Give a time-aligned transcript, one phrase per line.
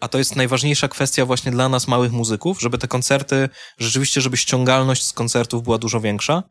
[0.00, 3.48] a to jest najważniejsza kwestia właśnie dla nas, małych muzyków, żeby te koncerty,
[3.78, 6.42] rzeczywiście, żeby ściągalność z koncertów była dużo większa,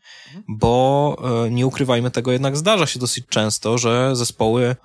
[0.48, 4.76] bo e, nie ukrywajmy tego, jednak zdarza się dosyć często, że zespoły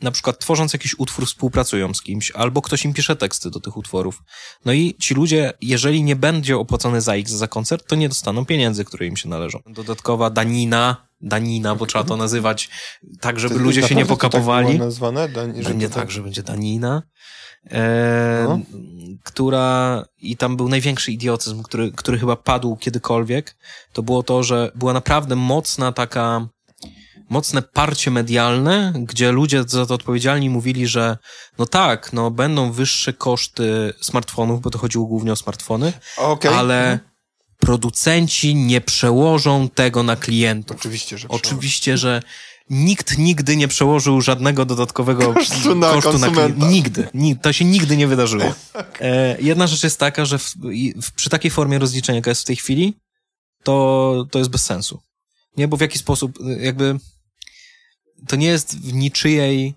[0.00, 3.76] na przykład tworząc jakiś utwór współpracują z kimś, albo ktoś im pisze teksty do tych
[3.76, 4.22] utworów.
[4.64, 8.46] No i ci ludzie, jeżeli nie będzie opłacony za X za koncert, to nie dostaną
[8.46, 9.58] pieniędzy, które im się należą.
[9.66, 12.70] Dodatkowa danina, danina, bo trzeba to nazywać
[13.20, 14.68] tak, żeby To ludzie się nie to pokapowali.
[14.68, 15.28] Tak nazwane?
[15.28, 17.02] Dań, Będzie to tak, że będzie danina,
[17.70, 18.58] e, No.
[19.22, 23.56] która i tam był największy idiotyzm, który, który chyba padł kiedykolwiek,
[23.92, 26.48] to było to, że była naprawdę mocna taka
[27.30, 31.18] mocne parcie medialne, gdzie ludzie za to odpowiedzialni mówili, że
[31.58, 35.92] no tak, no będą wyższe koszty smartfonów, bo to chodziło głównie o smartfony.
[36.18, 36.54] Mhm.
[36.54, 36.98] ale
[37.64, 40.76] producenci nie przełożą tego na klientów.
[40.76, 42.22] Oczywiście, że Oczywiście, że
[42.70, 46.30] nikt nigdy nie przełożył żadnego dodatkowego Kosztu na konsumenta.
[46.48, 47.08] klien- Nigdy.
[47.14, 48.44] Ni- To się nigdy nie wydarzyło.
[49.00, 50.54] E, jedna rzecz jest taka, że w,
[51.02, 52.94] w, przy takiej formie rozliczenia, jaka jest w tej chwili,
[53.62, 55.00] to, to jest bez sensu.
[55.56, 56.98] Nie, bo w jaki sposób, jakby
[58.28, 59.74] to nie jest w niczyjej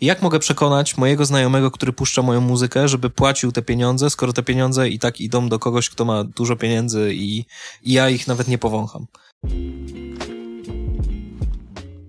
[0.00, 4.42] jak mogę przekonać mojego znajomego, który puszcza moją muzykę, żeby płacił te pieniądze, skoro te
[4.42, 7.44] pieniądze i tak idą do kogoś, kto ma dużo pieniędzy i,
[7.82, 9.06] i ja ich nawet nie powącham.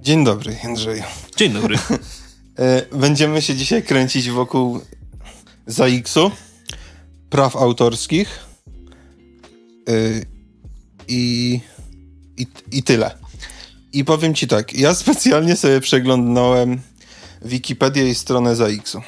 [0.02, 1.04] Dzień dobry, Jędrzeju.
[1.36, 1.78] Dzień dobry.
[2.60, 4.82] E, Będziemy się dzisiaj kręcić wokół
[5.68, 6.32] ZAX-u,
[7.30, 8.46] praw autorskich
[9.90, 9.94] e,
[11.08, 11.60] i,
[12.38, 13.18] i, i tyle.
[13.94, 16.82] I powiem ci tak, ja specjalnie sobie przeglądnąłem
[17.48, 19.02] Wikipedię i stronę ZAX-u.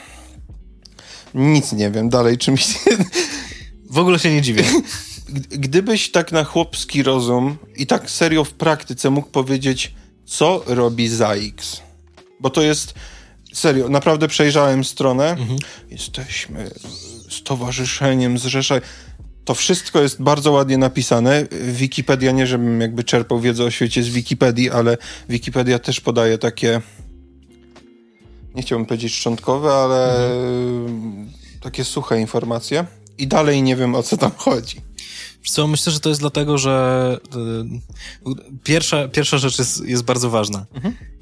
[1.33, 2.79] Nic nie wiem dalej, czym się...
[3.89, 4.63] W ogóle się nie dziwię.
[5.49, 9.93] Gdybyś tak na chłopski rozum i tak serio w praktyce mógł powiedzieć,
[10.25, 11.81] co robi ZAX?
[12.39, 12.93] Bo to jest
[13.53, 15.35] serio, naprawdę przejrzałem stronę.
[15.89, 16.71] Jesteśmy
[17.29, 18.81] stowarzyszeniem, zrzeszaj.
[19.45, 21.45] To wszystko jest bardzo ładnie napisane.
[21.71, 24.97] Wikipedia, nie żebym jakby czerpał wiedzę o świecie z Wikipedii, ale
[25.29, 26.81] Wikipedia też podaje takie,
[28.55, 30.19] nie chciałbym powiedzieć szczątkowe, ale
[31.61, 32.85] takie suche informacje.
[33.17, 34.81] I dalej nie wiem, o co tam chodzi.
[35.49, 37.17] Co, myślę, że to jest dlatego, że
[38.25, 40.65] y, pierwsza, pierwsza rzecz jest, jest bardzo ważna.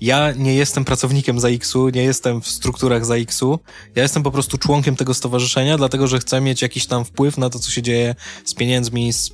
[0.02, 3.60] Ja nie jestem pracownikiem ZAX-u, nie jestem w strukturach ZAX-u.
[3.96, 7.50] Ja jestem po prostu członkiem tego stowarzyszenia, dlatego że chcę mieć jakiś tam wpływ na
[7.50, 8.16] to, co się dzieje
[8.46, 9.32] z pieniędzmi, z,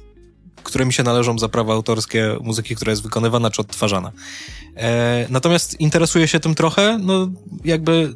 [0.63, 4.11] które mi się należą za prawa autorskie muzyki, która jest wykonywana czy odtwarzana.
[4.75, 7.31] E, natomiast interesuję się tym trochę, no
[7.65, 8.15] jakby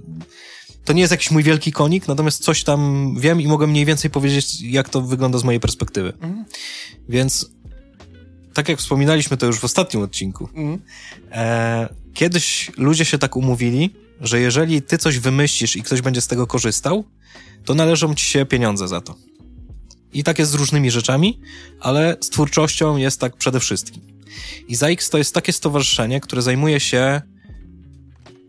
[0.85, 4.11] to nie jest jakiś mój wielki konik, natomiast coś tam wiem i mogę mniej więcej
[4.11, 6.13] powiedzieć, jak to wygląda z mojej perspektywy.
[7.09, 7.49] Więc
[8.53, 10.49] tak jak wspominaliśmy to już w ostatnim odcinku,
[11.31, 16.27] e, kiedyś ludzie się tak umówili, że jeżeli ty coś wymyślisz i ktoś będzie z
[16.27, 17.03] tego korzystał,
[17.65, 19.15] to należą ci się pieniądze za to.
[20.13, 21.39] I tak jest z różnymi rzeczami,
[21.79, 24.16] ale z twórczością jest tak przede wszystkim.
[24.67, 27.21] I ZAX to jest takie stowarzyszenie, które zajmuje się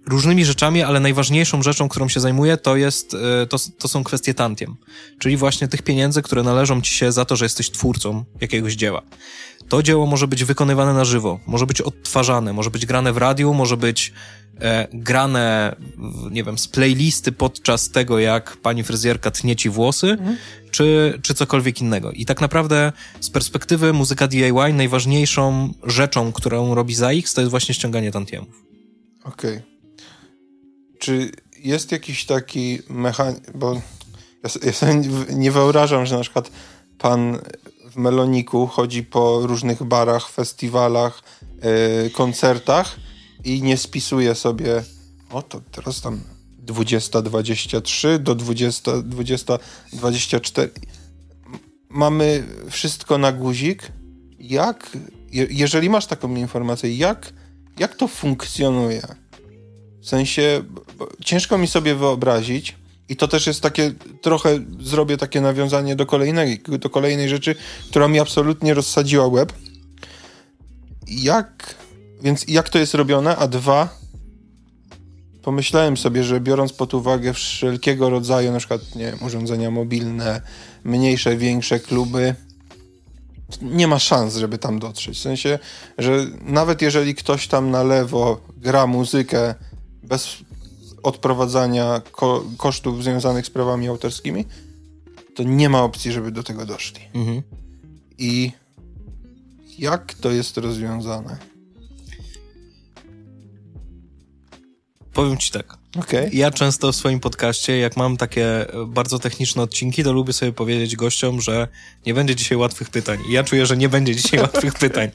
[0.08, 4.34] różnymi rzeczami, ale najważniejszą rzeczą, którą się zajmuje, to jest, e, to, to są kwestie
[4.34, 4.76] tantiem.
[5.18, 9.02] Czyli właśnie tych pieniędzy, które należą ci się za to, że jesteś twórcą jakiegoś dzieła.
[9.68, 13.54] To dzieło może być wykonywane na żywo, może być odtwarzane, może być grane w radiu,
[13.54, 14.12] może być
[14.60, 15.76] e, grane,
[16.30, 20.18] nie wiem, z playlisty podczas tego, jak pani fryzjerka tnie ci włosy,
[20.78, 22.12] czy, czy cokolwiek innego.
[22.12, 27.74] I tak naprawdę z perspektywy muzyka DIY najważniejszą rzeczą, którą robi ZAX, to jest właśnie
[27.74, 28.64] ściąganie tantiemów.
[29.24, 29.60] Okej.
[30.98, 33.74] Czy jest jakiś taki mechanizm, bo
[34.44, 34.94] ja, ja sobie
[35.32, 36.50] nie wyobrażam, że na przykład
[36.98, 37.38] pan
[37.90, 41.22] w Meloniku chodzi po różnych barach, festiwalach,
[42.04, 42.96] yy, koncertach
[43.44, 44.82] i nie spisuje sobie
[45.30, 46.20] o to teraz tam
[46.68, 50.68] 20.23 do 20, 20.24
[51.88, 53.92] mamy wszystko na guzik.
[54.38, 54.90] Jak,
[55.32, 57.32] je, jeżeli masz taką informację, jak,
[57.78, 59.02] jak to funkcjonuje?
[60.00, 60.62] W sensie,
[61.24, 62.76] ciężko mi sobie wyobrazić,
[63.08, 67.54] i to też jest takie, trochę zrobię takie nawiązanie do kolejnej, do kolejnej rzeczy,
[67.90, 69.52] która mi absolutnie rozsadziła łeb.
[71.06, 71.74] Jak,
[72.22, 73.36] więc jak to jest robione?
[73.36, 73.98] A dwa,
[75.42, 80.40] pomyślałem sobie, że biorąc pod uwagę wszelkiego rodzaju, na przykład, nie wiem, urządzenia mobilne,
[80.84, 82.34] mniejsze, większe kluby,
[83.62, 85.18] nie ma szans, żeby tam dotrzeć.
[85.18, 85.58] W sensie,
[85.98, 89.54] że nawet jeżeli ktoś tam na lewo gra muzykę
[90.02, 90.36] bez
[91.02, 94.44] odprowadzania ko- kosztów związanych z prawami autorskimi,
[95.34, 97.00] to nie ma opcji, żeby do tego doszli.
[97.14, 97.42] Mhm.
[98.18, 98.52] I
[99.78, 101.36] jak to jest rozwiązane?
[105.18, 105.78] Powiem ci tak.
[106.00, 106.30] Okay.
[106.32, 110.96] Ja często w swoim podcaście, jak mam takie bardzo techniczne odcinki, to lubię sobie powiedzieć
[110.96, 111.68] gościom, że
[112.06, 113.18] nie będzie dzisiaj łatwych pytań.
[113.28, 115.10] I ja czuję, że nie będzie dzisiaj łatwych pytań.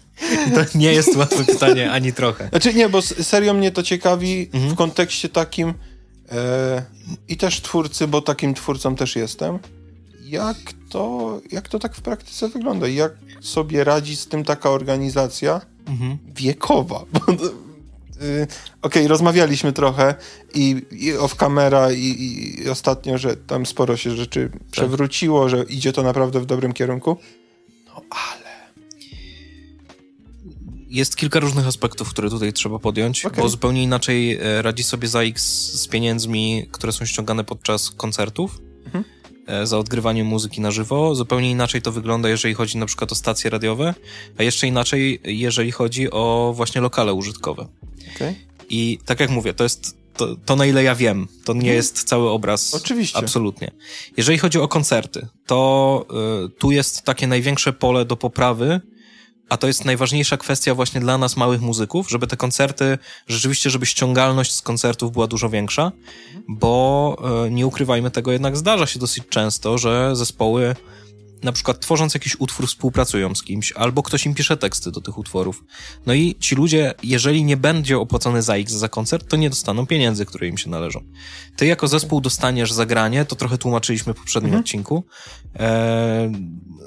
[0.47, 2.49] I to nie jest łatwe pytanie ani trochę.
[2.49, 4.73] Znaczy nie, bo serio mnie to ciekawi mhm.
[4.73, 5.73] w kontekście takim
[6.31, 6.83] e,
[7.27, 9.59] i też twórcy, bo takim twórcą też jestem.
[10.23, 10.57] Jak
[10.89, 12.87] to, jak to tak w praktyce wygląda?
[12.87, 16.17] Jak sobie radzi z tym taka organizacja mhm.
[16.35, 17.03] wiekowa?
[17.29, 17.62] Y,
[18.23, 18.47] okej,
[18.81, 20.15] okay, rozmawialiśmy trochę
[20.53, 24.61] i, i off camera i, i, ostatnio, że tam sporo się rzeczy tak.
[24.71, 27.17] przewróciło, że idzie to naprawdę w dobrym kierunku.
[27.87, 28.43] No ale...
[30.87, 33.43] Jest kilka różnych aspektów, które tutaj trzeba podjąć, okay.
[33.43, 39.03] bo zupełnie inaczej e, radzi sobie ZAX z pieniędzmi, które są ściągane podczas koncertów, mhm.
[39.47, 41.15] E, za odgrywanie muzyki na żywo.
[41.15, 43.93] Zupełnie inaczej to wygląda, jeżeli chodzi na przykład o stacje radiowe,
[44.37, 47.67] a jeszcze inaczej, jeżeli chodzi o właśnie lokale użytkowe.
[48.15, 48.35] Okay.
[48.69, 51.75] I tak jak mówię, to jest to, to, na ile ja wiem, to nie hmm.
[51.75, 52.73] jest cały obraz.
[52.73, 53.17] Oczywiście.
[53.17, 53.71] Absolutnie.
[54.17, 56.05] Jeżeli chodzi o koncerty, to
[56.45, 58.81] y, tu jest takie największe pole do poprawy,
[59.49, 63.85] a to jest najważniejsza kwestia właśnie dla nas, małych muzyków, żeby te koncerty, rzeczywiście, żeby
[63.85, 65.91] ściągalność z koncertów była dużo większa,
[66.47, 67.17] bo
[67.47, 70.75] y, nie ukrywajmy tego, jednak zdarza się dosyć często, że zespoły
[71.43, 75.17] na przykład tworząc jakiś utwór współpracują z kimś, albo ktoś im pisze teksty do tych
[75.17, 75.63] utworów.
[76.05, 79.87] No i ci ludzie, jeżeli nie będzie opłacony za X za koncert, to nie dostaną
[79.87, 81.03] pieniędzy, które im się należą.
[81.55, 84.61] Ty jako zespół dostaniesz zagranie, to trochę tłumaczyliśmy w poprzednim mhm.
[84.61, 85.03] odcinku,
[85.59, 86.31] e,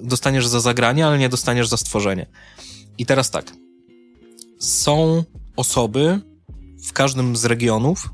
[0.03, 2.26] dostaniesz za zagranie, ale nie dostaniesz za stworzenie.
[2.99, 3.53] I teraz tak.
[4.58, 5.25] Są
[5.56, 6.20] osoby
[6.88, 8.08] w każdym z regionów,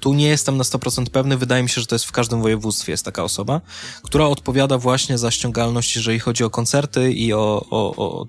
[0.00, 2.92] tu nie jestem na 100% pewny, wydaje mi się, że to jest w każdym województwie
[2.92, 3.60] jest taka osoba,
[4.02, 8.26] która odpowiada właśnie za ściągalność, jeżeli chodzi o koncerty i o, o, o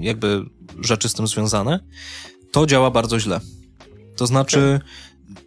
[0.00, 0.44] jakby
[0.80, 1.80] rzeczy z tym związane.
[2.52, 3.40] To działa bardzo źle.
[4.16, 4.80] To znaczy,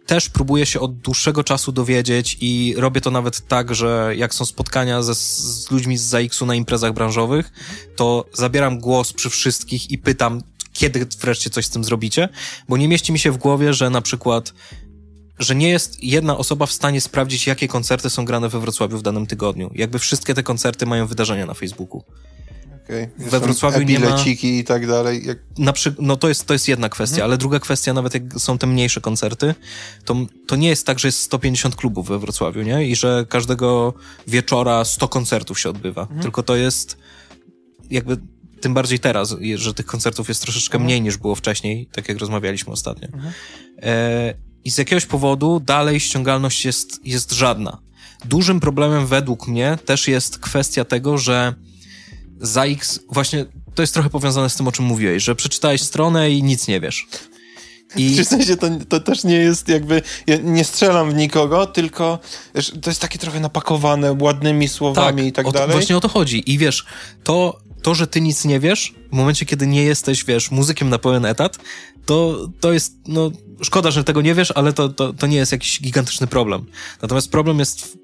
[0.06, 4.44] też próbuję się od dłuższego czasu dowiedzieć i robię to nawet tak, że jak są
[4.44, 7.52] spotkania ze, z ludźmi z ZAX-u na imprezach branżowych,
[7.96, 10.42] to zabieram głos przy wszystkich i pytam,
[10.72, 12.28] kiedy wreszcie coś z tym zrobicie,
[12.68, 14.54] bo nie mieści mi się w głowie, że na przykład
[15.38, 19.02] że nie jest jedna osoba w stanie sprawdzić, jakie koncerty są grane we Wrocławiu w
[19.02, 19.70] danym tygodniu.
[19.74, 22.02] Jakby wszystkie te koncerty mają wydarzenia na Facebooku.
[22.84, 23.10] Okay.
[23.18, 24.24] We Wrocławiu nie ma...
[24.42, 25.26] i tak dalej.
[25.26, 25.38] Jak...
[25.58, 25.94] Na przy...
[25.98, 27.30] No to jest, to jest jedna kwestia, mhm.
[27.30, 29.54] ale druga kwestia, nawet jak są te mniejsze koncerty,
[30.04, 32.86] to, to nie jest tak, że jest 150 klubów we Wrocławiu, nie?
[32.86, 33.94] I że każdego
[34.26, 36.02] wieczora 100 koncertów się odbywa.
[36.02, 36.22] Mhm.
[36.22, 36.96] Tylko to jest
[37.90, 38.16] jakby
[38.60, 40.84] tym bardziej teraz, że tych koncertów jest troszeczkę mhm.
[40.84, 43.08] mniej niż było wcześniej, tak jak rozmawialiśmy ostatnio.
[43.08, 43.32] Mhm.
[43.82, 47.78] E, i z jakiegoś powodu dalej ściągalność jest, jest żadna.
[48.24, 51.54] Dużym problemem według mnie też jest kwestia tego, że
[52.40, 56.42] ZAX, właśnie to jest trochę powiązane z tym, o czym mówiłeś, że przeczytałeś stronę i
[56.42, 57.06] nic nie wiesz.
[57.96, 58.24] I...
[58.24, 62.18] W sensie to, to też nie jest jakby, ja nie strzelam w nikogo, tylko
[62.82, 65.72] to jest takie trochę napakowane ładnymi słowami tak, i tak dalej.
[65.72, 66.52] Właśnie o to chodzi.
[66.52, 66.84] I wiesz,
[67.24, 70.98] to, to, że ty nic nie wiesz, w momencie, kiedy nie jesteś, wiesz, muzykiem na
[70.98, 71.58] pełen etat,
[72.06, 73.30] to, to jest, no,
[73.62, 76.66] szkoda, że tego nie wiesz, ale to, to, to nie jest jakiś gigantyczny problem.
[77.02, 77.98] Natomiast problem jest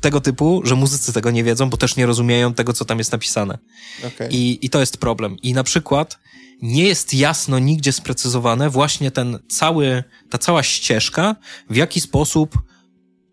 [0.00, 3.12] tego typu, że muzycy tego nie wiedzą, bo też nie rozumieją tego, co tam jest
[3.12, 3.58] napisane.
[4.06, 4.28] Okay.
[4.30, 5.36] I, I to jest problem.
[5.42, 6.18] I na przykład
[6.62, 11.36] nie jest jasno nigdzie sprecyzowane właśnie ten cały, ta cała ścieżka,
[11.70, 12.58] w jaki sposób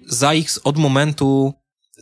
[0.07, 1.53] ZAX od momentu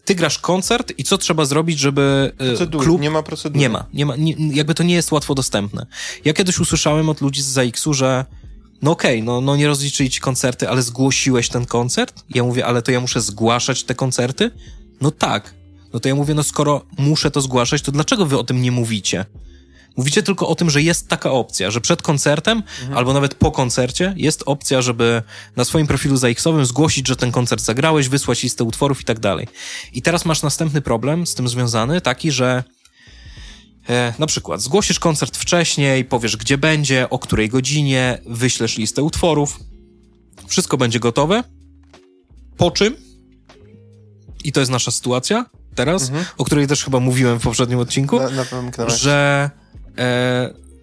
[0.06, 2.86] ty grasz koncert i co trzeba zrobić, żeby e, Procedury.
[2.86, 3.02] klub...
[3.02, 3.60] Nie ma procedury.
[3.60, 3.86] Nie ma.
[3.94, 5.86] Nie ma nie, jakby to nie jest łatwo dostępne.
[6.26, 8.26] Ja kiedyś usłyszałem od ludzi z ZAX-u, że
[8.82, 12.24] no okej, okay, no, no nie rozliczyli ci koncerty, ale zgłosiłeś ten koncert?
[12.30, 14.52] Ja mówię, ale to ja muszę zgłaszać te koncerty?
[15.02, 15.54] No tak.
[15.94, 18.72] No to ja mówię, no skoro muszę to zgłaszać, to dlaczego wy o tym nie
[18.72, 19.26] mówicie?
[19.98, 22.98] Mówicie tylko o tym, że jest taka opcja, że przed koncertem mhm.
[22.98, 25.22] albo nawet po koncercie jest opcja, żeby
[25.56, 29.48] na swoim profilu ZX-owym zgłosić, że ten koncert zagrałeś, wysłać listę utworów i tak dalej.
[29.94, 32.64] I teraz masz następny problem z tym związany, taki, że
[33.90, 39.60] e, na przykład zgłosisz koncert wcześniej, powiesz gdzie będzie, o której godzinie, wyślesz listę utworów,
[40.48, 41.44] wszystko będzie gotowe,
[42.58, 42.96] po czym,
[44.44, 45.46] i to jest nasza sytuacja
[45.76, 46.26] teraz, mhm.
[46.38, 49.50] o której też chyba mówiłem w poprzednim odcinku, na, na że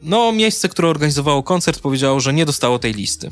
[0.02, 3.30] no, miejsce, które organizowało koncert, powiedziało, że nie dostało tej listy.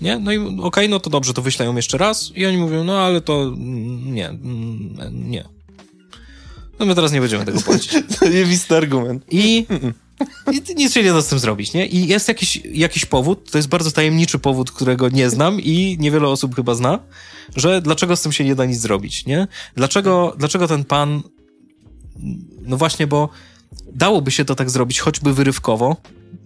[0.00, 0.18] Nie?
[0.18, 2.32] No i okej, okay, no to dobrze, to wyślę ją jeszcze raz.
[2.34, 5.44] I oni mówią, no ale to mm, nie, mm, nie.
[6.78, 7.92] No my teraz nie będziemy tego płacić.
[8.20, 9.24] to niewisty argument.
[9.30, 9.66] I,
[10.52, 11.86] I nic się nie da z tym zrobić, nie?
[11.86, 16.28] I jest jakiś, jakiś powód, to jest bardzo tajemniczy powód, którego nie znam i niewiele
[16.28, 16.98] osób chyba zna,
[17.56, 19.48] że dlaczego z tym się nie da nic zrobić, nie?
[19.76, 21.22] Dlaczego, dlaczego ten pan,
[22.62, 23.28] no właśnie, bo
[23.94, 25.96] dałoby się to tak zrobić, choćby wyrywkowo,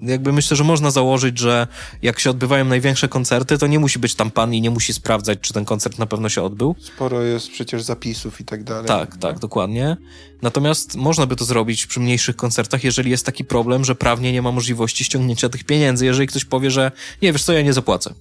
[0.03, 1.67] jakby myślę, że można założyć, że
[2.03, 5.39] jak się odbywają największe koncerty, to nie musi być tam pan i nie musi sprawdzać,
[5.41, 6.75] czy ten koncert na pewno się odbył.
[6.81, 8.87] Sporo jest przecież zapisów i tak dalej.
[8.87, 9.97] Tak, tak, dokładnie.
[10.43, 14.43] Natomiast można by to zrobić przy mniejszych koncertach, jeżeli jest taki problem, że prawnie nie
[14.43, 18.15] ma możliwości ściągnięcia tych pieniędzy, jeżeli ktoś powie, że nie, wiesz co, ja nie zapłacę.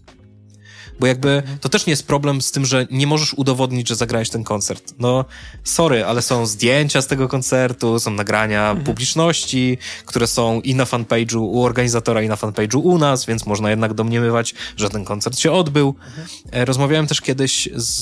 [0.99, 4.29] Bo jakby to też nie jest problem z tym, że nie możesz udowodnić, że zagrałeś
[4.29, 4.93] ten koncert.
[4.99, 5.25] No,
[5.63, 8.85] sorry, ale są zdjęcia z tego koncertu, są nagrania mhm.
[8.85, 13.69] publiczności, które są i na fanpage'u u organizatora, i na fanpage'u u nas, więc można
[13.69, 15.95] jednak domniemywać, że ten koncert się odbył.
[16.07, 16.27] Mhm.
[16.65, 18.01] Rozmawiałem też kiedyś z,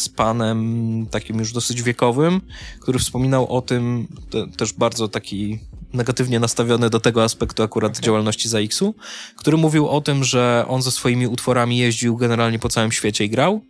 [0.00, 2.40] z panem takim już dosyć wiekowym,
[2.80, 4.08] który wspominał o tym,
[4.56, 5.58] też bardzo taki
[5.92, 8.02] negatywnie nastawiony do tego aspektu akurat okay.
[8.02, 8.94] działalności ZAX-u,
[9.36, 13.30] który mówił o tym, że on ze swoimi utworami jeździł generalnie po całym świecie i
[13.30, 13.64] grał,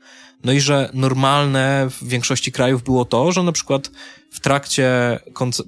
[0.44, 3.90] no i że normalne w większości krajów było to, że na przykład
[4.30, 5.18] w trakcie,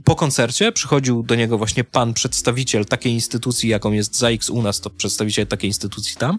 [0.04, 4.80] po koncercie przychodził do niego właśnie pan przedstawiciel takiej instytucji, jaką jest ZAX u nas,
[4.80, 6.38] to przedstawiciel takiej instytucji tam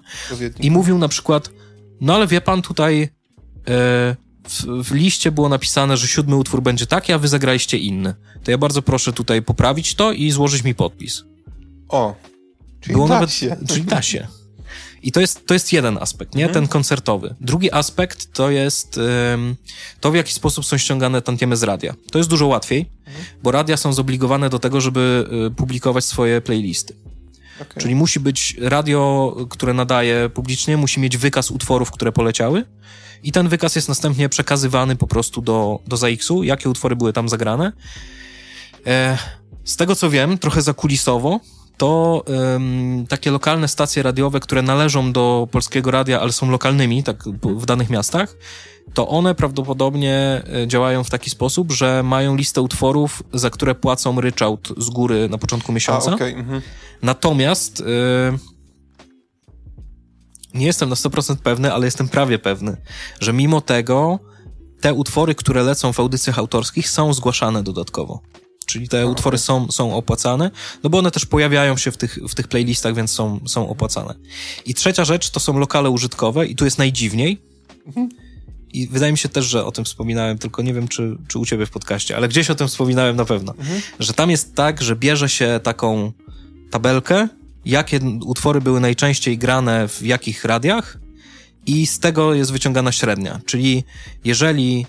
[0.60, 1.50] i mówił na przykład,
[2.02, 4.16] no ale wie pan tutaj, yy,
[4.48, 8.16] w, w, liście było napisane, że siódmy utwór będzie taki, a wy zagraliście inny.
[8.44, 11.24] To ja bardzo proszę tutaj poprawić to i złożyć mi podpis.
[11.90, 12.16] O,
[12.82, 13.58] czyli było da nawet, się.
[13.68, 14.28] Czyli da się.
[15.04, 16.46] I to jest, to jest jeden aspekt, nie?
[16.46, 16.54] Mhm.
[16.54, 17.36] Ten koncertowy.
[17.42, 19.56] Drugi aspekt to jest um,
[20.00, 21.94] to, w jaki sposób są ściągane tantiemy z radia.
[22.12, 23.26] To jest dużo łatwiej, mhm.
[23.44, 26.96] bo radia są zobligowane do tego, żeby y, publikować swoje playlisty.
[27.62, 27.82] Okay.
[27.82, 32.66] Czyli musi być radio, które nadaje publicznie, musi mieć wykaz utworów, które poleciały
[33.24, 37.30] i ten wykaz jest następnie przekazywany po prostu do, do ZAX-u, jakie utwory były tam
[37.30, 37.72] zagrane.
[38.88, 39.18] E,
[39.64, 41.40] z tego co wiem, trochę zakulisowo,
[41.78, 47.24] to um, takie lokalne stacje radiowe, które należą do polskiego radia, ale są lokalnymi, tak
[47.44, 48.36] w danych miastach,
[48.94, 54.22] to one prawdopodobnie e, działają w taki sposób, że mają listę utworów, za które płacą
[54.22, 56.12] ryczałt z góry na początku miesiąca.
[56.12, 56.62] A, okay, mhm.
[57.02, 57.84] Natomiast y,
[60.54, 62.78] nie jestem na 100% pewny, ale jestem prawie pewny,
[63.20, 64.20] że mimo tego
[64.82, 68.22] te utwory, które lecą w audycjach autorskich są zgłaszane dodatkowo.
[68.66, 70.52] Czyli te utwory są, są opłacane,
[70.84, 74.16] no bo one też pojawiają się w tych, w tych playlistach, więc są, są opłacane.
[74.66, 77.42] I trzecia rzecz to są lokale użytkowe i tu jest najdziwniej.
[77.88, 78.10] Mhm.
[78.74, 81.46] I wydaje mi się też, że o tym wspominałem, tylko nie wiem, czy, czy u
[81.46, 83.54] ciebie w podcaście, ale gdzieś o tym wspominałem na pewno.
[83.58, 83.82] Mhm.
[84.00, 86.12] Że tam jest tak, że bierze się taką
[86.72, 87.28] tabelkę,
[87.66, 90.98] jakie utwory były najczęściej grane w jakich radiach
[91.66, 93.42] i z tego jest wyciągana średnia.
[93.46, 93.84] Czyli
[94.24, 94.86] jeżeli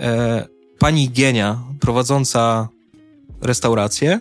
[0.00, 0.46] e,
[0.78, 2.68] pani Gienia, prowadząca
[3.42, 4.20] restaurację,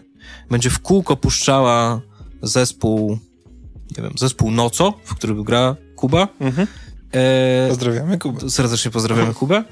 [0.50, 2.02] będzie w kółko puszczała
[2.42, 3.20] zespół,
[3.98, 6.28] nie wiem, zespół Noco, w którym gra Kuba.
[6.40, 6.68] Mhm.
[7.14, 8.50] E, pozdrawiamy Kubę.
[8.50, 9.64] Serdecznie pozdrawiamy Kubę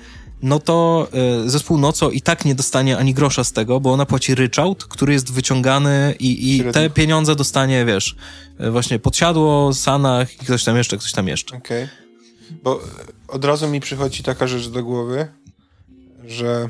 [0.42, 1.08] no to
[1.46, 4.86] y, zespół Noco i tak nie dostanie ani grosza z tego, bo ona płaci ryczałt,
[4.86, 8.16] który jest wyciągany i, i te pieniądze dostanie, wiesz,
[8.62, 11.58] y, właśnie podsiadło, Sanach i ktoś tam jeszcze, ktoś tam jeszcze.
[11.58, 11.84] Okej.
[11.84, 12.06] Okay.
[12.64, 12.82] Bo
[13.28, 15.28] od razu mi przychodzi taka rzecz do głowy,
[16.26, 16.70] że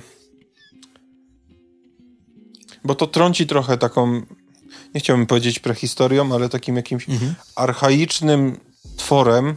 [2.83, 4.21] bo to trąci trochę taką,
[4.93, 7.35] nie chciałbym powiedzieć prehistorią, ale takim jakimś mhm.
[7.55, 8.59] archaicznym
[8.97, 9.55] tworem,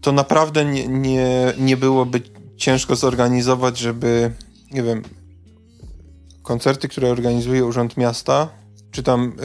[0.00, 2.20] to naprawdę nie, nie, nie byłoby
[2.56, 4.32] ciężko zorganizować, żeby,
[4.70, 5.02] nie wiem,
[6.42, 8.48] koncerty, które organizuje Urząd Miasta,
[8.90, 9.36] czy tam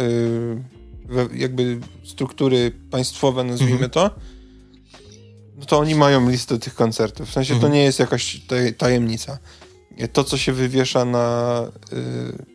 [1.09, 3.91] yy, jakby struktury państwowe, nazwijmy mhm.
[3.91, 4.11] to,
[5.55, 7.29] no to oni mają listę tych koncertów.
[7.29, 7.71] W sensie mhm.
[7.71, 8.41] to nie jest jakaś
[8.77, 9.37] tajemnica.
[10.13, 12.45] To, co się wywiesza na, yy,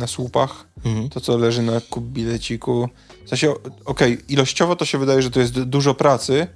[0.00, 1.08] na słupach, mhm.
[1.08, 2.88] to, co leży na kup bileciku,
[3.24, 6.46] w sensie, okej, okay, ilościowo to się wydaje, że to jest dużo pracy,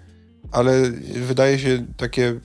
[0.53, 2.41] ale wydaje się takie,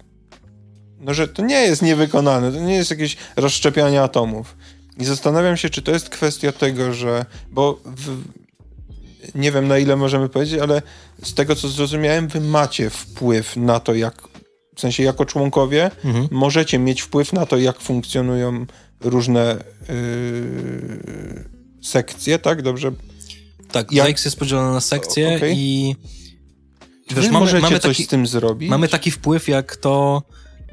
[0.99, 4.57] no że to nie jest niewykonane, to nie jest jakieś rozszczepianie atomów.
[4.97, 8.23] I zastanawiam się, czy to jest kwestia tego, że, bo w,
[9.35, 10.81] nie wiem na ile możemy powiedzieć, ale
[11.23, 14.27] z tego co zrozumiałem, wy macie wpływ na to, jak,
[14.75, 16.27] w sensie jako członkowie, mhm.
[16.31, 18.65] możecie mieć wpływ na to, jak funkcjonują
[19.01, 21.45] różne yy,
[21.81, 22.61] sekcje, tak?
[22.61, 22.91] Dobrze
[23.71, 24.25] tak, Jak...
[24.25, 25.53] jest podzielony na sekcje okay.
[25.55, 25.95] i
[27.09, 28.69] wiesz, mamy, możecie mamy coś taki, z tym zrobić?
[28.69, 30.23] Mamy taki wpływ jak to,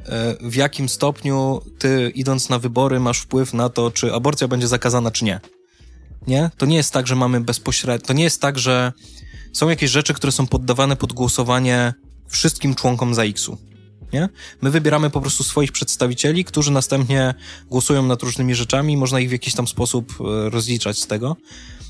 [0.06, 4.68] e, w jakim stopniu ty idąc na wybory masz wpływ na to, czy aborcja będzie
[4.68, 5.40] zakazana, czy nie.
[6.26, 6.50] Nie?
[6.56, 8.92] To nie jest tak, że mamy bezpośrednio, to nie jest tak, że
[9.52, 11.94] są jakieś rzeczy, które są poddawane pod głosowanie
[12.28, 13.58] wszystkim członkom ZAX-u.
[14.12, 14.28] Nie?
[14.62, 17.34] My wybieramy po prostu swoich przedstawicieli, którzy następnie
[17.66, 21.36] głosują nad różnymi rzeczami, można ich w jakiś tam sposób e, rozliczać z tego.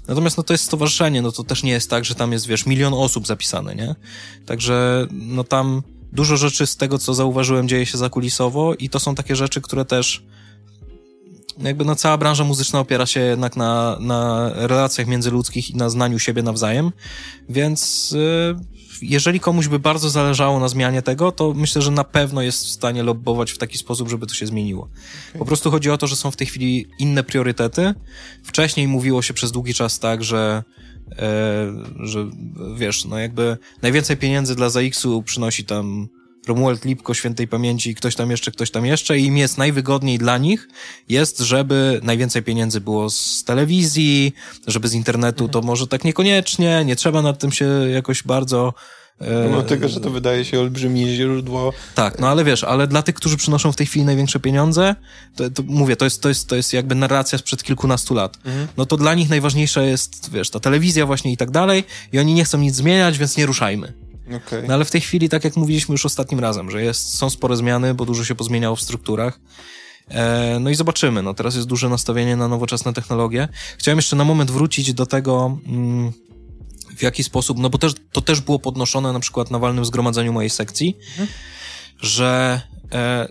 [0.08, 2.66] Natomiast no to jest stowarzyszenie, no to też nie jest tak, że tam jest, wiesz,
[2.66, 3.94] milion osób zapisane, nie?
[4.46, 9.14] Także no tam dużo rzeczy z tego, co zauważyłem, dzieje się zakulisowo i to są
[9.14, 10.22] takie rzeczy, które też
[11.60, 16.18] jakby no cała branża muzyczna opiera się jednak na, na relacjach międzyludzkich i na znaniu
[16.18, 16.92] siebie nawzajem,
[17.48, 22.42] więc y, jeżeli komuś by bardzo zależało na zmianie tego, to myślę, że na pewno
[22.42, 24.82] jest w stanie lobbować w taki sposób, żeby to się zmieniło.
[25.28, 25.38] Okay.
[25.38, 27.94] Po prostu chodzi o to, że są w tej chwili inne priorytety.
[28.44, 30.62] Wcześniej mówiło się przez długi czas tak, że
[31.12, 32.26] e, że
[32.76, 36.08] wiesz, no jakby najwięcej pieniędzy dla ZX-u przynosi tam
[36.48, 40.38] Romuald Lipko świętej pamięci, ktoś tam jeszcze, ktoś tam jeszcze i im jest najwygodniej dla
[40.38, 40.68] nich
[41.08, 44.32] jest, żeby najwięcej pieniędzy było z telewizji,
[44.66, 48.74] żeby z internetu to może tak niekoniecznie, nie trzeba nad tym się jakoś bardzo
[49.20, 51.72] Mimo tego, że to wydaje się olbrzymie źródło.
[51.94, 54.94] Tak, no ale wiesz, ale dla tych, którzy przynoszą w tej chwili największe pieniądze,
[55.36, 58.38] to, to mówię, to jest, to, jest, to jest jakby narracja sprzed kilkunastu lat.
[58.44, 58.68] Mhm.
[58.76, 62.34] No to dla nich najważniejsza jest, wiesz, ta telewizja właśnie i tak dalej i oni
[62.34, 64.07] nie chcą nic zmieniać, więc nie ruszajmy.
[64.36, 64.64] Okay.
[64.68, 67.56] No ale w tej chwili, tak jak mówiliśmy już ostatnim razem, że jest, są spore
[67.56, 69.40] zmiany, bo dużo się pozmieniało w strukturach.
[70.08, 71.22] E, no i zobaczymy.
[71.22, 73.48] No teraz jest duże nastawienie na nowoczesne technologie.
[73.78, 76.12] Chciałem jeszcze na moment wrócić do tego, mm,
[76.96, 80.32] w jaki sposób, no bo też, to też było podnoszone na przykład na walnym zgromadzeniu
[80.32, 81.28] mojej sekcji, mhm.
[82.00, 82.60] że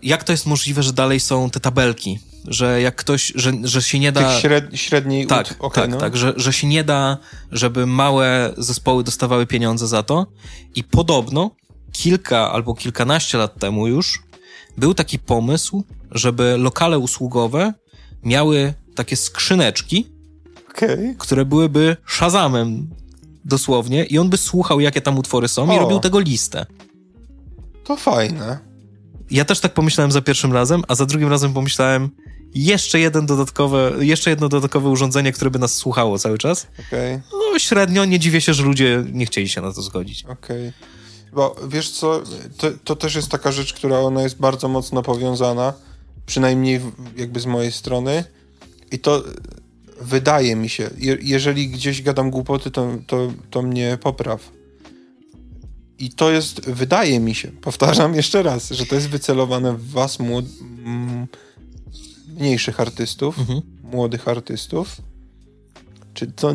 [0.04, 4.00] jak to jest możliwe, że dalej są te tabelki, że jak ktoś, że, że się
[4.00, 4.30] nie da...
[4.30, 5.58] Tych śred, średniej Tak, ud...
[5.60, 5.98] okay, tak, no.
[5.98, 7.18] tak, że, że się nie da,
[7.52, 10.28] żeby małe zespoły dostawały pieniądze za to
[10.76, 11.52] i podobno
[11.92, 14.24] kilka albo kilkanaście lat temu już
[14.78, 17.74] był taki pomysł, żeby lokale usługowe
[18.24, 20.08] miały takie skrzyneczki,
[20.70, 21.16] okay.
[21.18, 22.90] które byłyby szazamem
[23.46, 25.76] dosłownie i on by słuchał, jakie tam utwory są o.
[25.76, 26.66] i robił tego listę.
[27.84, 28.67] To fajne.
[29.32, 32.10] Ja też tak pomyślałem za pierwszym razem, a za drugim razem pomyślałem,
[32.56, 36.68] jeszcze jeden dodatkowe, jeszcze jedno dodatkowe urządzenie, które by nas słuchało cały czas.
[36.88, 37.22] Okay.
[37.32, 40.24] No średnio, nie dziwię się, że ludzie nie chcieli się na to zgodzić.
[40.24, 40.68] Okej.
[40.68, 40.74] Okay.
[41.34, 42.22] Bo wiesz co,
[42.58, 45.74] to, to, też jest taka rzecz, która ona jest bardzo mocno powiązana,
[46.26, 46.82] przynajmniej
[47.18, 48.24] jakby z mojej strony.
[48.92, 49.24] I to
[50.02, 54.57] wydaje mi się, je, jeżeli gdzieś gadam głupoty, to, to, to mnie popraw.
[56.00, 60.20] I to jest, wydaje mi się, powtarzam jeszcze raz, że to jest wycelowane w was
[60.20, 60.46] młod,
[62.28, 63.62] mniejszych artystów, mhm.
[63.84, 65.02] młodych artystów.
[66.14, 66.54] Czy to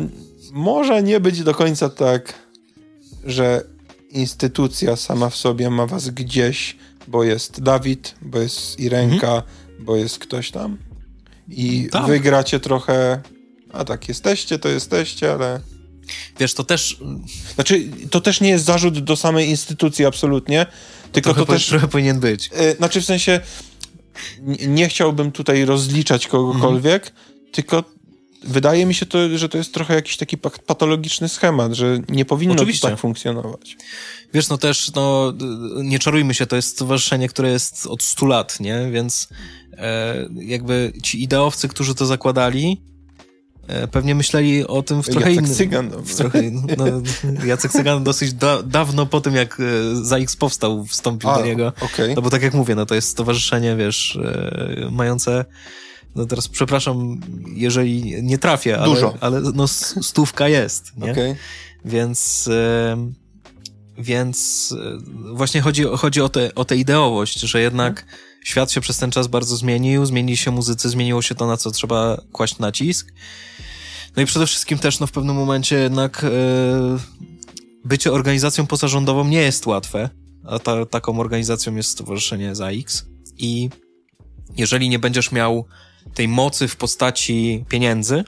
[0.51, 2.33] może nie być do końca tak,
[3.23, 3.63] że
[4.09, 6.77] instytucja sama w sobie ma was gdzieś,
[7.07, 9.43] bo jest Dawid, bo jest Irenka, mhm.
[9.79, 10.77] bo jest ktoś tam
[11.49, 12.07] i tak.
[12.07, 13.21] wygracie trochę
[13.73, 15.59] a tak, jesteście, to jesteście, ale...
[16.39, 16.97] Wiesz, to też...
[17.55, 20.65] Znaczy, to też nie jest zarzut do samej instytucji absolutnie,
[21.11, 21.67] tylko trochę to też...
[21.67, 22.49] Trochę powinien być.
[22.59, 23.39] Yy, znaczy, w sensie,
[24.67, 27.25] nie chciałbym tutaj rozliczać kogokolwiek, mhm.
[27.51, 27.83] tylko
[28.43, 32.55] wydaje mi się to, że to jest trochę jakiś taki patologiczny schemat, że nie powinno
[32.55, 32.87] Oczywiście.
[32.87, 33.77] tak funkcjonować.
[34.33, 35.33] Wiesz, no też, no,
[35.83, 38.89] nie czarujmy się, to jest stowarzyszenie, które jest od 100 lat, nie?
[38.91, 39.27] Więc
[39.77, 42.92] e, jakby ci ideowcy, którzy to zakładali, E,
[43.91, 45.55] pewnie myśleli o tym w trochę Jacek innym...
[45.55, 45.89] Cygan.
[45.89, 46.01] No.
[46.01, 46.41] W trochę,
[46.77, 46.85] no,
[47.45, 51.73] Jacek Cygan dosyć da, dawno po tym, jak e, ZAX powstał, wstąpił A, do niego.
[51.81, 52.15] Okay.
[52.15, 55.45] No bo tak jak mówię, no to jest stowarzyszenie, wiesz, e, mające
[56.15, 57.21] no teraz przepraszam,
[57.55, 59.13] jeżeli nie trafię, ale, Dużo.
[59.21, 61.11] ale no stówka jest, nie?
[61.11, 61.35] Okay.
[61.85, 62.49] Więc
[63.97, 64.75] więc
[65.33, 68.32] właśnie chodzi, chodzi o, te, o tę ideowość, że jednak hmm.
[68.43, 71.71] Świat się przez ten czas bardzo zmienił, zmienili się muzycy, zmieniło się to, na co
[71.71, 73.13] trzeba kłaść nacisk.
[74.15, 76.29] No i przede wszystkim też no, w pewnym momencie jednak e,
[77.85, 80.09] bycie organizacją pozarządową nie jest łatwe,
[80.47, 83.05] a ta, taką organizacją jest Stowarzyszenie ZAX
[83.37, 83.69] i
[84.57, 85.65] jeżeli nie będziesz miał
[86.13, 88.23] tej mocy w postaci pieniędzy,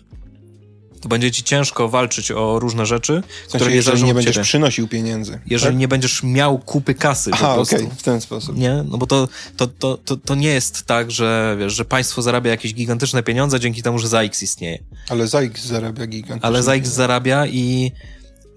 [1.01, 4.43] to będzie ci ciężko walczyć o różne rzeczy, w sensie, które jeżeli nie będziesz ciebie.
[4.43, 5.39] przynosił pieniędzy.
[5.45, 5.79] Jeżeli tak?
[5.79, 8.57] nie będziesz miał kupy kasy Aha, okej, okay, w ten sposób.
[8.57, 8.83] Nie?
[8.89, 9.27] No bo to,
[9.57, 13.59] to, to, to, to nie jest tak, że wiesz, że państwo zarabia jakieś gigantyczne pieniądze
[13.59, 14.83] dzięki temu, że ZAX istnieje.
[15.09, 17.91] Ale ZAX zarabia gigantyczne Ale ZAX zarabia i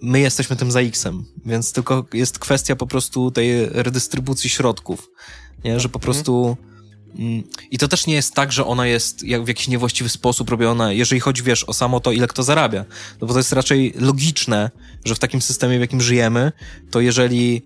[0.03, 5.09] my jesteśmy tym ZAX-em, więc tylko jest kwestia po prostu tej redystrybucji środków,
[5.64, 5.81] nie?
[5.81, 6.03] Że po mhm.
[6.03, 6.57] prostu
[7.71, 10.92] I to też nie jest tak, że ona jest jak w jakiś niewłaściwy sposób robiona,
[10.92, 12.85] jeżeli chodzi, wiesz, o samo to, ile kto zarabia.
[13.21, 14.71] No bo to jest raczej logiczne,
[15.05, 16.53] że w takim systemie, w jakim żyjemy,
[16.90, 17.62] to jeżeli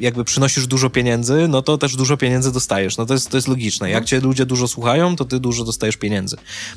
[0.00, 2.96] jakby przynosisz dużo pieniędzy, no to też dużo pieniędzy dostajesz.
[2.96, 3.90] No to jest, to jest logiczne.
[3.90, 4.06] Jak mhm.
[4.06, 6.36] cię ludzie dużo słuchają, to ty dużo dostajesz pieniędzy.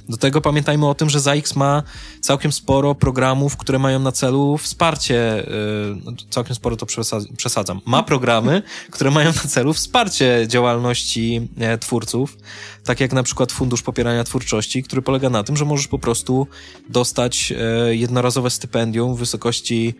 [0.09, 1.83] Do tego pamiętajmy o tym, że ZAX ma
[2.21, 5.45] całkiem sporo programów, które mają na celu wsparcie,
[6.05, 6.85] yy, całkiem sporo to
[7.37, 12.37] przesadzam, ma programy, które mają na celu wsparcie działalności e, twórców,
[12.83, 16.47] tak jak na przykład Fundusz Popierania Twórczości, który polega na tym, że możesz po prostu
[16.89, 19.95] dostać e, jednorazowe stypendium w wysokości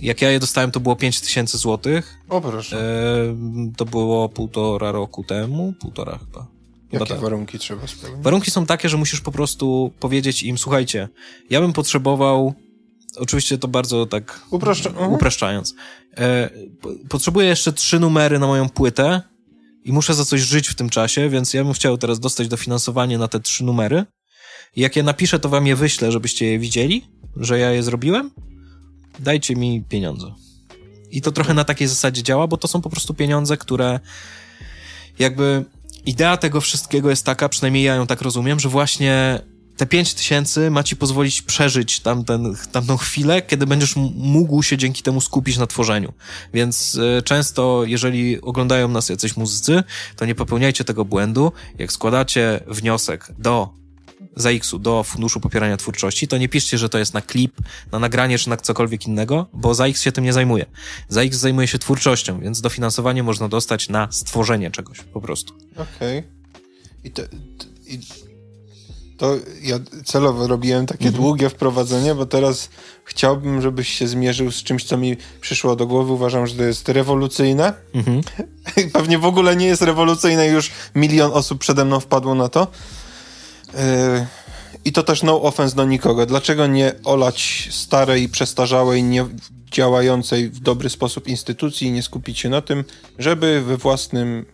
[0.00, 2.18] jak ja je dostałem, to było 5 tysięcy złotych.
[2.28, 2.80] O proszę.
[2.80, 6.46] E, to było półtora roku temu, półtora chyba.
[6.92, 7.20] Jakie tak.
[7.20, 8.24] warunki trzeba spełnić?
[8.24, 11.08] Warunki są takie, że musisz po prostu powiedzieć im, słuchajcie,
[11.50, 12.54] ja bym potrzebował,
[13.16, 15.12] oczywiście to bardzo tak Upraszcza mhm.
[15.12, 15.74] upraszczając,
[16.16, 16.50] e,
[17.08, 19.22] potrzebuję jeszcze trzy numery na moją płytę
[19.84, 23.18] i muszę za coś żyć w tym czasie, więc ja bym chciał teraz dostać dofinansowanie
[23.18, 24.04] na te trzy numery.
[24.76, 27.04] Jak je napiszę, to wam je wyślę, żebyście je widzieli,
[27.36, 28.30] że ja je zrobiłem.
[29.18, 30.34] Dajcie mi pieniądze.
[31.10, 34.00] I to trochę na takiej zasadzie działa, bo to są po prostu pieniądze, które
[35.18, 35.64] jakby
[36.06, 39.40] idea tego wszystkiego jest taka, przynajmniej ja ją tak rozumiem, że właśnie
[39.76, 45.02] te pięć tysięcy ma ci pozwolić przeżyć tamten, tamtą chwilę, kiedy będziesz mógł się dzięki
[45.02, 46.12] temu skupić na tworzeniu.
[46.54, 49.82] Więc y, często, jeżeli oglądają nas jacyś muzycy,
[50.16, 51.52] to nie popełniajcie tego błędu.
[51.78, 53.83] Jak składacie wniosek do
[54.36, 57.56] ZAX-u do Funduszu Popierania Twórczości, to nie piszcie, że to jest na klip,
[57.92, 60.66] na nagranie czy na cokolwiek innego, bo ZAX się tym nie zajmuje.
[61.08, 65.54] ZAX zajmuje się twórczością, więc dofinansowanie można dostać na stworzenie czegoś po prostu.
[65.76, 66.18] Okej.
[66.18, 66.30] Okay.
[67.04, 67.22] I, to,
[67.86, 67.98] I
[69.16, 71.22] to ja celowo robiłem takie mhm.
[71.22, 72.68] długie wprowadzenie, bo teraz
[73.04, 76.12] chciałbym, żebyś się zmierzył z czymś, co mi przyszło do głowy.
[76.12, 77.72] Uważam, że to jest rewolucyjne.
[77.94, 78.20] Mhm.
[78.92, 82.66] Pewnie w ogóle nie jest rewolucyjne, już milion osób przede mną wpadło na to.
[83.74, 84.26] Yy,
[84.84, 86.26] I to też no offense do nikogo.
[86.26, 89.26] Dlaczego nie olać starej, przestarzałej, nie
[89.72, 92.84] działającej w dobry sposób instytucji i nie skupić się na tym,
[93.18, 94.46] żeby we własnym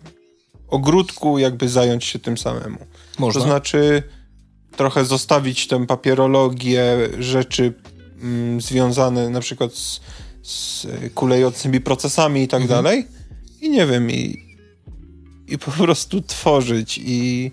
[0.69, 2.79] ogródku jakby zająć się tym samemu.
[3.19, 3.41] Można.
[3.41, 4.03] To znaczy
[4.77, 6.85] trochę zostawić tę papierologię,
[7.19, 7.73] rzeczy
[8.23, 10.01] mm, związane na przykład z,
[10.43, 12.83] z kulejącymi procesami i tak mhm.
[12.83, 13.07] dalej
[13.61, 14.57] i nie wiem, i,
[15.49, 17.51] i po prostu tworzyć i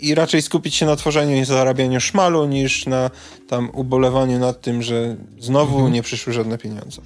[0.00, 3.10] i raczej skupić się na tworzeniu i zarabianiu szmalu, niż na
[3.48, 5.92] tam ubolewaniu nad tym, że znowu mhm.
[5.92, 7.02] nie przyszły żadne pieniądze.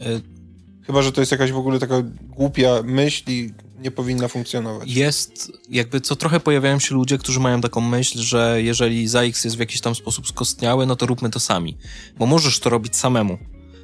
[0.00, 0.40] Y
[0.90, 4.90] Chyba, że to jest jakaś w ogóle taka głupia myśl i nie powinna funkcjonować.
[4.90, 9.56] Jest, jakby co trochę pojawiają się ludzie, którzy mają taką myśl, że jeżeli ZAX jest
[9.56, 11.76] w jakiś tam sposób skostniały, no to róbmy to sami.
[12.18, 13.38] Bo możesz to robić samemu.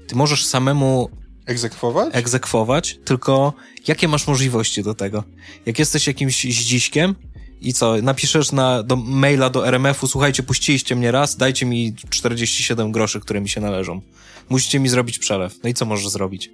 [0.09, 1.11] Ty możesz samemu
[1.47, 2.09] Egzekwować?
[2.13, 3.53] Egzekwować, tylko
[3.89, 5.25] jakie masz możliwości do tego?
[5.67, 7.15] Jak jesteś jakimś zdziśkiem,
[7.61, 12.93] i co, napiszesz na, do maila do RMF-u, słuchajcie, puściliście mnie raz, dajcie mi 47
[12.93, 14.01] groszy, które mi się należą.
[14.49, 15.59] Musicie mi zrobić przelew.
[15.63, 16.51] No i co możesz zrobić?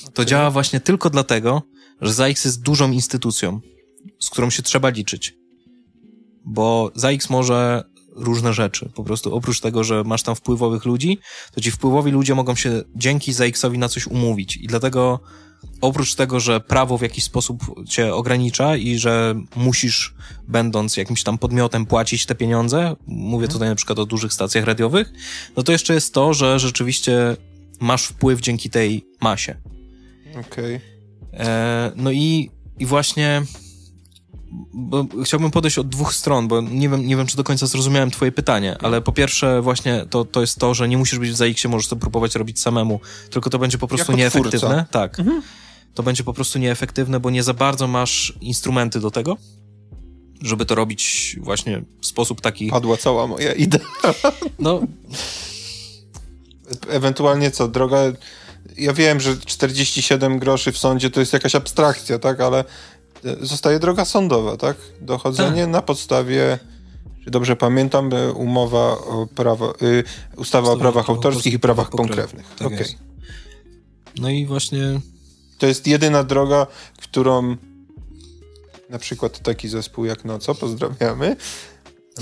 [0.00, 0.12] Okay.
[0.12, 1.62] To działa właśnie tylko dlatego,
[2.00, 3.60] że ZAX jest dużą instytucją,
[4.18, 5.34] z którą się trzeba liczyć.
[6.44, 7.84] Bo ZAX może
[8.16, 8.90] różne rzeczy.
[8.94, 11.18] Po prostu oprócz tego, że masz tam wpływowych ludzi,
[11.54, 14.56] to ci wpływowi ludzie mogą się dzięki ZAX-owi na coś umówić.
[14.56, 15.20] I dlatego
[15.80, 20.14] oprócz tego, że prawo w jakiś sposób cię ogranicza i że musisz,
[20.48, 23.52] będąc jakimś tam podmiotem, płacić te pieniądze, mówię mhm.
[23.52, 25.12] tutaj na przykład o dużych stacjach radiowych,
[25.56, 27.36] no to jeszcze jest to, że rzeczywiście
[27.80, 29.56] masz wpływ dzięki tej masie.
[30.30, 30.76] Okej.
[30.76, 30.80] Okay.
[31.32, 33.42] E, no i, i właśnie
[35.24, 38.32] chciałbym podejść od dwóch stron, bo nie wiem, nie wiem, czy do końca zrozumiałem twoje
[38.32, 41.70] pytanie, ale po pierwsze właśnie to, to jest to, że nie musisz być w ZAX-ie,
[41.70, 44.58] możesz to próbować robić samemu, tylko to będzie po prostu jako nieefektywne.
[44.58, 44.86] Twórca.
[44.90, 45.18] Tak.
[45.20, 45.42] Mhm.
[45.94, 49.36] To będzie po prostu nieefektywne, bo nie za bardzo masz instrumenty do tego,
[50.42, 52.68] żeby to robić właśnie w sposób taki...
[52.68, 53.80] Padła cała moja idea.
[54.58, 54.80] No...
[56.88, 57.98] Ewentualnie co, droga...
[58.76, 62.64] Ja wiem, że 47 groszy w sądzie to jest jakaś abstrakcja, tak, ale
[63.40, 64.76] zostaje droga sądowa, tak?
[65.00, 65.70] Dochodzenie tak.
[65.70, 66.58] na podstawie,
[67.24, 70.04] czy dobrze pamiętam, umowa o prawo, y,
[70.36, 72.46] ustawa o prawach autorskich i prawach pokrewnych.
[72.58, 72.86] Tak okay.
[74.18, 75.00] No i właśnie...
[75.58, 76.66] To jest jedyna droga,
[77.02, 77.56] którą
[78.90, 81.36] na przykład taki zespół jak Noco, pozdrawiamy,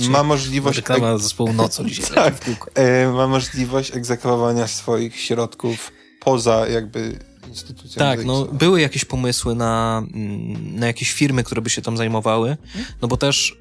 [0.01, 0.77] ma możliwość...
[0.77, 2.15] Reklama zespołu Noco dzisiaj.
[2.15, 2.35] tak,
[2.75, 7.99] e, ma możliwość egzekwowania swoich środków poza jakby instytucją.
[7.99, 12.57] Tak, no były jakieś pomysły na, mm, na jakieś firmy, które by się tam zajmowały,
[13.03, 13.59] no bo też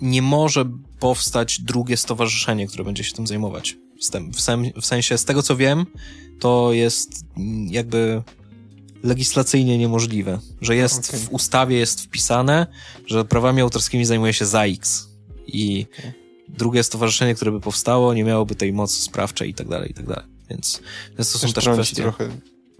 [0.00, 0.64] nie może
[0.98, 3.76] powstać drugie stowarzyszenie, które będzie się tym zajmować.
[4.34, 5.86] W, w sensie, z tego co wiem,
[6.40, 8.22] to jest mm, jakby
[9.02, 11.20] legislacyjnie niemożliwe, że jest okay.
[11.20, 12.66] w ustawie jest wpisane,
[13.06, 15.08] że prawami autorskimi zajmuje się ZAIX
[15.46, 16.12] i okay.
[16.48, 20.06] drugie stowarzyszenie, które by powstało, nie miałoby tej mocy sprawczej i tak dalej, i tak
[20.06, 20.24] dalej.
[20.50, 20.82] Więc,
[21.18, 22.02] więc to są też kwestie...
[22.02, 22.28] trochę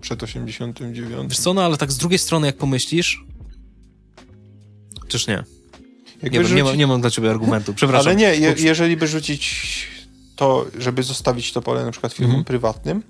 [0.01, 1.29] przed 89.
[1.29, 3.25] Wiesz co, no ale tak z drugiej strony, jak pomyślisz,
[5.09, 5.45] czyż nie?
[6.23, 8.07] Nie, nie, ma, nie, mam dla ciebie argumentu, przepraszam.
[8.07, 9.87] Ale nie, je, jeżeli by rzucić
[10.37, 12.45] to, żeby zostawić to pole na przykład firmom mhm.
[12.45, 13.03] prywatnym,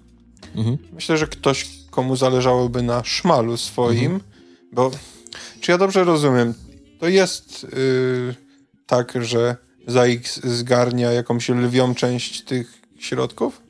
[0.56, 0.78] mhm.
[0.92, 4.20] myślę, że ktoś, komu zależałoby na szmalu swoim, mhm.
[4.72, 4.90] bo
[5.60, 6.54] czy ja dobrze rozumiem,
[7.00, 8.34] to jest yy,
[8.86, 13.62] tak, że ZAX zgarnia jakąś lwią część tych środków?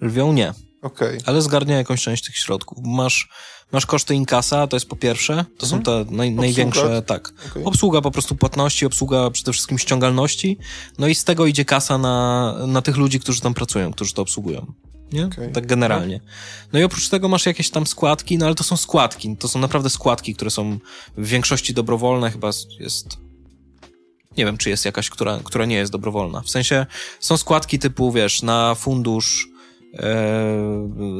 [0.00, 0.52] Lwią nie.
[0.86, 1.18] Okay.
[1.26, 2.78] Ale zgarnia jakąś część tych środków.
[2.84, 3.28] Masz,
[3.72, 6.06] masz koszty inkasa, to jest po pierwsze, to są Mhm.
[6.06, 7.32] te naj, największe, tak.
[7.50, 7.64] Okay.
[7.64, 10.58] Obsługa po prostu płatności, obsługa przede wszystkim ściągalności,
[10.98, 14.22] no i z tego idzie kasa na, na tych ludzi, którzy tam pracują, którzy to
[14.22, 14.72] obsługują.
[15.12, 15.26] Nie?
[15.26, 15.52] Okej.
[15.52, 16.20] Tak generalnie.
[16.72, 19.58] No i oprócz tego masz jakieś tam składki, no ale to są składki, to są
[19.58, 20.78] naprawdę składki, które są
[21.16, 23.06] w większości dobrowolne, chyba jest...
[24.36, 26.40] Nie wiem, czy jest jakaś, która, która nie jest dobrowolna.
[26.40, 26.86] W sensie
[27.20, 29.48] są składki typu, wiesz, na fundusz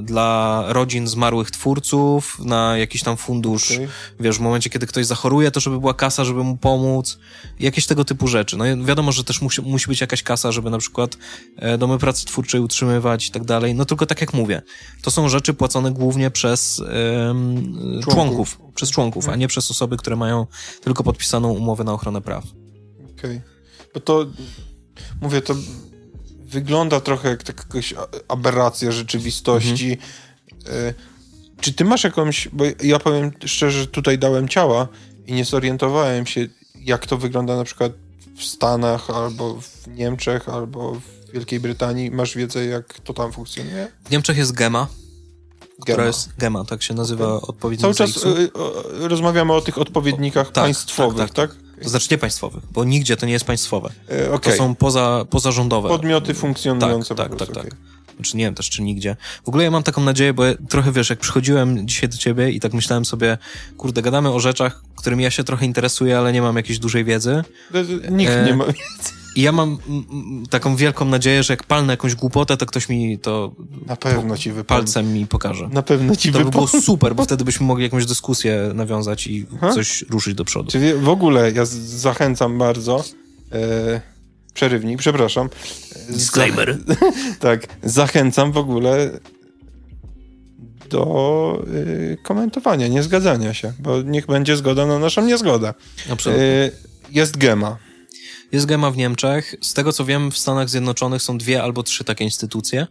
[0.02, 3.88] dla rodzin zmarłych twórców, na jakiś tam fundusz Okej.
[4.20, 7.18] wiesz, w momencie, kiedy ktoś zachoruje, to żeby była kasa, żeby mu pomóc,
[7.60, 8.56] jakieś tego typu rzeczy.
[8.56, 11.16] No wiadomo, że też musi, musi być jakaś kasa, żeby na przykład
[11.56, 13.74] e, domy pracy twórczej utrzymywać i tak dalej.
[13.74, 14.62] No tylko tak jak mówię,
[15.02, 16.82] to są rzeczy płacone głównie przez
[17.28, 20.46] em, członków, przez członków, a nie przez osoby, które mają
[20.80, 22.44] tylko podpisaną umowę na ochronę praw.
[23.18, 23.40] Okej.
[23.94, 24.26] Bo to,
[25.20, 25.54] mówię, to
[26.46, 27.94] wygląda trochę jak taka jakaś
[28.28, 29.98] aberracja rzeczywistości.
[30.68, 30.94] E,
[31.60, 34.88] Czy ty masz jakąś, bo ja powiem szczerze, tutaj dałem ciała
[35.26, 37.92] i nie zorientowałem się, jak to wygląda na przykład
[38.36, 42.10] w Stanach, albo w Niemczech, albo w Wielkiej Brytanii.
[42.10, 43.88] Masz wiedzę, jak to tam funkcjonuje?
[44.04, 44.86] W Niemczech jest GEMA,
[45.80, 46.06] która Gema.
[46.06, 50.64] jest GEMA, tak się nazywa odpowiednik Cały czas y, y, rozmawiamy o tych odpowiednikach tak,
[50.64, 51.65] państwowych, tak, tak?
[51.82, 53.90] To znaczy nie państwowych, bo nigdzie to nie jest państwowe.
[54.08, 54.56] E, To Okej.
[54.58, 55.88] są poza, pozarządowe.
[55.88, 57.54] Podmioty funkcjonujące tak, po tak, prostu.
[57.54, 57.78] tak, okej.
[58.16, 59.16] Znaczy nie wiem też, czy nigdzie.
[59.44, 62.50] W ogóle ja mam taką nadzieję, bo ja trochę wiesz, jak przychodziłem dzisiaj do ciebie
[62.50, 63.38] i tak myślałem sobie,
[63.76, 67.44] kurde, gadamy o rzeczach, którymi ja się trochę interesuję, ale nie mam jakiejś dużej wiedzy.
[67.72, 68.64] To- to Nikt E, nie ma...
[69.36, 69.78] I ja mam
[70.50, 73.52] taką wielką nadzieję, że jak palnę jakąś głupotę, to ktoś mi to
[73.86, 74.64] Na pewno ci wypadnie.
[74.84, 75.68] palcem mi pokaże.
[75.68, 79.46] Na pewno ci To by było super, bo wtedy byśmy mogli jakąś dyskusję nawiązać i
[79.56, 79.72] Aha.
[79.72, 80.70] coś ruszyć do przodu.
[80.70, 83.04] Czy wie- w ogóle ja zachęcam bardzo.
[83.52, 84.00] E,
[84.54, 85.48] przerywnik, przepraszam.
[86.08, 86.78] E, Disclaimer.
[87.40, 89.10] Tak, zachęcam w ogóle
[90.90, 95.74] do y, komentowania, nie zgadzania się, bo niech będzie zgoda na naszą niezgodę.
[96.12, 96.44] Absolutnie.
[96.44, 96.70] E,
[97.10, 97.76] jest gema.
[98.52, 99.54] Jest GEMA w Niemczech.
[99.60, 102.86] Z tego co wiem, w Stanach Zjednoczonych są dwie albo trzy takie instytucje.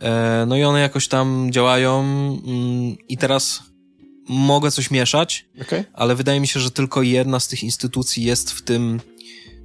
[0.00, 3.62] E, No i one jakoś tam działają mm, i teraz
[4.28, 5.84] mogę coś mieszać, Okay?
[5.92, 9.00] ale wydaje mi się, że tylko jedna z tych instytucji jest w tym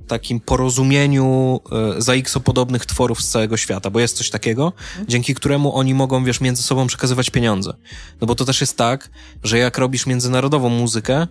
[0.08, 1.60] takim porozumieniu
[1.98, 4.74] e, za X podobnych tworów z całego świata, bo jest coś takiego,
[5.08, 7.74] dzięki któremu oni mogą, wiesz, między sobą przekazywać pieniądze.
[8.22, 9.10] No bo to też jest tak,
[9.44, 11.28] że jak robisz międzynarodową muzykę,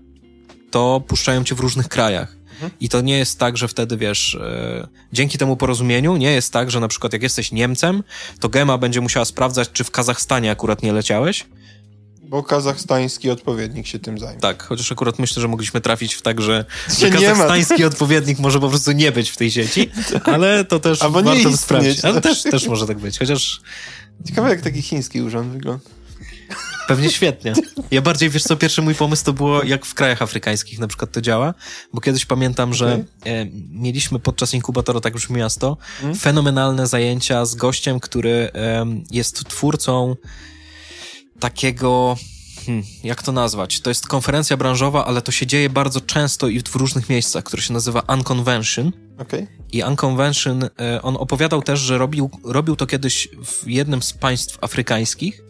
[0.71, 2.37] to puszczają cię w różnych krajach.
[2.81, 6.70] I to nie jest tak, że wtedy wiesz, e, dzięki temu porozumieniu nie jest tak,
[6.70, 8.03] że na przykład jak jesteś Niemcem,
[8.40, 11.46] to Gema będzie musiała sprawdzać, czy w Kazachstanie akurat nie leciałeś.
[12.22, 14.40] Bo kazachstański odpowiednik się tym zajmie.
[14.40, 16.64] Tak, chociaż akurat myślę, że mogliśmy trafić w tak, że,
[16.98, 19.90] że kazachstański odpowiednik może po prostu nie być w tej sieci,
[20.35, 22.05] ale to też Albo warto sprawdzić.
[22.05, 22.42] Ale też.
[22.42, 23.61] też, też może tak być, chociaż
[24.27, 25.85] Ciekawe, jak taki chiński urząd wygląda.
[26.88, 27.53] Pewnie świetnie.
[27.90, 31.12] Ja bardziej, wiesz co, pierwszy mój pomysł to było, jak w krajach afrykańskich na przykład
[31.12, 31.55] to działa,
[31.92, 33.33] bo kiedyś pamiętam, że Okej.
[33.40, 36.14] e, mieliśmy podczas inkubatora, tak już miasto, Mhm.
[36.14, 40.16] fenomenalne zajęcia z gościem, który em, jest twórcą
[41.40, 42.16] takiego,
[42.66, 43.81] hmm, jak to nazwać?
[43.81, 47.62] To jest konferencja branżowa, ale to się dzieje bardzo często i w różnych miejscach, które
[47.62, 48.92] się nazywa Unconvention.
[49.18, 49.46] Okej?
[49.72, 54.59] I Unconvention, e, on opowiadał też, że robił, robił to kiedyś w jednym z państw
[54.61, 55.42] afrykańskich.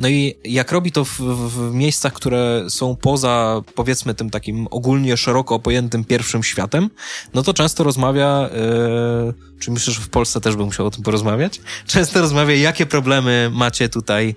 [0.00, 5.16] No i jak robi to w, w, miejscach, które są poza, powiedzmy, tym takim ogólnie
[5.16, 6.90] szeroko pojętym pierwszym światem,
[7.34, 11.02] no to często rozmawia, e, czy myślę, że w Polsce też bym musiał o tym
[11.02, 14.34] porozmawiać, często rozmawia, jakie problemy macie tutaj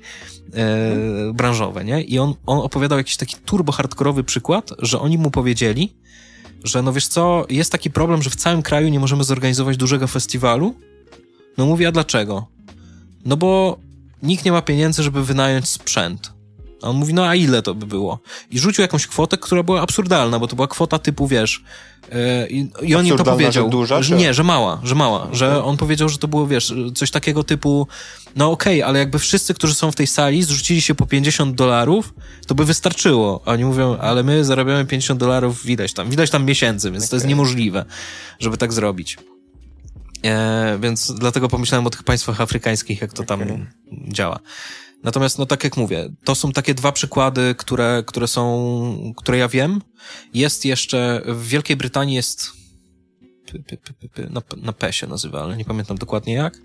[0.53, 2.01] e, branżowe, nie?
[2.01, 5.93] I on, on opowiadał jakiś taki turbo hardkorowy przykład, że oni mu powiedzieli,
[6.63, 10.07] że no wiesz co, jest taki problem, że w całym kraju nie możemy zorganizować dużego
[10.07, 10.75] festiwalu.
[11.57, 12.47] No mówię, a dlaczego?
[13.25, 13.79] No bo
[14.23, 16.33] nikt nie ma pieniędzy, żeby wynająć sprzęt.
[16.81, 18.19] A on mówi, no a ile to by było?
[18.51, 21.63] I rzucił jakąś kwotę, która była absurdalna, bo to była kwota typu, wiesz,
[22.11, 22.17] yy,
[22.49, 23.65] i, i on im to powiedział.
[23.65, 26.73] że duża, że nie, że mała, że mała, że on powiedział, że to było, wiesz,
[26.95, 27.87] coś takiego typu,
[28.35, 32.13] no okej, ale jakby wszyscy, którzy są w tej sali, zrzucili się po 50 dolarów,
[32.47, 33.41] to by wystarczyło.
[33.45, 36.91] A oni mówią, ale my zarabiamy 50 dolarów w ileś tam, w ileś tam miesięcy,
[36.91, 37.85] więc to jest niemożliwe,
[38.39, 39.17] żeby tak zrobić.
[40.25, 43.67] E, więc dlatego pomyślałem o tych państwach afrykańskich, jak to tam
[44.07, 44.39] działa.
[45.03, 49.47] Natomiast, no tak jak mówię, to są takie dwa przykłady, które, które są, które ja
[49.47, 49.81] wiem.
[50.33, 52.51] Jest jeszcze, w Wielkiej Brytanii jest,
[54.29, 56.57] na, na P się nazywa, ale nie pamiętam dokładnie jak.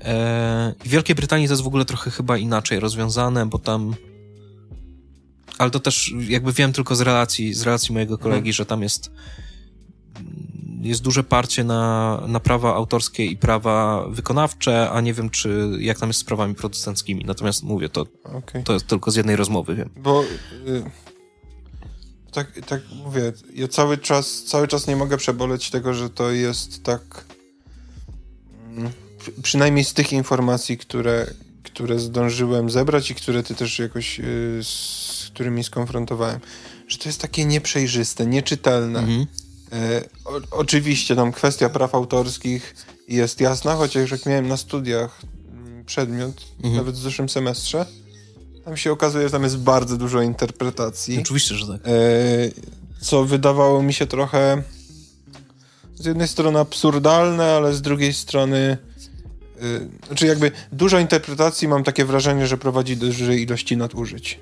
[0.00, 3.94] E, w Wielkiej Brytanii to jest w ogóle trochę chyba inaczej rozwiązane, bo tam,
[5.58, 9.10] ale to też jakby wiem tylko z relacji, z relacji mojego kolegi, że tam jest
[10.82, 15.98] jest duże parcie na, na prawa autorskie i prawa wykonawcze, a nie wiem, czy jak
[15.98, 17.24] tam jest z prawami producenckimi.
[17.24, 18.62] Natomiast mówię, to, okay.
[18.62, 19.90] to jest tylko z jednej rozmowy, wiem.
[19.96, 20.22] Bo
[20.66, 20.82] y,
[22.32, 26.82] tak, tak mówię, ja cały czas, cały czas nie mogę przeboleć tego, że to jest
[26.82, 27.24] tak
[28.76, 28.92] mm,
[29.42, 31.26] przynajmniej z tych informacji, które,
[31.62, 36.40] które zdążyłem zebrać i które ty też jakoś y, z którymi skonfrontowałem,
[36.88, 38.98] że to jest takie nieprzejrzyste, nieczytelne.
[38.98, 39.26] Mhm.
[39.72, 42.74] E, o, oczywiście tam kwestia praw autorskich
[43.08, 45.20] jest jasna, chociaż jak miałem na studiach
[45.52, 46.76] mm, przedmiot, mhm.
[46.76, 47.86] nawet w zeszłym semestrze,
[48.64, 51.18] tam się okazuje, że tam jest bardzo dużo interpretacji.
[51.20, 51.80] Oczywiście, że tak.
[51.86, 51.90] E,
[53.00, 54.62] co wydawało mi się trochę
[55.94, 58.78] z jednej strony absurdalne, ale z drugiej strony
[59.60, 64.40] e, znaczy jakby dużo interpretacji mam takie wrażenie, że prowadzi do dużej ilości nadużyć.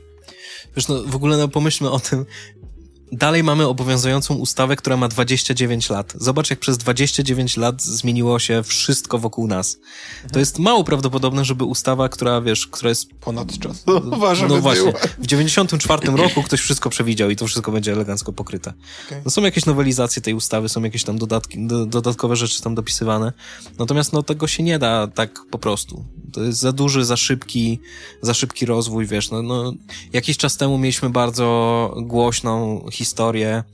[0.77, 2.27] Wiesz, no w ogóle no, pomyślmy o tym,
[3.13, 6.13] dalej mamy obowiązującą ustawę, która ma 29 lat.
[6.17, 9.77] Zobacz, jak przez 29 lat zmieniło się wszystko wokół nas.
[10.15, 10.31] Mhm.
[10.31, 13.09] To jest mało prawdopodobne, żeby ustawa, która, wiesz, która jest...
[13.21, 13.85] Ponad czas.
[13.87, 14.01] No,
[14.49, 14.93] no właśnie.
[15.19, 18.73] W 94 roku ktoś wszystko przewidział i to wszystko będzie elegancko pokryte.
[19.07, 19.23] Okay.
[19.25, 23.33] No są jakieś nowelizacje tej ustawy, są jakieś tam dodatki, do, dodatkowe rzeczy tam dopisywane.
[23.79, 26.05] Natomiast no tego się nie da tak po prostu.
[26.33, 27.81] To jest za duży, za szybki,
[28.23, 29.73] za szybki rozwój, wiesz, no, no
[30.13, 33.65] jakiś czas temu mieliśmy bardzo głośną historię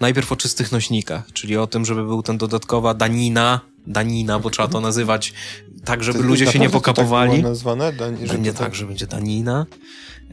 [0.00, 4.68] najpierw o czystych nośnikach, czyli o tym, żeby był ten dodatkowa danina, danina, bo trzeba
[4.68, 5.32] to nazywać
[5.84, 7.32] tak, żeby to ludzie się nie pokapowali.
[7.32, 7.92] Tak nazwane?
[8.28, 9.66] będzie tak, że będzie danina.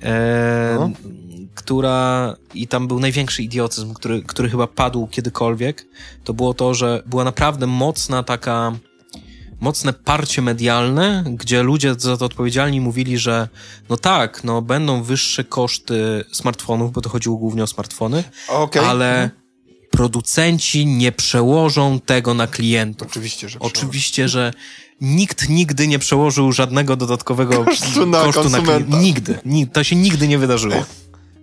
[0.02, 0.90] E, no.
[1.56, 5.86] która i tam był największy idiotyzm, który, który chyba padł kiedykolwiek,
[6.24, 8.74] to było to, że była naprawdę mocna taka
[9.60, 13.48] mocne parcie medialne, gdzie ludzie za to odpowiedzialni mówili, że
[13.90, 18.86] no tak, no będą wyższe koszty smartfonów, bo to chodziło głównie o smartfony, okay.
[18.86, 19.42] ale mhm.
[19.92, 23.08] producenci nie przełożą tego na klientów.
[23.08, 24.54] Oczywiście, że Oczywiście, że
[25.02, 28.98] nikt nigdy nie przełożył żadnego dodatkowego kosztu na, kosztu na klienta.
[28.98, 29.40] Nigdy.
[29.74, 30.86] To się nigdy nie wydarzyło.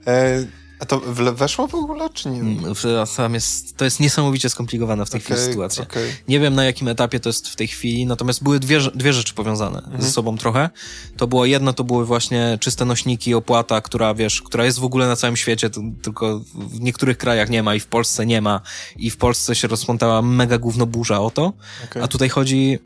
[0.07, 1.01] E a to
[1.35, 2.40] weszło w ogóle, czy nie?
[2.40, 5.83] Mm, jest, to jest niesamowicie skomplikowana w tej okay, chwili sytuacja.
[5.83, 6.16] Okay.
[6.29, 9.35] Nie wiem, na jakim etapie to jest w tej chwili, natomiast były dwie, dwie rzeczy
[9.35, 10.03] powiązane mhm.
[10.03, 10.71] ze sobą trochę.
[11.16, 15.07] To było jedno, to były właśnie czyste nośniki, opłata, która, wiesz, która jest w ogóle
[15.07, 15.71] na całym świecie,
[16.03, 18.61] tylko w niektórych krajach nie ma i w Polsce nie ma
[18.97, 21.53] i w Polsce się rozpątała mega gówno burza o to.
[21.85, 22.03] Okay.
[22.03, 22.79] A tutaj chodzi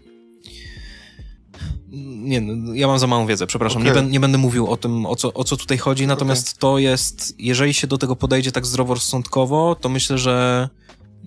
[2.27, 3.83] nie, no, ja mam za małą wiedzę, przepraszam.
[3.83, 4.03] Okay.
[4.03, 6.61] Nie, nie, będę mówił o tym, o co, o co tutaj chodzi, natomiast okay.
[6.61, 10.69] to jest, jeżeli się do tego podejdzie tak zdroworozsądkowo, to myślę, że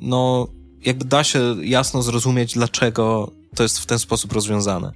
[0.02, 0.48] no,
[0.86, 4.92] jakby da się jasno zrozumieć, dlaczego to jest w ten sposób rozwiązane.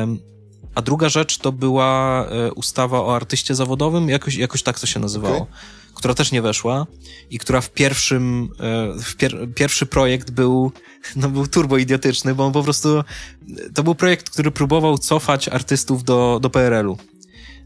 [0.00, 0.18] Um,
[0.74, 5.00] a druga rzecz to była e, ustawa o artyście zawodowym, jakoś, jakoś tak to się
[5.00, 5.36] nazywało.
[5.36, 6.86] Okay która też nie weszła
[7.30, 10.72] i która w pierwszym, e, w pier pierwszy projekt był,
[11.16, 13.04] no był turbo idiotyczny, bo on po prostu,
[13.74, 16.98] to był projekt, który próbował cofać artystów do, do PRL-u.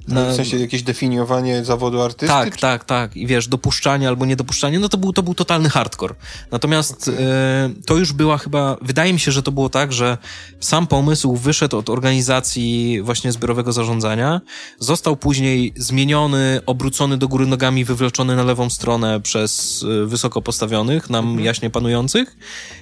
[0.09, 0.31] Na...
[0.31, 2.27] W sensie jakieś definiowanie zawodu artysty?
[2.27, 3.17] Tak, tak, tak.
[3.17, 6.15] I wiesz, dopuszczanie albo niedopuszczanie, no to był, to był totalny hardcore.
[6.51, 7.25] Natomiast okay.
[7.25, 10.19] e, to już była chyba, wydaje mi się, że to było tak, że
[10.61, 14.41] sam pomysł wyszedł od organizacji właśnie zbiorowego zarządzania,
[14.79, 21.11] został później zmieniony, obrócony do góry nogami, wywleczony na lewą stronę przez e, wysoko postawionych,
[21.11, 21.45] nam mhm.
[21.45, 22.37] jaśnie panujących.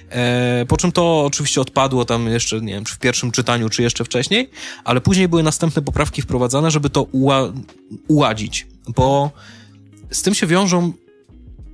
[0.09, 3.81] E, po czym to oczywiście odpadło tam jeszcze, nie wiem, czy w pierwszym czytaniu, czy
[3.81, 4.49] jeszcze wcześniej,
[4.83, 7.53] ale później były następne poprawki wprowadzane, żeby to uła
[8.07, 9.31] uładzić, bo
[10.11, 10.93] z tym się wiążą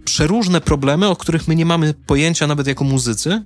[0.05, 3.43] przeróżne problemy, o których my nie mamy pojęcia nawet jako muzycy,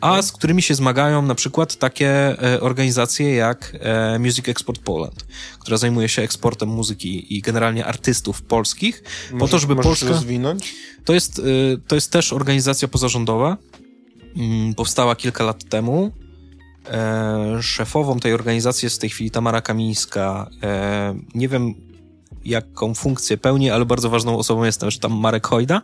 [0.00, 2.10] a z którymi się zmagają na przykład takie
[2.42, 5.26] e, organizacje jak e, Music Export Poland,
[5.58, 10.08] która zajmuje się eksportem muzyki i generalnie artystów polskich, Może, po to, żeby Polska...
[10.08, 10.74] rozwinąć?
[11.04, 11.42] To jest, e,
[11.88, 13.56] to jest też organizacja pozarządowa,
[14.36, 16.12] mm, powstała kilka lat temu
[16.90, 20.50] E, szefową tej organizacji jest w tej chwili Tamara Kamińska.
[20.62, 21.74] E, nie wiem,
[22.44, 25.82] jaką funkcję pełni, ale bardzo ważną osobą jest też tam Marek Hojda.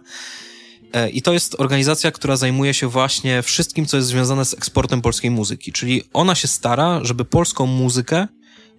[0.93, 5.03] E, I to jest organizacja, która zajmuje się właśnie wszystkim, co jest związane z eksportem
[5.03, 5.73] polskiej muzyki.
[5.73, 8.29] Czyli ona się stara, żeby polską muzykę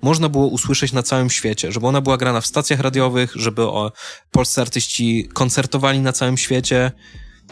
[0.01, 3.91] można było usłyszeć na całym świecie, żeby ona była grana w stacjach radiowych, żeby o,
[4.31, 6.91] polscy artyści koncertowali na całym świecie,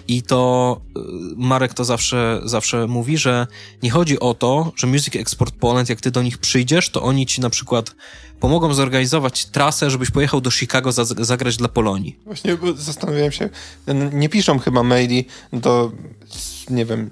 [0.07, 0.99] i to y,
[1.37, 3.47] Marek to zawsze, zawsze mówi, że
[3.83, 7.25] nie chodzi o to, że Music Export Poland, jak ty do nich przyjdziesz, to oni
[7.25, 7.95] ci na przykład
[8.39, 12.19] pomogą zorganizować trasę, żebyś pojechał do Chicago za, zagrać dla Polonii.
[12.25, 13.49] Właśnie zastanawiałem się,
[14.13, 15.91] nie piszą chyba maili do,
[16.69, 17.09] nie wiem,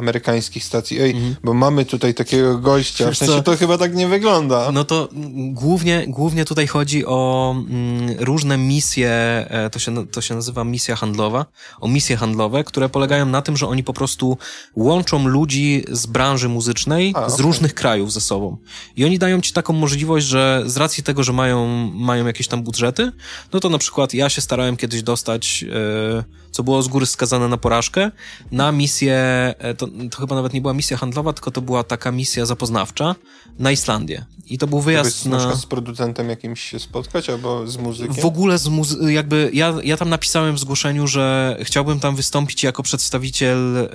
[0.00, 1.00] amerykańskich stacji.
[1.00, 1.36] Ej, mhm.
[1.44, 4.72] bo mamy tutaj takiego gościa, w sensie to chyba tak nie wygląda.
[4.72, 5.08] No to
[5.52, 9.10] głównie, głównie tutaj chodzi o mm, różne misje,
[9.50, 11.46] e, to się, to się nazywa misja handlowa,
[11.80, 14.38] o misje handlowe, które polegają na tym, że oni po prostu
[14.76, 17.46] łączą ludzi z branży muzycznej A, z okay.
[17.46, 18.56] różnych krajów ze sobą.
[18.96, 22.62] I oni dają ci taką możliwość, że z racji tego, że mają, mają jakieś tam
[22.62, 23.12] budżety,
[23.52, 27.48] no to na przykład ja się starałem kiedyś dostać, e, co było z góry skazane
[27.48, 28.10] na porażkę,
[28.52, 29.14] na misję,
[29.58, 33.14] e, to, to chyba nawet nie była misja handlowa, tylko to była taka misja zapoznawcza
[33.58, 34.24] na Islandię.
[34.46, 35.46] I to był wyjazd na...
[35.46, 38.14] na z producentem jakimś się spotkać, albo z muzykiem?
[38.14, 39.12] W ogóle z muzy...
[39.12, 43.90] jakby, ja, ja tam napisałem w zgłoszeniu, że chciałbym tam wystąpić jako przedstawiciel e,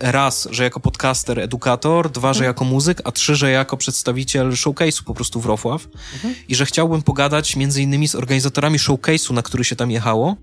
[0.00, 2.46] raz, że jako podcaster, edukator, dwa, że mhm.
[2.48, 5.88] jako muzyk, a trzy, że jako przedstawiciel showcase'u po prostu Wrocław.
[6.14, 6.34] Mhm.
[6.48, 10.36] I że chciałbym pogadać między innymi z organizatorami showcase'u, na który się tam jechało,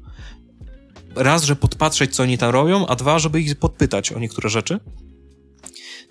[1.18, 4.80] raz, że podpatrzeć, co oni tam robią, a dwa, żeby ich podpytać o niektóre rzeczy.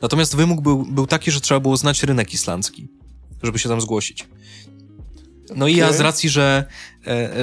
[0.02, 2.88] Natomiast wymóg był, był taki, że trzeba było znać rynek islandzki,
[3.42, 4.28] żeby się tam zgłosić.
[5.48, 5.72] No okay.
[5.72, 6.64] i ja z racji, że,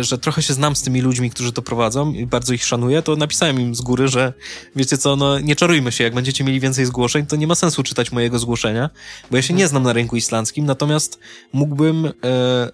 [0.01, 3.15] że trochę się znam z tymi ludźmi, którzy to prowadzą i bardzo ich szanuję, to
[3.15, 4.33] napisałem im z góry, że
[4.75, 7.83] wiecie co, no nie czarujmy się, jak będziecie mieli więcej zgłoszeń, to nie ma sensu
[7.83, 8.89] czytać mojego zgłoszenia,
[9.31, 11.19] bo ja się nie znam na rynku islandzkim, natomiast
[11.53, 12.11] mógłbym e,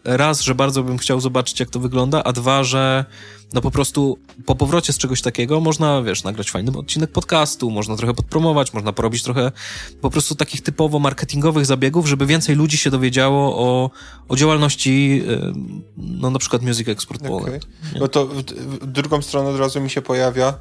[0.04, 3.06] raz, że bardzo bym chciał zobaczyć, jak to wygląda, a dwa, że
[3.54, 7.96] no po prostu po powrocie z czegoś takiego można, wiesz, nagrać fajny odcinek podcastu, można
[7.96, 9.52] trochę podpromować, można porobić trochę
[10.02, 13.90] po prostu takich typowo marketingowych zabiegów, żeby więcej ludzi się dowiedziało o,
[14.28, 15.24] o działalności,
[15.98, 17.48] no na przykład Music Export Poland.
[17.48, 17.60] Okay.
[18.00, 20.54] No to w, w drugą stronę od razu mi się pojawia,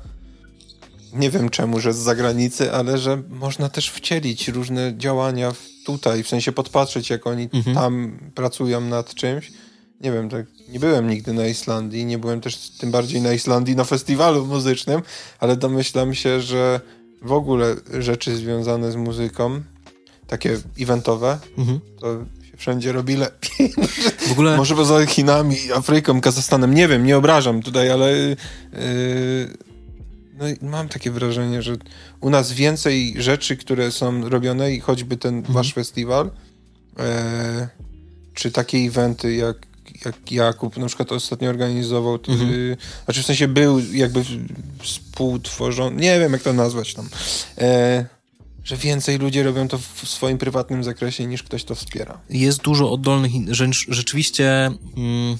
[1.12, 5.52] nie wiem czemu, że z zagranicy, ale że można też wcielić różne działania
[5.86, 7.76] tutaj, w sensie podpatrzeć, jak oni mhm.
[7.76, 9.52] tam pracują nad czymś
[10.00, 13.76] nie wiem, tak nie byłem nigdy na Islandii, nie byłem też tym bardziej na Islandii
[13.76, 15.02] na festiwalu muzycznym,
[15.40, 16.80] ale domyślam się, że
[17.22, 19.60] w ogóle rzeczy związane z muzyką,
[20.26, 21.80] takie eventowe, mhm.
[22.00, 22.24] to
[22.58, 23.72] wszędzie robi lepiej.
[24.28, 24.56] W ogóle...
[24.56, 28.36] Może poza Chinami, Afryką, Kazachstanem, nie wiem, nie obrażam tutaj, ale yy,
[30.38, 31.76] no mam takie wrażenie, że
[32.20, 35.54] u nas więcej rzeczy, które są robione i choćby ten mhm.
[35.54, 36.30] wasz festiwal,
[36.98, 37.04] yy,
[38.34, 39.68] czy takie eventy jak
[40.04, 42.52] jak Jakub na przykład ostatnio organizował, to, mhm.
[42.52, 44.24] y, znaczy w sensie był jakby
[44.82, 47.08] współtworzony, nie wiem jak to nazwać tam,
[47.58, 48.06] e,
[48.68, 52.20] że więcej ludzi robią to w swoim prywatnym zakresie niż ktoś to wspiera.
[52.30, 53.32] Jest dużo oddolnych,
[53.88, 55.38] rzeczywiście mm,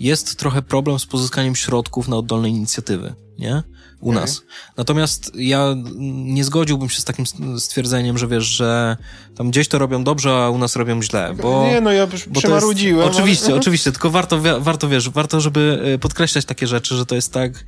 [0.00, 3.62] jest trochę problem z pozyskaniem środków na oddolne inicjatywy, nie?
[4.00, 4.20] u okay.
[4.20, 4.42] nas.
[4.76, 7.24] Natomiast ja nie zgodziłbym się z takim
[7.58, 8.96] stwierdzeniem, że wiesz, że
[9.36, 11.66] tam gdzieś to robią dobrze, a u nas robią źle, bo...
[11.66, 13.06] Nie, no ja przemarudziłem.
[13.06, 13.56] Jest, oczywiście, ale...
[13.60, 17.64] oczywiście, tylko warto, warto, wiesz, warto, żeby e, podkreślać takie rzeczy, że to jest tak,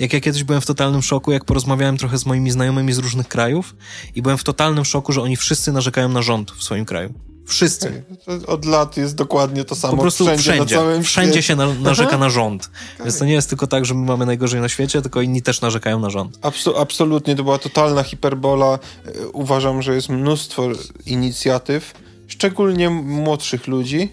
[0.00, 3.28] jak ja kiedyś byłem w totalnym szoku, jak porozmawiałem trochę z moimi znajomymi z różnych
[3.28, 3.76] krajów
[4.14, 7.14] i byłem w totalnym szoku, że oni wszyscy narzekają na rząd w swoim kraju.
[7.46, 8.02] Wszyscy.
[8.46, 9.96] Od lat jest dokładnie to samo.
[9.96, 12.70] Po prostu wszędzie, wszędzie, na wszędzie się na, narzeka na rząd.
[13.00, 15.60] Więc to nie jest tylko tak, że my mamy najgorzej na świecie, tylko inni też
[15.60, 16.38] narzekają na rząd.
[16.42, 18.78] Absu absolutnie, to była totalna hiperbola.
[19.06, 20.68] E, uważam, że jest mnóstwo
[21.06, 21.94] inicjatyw,
[22.26, 24.08] szczególnie młodszych ludzi,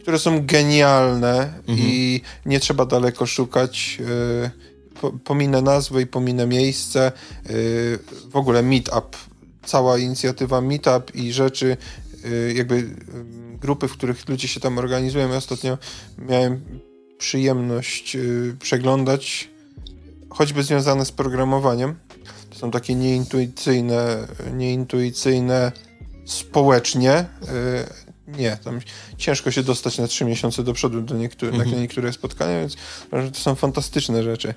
[0.00, 1.78] które są genialne mhm.
[1.78, 3.98] i nie trzeba daleko szukać.
[5.24, 7.06] Pominę nazwę i pominę miejsce.
[7.06, 7.12] E,
[8.30, 9.16] w ogóle Meetup
[9.66, 11.76] cała inicjatywa Meetup i rzeczy
[12.24, 12.94] Y, jakby y,
[13.60, 15.30] grupy, w których ludzie się tam organizują.
[15.30, 15.78] Ja ostatnio
[16.18, 16.60] miałem
[17.18, 19.48] przyjemność y, przeglądać,
[20.30, 21.94] choćby związane z programowaniem.
[22.50, 25.72] To są takie nieintuicyjne, nieintuicyjne
[26.24, 27.24] społecznie.
[28.28, 28.80] Nie, tam
[29.16, 31.70] ciężko się dostać na trzy miesiące do przodu do niektórych, mhm.
[31.70, 32.76] na niektóre spotkania, więc
[33.32, 34.54] to są fantastyczne rzeczy.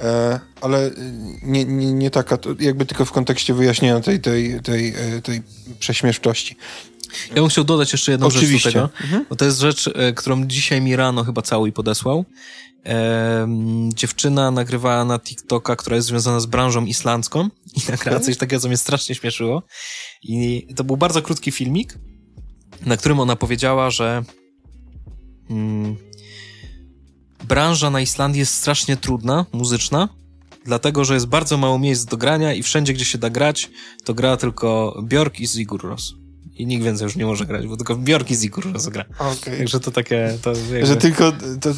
[0.00, 0.90] E, ale
[1.42, 5.42] nie, nie, nie taka, jakby tylko w kontekście wyjaśnienia tej, tej, tej, e, tej
[5.78, 6.56] prześmieszczości.
[7.28, 8.70] Ja bym chciał dodać jeszcze jedną Oczywiście.
[8.70, 9.04] rzecz do tego.
[9.04, 9.26] Mhm.
[9.30, 12.24] Bo to jest rzecz, e, którą dzisiaj mi rano chyba cały podesłał.
[12.86, 13.48] E,
[13.94, 18.68] dziewczyna nagrywała na TikToka, która jest związana z branżą islandzką i nagrała coś takiego, co
[18.68, 19.62] mnie strasznie śmieszyło.
[20.22, 21.94] I to był bardzo krótki filmik,
[22.86, 24.24] na którym ona powiedziała, że
[25.50, 25.96] mm,
[27.44, 30.08] branża na Islandii jest strasznie trudna, muzyczna,
[30.64, 33.70] dlatego, że jest bardzo mało miejsc do grania i wszędzie, gdzie się da grać,
[34.04, 36.25] to gra tylko Björk i Sigur Ros.
[36.58, 39.04] I nikt więcej już nie może grać, bo tylko Bjork i Zigur rozegra.
[39.18, 39.58] Okay.
[39.58, 40.38] Także to takie...
[40.42, 40.86] To jakby...
[40.86, 41.74] Że tylko, to,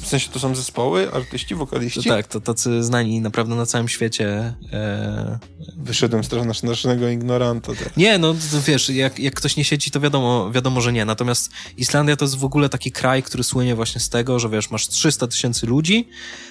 [0.00, 2.02] w sensie to są zespoły, artyści, wokaliści?
[2.02, 4.54] To tak, to tacy znani naprawdę na całym świecie.
[4.72, 5.38] E...
[5.76, 7.74] Wyszedłem z nasz, naszego ignoranta.
[7.74, 7.96] Tak.
[7.96, 8.34] Nie, no
[8.66, 11.04] wiesz, jak, jak ktoś nie siedzi, to wiadomo, wiadomo, że nie.
[11.04, 14.70] Natomiast Islandia to jest w ogóle taki kraj, który słynie właśnie z tego, że wiesz,
[14.70, 16.08] masz 300 tysięcy ludzi,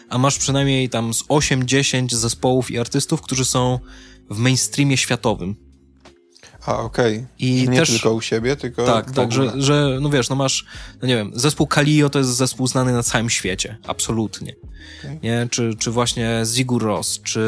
[0.10, 3.80] a masz przynajmniej tam z 8-10 zespołów i artystów, którzy są
[4.30, 5.71] w mainstreamie światowym.
[6.66, 7.16] A, okej.
[7.16, 7.28] Okay.
[7.40, 10.66] I nie też, tylko u siebie, tylko Tak, tak, że, że, no wiesz, no masz,
[11.02, 14.56] no nie wiem, zespół Kalio to jest zespół znany na całym świecie, absolutnie.
[15.00, 15.20] Okay.
[15.24, 15.48] Nie?
[15.52, 17.42] Czy, czy właśnie Zigur Ros, czy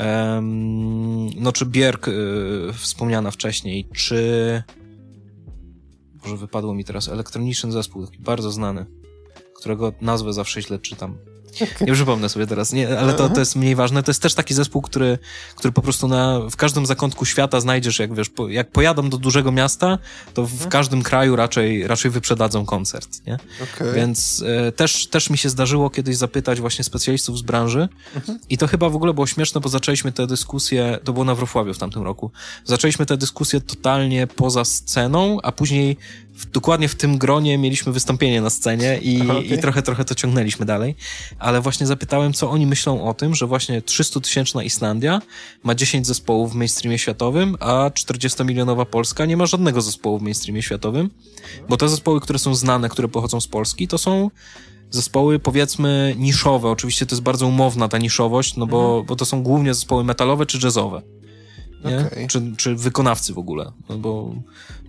[0.00, 2.12] um, no czy Bierk y,
[2.78, 4.62] wspomniana wcześniej, czy
[6.22, 8.86] może wypadło mi teraz elektroniczny zespół, taki bardzo znany,
[9.54, 11.16] którego nazwę zawsze źle czytam.
[11.80, 14.02] Nie przypomnę sobie teraz, nie, ale to, to jest mniej ważne.
[14.02, 15.18] To jest też taki zespół, który,
[15.56, 19.18] który po prostu na, w każdym zakątku świata znajdziesz, jak wiesz, po, jak pojadą do
[19.18, 19.98] dużego miasta,
[20.34, 20.70] to w mhm.
[20.70, 23.38] każdym kraju raczej, raczej wyprzedadzą koncert, nie?
[23.74, 23.92] Okay.
[23.92, 28.38] Więc e, też, też mi się zdarzyło kiedyś zapytać właśnie specjalistów z branży mhm.
[28.48, 31.74] i to chyba w ogóle było śmieszne, bo zaczęliśmy tę dyskusję, to było na Wrocławiu
[31.74, 32.30] w tamtym roku,
[32.64, 35.96] zaczęliśmy tę dyskusję totalnie poza sceną, a później
[36.46, 39.42] dokładnie w tym gronie mieliśmy wystąpienie na scenie i, okay.
[39.42, 40.94] i trochę, trochę to ciągnęliśmy dalej,
[41.38, 45.22] ale właśnie zapytałem, co oni myślą o tym, że właśnie 300-tysięczna Islandia
[45.62, 50.62] ma 10 zespołów w mainstreamie światowym, a 40-milionowa Polska nie ma żadnego zespołu w mainstreamie
[50.62, 51.10] światowym,
[51.68, 54.30] bo te zespoły, które są znane, które pochodzą z Polski, to są
[54.90, 56.68] zespoły powiedzmy niszowe.
[56.68, 59.06] Oczywiście to jest bardzo umowna ta niszowość, no bo, mhm.
[59.06, 61.02] bo to są głównie zespoły metalowe czy jazzowe?
[61.84, 62.26] Okay.
[62.28, 64.34] Czy, czy wykonawcy w ogóle, no bo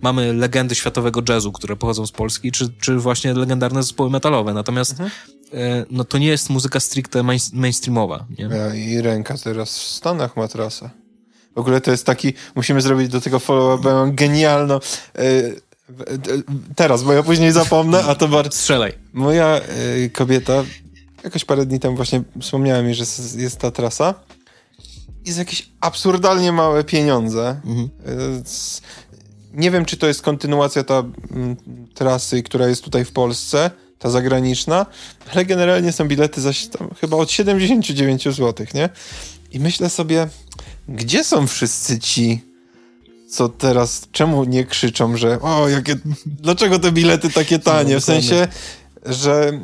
[0.02, 4.90] mamy legendy światowego jazzu, które pochodzą z Polski, czy, czy właśnie legendarne zespoły metalowe, natomiast
[4.90, 5.10] mhm.
[5.52, 8.26] e, no to nie jest muzyka stricte main, mainstreamowa.
[8.38, 8.44] Nie?
[8.44, 10.90] Ja, I ręka teraz w Stanach ma trasę.
[11.54, 13.88] W ogóle to jest taki, musimy zrobić do tego follow-up
[14.22, 14.80] genialno.
[15.18, 15.22] E,
[16.76, 18.58] teraz, bo ja później zapomnę, a to bardzo...
[18.58, 18.92] Strzelaj.
[19.12, 20.64] Moja e, kobieta,
[21.24, 23.04] jakoś parę dni temu właśnie wspomniała mi, że
[23.36, 24.14] jest ta trasa
[25.24, 27.60] i za jakieś absurdalnie małe pieniądze.
[27.64, 27.88] Mhm.
[29.54, 31.56] Nie wiem, czy to jest kontynuacja ta mm,
[31.94, 34.86] trasy, która jest tutaj w Polsce, ta zagraniczna,
[35.32, 36.50] ale generalnie są bilety za
[37.00, 38.88] chyba od 79 zł, nie?
[39.52, 40.28] I myślę sobie,
[40.88, 42.40] gdzie są wszyscy ci,
[43.30, 45.96] co teraz, czemu nie krzyczą, że o, jakie,
[46.26, 48.00] dlaczego te bilety takie tanie?
[48.00, 48.48] W sensie,
[49.06, 49.60] że...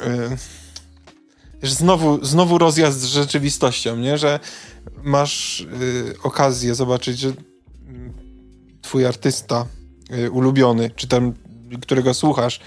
[0.00, 0.36] Yy,
[1.62, 4.18] znowu, znowu rozjazd z rzeczywistością, nie?
[4.18, 4.40] Że
[5.02, 7.32] masz y, okazję zobaczyć, że
[8.82, 9.66] twój artysta
[10.12, 11.34] y, ulubiony, czy tam,
[11.82, 12.60] którego słuchasz,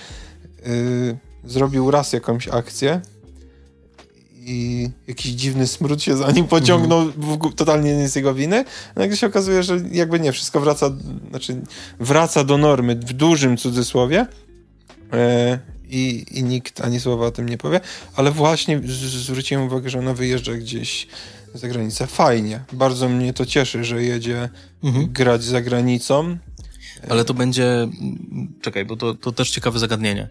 [0.68, 3.02] y, zrobił raz jakąś akcję
[4.36, 7.40] i jakiś dziwny smród się za nim pociągnął, mm.
[7.56, 8.66] totalnie nie jest jego winy.
[8.96, 10.92] No nagle się okazuje, że jakby nie, wszystko wraca,
[11.30, 11.62] znaczy
[12.00, 14.26] wraca do normy w dużym cudzysłowie.
[15.14, 15.60] E,
[15.90, 17.80] i, i nikt ani słowa o tym nie powie,
[18.16, 18.82] ale właśnie
[19.26, 21.08] zwróciłem uwagę, że ona wyjeżdża gdzieś
[21.58, 22.08] za granicę.
[22.08, 22.64] Fajnie.
[22.74, 24.50] Bardzo mnie to cieszy, że jedzie
[24.84, 25.08] mhm.
[25.12, 26.38] grać za granicą.
[27.10, 27.88] Ale to będzie.
[28.62, 30.30] Czekaj, bo to, to też ciekawe zagadnienie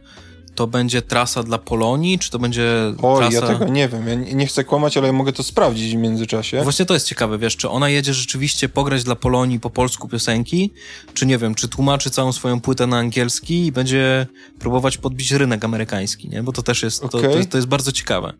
[0.56, 3.34] to będzie trasa dla Polonii, czy to będzie o, trasa...
[3.34, 4.08] ja tego nie wiem.
[4.08, 6.62] Ja nie chcę kłamać, ale ja mogę to sprawdzić w międzyczasie.
[6.62, 10.72] Właśnie to jest ciekawe, wiesz, czy ona jedzie rzeczywiście pograć dla Polonii po polsku piosenki,
[11.14, 14.26] czy nie wiem, czy tłumaczy całą swoją płytę na angielski i będzie
[14.58, 16.42] próbować podbić rynek amerykański, nie?
[16.42, 17.22] Bo to też jest, okay.
[17.22, 18.32] to, to, jest, to jest bardzo ciekawe.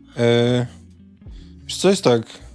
[1.67, 2.46] Wiesz, co jest tak...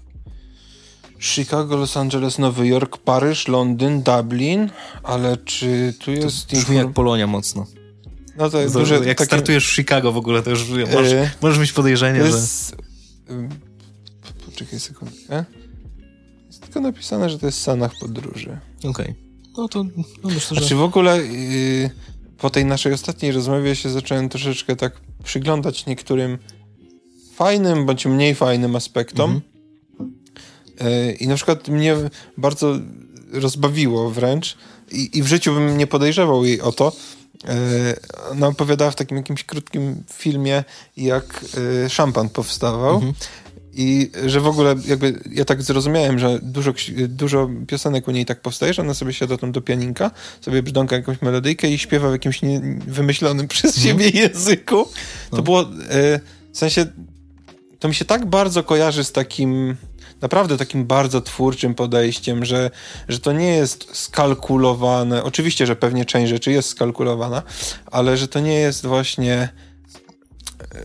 [1.21, 4.69] Chicago, Los Angeles, Nowy Jork, Paryż, Londyn, Dublin,
[5.03, 6.47] ale czy tu jest...
[6.67, 7.65] To jak Polonia mocno.
[8.37, 9.25] No to jest duże, Jak takie...
[9.25, 12.75] startujesz w Chicago w ogóle, to już możesz, yy, możesz mieć podejrzenie, jest...
[13.29, 13.49] że...
[14.45, 15.45] Poczekaj sekundkę.
[16.47, 18.59] Jest tylko napisane, że to jest Sanach podróży.
[18.79, 18.89] Okej.
[18.89, 19.15] Okay.
[19.57, 19.89] No to no
[20.23, 20.55] myślę, że...
[20.55, 21.89] Znaczy w ogóle yy,
[22.37, 26.37] po tej naszej ostatniej rozmowie się zacząłem troszeczkę tak przyglądać niektórym
[27.35, 29.31] fajnym bądź mniej fajnym aspektom.
[29.31, 29.50] Mhm.
[31.19, 31.95] I na przykład mnie
[32.37, 32.75] bardzo
[33.33, 34.57] rozbawiło wręcz
[34.91, 36.91] i, i w życiu bym nie podejrzewał jej o to,
[37.47, 37.95] E,
[38.31, 40.63] ona opowiadała w takim jakimś krótkim filmie,
[40.97, 41.45] jak
[41.85, 42.95] e, szampan powstawał.
[42.95, 43.13] Mhm.
[43.73, 46.73] I że w ogóle jakby ja tak zrozumiałem, że dużo,
[47.07, 50.11] dużo piosenek u niej tak powstaje, że ona sobie siada tam do pianinka,
[50.41, 53.87] sobie brzdąka jakąś melodyjkę i śpiewa w jakimś nie, wymyślonym przez mhm.
[53.87, 54.85] siebie języku.
[55.29, 55.43] To no.
[55.43, 56.19] było e,
[56.53, 56.85] w sensie
[57.79, 59.75] to mi się tak bardzo kojarzy z takim
[60.21, 62.71] naprawdę takim bardzo twórczym podejściem, że,
[63.07, 65.23] że to nie jest skalkulowane.
[65.23, 67.43] Oczywiście, że pewnie część rzeczy jest skalkulowana,
[67.85, 69.49] ale że to nie jest właśnie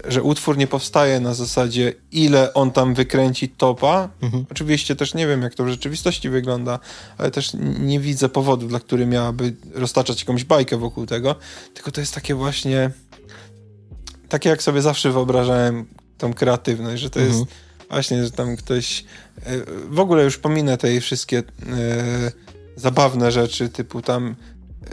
[0.08, 4.08] że utwór nie powstaje na zasadzie, ile on tam wykręci topa.
[4.22, 4.46] Mhm.
[4.50, 6.78] Oczywiście też nie wiem, jak to w rzeczywistości wygląda,
[7.18, 11.34] ale też nie widzę powodu, dla który miałaby roztaczać jakąś bajkę wokół tego.
[11.74, 12.90] Tylko to jest takie właśnie.
[14.28, 15.86] Takie, jak sobie zawsze wyobrażałem
[16.18, 17.38] tą kreatywność, że to mhm.
[17.38, 17.50] jest
[17.90, 19.04] właśnie, że tam ktoś.
[19.46, 19.52] E,
[19.88, 21.38] w ogóle już pominę te wszystkie.
[21.38, 24.36] E, zabawne rzeczy, typu tam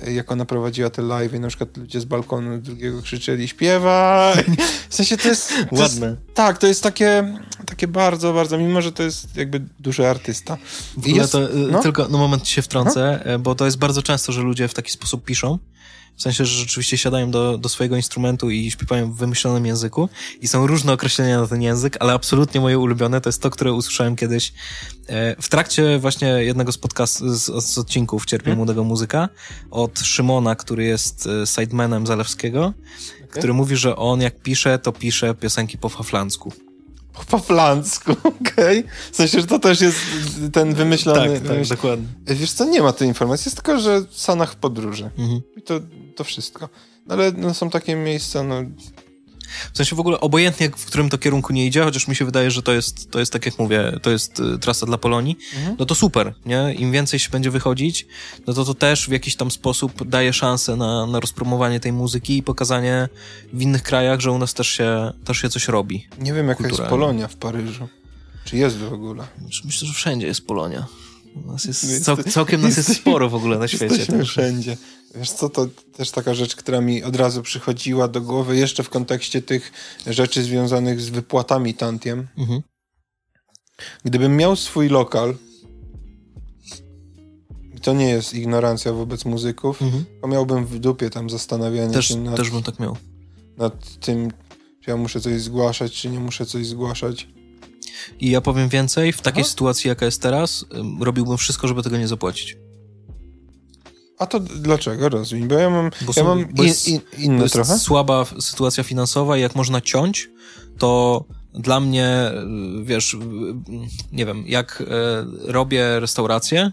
[0.07, 4.43] jak ona prowadziła te live i na przykład ludzie z balkonu drugiego krzyczeli śpiewaj.
[4.89, 5.53] W sensie to jest...
[5.69, 6.07] To Ładne.
[6.07, 10.57] Jest, tak, to jest takie, takie bardzo, bardzo, mimo że to jest jakby duży artysta.
[10.97, 11.39] W ogóle jest, to,
[11.71, 11.81] no?
[11.81, 13.39] tylko no moment się wtrącę, no?
[13.39, 15.59] bo to jest bardzo często, że ludzie w taki sposób piszą,
[16.17, 20.09] w sensie, że rzeczywiście siadają do, do swojego instrumentu i śpiewają w wymyślonym języku
[20.41, 23.73] i są różne określenia na ten język, ale absolutnie moje ulubione to jest to, które
[23.73, 24.53] usłyszałem kiedyś
[25.07, 28.57] e, w trakcie właśnie jednego z podcast, z, z odcinków Cierpię hmm?
[28.57, 29.29] Młodego Muzyka
[29.71, 33.27] od Szymona, który jest e, sidemanem Zalewskiego, okay.
[33.27, 36.53] który mówi, że on jak pisze, to pisze piosenki po faflansku.
[37.29, 38.79] Po flansku, okej.
[38.79, 38.83] Okay.
[39.11, 39.99] W sensie, że to też jest
[40.53, 41.39] ten wymyślony...
[41.39, 42.07] Tak, tak, dokładnie.
[42.25, 45.09] Wiesz co, nie ma tej informacji, jest tylko, że Sanach podróży.
[45.17, 45.41] Mhm.
[45.57, 45.79] I to,
[46.15, 46.69] to wszystko.
[47.07, 48.63] No, ale no, są takie miejsca, no...
[49.73, 52.51] W sensie w ogóle obojętnie, w którym to kierunku nie idzie, chociaż mi się wydaje,
[52.51, 55.75] że to jest, to jest tak jak mówię, to jest y, trasa dla Polonii, mhm.
[55.79, 56.73] no to super, nie?
[56.73, 58.07] Im więcej się będzie wychodzić,
[58.47, 62.37] no to to też w jakiś tam sposób daje szansę na, na rozpromowanie tej muzyki
[62.37, 63.09] i pokazanie
[63.53, 66.07] w innych krajach, że u nas też się, też się coś robi.
[66.19, 67.87] Nie wiem, jaka jest Polonia w Paryżu.
[68.45, 69.23] Czy jest w ogóle?
[69.65, 70.87] Myślę, że wszędzie jest Polonia.
[71.35, 73.85] Nas jest, cał, całkiem nas jest sporo w ogóle na świecie.
[73.85, 74.77] Jesteśmy wszędzie.
[75.15, 75.67] Wiesz co, to
[75.97, 79.71] też taka rzecz, która mi od razu przychodziła do głowy, jeszcze w kontekście tych
[80.07, 82.27] rzeczy związanych z wypłatami tantiem.
[82.37, 82.61] Mhm.
[84.05, 85.35] Gdybym miał swój lokal,
[87.81, 90.05] to nie jest ignorancja wobec muzyków, mhm.
[90.21, 92.97] to miałbym w dupie tam zastanawianie też, się nad, też bym tak miał.
[93.57, 94.31] nad tym,
[94.83, 97.27] czy ja muszę coś zgłaszać, czy nie muszę coś zgłaszać.
[98.19, 99.49] I ja powiem więcej, w takiej Aha.
[99.49, 100.65] sytuacji, jaka jest teraz,
[100.99, 102.57] robiłbym wszystko, żeby tego nie zapłacić.
[104.17, 105.09] A to dlaczego?
[105.09, 106.47] Rozumiem, bo ja mam, bo ja mam in,
[106.85, 107.79] in, inne jest trochę.
[107.79, 110.29] słaba sytuacja finansowa i jak można ciąć,
[110.77, 111.23] to
[111.53, 112.31] dla mnie,
[112.83, 113.17] wiesz,
[114.11, 114.83] nie wiem, jak
[115.45, 116.71] robię restaurację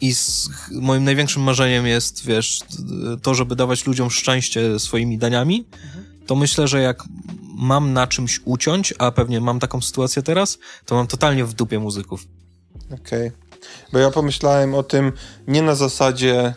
[0.00, 2.60] i z, moim największym marzeniem jest, wiesz,
[3.22, 5.66] to, żeby dawać ludziom szczęście swoimi daniami.
[6.26, 7.04] To myślę, że jak
[7.54, 11.78] mam na czymś uciąć, a pewnie mam taką sytuację teraz, to mam totalnie w dupie
[11.78, 12.26] muzyków.
[12.86, 13.28] Okej.
[13.28, 13.32] Okay.
[13.92, 15.12] Bo ja pomyślałem o tym
[15.48, 16.54] nie na zasadzie, e,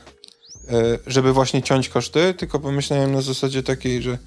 [1.08, 4.18] żeby właśnie ciąć koszty, tylko pomyślałem na zasadzie takiej, że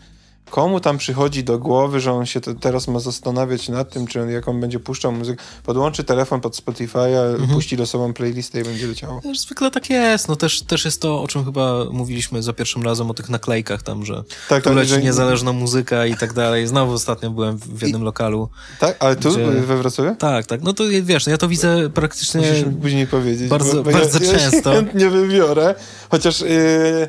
[0.51, 4.31] komu tam przychodzi do głowy, że on się teraz ma zastanawiać nad tym, czy on,
[4.31, 5.43] jak on będzie puszczał muzykę.
[5.65, 7.51] Podłączy telefon pod Spotify'a, mhm.
[7.51, 9.21] puści losową playlistę i będzie leciało.
[9.35, 10.29] Zwykle tak jest.
[10.29, 13.83] No też, też jest to, o czym chyba mówiliśmy za pierwszym razem, o tych naklejkach
[13.83, 15.03] tam, że tak, tu tak, leci że...
[15.03, 16.67] niezależna muzyka i tak dalej.
[16.67, 18.05] Znowu ostatnio byłem w jednym I...
[18.05, 18.49] lokalu.
[18.81, 18.97] Tak?
[19.01, 19.45] Ale tu gdzie...
[19.45, 20.17] we Wrocławiu?
[20.17, 20.63] Tak, tak.
[20.63, 22.41] No to wiesz, no ja to widzę praktycznie...
[22.41, 23.49] Musisz później powiedzieć.
[23.49, 24.75] Bardzo, bo, bo bardzo ja, często.
[24.75, 25.75] Ja nie wybiorę,
[26.11, 26.41] chociaż...
[26.41, 27.09] Yy,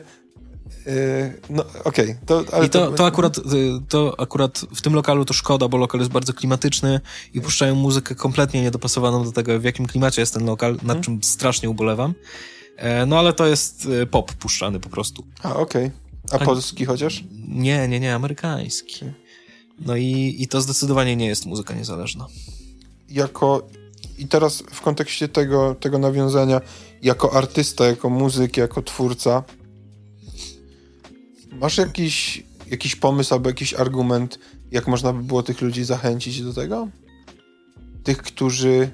[1.50, 2.16] no okej.
[2.26, 2.66] Okay.
[2.66, 3.42] I to, to, to, akurat, y,
[3.90, 7.02] to akurat w tym lokalu to szkoda, bo lokal jest bardzo klimatyczny
[7.34, 11.04] i puszczają muzykę kompletnie niedopasowaną do tego, w jakim klimacie jest ten lokal, nad hmm.
[11.04, 12.14] czym strasznie ubolewam.
[12.78, 15.26] E, no ale to jest y, pop puszczany po prostu.
[15.44, 15.92] A, okej.
[16.26, 16.42] Okay.
[16.42, 17.24] A polski chociaż?
[17.48, 19.06] Nie, nie, nie, amerykański.
[19.80, 22.28] No i, i to zdecydowanie nie jest muzyka niezależna.
[23.10, 23.68] Jako,
[24.18, 26.62] i teraz w kontekście tego, tego nawiązania,
[27.02, 29.44] jako artysta, jako muzyk, jako twórca,
[31.62, 34.40] Masz jakiś, jakiś pomysł albo jakiś argument,
[34.72, 36.88] jak można by było tych ludzi zachęcić do tego?
[38.04, 38.90] Tych, którzy.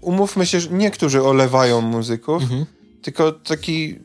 [0.00, 2.66] Umówmy się, że niektórzy olewają muzyków, mhm.
[3.02, 3.98] tylko taki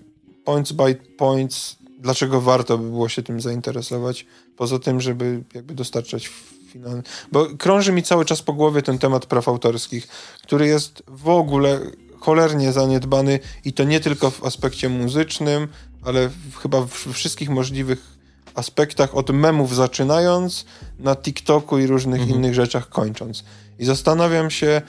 [0.46, 4.26] points by points, dlaczego warto by było się tym zainteresować,
[4.58, 6.30] poza tym, żeby jakby dostarczać
[6.68, 7.04] finalnie.
[7.32, 10.08] Bo krąży mi cały czas po głowie ten temat praw autorskich,
[10.44, 11.80] który jest w ogóle
[12.20, 15.68] cholernie zaniedbany i to nie tylko w aspekcie muzycznym,
[16.08, 16.30] ale
[16.62, 18.18] chyba w wszystkich możliwych
[18.56, 20.66] aspektach, od memów zaczynając,
[21.00, 22.40] na TikToku i różnych mhm.
[22.40, 23.44] innych rzeczach kończąc.
[23.80, 24.82] I zastanawiam się, e,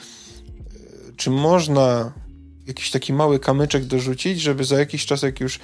[1.17, 2.13] czy można
[2.67, 5.61] jakiś taki mały kamyczek dorzucić, żeby za jakiś czas, jak już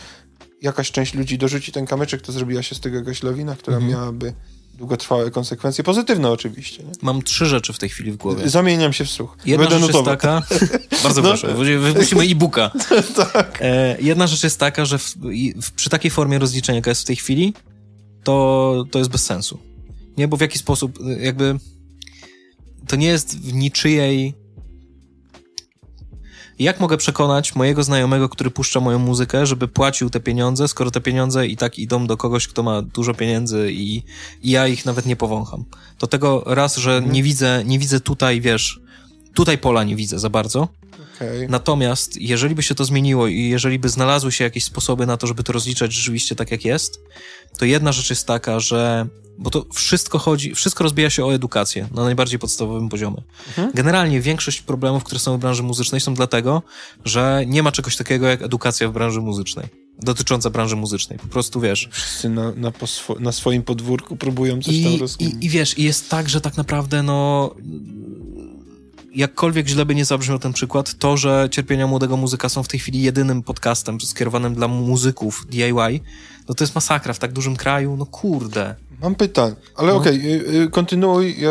[0.62, 3.92] jakaś część ludzi dorzuci ten kamyczek, to zrobiła się z tego jakaś lawina, która mhm.
[3.92, 4.34] miałaby
[4.76, 6.82] długotrwałe konsekwencje, pozytywne oczywiście.
[6.82, 6.92] Nie?
[7.02, 8.48] Mam trzy rzeczy w tej chwili w głowie.
[8.48, 9.36] Zamieniam się w słuch.
[9.46, 10.42] Jedna Będę rzecz jest taka,
[11.04, 11.28] bardzo no.
[11.28, 12.70] proszę, wypuścimy e-booka.
[13.32, 13.58] tak.
[13.60, 15.14] E, jedna rzecz jest taka, że w,
[15.62, 17.54] w, przy takiej formie rozliczenia, jaka jest w tej chwili,
[18.24, 19.58] to, to jest bez sensu.
[20.16, 21.58] Nie, bo w jaki sposób, jakby
[22.86, 24.34] to nie jest w niczyjej
[26.58, 31.00] Jak mogę przekonać mojego znajomego, który puszcza moją muzykę, żeby płacił te pieniądze, skoro te
[31.00, 34.02] pieniądze i tak idą do kogoś, kto ma dużo pieniędzy i,
[34.42, 35.64] i ja ich nawet nie powącham.
[35.98, 38.80] Do tego raz, że nie widzę, nie widzę tutaj, wiesz,
[39.34, 40.68] tutaj pola nie widzę za bardzo.
[41.16, 41.46] Okay.
[41.48, 45.26] Natomiast jeżeli by się to zmieniło i jeżeli by znalazły się jakieś sposoby na to,
[45.26, 47.00] żeby to rozliczać rzeczywiście tak jak jest,
[47.58, 49.06] to jedna rzecz jest taka, że
[49.38, 53.22] bo to wszystko chodzi, wszystko rozbija się o edukację na najbardziej podstawowym poziomie.
[53.48, 53.70] Mhm.
[53.74, 56.62] Generalnie większość problemów, które są w branży muzycznej są dlatego,
[57.04, 59.66] że nie ma czegoś takiego jak edukacja w branży muzycznej.
[59.98, 61.18] Dotycząca branży muzycznej.
[61.18, 61.88] Po prostu wiesz.
[61.92, 62.72] Wszyscy na, na,
[63.20, 65.36] na swoim podwórku próbują coś I, tam rozkminić.
[65.42, 67.50] I, I wiesz, i jest tak, że tak naprawdę no
[69.14, 72.80] jakkolwiek źle by nie zabrzmiał ten przykład, to, że Cierpienia Młodego Muzyka są w tej
[72.80, 76.00] chwili jedynym podcastem skierowanym dla muzyków DIY,
[76.48, 78.74] no to jest masakra w tak dużym kraju, no kurde.
[79.02, 79.98] Mam pytanie, ale no.
[79.98, 81.36] okej, okay, kontynuuj.
[81.38, 81.50] Ja...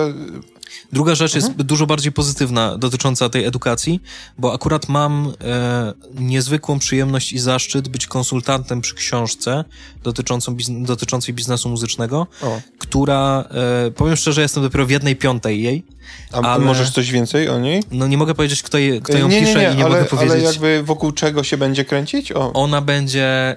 [0.92, 1.68] Druga rzecz jest mhm.
[1.68, 4.00] dużo bardziej pozytywna dotycząca tej edukacji,
[4.38, 9.64] bo akurat mam e, niezwykłą przyjemność i zaszczyt być konsultantem przy książce
[10.04, 12.62] dotyczącą bizn dotyczącej biznesu muzycznego, o.
[12.78, 13.46] która,
[13.88, 15.84] e, powiem szczerze, jestem dopiero w jednej piątej jej.
[16.32, 16.66] A ale...
[16.66, 17.84] możesz coś więcej o niej?
[17.92, 19.96] No nie mogę powiedzieć, kto, je, kto ją nie, pisze nie, nie, i nie ale,
[19.96, 20.32] mogę powiedzieć.
[20.32, 22.32] Ale jakby wokół czego się będzie kręcić?
[22.32, 22.54] O.
[22.54, 23.56] Ona będzie,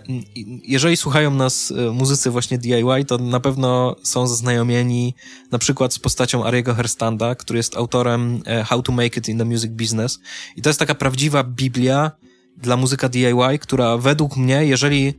[0.62, 5.14] jeżeli słuchają nas e, muzycy właśnie DIY, to na pewno są zaznajomieni
[5.50, 9.38] na przykład z postacią Ariego Herstanda, który jest autorem e, How to Make It in
[9.38, 10.20] the Music Business.
[10.56, 12.10] I to jest taka prawdziwa biblia
[12.56, 15.14] dla muzyka DIY, która według mnie, jeżeli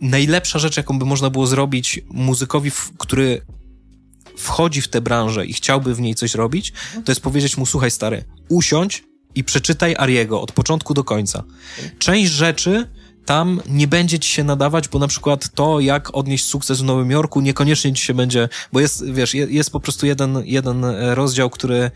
[0.00, 3.40] najlepsza rzecz, jaką by można było zrobić muzykowi, który
[4.36, 6.72] wchodzi w tę branżę i chciałby w niej coś robić,
[7.04, 11.44] to jest powiedzieć mu, słuchaj stary, usiądź i przeczytaj Ariego od początku do końca.
[11.98, 12.88] Część rzeczy
[13.28, 17.10] tam nie będzie ci się nadawać, bo na przykład to, jak odnieść sukces w Nowym
[17.10, 21.90] Jorku, niekoniecznie ci się będzie, bo jest, wiesz, jest po prostu jeden, jeden rozdział, który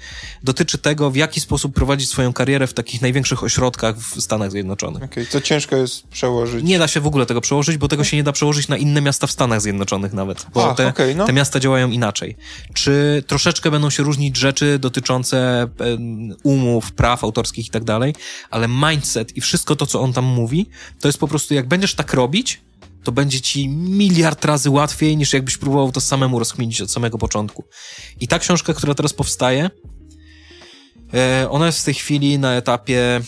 [0.44, 5.02] dotyczy tego, w jaki sposób prowadzić swoją karierę w takich największych ośrodkach w Stanach Zjednoczonych.
[5.02, 6.64] Okej, okay, co ciężko jest przełożyć.
[6.64, 9.00] Nie da się w ogóle tego przełożyć, bo tego się nie da przełożyć na inne
[9.00, 11.26] miasta w Stanach Zjednoczonych nawet, bo Ach, te, okay, no.
[11.26, 12.36] te miasta działają inaczej.
[12.74, 15.68] Czy troszeczkę będą się różnić rzeczy dotyczące
[16.42, 18.14] umów, praw autorskich i tak dalej,
[18.50, 20.66] ale mindset i wszystko to, co on tam mówi,
[21.00, 22.60] to jest po prostu jak będziesz tak robić,
[23.04, 27.64] to będzie ci miliard razy łatwiej, niż jakbyś próbował to samemu rozkminić od samego początku.
[28.20, 29.70] I ta książka, która teraz powstaje,
[31.14, 33.20] e, ona jest w tej chwili na etapie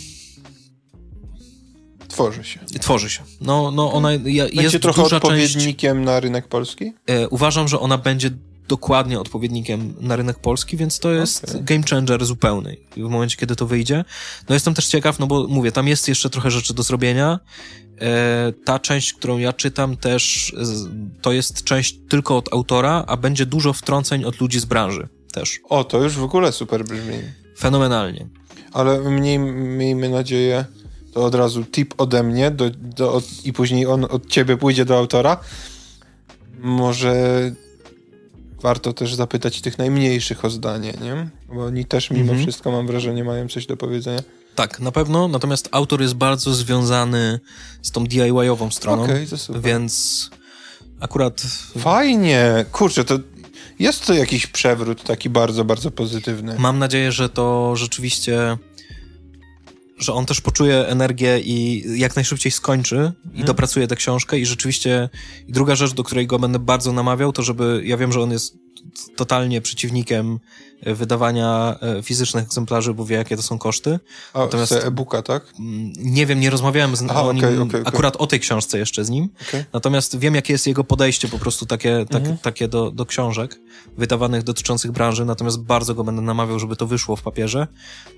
[2.09, 2.61] Tworzy się.
[2.81, 3.23] Tworzy się.
[3.41, 6.93] No, no ona ja, jest trochę odpowiednikiem część, na rynek polski?
[7.07, 8.31] E, uważam, że ona będzie
[8.69, 11.63] dokładnie odpowiednikiem na rynek polski, więc to jest okay.
[11.63, 14.05] game changer zupełny w momencie, kiedy to wyjdzie.
[14.49, 17.41] No jestem też ciekaw, no bo mówię, tam jest jeszcze trochę rzeczy do zrobienia.
[18.01, 20.55] E, ta część, którą ja czytam też,
[21.23, 25.61] to jest część tylko od autora, a będzie dużo wtrąceń od ludzi z branży też.
[25.69, 27.17] O, to już w ogóle super brzmi.
[27.59, 28.29] Fenomenalnie.
[28.73, 30.65] Ale mniej, miejmy nadzieję,
[31.13, 34.85] to od razu tip ode mnie do, do, od, i później on od ciebie pójdzie
[34.85, 35.41] do autora.
[36.59, 37.15] Może
[38.65, 41.27] warto też zapytać tych najmniejszych o zdanie, nie?
[41.55, 42.43] Bo oni też mimo mhm.
[42.43, 44.21] wszystko, mam wrażenie, mają coś do powiedzenia.
[44.55, 47.41] Tak, na pewno, natomiast autor jest bardzo związany
[47.83, 49.63] z tą DIY-ową stroną, okay, to super.
[49.63, 50.31] więc
[51.01, 51.43] akurat...
[51.79, 52.65] Fajnie!
[52.73, 53.19] Kurczę, to
[53.79, 56.55] jest to jakiś przewrót taki bardzo, bardzo pozytywny.
[56.59, 58.57] Mam nadzieję, że to rzeczywiście
[59.99, 63.47] że on też poczuje energię i jak najszybciej skończy i hmm.
[63.47, 65.09] dopracuje tę książkę i rzeczywiście
[65.49, 68.31] i druga rzecz, do której go będę bardzo namawiał, to żeby, ja wiem, że on
[68.31, 68.57] jest
[69.17, 70.39] totalnie przeciwnikiem
[70.87, 73.99] wydawania e, fizycznych egzemplarzy, bo wie, jakie to są koszty.
[74.35, 75.53] A, Natomiast e-booka, tak?
[75.59, 78.79] Mm, nie wiem, nie rozmawiałem z, Aha, o nim, okay, okay, akurat o tej książce
[78.79, 79.29] jeszcze z nim.
[79.73, 82.39] Natomiast wiem, jakie jest jego podejście po prostu takie, tak, mhm.
[82.39, 83.61] takie do, do książek
[83.97, 85.25] wydawanych dotyczących branży.
[85.25, 87.67] Natomiast bardzo go będę namawiał, żeby to wyszło w papierze,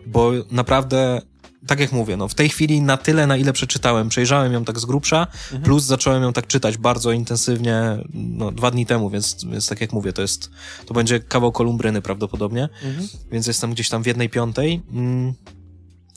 [0.06, 1.22] bo naprawdę
[1.66, 4.78] tak jak mówię, no w tej chwili na tyle, na ile przeczytałem, przejrzałem ją tak
[4.78, 5.62] z grubsza, mhm.
[5.62, 9.92] plus zacząłem ją tak czytać bardzo intensywnie no, dwa dni temu, więc, więc tak jak
[9.92, 10.50] mówię, to jest,
[10.86, 13.08] to będzie kawał kolumbryny prawdopodobnie, mhm.
[13.30, 15.34] więc jestem gdzieś tam w jednej piątej, mm,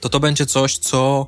[0.02, 1.28] to to będzie coś, co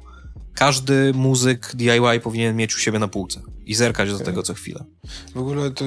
[0.54, 4.20] każdy muzyk DIY powinien mieć u siebie na półce i zerkać okay.
[4.20, 4.84] do tego co chwilę.
[5.34, 5.86] W ogóle to...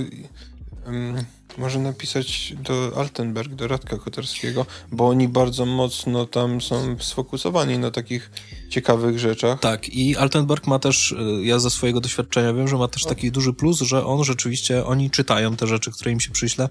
[0.86, 1.24] Um
[1.58, 7.90] może napisać do Altenberg, do Radka Kotarskiego, bo oni bardzo mocno tam są sfokusowani na
[7.90, 8.30] takich
[8.74, 9.60] ciekawych rzeczach.
[9.60, 13.32] Tak, i Altenberg ma też, y, ja ze swojego doświadczenia wiem, że ma też taki
[13.32, 16.68] duży plus, że on rzeczywiście, oni czytają te rzeczy, które im się przyśle,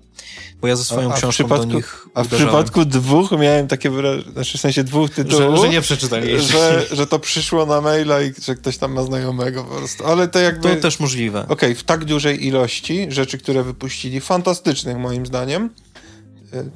[0.62, 3.90] bo ja ze swoją a, a książką do nich A w przypadku dwóch miałem takie
[3.90, 7.82] wyrażenie, znaczy w sensie dwóch tytułów, że, że nie przeczytali że, że to przyszło na
[7.82, 10.76] maila i że ktoś tam ma znajomego po prostu, ale to jakby...
[10.76, 11.44] To też możliwe.
[11.44, 15.70] Okej, okay, w tak dużej ilości rzeczy, które wypuścili, fantastycznych moim zdaniem,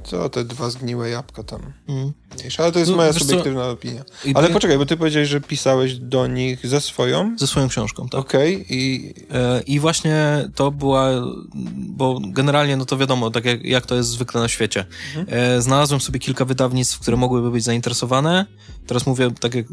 [0.03, 1.61] co te dwa zgniłe jabłka tam?
[1.87, 2.13] Mm.
[2.35, 3.71] Mniejsza, ale to jest no, moja subiektywna co?
[3.71, 4.03] opinia.
[4.33, 7.37] ale poczekaj, bo ty powiedziałeś, że pisałeś do nich ze swoją?
[7.37, 8.21] Ze swoją książką, tak.
[8.21, 8.65] Okej, okay.
[8.69, 9.13] i...
[9.31, 11.09] E, I właśnie to była,
[11.75, 14.85] bo generalnie, no to wiadomo, tak jak, jak to jest zwykle na świecie.
[15.15, 15.39] Mhm.
[15.39, 18.45] E, znalazłem sobie kilka wydawnictw, które mogłyby być zainteresowane.
[18.87, 19.65] Teraz mówię, tak jak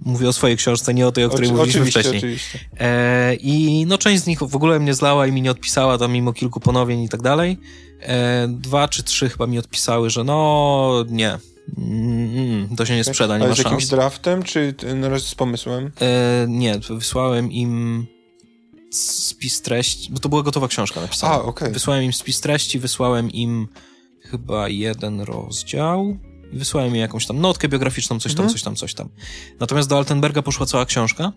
[0.00, 2.18] mówię o swojej książce, nie o tej, o której Oczy, mówiliśmy oczywiście, wcześniej.
[2.18, 2.58] Oczywiście.
[2.78, 6.12] E, I no część z nich w ogóle mnie zlała i mi nie odpisała, tam
[6.12, 7.58] mimo kilku ponowień i tak dalej.
[8.00, 11.38] E, dwa czy trzy chyba mi odpisały, że no nie,
[11.78, 15.34] Mm, to się nie sprzeda, nie Ale ma z jakimś draftem, czy na razie z
[15.34, 15.90] pomysłem?
[16.00, 18.06] E, nie, wysłałem im
[18.90, 21.34] spis treści, bo to była gotowa książka napisana.
[21.34, 21.70] A, okay.
[21.70, 23.68] Wysłałem im spis treści, wysłałem im
[24.20, 26.16] chyba jeden rozdział
[26.52, 28.52] i wysłałem im jakąś tam notkę biograficzną, coś tam, mhm.
[28.52, 29.08] coś tam, coś tam.
[29.60, 31.32] Natomiast do Altenberga poszła cała książka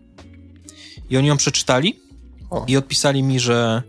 [1.09, 1.99] i oni ją przeczytali
[2.49, 2.65] o.
[2.67, 3.83] i odpisali mi, że,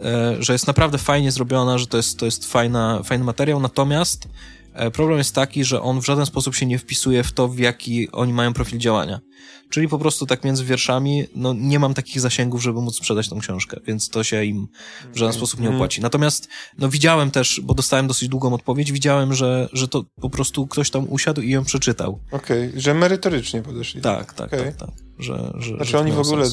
[0.00, 4.28] e, że jest naprawdę fajnie zrobiona, że to jest, to jest fajna, fajny materiał, natomiast
[4.92, 8.10] problem jest taki, że on w żaden sposób się nie wpisuje w to, w jaki
[8.12, 9.20] oni mają profil działania.
[9.70, 13.38] Czyli po prostu tak między wierszami, no nie mam takich zasięgów, żeby móc sprzedać tą
[13.38, 14.68] książkę, więc to się im
[15.14, 15.76] w żaden sposób nie mhm.
[15.76, 16.00] opłaci.
[16.00, 16.48] Natomiast,
[16.78, 20.90] no widziałem też, bo dostałem dosyć długą odpowiedź, widziałem, że, że to po prostu ktoś
[20.90, 22.20] tam usiadł i ją przeczytał.
[22.30, 22.80] Okej, okay.
[22.80, 24.00] że merytorycznie podeszli.
[24.00, 24.64] Tak, tak, okay.
[24.64, 24.90] tak, tak.
[25.18, 26.46] Że, że, znaczy że oni w ogóle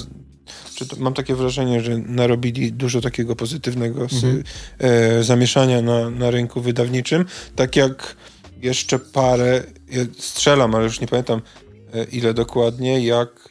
[0.76, 4.44] czy to, mam takie wrażenie, że narobili dużo takiego pozytywnego mhm.
[4.80, 7.26] e, zamieszania na, na rynku wydawniczym,
[7.56, 8.16] tak jak
[8.62, 11.42] jeszcze parę, ja strzelam, ale już nie pamiętam
[11.94, 13.50] e, ile dokładnie, jak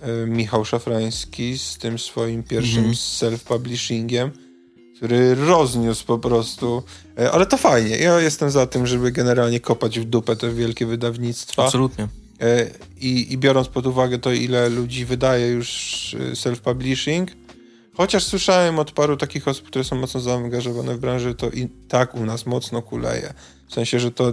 [0.00, 2.94] e, Michał Szafrański z tym swoim pierwszym mhm.
[2.94, 4.30] self-publishingiem,
[4.96, 6.82] który rozniósł po prostu.
[7.18, 7.96] E, ale to fajnie.
[7.96, 11.64] Ja jestem za tym, żeby generalnie kopać w dupę te wielkie wydawnictwa.
[11.64, 12.08] Absolutnie.
[12.40, 12.66] E,
[13.00, 15.70] I, I biorąc pod uwagę to, ile ludzi wydaje już
[16.20, 17.26] e, self-publishing,
[17.94, 22.14] chociaż słyszałem od paru takich osób, które są mocno zaangażowane w branży, to i tak
[22.14, 23.34] u nas mocno kuleje.
[23.68, 24.32] W sensie, że to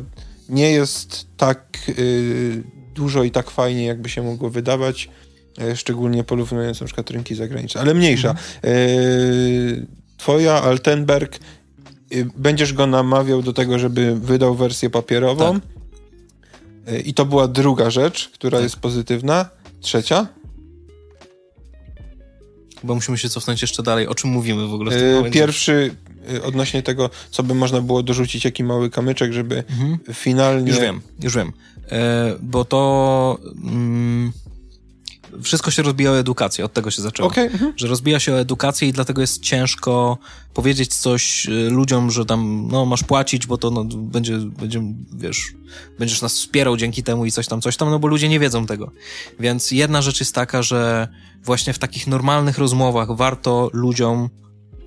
[0.50, 2.64] nie jest tak y,
[2.96, 5.10] dużo i tak fajnie, jakby się mogło wydawać,
[5.62, 7.82] y, szczególnie porównując na przykład rynki zagraniczne.
[7.82, 8.36] Ale mniejsza.
[8.66, 9.88] Y,
[10.18, 11.40] twoja Altenberg,
[12.38, 15.54] będziesz go namawiał do tego, żeby wydał wersję papierową.
[15.54, 15.77] Tak.
[17.06, 18.64] I to była druga rzecz, która tak.
[18.64, 19.50] jest pozytywna.
[19.82, 20.28] Trzecia?
[22.84, 24.08] Bo musimy się cofnąć jeszcze dalej.
[24.08, 25.40] O czym mówimy w ogóle w tym yy, momencie?
[25.40, 25.96] Pierwszy,
[26.32, 30.00] yy, odnośnie tego, co by można było dorzucić, jaki mały kamyczek, żeby mhm.
[30.14, 30.70] finalnie...
[30.70, 31.54] Już wiem, już wiem.
[31.92, 33.40] E, bo to...
[33.64, 34.32] Mm
[35.44, 37.30] wszystko się rozbija o edukację, od tego się zaczęło.
[37.30, 37.44] Okay.
[37.44, 37.74] Mhm.
[37.76, 40.18] Że rozbija się o edukację i dlatego jest ciężko
[40.54, 44.82] powiedzieć coś y, ludziom, że tam, no, masz płacić, bo to no, będzie, będzie,
[45.14, 45.54] wiesz,
[46.00, 48.66] będziesz nas wspierał dzięki temu i coś tam, coś tam, no bo ludzie nie wiedzą
[48.66, 48.92] tego.
[49.40, 51.08] Więc jedna rzecz jest taka, że
[51.44, 54.30] właśnie w takich normalnych rozmowach warto ludziom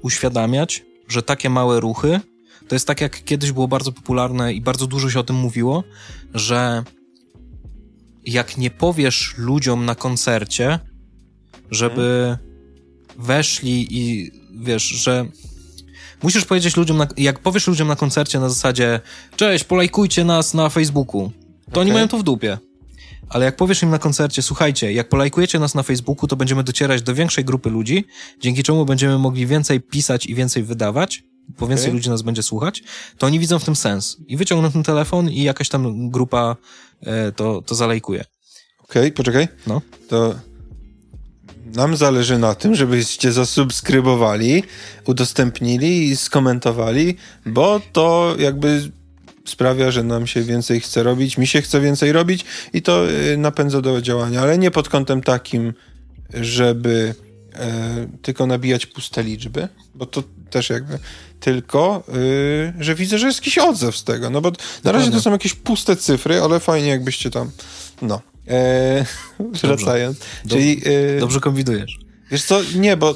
[0.03, 2.20] uświadamiać, że takie małe ruchy,
[2.68, 5.84] to jest tak jak kiedyś było bardzo popularne i bardzo dużo się o tym mówiło,
[6.34, 6.84] że
[8.25, 10.79] jak nie powiesz ludziom na koncercie,
[11.71, 12.39] żeby
[13.18, 15.27] weszli i wiesz, że
[16.23, 19.01] musisz powiedzieć ludziom, na, jak powiesz ludziom na koncercie na zasadzie
[19.37, 21.31] cześć, polajkujcie nas na Facebooku,
[21.64, 21.81] to okay.
[21.81, 22.59] oni mają to w dupie.
[23.29, 27.03] Ale jak powiesz im na koncercie, słuchajcie, jak polajkujecie nas na Facebooku, to będziemy docierać
[27.03, 28.05] do większej grupy ludzi,
[28.41, 31.25] dzięki czemu będziemy mogli więcej pisać i więcej wydawać,
[31.59, 31.94] bo więcej okay.
[31.94, 32.82] ludzi nas będzie słuchać,
[33.18, 34.16] to oni widzą w tym sens.
[34.26, 36.57] I wyciągną ten telefon i jakaś tam grupa
[37.03, 38.24] e, to, to zalejkuje.
[38.78, 39.48] Okej, okay, poczekaj.
[39.66, 39.82] No.
[40.09, 40.34] To
[41.74, 44.62] nam zależy na tym, żebyście zasubskrybowali,
[45.07, 48.90] udostępnili i skomentowali, bo to jakby
[49.44, 53.36] sprawia, że nam się więcej chce robić, mi się chce więcej robić i to y,
[53.36, 55.72] napędza do działania, ale nie pod kątem takim,
[56.34, 57.14] żeby
[57.55, 60.98] e, tylko nabijać puste liczby, bo to też jakby
[61.40, 64.53] tylko, y, że widzę, że jest jakiś odzew z tego, no bo
[64.84, 67.51] na razie to są jakieś puste cyfry, ale fajnie jakbyście tam,
[68.03, 68.20] no.
[68.48, 69.05] E,
[69.62, 70.18] wracając.
[70.18, 70.57] Dobrze.
[70.57, 70.82] Czyli,
[71.16, 71.98] e, Dobrze kombinujesz.
[72.30, 73.14] Wiesz co, nie, bo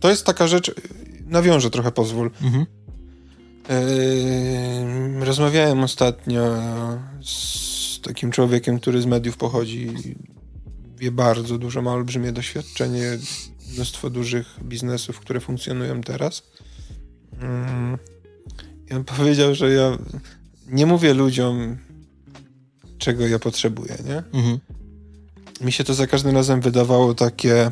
[0.00, 0.74] to jest taka rzecz,
[1.26, 2.30] nawiążę trochę, pozwól.
[2.42, 2.66] Mhm.
[3.68, 6.42] E, rozmawiałem ostatnio
[7.24, 9.90] z takim człowiekiem, który z mediów pochodzi,
[10.98, 13.18] wie bardzo dużo, ma olbrzymie doświadczenie,
[13.74, 16.42] mnóstwo dużych biznesów, które funkcjonują teraz.
[17.40, 17.98] Mm.
[18.90, 19.98] I on powiedział, że ja
[20.68, 21.76] nie mówię ludziom,
[22.98, 24.16] czego ja potrzebuję, nie?
[24.40, 24.58] Mhm.
[25.60, 27.70] Mi się to za każdym razem wydawało takie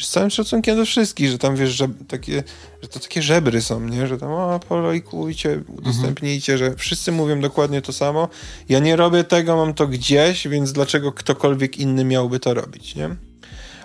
[0.00, 2.42] z całym szacunkiem do wszystkich, że tam wiesz, że, takie,
[2.82, 4.06] że to takie żebry są, nie?
[4.06, 6.70] Że tam o, polajkujcie, udostępnijcie, mhm.
[6.70, 8.28] że wszyscy mówią dokładnie to samo.
[8.68, 13.16] Ja nie robię tego, mam to gdzieś, więc dlaczego ktokolwiek inny miałby to robić, nie?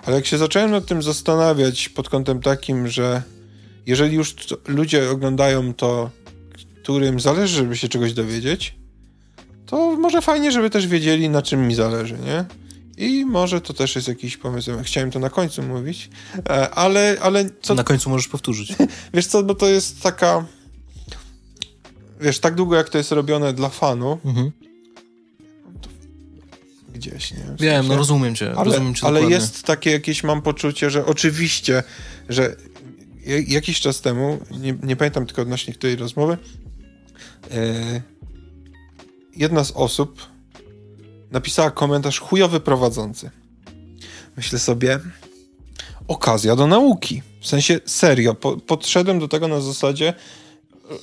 [0.06, 3.22] Ale jak się zacząłem nad tym zastanawiać pod kątem takim, że
[3.86, 4.34] jeżeli już
[4.68, 6.10] ludzie oglądają to,
[6.82, 8.74] którym zależy, żeby się czegoś dowiedzieć,
[9.66, 12.44] to może fajnie, żeby też wiedzieli, na czym mi zależy, nie?
[12.96, 14.70] I może to też jest jakiś pomysł.
[14.82, 16.10] Chciałem to na końcu mówić,
[16.48, 17.16] e, ale.
[17.20, 17.74] ale co...
[17.74, 18.74] Na końcu możesz powtórzyć.
[19.14, 20.44] Wiesz co, bo to jest taka.
[22.20, 24.52] Wiesz, tak długo jak to jest robione dla fanu, mhm.
[26.94, 27.38] Gdzieś, nie?
[27.38, 28.52] W sensie, Wiem, no rozumiem cię.
[28.56, 31.82] Ale, rozumiem cię ale jest takie jakieś, mam poczucie, że oczywiście,
[32.28, 32.56] że
[33.46, 36.38] jakiś czas temu, nie, nie pamiętam tylko odnośnie tej rozmowy,
[37.50, 38.02] e,
[39.36, 40.22] jedna z osób
[41.30, 43.30] napisała komentarz chujowy prowadzący.
[44.36, 45.00] Myślę sobie,
[46.08, 47.22] okazja do nauki.
[47.40, 50.14] W sensie serio, po, podszedłem do tego na zasadzie,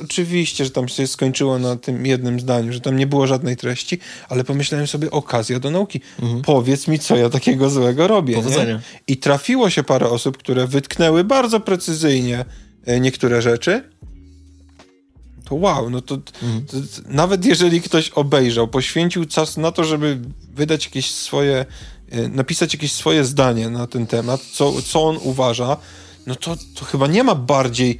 [0.03, 3.99] oczywiście, że tam się skończyło na tym jednym zdaniu, że tam nie było żadnej treści,
[4.29, 6.01] ale pomyślałem sobie, okazja do nauki.
[6.19, 6.41] Mhm.
[6.41, 8.36] Powiedz mi, co ja takiego złego robię.
[8.36, 8.82] Powodzenia.
[9.07, 12.45] I trafiło się parę osób, które wytknęły bardzo precyzyjnie
[12.86, 13.84] e, niektóre rzeczy
[15.51, 16.65] to wow, no to, mhm.
[16.65, 20.19] to, nawet jeżeli ktoś obejrzał, poświęcił czas na to, żeby
[20.53, 21.65] wydać jakieś swoje,
[22.09, 25.77] e, napisać jakieś swoje zdanie na ten temat, co, co on uważa,
[26.27, 27.99] no to, to chyba nie ma bardziej,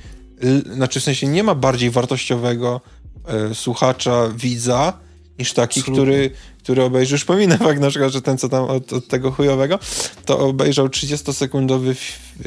[0.74, 2.82] znaczy w sensie nie ma bardziej wartościowego
[3.28, 4.94] e, słuchacza, widza,
[5.40, 6.32] niż taki, który,
[6.64, 9.80] który obejrzy, już pominę fakt na przykład, że ten co tam od, od tego chujowego,
[10.26, 11.96] to obejrzał 30-sekundowy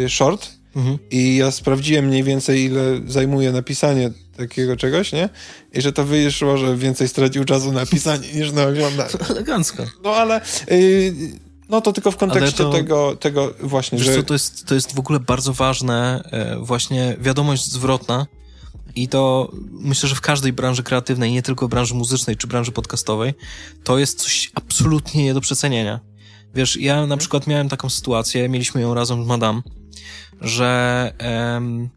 [0.08, 0.98] short mhm.
[1.10, 5.28] i ja sprawdziłem mniej więcej ile zajmuje napisanie takiego czegoś, nie?
[5.72, 9.10] I że to wyszło, że więcej stracił czasu na pisanie niż na oglądanie.
[9.30, 9.84] Elegancko.
[10.04, 10.40] No ale...
[10.70, 14.14] Yy, no to tylko w kontekście to, tego, tego właśnie, wiesz że...
[14.14, 18.26] Co, to, jest, to jest w ogóle bardzo ważne, e, właśnie wiadomość zwrotna
[18.94, 23.34] i to myślę, że w każdej branży kreatywnej, nie tylko branży muzycznej czy branży podcastowej,
[23.84, 26.00] to jest coś absolutnie nie do przecenienia.
[26.54, 27.18] Wiesz, ja na mhm.
[27.18, 29.62] przykład miałem taką sytuację, mieliśmy ją razem z Madame,
[30.40, 31.12] że...
[31.18, 31.88] Em,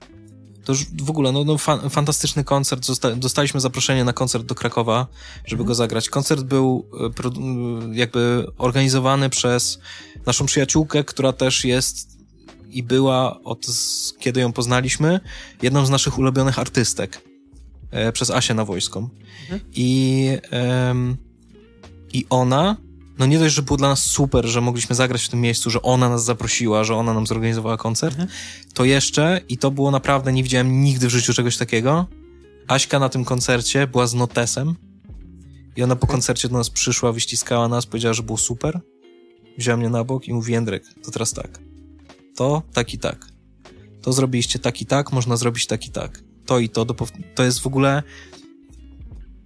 [0.67, 2.85] to już w ogóle, no, no fa fantastyczny koncert.
[2.85, 5.07] Zosta dostaliśmy zaproszenie na koncert do Krakowa,
[5.45, 6.09] żeby go zagrać.
[6.09, 7.31] Koncert był e, e,
[7.91, 9.79] jakby organizowany przez
[10.25, 12.17] naszą przyjaciółkę, która też jest
[12.69, 13.65] i była od
[14.19, 15.19] kiedy ją poznaliśmy,
[15.61, 17.21] jedną z naszych ulubionych artystek.
[17.91, 19.09] E, przez Asię na wojską.
[19.41, 19.61] Mhm.
[19.73, 20.37] I,
[22.13, 22.77] I ona
[23.19, 25.81] no nie dość, że było dla nas super, że mogliśmy zagrać w tym miejscu, że
[25.81, 28.29] ona nas zaprosiła, że ona nam zorganizowała koncert, mhm.
[28.73, 32.07] to jeszcze, i to było naprawdę, nie widziałem nigdy w życiu czegoś takiego,
[32.67, 34.75] Aśka na tym koncercie była z notesem
[35.75, 36.11] i ona po mhm.
[36.11, 38.79] koncercie do nas przyszła, wyściskała nas, powiedziała, że było super,
[39.57, 41.59] wzięła mnie na bok i mówi, Jędrek, to teraz tak,
[42.35, 43.27] to tak i tak,
[44.01, 46.95] to zrobiliście tak i tak, można zrobić tak i tak, to i to, do
[47.35, 48.03] to jest w ogóle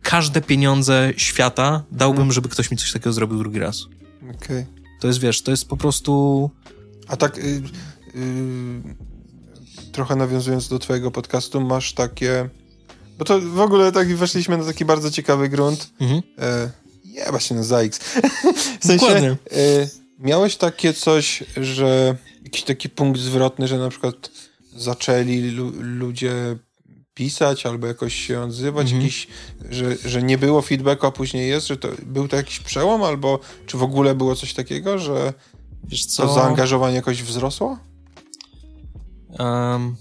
[0.01, 3.85] każde pieniądze świata dałbym, żeby ktoś mi coś takiego zrobił drugi raz.
[4.21, 4.35] Okej.
[4.37, 4.65] Okay.
[4.99, 6.51] To jest, wiesz, to jest po prostu...
[7.07, 7.37] A tak...
[7.37, 7.61] Yy,
[8.15, 8.95] yy,
[9.91, 12.49] trochę nawiązując do twojego podcastu, masz takie...
[13.17, 15.89] Bo to w ogóle tak weszliśmy na taki bardzo ciekawy grunt.
[15.99, 16.21] Mhm.
[16.39, 16.69] E,
[17.03, 17.99] jeba się na ZAX.
[18.79, 19.29] w sensie, Dokładnie.
[19.29, 19.37] E,
[20.19, 24.31] miałeś takie coś, że jakiś taki punkt zwrotny, że na przykład
[24.75, 26.57] zaczęli lu ludzie
[27.13, 29.01] pisać albo jakoś się odzywać, mhm.
[29.01, 29.27] jakiś,
[29.69, 33.39] że, że nie było feedbacku, a później jest, że to był to jakiś przełom, albo
[33.65, 35.33] czy w ogóle było coś takiego, że
[35.83, 36.27] Wiesz co?
[36.27, 37.77] to zaangażowanie jakoś wzrosło?
[39.39, 39.95] Um,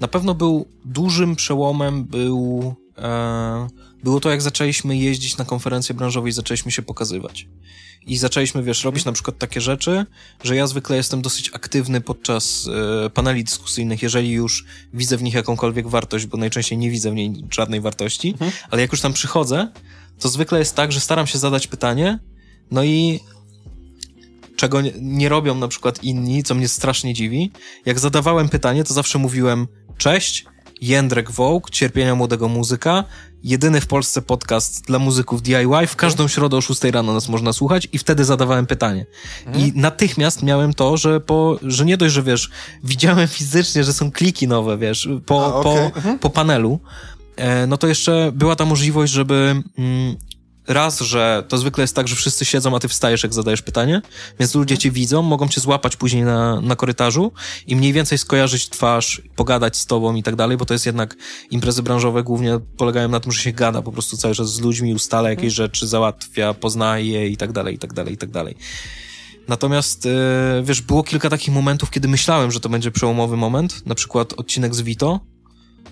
[0.00, 3.68] na pewno był dużym przełomem, był e,
[4.02, 7.48] było to, jak zaczęliśmy jeździć na konferencje branżowe i zaczęliśmy się pokazywać.
[8.06, 10.06] I zaczęliśmy, wiesz, robić na przykład takie rzeczy,
[10.44, 12.68] że ja zwykle jestem dosyć aktywny podczas
[13.06, 17.14] e, paneli dyskusyjnych, jeżeli już widzę w nich jakąkolwiek wartość, bo najczęściej nie widzę w
[17.14, 18.52] niej żadnej wartości, mhm.
[18.70, 19.72] ale jak już tam przychodzę,
[20.18, 22.18] to zwykle jest tak, że staram się zadać pytanie,
[22.70, 23.20] no i
[24.56, 27.52] czego nie, nie robią na przykład inni, co mnie strasznie dziwi.
[27.86, 29.66] Jak zadawałem pytanie, to zawsze mówiłem
[29.98, 30.44] cześć,
[30.80, 33.04] Jędrek Wołk, Cierpienia Młodego Muzyka,
[33.44, 35.86] jedyny w Polsce podcast dla muzyków DIY.
[35.86, 39.06] W każdą środę o 6 rano nas można słuchać i wtedy zadawałem pytanie.
[39.46, 39.66] Mhm.
[39.66, 42.50] I natychmiast miałem to, że po, że nie dość, że wiesz,
[42.84, 45.62] widziałem fizycznie, że są kliki nowe, wiesz, po, A, okay.
[45.62, 46.18] po, mhm.
[46.18, 46.80] po panelu,
[47.36, 50.16] e, no to jeszcze była ta możliwość, żeby mm,
[50.68, 54.02] raz, że to zwykle jest tak, że wszyscy siedzą, a ty wstajesz, jak zadajesz pytanie,
[54.38, 57.32] więc ludzie cię widzą, mogą cię złapać później na, na korytarzu
[57.66, 61.16] i mniej więcej skojarzyć twarz, pogadać z tobą i tak dalej, bo to jest jednak
[61.50, 64.94] imprezy branżowe głównie polegają na tym, że się gada po prostu cały czas z ludźmi,
[64.94, 65.54] ustala jakieś mhm.
[65.54, 68.56] rzeczy, załatwia, poznaje i tak dalej, i tak dalej, i tak dalej.
[69.48, 73.94] Natomiast, e, wiesz, było kilka takich momentów, kiedy myślałem, że to będzie przełomowy moment, na
[73.94, 75.20] przykład odcinek z Vito,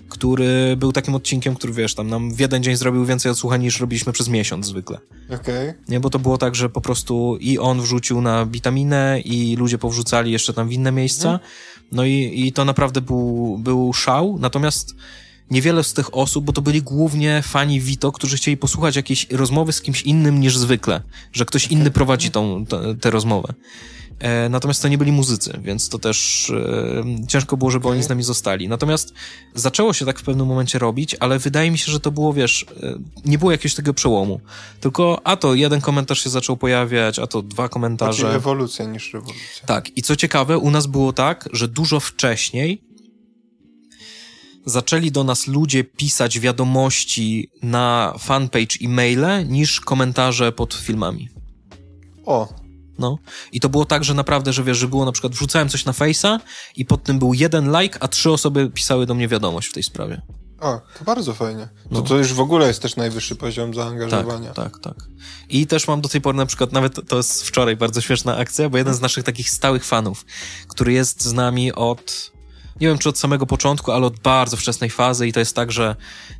[0.09, 3.79] który był takim odcinkiem, który wiesz, tam nam w jeden dzień zrobił więcej odsłuchań niż
[3.79, 4.99] robiliśmy przez miesiąc zwykle.
[5.25, 5.69] Okej.
[5.69, 5.73] Okay.
[5.89, 9.77] Nie, bo to było tak, że po prostu i on wrzucił na witaminę i ludzie
[9.77, 11.31] powrzucali jeszcze tam w inne miejsca.
[11.31, 11.49] Mhm.
[11.91, 14.37] No i, i to naprawdę był, był szał.
[14.39, 14.95] Natomiast
[15.51, 19.73] niewiele z tych osób, bo to byli głównie fani Vito, którzy chcieli posłuchać jakiejś rozmowy
[19.73, 21.01] z kimś innym niż zwykle,
[21.33, 22.65] że ktoś inny prowadzi tą,
[23.01, 23.53] tę rozmowę.
[24.21, 28.09] E, natomiast to nie byli muzycy, więc to też e, ciężko było, żeby oni z
[28.09, 28.67] nami zostali.
[28.67, 29.13] Natomiast
[29.55, 32.65] zaczęło się tak w pewnym momencie robić, ale wydaje mi się, że to było, wiesz,
[32.83, 32.95] e,
[33.25, 34.41] nie było jakiegoś tego przełomu.
[34.79, 38.23] Tylko a to jeden komentarz się zaczął pojawiać, a to dwa komentarze.
[38.23, 39.65] Bardziej ewolucja niż rewolucja.
[39.65, 39.97] Tak.
[39.97, 42.81] I co ciekawe, u nas było tak, że dużo wcześniej
[44.65, 51.29] zaczęli do nas ludzie pisać wiadomości na fanpage i maile niż komentarze pod filmami.
[52.25, 52.60] O,
[52.99, 53.17] no.
[53.51, 55.91] I to było tak, że naprawdę, że wiesz, że było na przykład wrzucałem coś na
[55.91, 56.39] Face'a
[56.75, 59.83] i pod tym był jeden like, a trzy osoby pisały do mnie wiadomość w tej
[59.83, 60.21] sprawie.
[60.61, 61.67] A, to bardzo fajnie.
[61.91, 62.01] No.
[62.01, 64.53] To, to już w ogóle jest też najwyższy poziom zaangażowania.
[64.53, 65.07] Tak, tak, tak.
[65.49, 68.69] I też mam do tej pory na przykład, nawet to jest wczoraj bardzo śmieszna akcja,
[68.69, 70.25] bo jeden z naszych takich stałych fanów,
[70.67, 72.30] który jest z nami od
[72.81, 75.71] nie wiem czy od samego początku, ale od bardzo wczesnej fazy i to jest tak,
[75.71, 75.95] że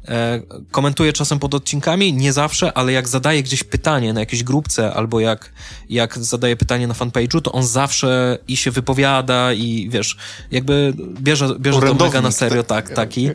[0.08, 4.94] e, komentuję czasem pod odcinkami, nie zawsze, ale jak zadaję gdzieś pytanie na jakiejś grupce
[4.94, 5.54] albo jak,
[5.90, 10.18] jak zadaję pytanie na fanpage'u, to on zawsze i się wypowiada i wiesz,
[10.52, 13.30] jakby bierze, bierze to mega na serio, tak, tak taki.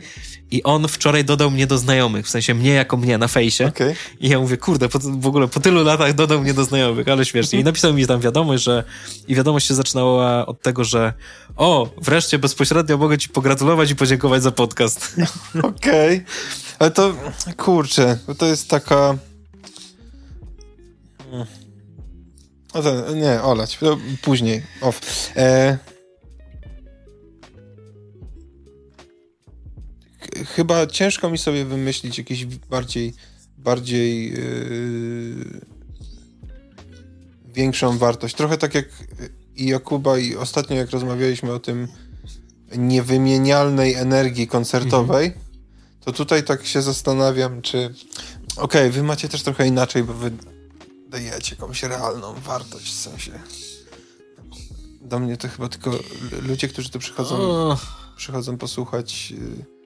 [0.51, 3.65] I on wczoraj dodał mnie do znajomych, w sensie mnie jako mnie na fejsie.
[3.67, 3.95] Okay.
[4.19, 7.25] I ja mówię, kurde, po, w ogóle po tylu latach dodał mnie do znajomych, ale
[7.25, 7.59] śmiesznie.
[7.59, 8.83] I napisał mi tam wiadomość, że
[9.27, 11.13] i wiadomość się zaczynała od tego, że
[11.55, 15.15] o, wreszcie bezpośrednio mogę ci pogratulować i podziękować za podcast.
[15.63, 16.17] Okej.
[16.17, 16.25] Okay.
[16.79, 17.13] Ale to,
[17.57, 19.17] kurczę, to jest taka...
[22.73, 23.79] O, to, nie, olać,
[24.21, 25.01] później, off.
[25.35, 25.96] E...
[30.45, 33.13] chyba ciężko mi sobie wymyślić jakieś bardziej,
[33.57, 35.61] bardziej yy,
[37.45, 38.35] większą wartość.
[38.35, 38.85] Trochę tak jak
[39.55, 41.87] i Jakuba i ostatnio jak rozmawialiśmy o tym
[42.77, 45.45] niewymienialnej energii koncertowej, mhm.
[46.01, 47.93] to tutaj tak się zastanawiam, czy
[48.57, 50.31] okej, okay, wy macie też trochę inaczej, bo wy
[51.09, 53.31] dajecie jakąś realną wartość, w sensie
[55.01, 55.91] do mnie to chyba tylko
[56.41, 57.81] ludzie, którzy tu przychodzą, oh.
[58.17, 59.76] przychodzą posłuchać yy,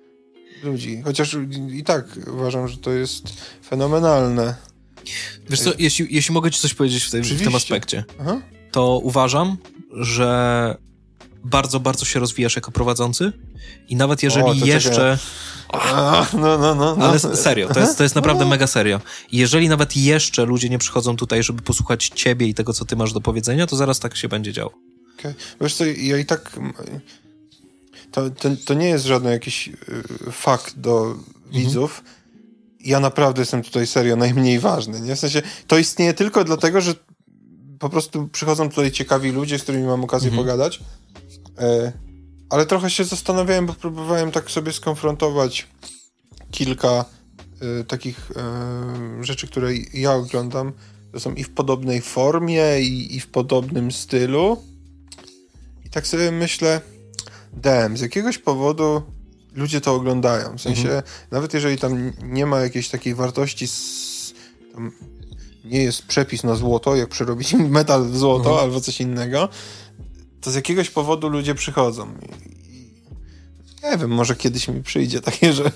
[0.64, 1.02] ludzi.
[1.04, 1.38] Chociaż
[1.74, 3.24] i tak uważam, że to jest
[3.68, 4.56] fenomenalne.
[5.50, 8.42] Wiesz co, jeśli, jeśli mogę ci coś powiedzieć w tym, w tym aspekcie, Aha.
[8.72, 9.58] to uważam,
[9.92, 10.78] że
[11.44, 13.34] bardzo, bardzo się rozwijasz jako prowadzący
[13.90, 15.18] i nawet jeżeli o, jeszcze...
[15.74, 16.98] No, no, no, no.
[17.00, 19.02] Ale serio, to jest, to jest naprawdę mega serio.
[19.32, 23.14] Jeżeli nawet jeszcze ludzie nie przychodzą tutaj, żeby posłuchać ciebie i tego, co ty masz
[23.14, 24.74] do powiedzenia, to zaraz tak się będzie działo.
[25.20, 25.36] Okay.
[25.62, 26.60] Wiesz co, ja i tak
[28.12, 31.24] to, to, to nie jest żaden jakiś y, fakt do mhm.
[31.52, 32.04] widzów.
[32.80, 35.02] Ja naprawdę jestem tutaj serio najmniej ważny.
[35.02, 35.16] Nie?
[35.16, 36.94] W sensie, to istnieje tylko dlatego, że
[37.80, 40.48] po prostu przychodzą tutaj ciekawi ludzie, z którymi mam okazję mhm.
[40.48, 40.80] pogadać.
[41.60, 41.92] E,
[42.50, 45.68] ale trochę się zastanawiałem, bo próbowałem tak sobie skonfrontować
[46.52, 47.06] kilka
[47.62, 50.74] e, takich e, rzeczy, które ja oglądam.
[51.12, 54.64] To są i w podobnej formie, i, i w podobnym stylu.
[55.86, 56.82] I tak sobie myślę,
[57.54, 57.98] DM.
[57.98, 59.02] Z jakiegoś powodu
[59.56, 60.58] ludzie to oglądają.
[60.58, 61.04] W sensie, mhm.
[61.32, 64.34] nawet jeżeli tam nie ma jakiejś takiej wartości, z,
[65.66, 68.60] nie jest przepis na złoto, jak przerobić metal w złoto mhm.
[68.60, 69.50] albo coś innego,
[70.42, 72.08] to z jakiegoś powodu ludzie przychodzą.
[73.84, 75.72] Nie wiem, może kiedyś mi przyjdzie takie, że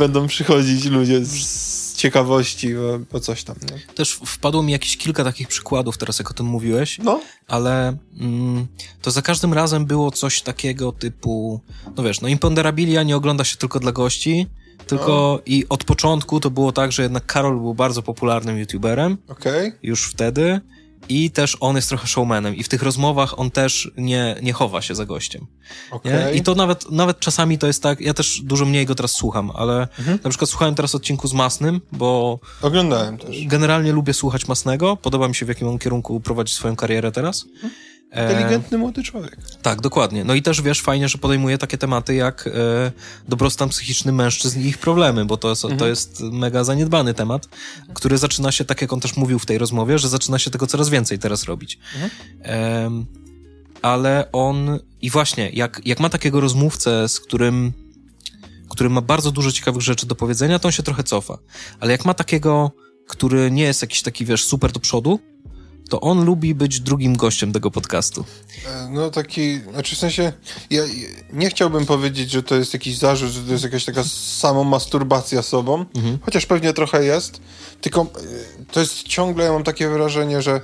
[0.00, 2.68] będą przychodzić ludzie z ciekawości,
[3.12, 3.56] bo, coś tam.
[3.70, 3.94] Nie?
[3.94, 7.20] Też wpadło mi jakieś kilka takich przykładów teraz, jak o tym mówiłeś, no.
[7.46, 8.66] ale mm,
[9.02, 11.60] to za każdym razem było coś takiego typu,
[11.96, 14.46] no wiesz, no Imponderabilia nie ogląda się tylko dla gości,
[14.86, 15.42] tylko no.
[15.46, 19.16] i od początku to było tak, że jednak Karol był bardzo popularnym youtuberem.
[19.28, 19.72] Okay.
[19.82, 20.60] Już wtedy
[21.08, 24.82] i też on jest trochę showmanem i w tych rozmowach on też nie, nie chowa
[24.82, 25.46] się za gościem.
[25.90, 26.34] Okay.
[26.34, 29.50] I to nawet, nawet czasami to jest tak, ja też dużo mniej go teraz słucham,
[29.54, 30.18] ale mhm.
[30.24, 32.38] na przykład słuchałem teraz odcinku z Masnym, bo...
[32.62, 33.46] Oglądałem też.
[33.46, 37.44] Generalnie lubię słuchać Masnego, podoba mi się w jakim on kierunku prowadzi swoją karierę teraz.
[37.54, 37.72] Mhm.
[38.12, 39.36] Inteligentny młody człowiek.
[39.62, 40.24] Tak, dokładnie.
[40.24, 42.50] No i też wiesz, fajnie, że podejmuje takie tematy jak e,
[43.28, 45.78] dobrostan psychiczny mężczyzn i ich problemy, bo to jest, mhm.
[45.78, 47.48] to jest mega zaniedbany temat,
[47.94, 50.66] który zaczyna się, tak jak on też mówił w tej rozmowie, że zaczyna się tego
[50.66, 51.78] coraz więcej teraz robić.
[51.94, 52.10] Mhm.
[52.44, 52.90] E,
[53.82, 57.72] ale on, i właśnie, jak, jak ma takiego rozmówcę, z którym,
[58.68, 61.38] który ma bardzo dużo ciekawych rzeczy do powiedzenia, to on się trochę cofa.
[61.80, 62.72] Ale jak ma takiego,
[63.08, 65.20] który nie jest jakiś taki, wiesz, super do przodu,
[65.88, 68.24] to on lubi być drugim gościem tego podcastu.
[68.66, 70.32] E, no taki, znaczy w sensie,
[70.70, 70.82] ja
[71.32, 75.42] nie chciałbym powiedzieć, że to jest jakiś zarzut, że to jest jakaś taka samo masturbacja
[75.42, 76.18] sobą, mhm.
[76.22, 77.40] chociaż pewnie trochę jest,
[77.80, 80.60] tylko e, to jest ciągle, ja mam takie wrażenie, że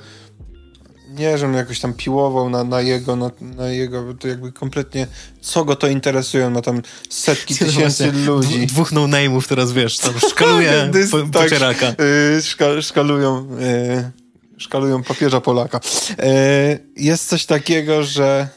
[1.08, 5.06] nie, że on jakoś tam piłował na, na jego, na, na jego, to jakby kompletnie,
[5.40, 8.66] co go to interesuje, on ma tam setki tysięcy ludzi.
[8.66, 11.86] Dwóch no-name'ów teraz, wiesz, tam szkaluje po, tak, pocieraka.
[11.86, 14.23] Yy, szka, szkalują, yy,
[14.58, 15.80] szkalują papieża Polaka.
[16.08, 16.24] Yy,
[16.96, 18.48] jest coś takiego, że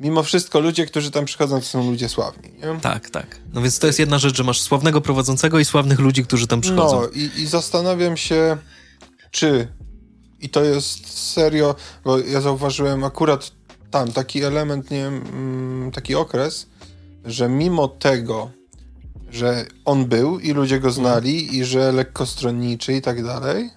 [0.00, 2.50] mimo wszystko ludzie, którzy tam przychodzą, to są ludzie sławni.
[2.52, 2.80] Nie?
[2.80, 3.40] Tak, tak.
[3.54, 6.60] No więc to jest jedna rzecz, że masz sławnego prowadzącego i sławnych ludzi, którzy tam
[6.60, 7.00] przychodzą.
[7.00, 8.56] No i, i zastanawiam się,
[9.30, 9.68] czy
[10.40, 11.74] i to jest serio,
[12.04, 13.52] bo ja zauważyłem akurat
[13.90, 16.66] tam taki element, nie mm, taki okres,
[17.24, 18.50] że mimo tego,
[19.30, 21.54] że on był i ludzie go znali mm.
[21.54, 23.70] i że lekkostronniczy i tak dalej,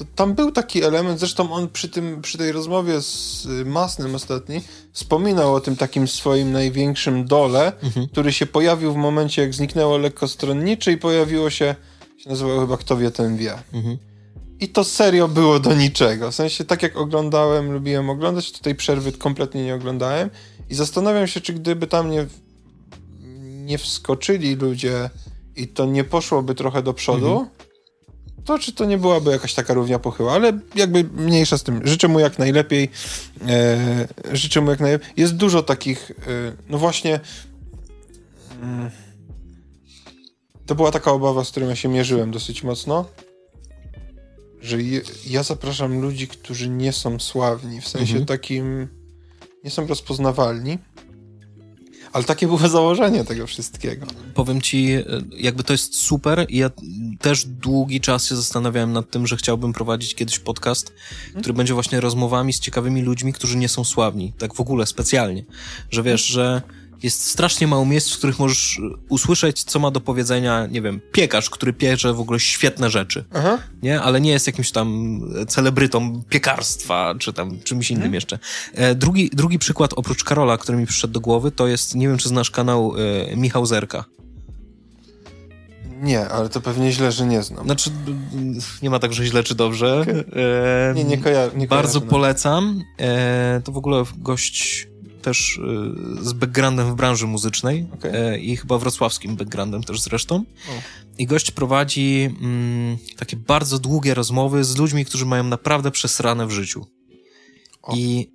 [0.00, 4.60] to tam był taki element, zresztą on przy, tym, przy tej rozmowie z Masnym ostatni
[4.92, 8.08] wspominał o tym takim swoim największym dole, mhm.
[8.08, 11.74] który się pojawił w momencie, jak zniknęło lekkostronniczy i pojawiło się,
[12.16, 13.54] się nazywało chyba Kto wie, ten wie.
[13.72, 13.98] Mhm.
[14.60, 16.30] I to serio było do niczego.
[16.30, 20.30] W sensie, tak jak oglądałem, lubiłem oglądać, to tej przerwy kompletnie nie oglądałem.
[20.70, 22.26] I zastanawiam się, czy gdyby tam nie,
[23.64, 25.10] nie wskoczyli ludzie
[25.56, 27.69] i to nie poszłoby trochę do przodu, mhm.
[28.44, 30.32] To czy to nie byłaby jakaś taka równia pochyła.
[30.32, 31.80] Ale jakby mniejsza z tym.
[31.84, 32.90] Życzę mu jak najlepiej.
[33.48, 35.08] E, życzę mu jak najlepiej.
[35.16, 36.14] Jest dużo takich, e,
[36.68, 37.20] no właśnie.
[38.62, 38.90] Mm,
[40.66, 43.04] to była taka obawa, z którą ja się mierzyłem dosyć mocno
[44.62, 48.26] że je, ja zapraszam ludzi, którzy nie są sławni, w sensie mhm.
[48.26, 48.88] takim
[49.64, 50.78] nie są rozpoznawalni.
[52.12, 54.06] Ale takie było założenie tego wszystkiego.
[54.34, 55.04] Powiem ci, e,
[55.36, 56.46] jakby to jest super.
[56.48, 56.70] Ja
[57.20, 60.92] też długi czas się zastanawiałem nad tym, że chciałbym prowadzić kiedyś podcast,
[61.24, 61.40] hmm?
[61.40, 64.32] który będzie właśnie rozmowami z ciekawymi ludźmi, którzy nie są sławni.
[64.38, 65.44] Tak w ogóle, specjalnie.
[65.90, 66.62] Że wiesz, że
[67.02, 71.50] jest strasznie mało miejsc, w których możesz usłyszeć, co ma do powiedzenia, nie wiem, piekarz,
[71.50, 73.58] który pierze w ogóle świetne rzeczy, Aha.
[73.82, 74.00] nie?
[74.00, 78.14] Ale nie jest jakimś tam celebrytą piekarstwa, czy tam czymś innym hmm.
[78.14, 78.38] jeszcze.
[78.74, 82.18] E, drugi, drugi przykład, oprócz Karola, który mi przyszedł do głowy, to jest, nie wiem,
[82.18, 82.94] czy znasz kanał
[83.30, 84.04] e, Michał Zerka.
[86.02, 87.64] Nie, ale to pewnie źle, że nie znam.
[87.64, 87.90] Znaczy,
[88.82, 90.04] nie ma tak, że źle czy dobrze.
[90.90, 92.82] E, nie, nie, koja nie Bardzo polecam.
[92.98, 94.89] E, to w ogóle gość
[95.20, 95.56] też
[96.20, 98.12] y, z backgroundem w branży muzycznej okay.
[98.12, 100.36] E, i chyba wrocławskim backgroundem też zresztą.
[100.36, 100.72] O.
[101.18, 106.50] I gość prowadzi mm, takie bardzo długie rozmowy z ludźmi, którzy mają naprawdę przesrane w
[106.50, 106.86] życiu.
[107.94, 108.30] I,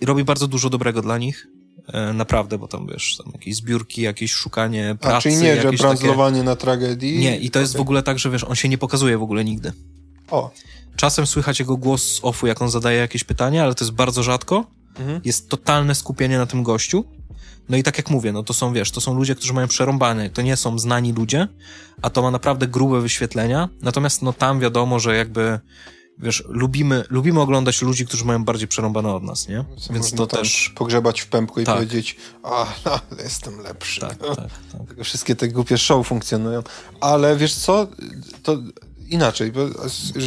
[0.00, 1.46] I, robi bardzo dużo dobrego dla nich.
[1.92, 5.16] E, naprawdę, bo tam wiesz, tam jakieś zbiórki, jakieś szukanie pracy.
[5.16, 6.44] A, czyli nie, że brandzlowanie takie...
[6.44, 7.18] na tragedii?
[7.18, 7.62] Nie, i to okay.
[7.62, 9.72] jest w ogóle tak, że wiesz, on się nie pokazuje w ogóle nigdy.
[10.30, 10.50] O.
[10.96, 14.22] Czasem słychać jego głos z offu, jak on zadaje jakieś pytania, ale to jest bardzo
[14.22, 15.20] rzadko mhm.
[15.24, 17.04] jest totalne skupienie na tym gościu.
[17.68, 20.30] No i tak jak mówię, no to są, wiesz, to są ludzie, którzy mają przerąbane,
[20.30, 21.48] to nie są znani ludzie,
[22.02, 23.68] a to ma naprawdę grube wyświetlenia.
[23.82, 25.60] Natomiast no tam wiadomo, że jakby
[26.18, 29.64] wiesz, lubimy, lubimy oglądać ludzi, którzy mają bardziej przerąbane od nas, nie?
[29.78, 30.72] Co Więc to też...
[30.74, 31.74] pogrzebać w pępku i tak.
[31.74, 34.00] powiedzieć, a, no, jestem lepszy.
[34.00, 35.04] Tak, tak, tak.
[35.04, 36.62] Wszystkie te głupie show funkcjonują.
[37.00, 37.86] Ale wiesz co,
[38.42, 38.58] to
[39.10, 39.68] inaczej, bo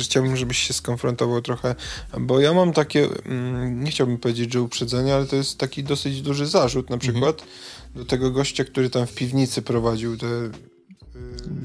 [0.03, 1.75] chciałbym, żebyś się skonfrontował trochę,
[2.19, 6.21] bo ja mam takie, mm, nie chciałbym powiedzieć, że uprzedzenie, ale to jest taki dosyć
[6.21, 7.13] duży zarzut na mhm.
[7.13, 7.49] przykład mhm.
[7.95, 10.27] do tego gościa, który tam w piwnicy prowadził te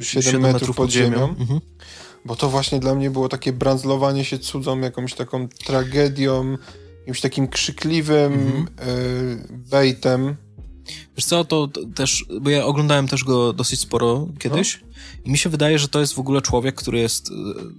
[0.00, 1.10] 7, 7 metrów, metrów pod ziemią.
[1.10, 1.28] ziemią.
[1.28, 1.60] Mhm.
[2.24, 6.56] Bo to właśnie dla mnie było takie brandzlowanie się cudzą, jakąś taką tragedią,
[7.00, 8.66] jakimś takim krzykliwym mhm.
[8.88, 10.36] y, bejtem.
[11.18, 14.80] Wiesz co, to też, bo ja oglądałem też go dosyć sporo kiedyś.
[14.82, 14.88] No.
[15.24, 17.34] I mi się wydaje, że to jest w ogóle człowiek, który jest, e,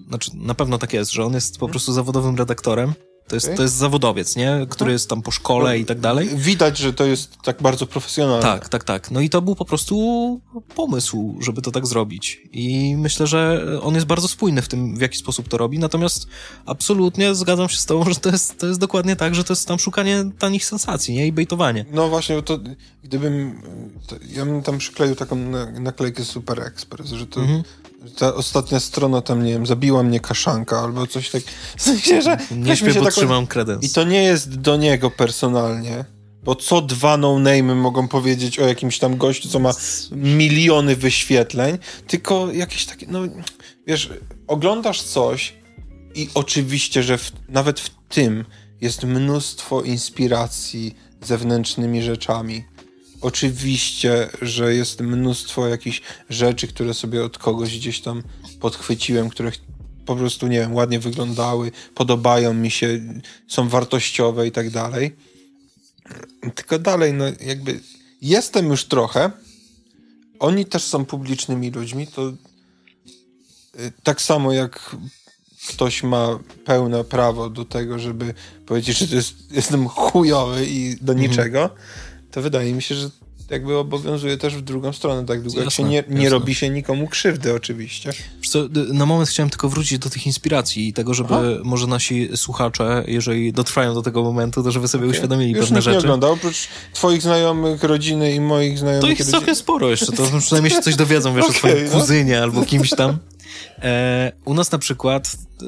[0.08, 1.72] znaczy na pewno tak jest, że on jest po mhm.
[1.72, 2.94] prostu zawodowym redaktorem
[3.30, 3.58] to jest, okay.
[3.58, 4.68] to jest zawodowiec, nie?
[4.70, 6.30] Który jest tam po szkole no, i tak dalej.
[6.36, 8.42] Widać, że to jest tak bardzo profesjonalne.
[8.42, 9.12] Tak, tak, tak.
[9.12, 10.42] No i to był po prostu
[10.76, 12.42] pomysł, żeby to tak zrobić.
[12.52, 15.80] I myślę, że on jest bardzo spójny w tym, w jaki sposób to robi.
[15.80, 16.28] Natomiast
[16.66, 19.68] absolutnie zgadzam się z tobą, że to jest, to jest dokładnie tak, że to jest
[19.68, 21.28] tam szukanie tanich sensacji, nie?
[21.28, 21.86] I bejtowanie.
[21.92, 22.60] No właśnie, to
[23.04, 23.62] gdybym...
[24.08, 25.36] To ja bym tam przykleił taką
[25.80, 27.42] naklejkę Super Express, że to...
[27.42, 27.64] Mhm
[28.18, 31.44] ta ostatnia strona tam, nie wiem, zabiła mnie kaszanka albo coś tak.
[31.78, 33.19] W sensie, że nie śpię, bo taką...
[33.20, 33.84] trzymam kredens.
[33.84, 36.06] I to nie jest do niego personalnie,
[36.44, 39.72] bo co dwa no-name'y mogą powiedzieć o jakimś tam gościu, co ma
[40.12, 41.78] miliony wyświetleń,
[42.08, 43.20] tylko jakieś takie, no
[43.88, 44.10] wiesz,
[44.48, 45.54] oglądasz coś
[46.16, 48.46] i oczywiście, że w, nawet w tym
[48.82, 52.64] jest mnóstwo inspiracji zewnętrznymi rzeczami
[53.22, 58.24] Oczywiście, że jest mnóstwo jakichś rzeczy, które sobie od kogoś gdzieś tam
[58.60, 59.52] podchwyciłem, które
[60.10, 63.00] po prostu, nie wiem, ładnie wyglądały, podobają mi się,
[63.48, 65.16] są wartościowe i tak dalej.
[66.56, 67.80] Tylko dalej, no jakby
[68.22, 69.32] jestem już trochę.
[70.40, 72.36] Oni też są publicznymi ludźmi, to y,
[74.04, 74.96] tak samo jak
[75.68, 78.34] ktoś ma pełne prawo do tego, żeby
[78.66, 81.30] powiedzieć, że to jest, jestem chujowy i do mhm.
[81.32, 81.70] niczego,
[82.32, 83.10] to wydaje mi się, że
[83.50, 86.70] jakby obowiązuje też w drugą stronę, tak długo jasne, jak się nie, nie robi się
[86.70, 88.14] nikomu krzywdy oczywiście.
[88.50, 88.60] Co,
[88.94, 91.44] na moment chciałem tylko wrócić do tych inspiracji i tego, żeby Aha.
[91.64, 95.18] może nasi słuchacze, jeżeli dotrwają do tego momentu, to żeby sobie okay.
[95.18, 95.98] uświadomili Już pewne rzeczy.
[95.98, 99.02] nie oglądał, oprócz twoich znajomych, rodziny i moich znajomych.
[99.02, 99.38] To ich rodziny.
[99.38, 101.92] całkiem sporo jeszcze, to przynajmniej się coś dowiedzą, wiesz, okay, o swoim no.
[101.92, 103.18] kuzynie albo kimś tam.
[103.82, 105.66] E, u nas na przykład e,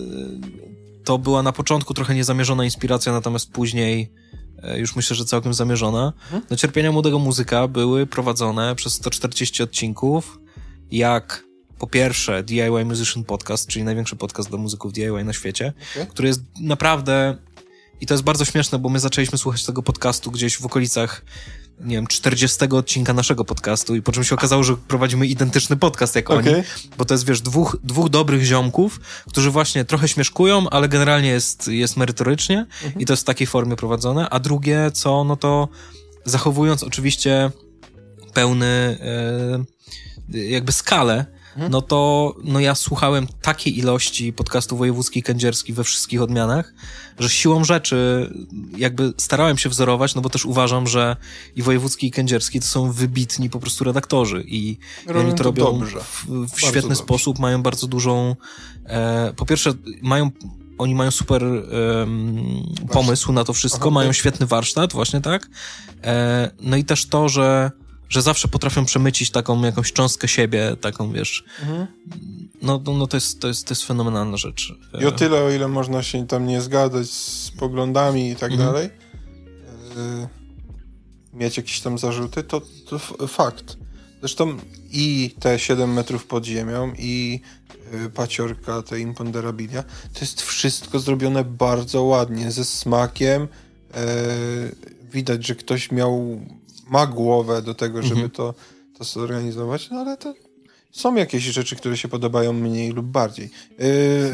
[1.03, 4.11] to była na początku trochę niezamierzona inspiracja, natomiast później
[4.77, 6.13] już myślę, że całkiem zamierzona.
[6.49, 10.39] No cierpienia młodego muzyka były prowadzone przez 140 odcinków,
[10.91, 11.43] jak
[11.79, 16.05] po pierwsze DIY Musician Podcast, czyli największy podcast dla muzyków DIY na świecie, okay.
[16.07, 17.37] który jest naprawdę
[18.01, 21.25] i to jest bardzo śmieszne, bo my zaczęliśmy słuchać tego podcastu gdzieś w okolicach
[21.83, 26.15] nie wiem, 40 odcinka naszego podcastu i po czym się okazało, że prowadzimy identyczny podcast
[26.15, 26.53] jak okay.
[26.53, 26.63] oni,
[26.97, 28.99] bo to jest, wiesz, dwóch, dwóch dobrych ziomków,
[29.29, 33.01] którzy właśnie trochę śmieszkują, ale generalnie jest, jest merytorycznie mhm.
[33.01, 35.67] i to jest w takiej formie prowadzone, a drugie, co, no to
[36.25, 37.51] zachowując oczywiście
[38.33, 38.97] pełny
[40.33, 41.40] e, jakby skalę.
[41.57, 46.73] No to no ja słuchałem takiej ilości podcastu wojewódzki kędzierski we wszystkich odmianach,
[47.19, 48.29] że siłą rzeczy
[48.77, 51.15] jakby starałem się wzorować, no bo też uważam, że
[51.55, 55.43] i wojewódzki i kędzierski to są wybitni po prostu redaktorzy i, i oni to, to
[55.43, 55.99] robią dobrze.
[55.99, 56.25] w,
[56.55, 56.95] w świetny dobrze.
[56.95, 58.35] sposób, mają bardzo dużą
[58.85, 60.31] e, po pierwsze mają
[60.77, 62.43] oni mają super um,
[62.91, 64.15] pomysł na to wszystko, Aha, mają tak.
[64.15, 65.49] świetny warsztat, właśnie tak.
[66.03, 67.71] E, no i też to, że
[68.11, 71.43] że zawsze potrafią przemycić taką jakąś cząstkę siebie, taką wiesz.
[71.61, 71.87] Mhm.
[72.61, 74.73] No, no, no to, jest, to, jest, to jest fenomenalna rzecz.
[75.01, 78.69] I o tyle, o ile można się tam nie zgadzać z poglądami i tak mhm.
[78.69, 78.89] dalej,
[79.95, 80.27] yy,
[81.33, 83.77] mieć jakieś tam zarzuty, to, to fakt.
[84.19, 84.57] Zresztą
[84.91, 87.41] i te 7 metrów pod ziemią, i
[87.93, 89.83] yy, paciorka, te imponderabilia,
[90.13, 93.41] to jest wszystko zrobione bardzo ładnie, ze smakiem.
[93.41, 96.41] Yy, widać, że ktoś miał
[96.91, 98.29] ma głowę do tego, żeby mhm.
[98.29, 98.53] to,
[98.97, 100.33] to zorganizować, no ale to
[100.91, 103.49] są jakieś rzeczy, które się podobają mniej lub bardziej.
[103.79, 103.87] Yy,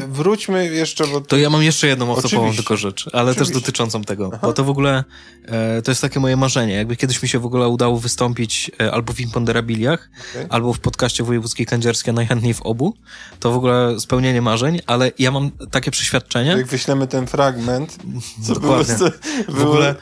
[0.08, 1.20] wróćmy jeszcze, bo...
[1.20, 3.54] To ja mam jeszcze jedną osobową tylko rzecz, ale Oczywiście.
[3.54, 4.46] też dotyczącą tego, Aha.
[4.46, 5.04] bo to w ogóle
[5.44, 6.74] e, to jest takie moje marzenie.
[6.74, 10.46] Jakby kiedyś mi się w ogóle udało wystąpić e, albo w Imponderabiliach, okay.
[10.48, 12.94] albo w podcaście Wojewódzkiej Kędzierskiej, najchętniej w obu,
[13.40, 16.50] to w ogóle spełnienie marzeń, ale ja mam takie przeświadczenie...
[16.50, 17.98] Jak wyślemy ten fragment,
[18.46, 18.94] co Dokładnie.
[18.94, 19.10] było...
[19.48, 19.94] W ogóle...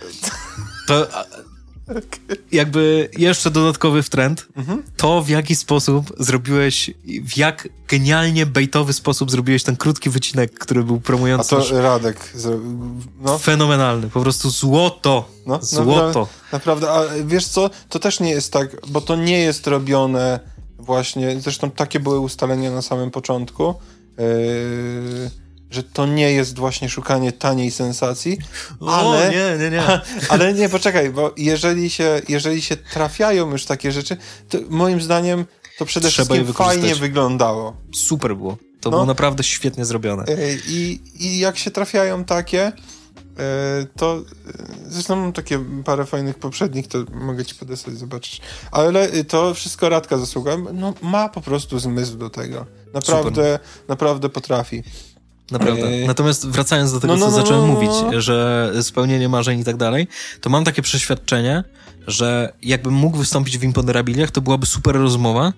[0.87, 1.07] To,
[2.53, 4.83] jakby jeszcze dodatkowy trend, mhm.
[4.97, 10.85] to w jaki sposób zrobiłeś, w jak genialnie bejtowy sposób zrobiłeś ten krótki wycinek, który
[10.85, 11.57] był promujący.
[11.57, 12.33] A to Radek
[13.21, 13.39] no.
[13.39, 15.29] Fenomenalny, po prostu złoto.
[15.47, 16.29] No, złoto.
[16.53, 20.41] Naprawdę, naprawdę, a wiesz co, to też nie jest tak, bo to nie jest robione
[20.79, 23.75] właśnie, zresztą takie były ustalenia na samym początku,
[24.19, 28.39] yy że to nie jest właśnie szukanie taniej sensacji,
[28.81, 29.29] ale...
[29.29, 29.83] O, nie, nie, nie.
[30.31, 34.17] Ale nie, poczekaj, bo jeżeli się, jeżeli się trafiają już takie rzeczy,
[34.49, 35.45] to moim zdaniem
[35.79, 37.77] to przede Trzeba wszystkim fajnie wyglądało.
[37.95, 38.57] Super było.
[38.81, 38.97] To no.
[38.97, 40.25] było naprawdę świetnie zrobione.
[40.25, 42.73] E, I, I jak się trafiają takie, e,
[43.97, 44.23] to e,
[44.89, 48.41] zresztą mam takie parę fajnych poprzednich, to mogę ci podesłać, zobaczyć.
[48.71, 50.57] Ale to wszystko Radka zasługa.
[50.75, 52.67] No, ma po prostu zmysł do tego.
[52.95, 53.61] Naprawdę, Super.
[53.89, 54.83] naprawdę potrafi.
[55.51, 56.07] Naprawdę.
[56.07, 58.21] Natomiast wracając do tego, no, no, co no, zacząłem no, mówić, no.
[58.21, 60.09] że spełnienie marzeń i tak dalej,
[60.41, 61.65] to mam takie przeświadczenie,
[62.07, 65.53] że jakbym mógł wystąpić w Imponderabiliach, to byłaby super rozmowa.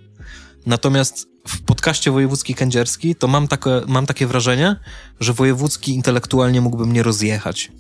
[0.67, 4.77] Natomiast w podcaście Wojewódzki Kędzierski to mam takie, mam takie wrażenie,
[5.21, 7.73] że Wojewódzki intelektualnie mógłby mnie rozjechać.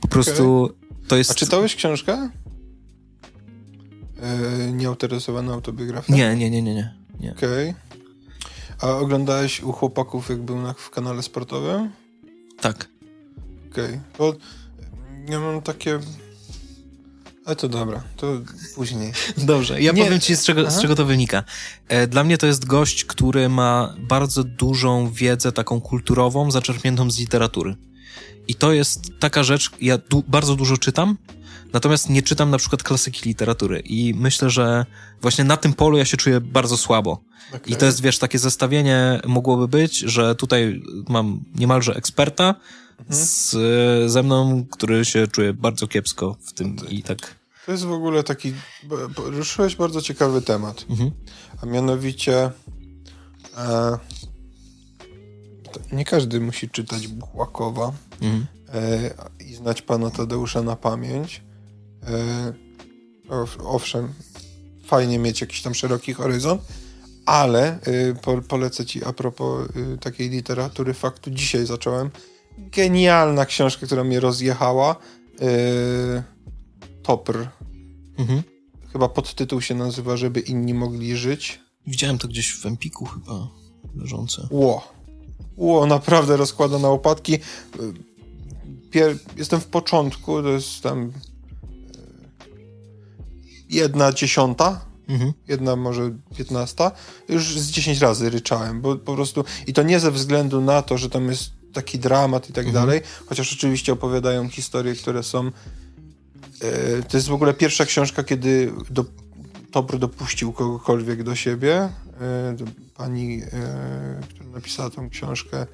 [0.00, 0.76] Po prostu okay.
[1.08, 1.30] to jest...
[1.30, 2.30] A czytałeś książkę?
[4.66, 6.14] Yy, nieautoryzowana autobiografia?
[6.14, 6.74] Nie, nie, nie, nie.
[6.74, 6.94] nie.
[7.20, 7.32] nie.
[7.32, 7.70] Okej.
[7.70, 7.83] Okay.
[8.80, 11.90] A oglądałeś u chłopaków, jak był na, w kanale sportowym?
[12.60, 12.88] Tak.
[13.70, 13.84] Okej.
[13.84, 14.00] Okay.
[14.18, 14.34] Bo
[15.28, 16.00] ja mam takie...
[17.44, 18.26] Ale to dobra, to
[18.74, 19.12] później.
[19.36, 20.04] Dobrze, ja Nie.
[20.04, 21.44] powiem ci, z czego, z czego to wynika.
[21.88, 27.18] E, dla mnie to jest gość, który ma bardzo dużą wiedzę taką kulturową, zaczerpniętą z
[27.18, 27.76] literatury.
[28.48, 31.16] I to jest taka rzecz, ja du bardzo dużo czytam,
[31.74, 33.80] natomiast nie czytam na przykład klasyki literatury.
[33.80, 34.86] I myślę, że
[35.20, 37.20] właśnie na tym polu ja się czuję bardzo słabo.
[37.48, 37.60] Okay.
[37.66, 42.54] I to jest, wiesz, takie zestawienie mogłoby być, że tutaj mam niemalże eksperta
[42.98, 43.26] mhm.
[43.26, 43.56] z,
[44.12, 47.34] ze mną, który się czuje bardzo kiepsko w tym i tak.
[47.66, 48.54] To jest w ogóle taki,
[49.16, 51.10] ruszyłeś bardzo ciekawy temat, mhm.
[51.62, 52.50] a mianowicie
[53.56, 53.98] e,
[55.92, 57.92] nie każdy musi czytać Buchłakowa
[58.22, 58.46] mhm.
[58.74, 61.42] e, i znać pana Tadeusza na pamięć.
[62.08, 62.52] E,
[63.64, 64.12] owszem,
[64.86, 66.62] fajnie mieć jakiś tam szeroki horyzont,
[67.26, 67.78] ale
[68.22, 72.10] po, polecę ci a propos y, takiej literatury faktu, dzisiaj zacząłem.
[72.58, 74.96] Genialna książka, która mnie rozjechała.
[77.02, 77.48] Topr.
[78.18, 78.42] Mhm.
[78.92, 81.60] Chyba podtytuł się nazywa Żeby inni mogli żyć.
[81.86, 83.48] Widziałem to gdzieś w Empiku chyba
[83.96, 84.48] leżące.
[84.50, 84.88] Ło.
[85.56, 87.38] Ło, naprawdę rozkłada na łopatki.
[88.90, 91.12] Pier jestem w początku, to jest tam
[93.74, 95.32] jedna dziesiąta Mhm.
[95.48, 96.92] Jedna może piętnasta.
[97.28, 100.98] Już z dziesięć razy ryczałem, bo po prostu i to nie ze względu na to,
[100.98, 102.86] że tam jest taki dramat i tak mhm.
[102.86, 105.46] dalej, chociaż oczywiście opowiadają historie, które są
[106.60, 109.04] e, to jest w ogóle pierwsza książka, kiedy do,
[109.70, 111.74] Topr dopuścił kogokolwiek do siebie.
[111.74, 112.56] E,
[112.96, 115.66] pani, e, która napisała tą książkę,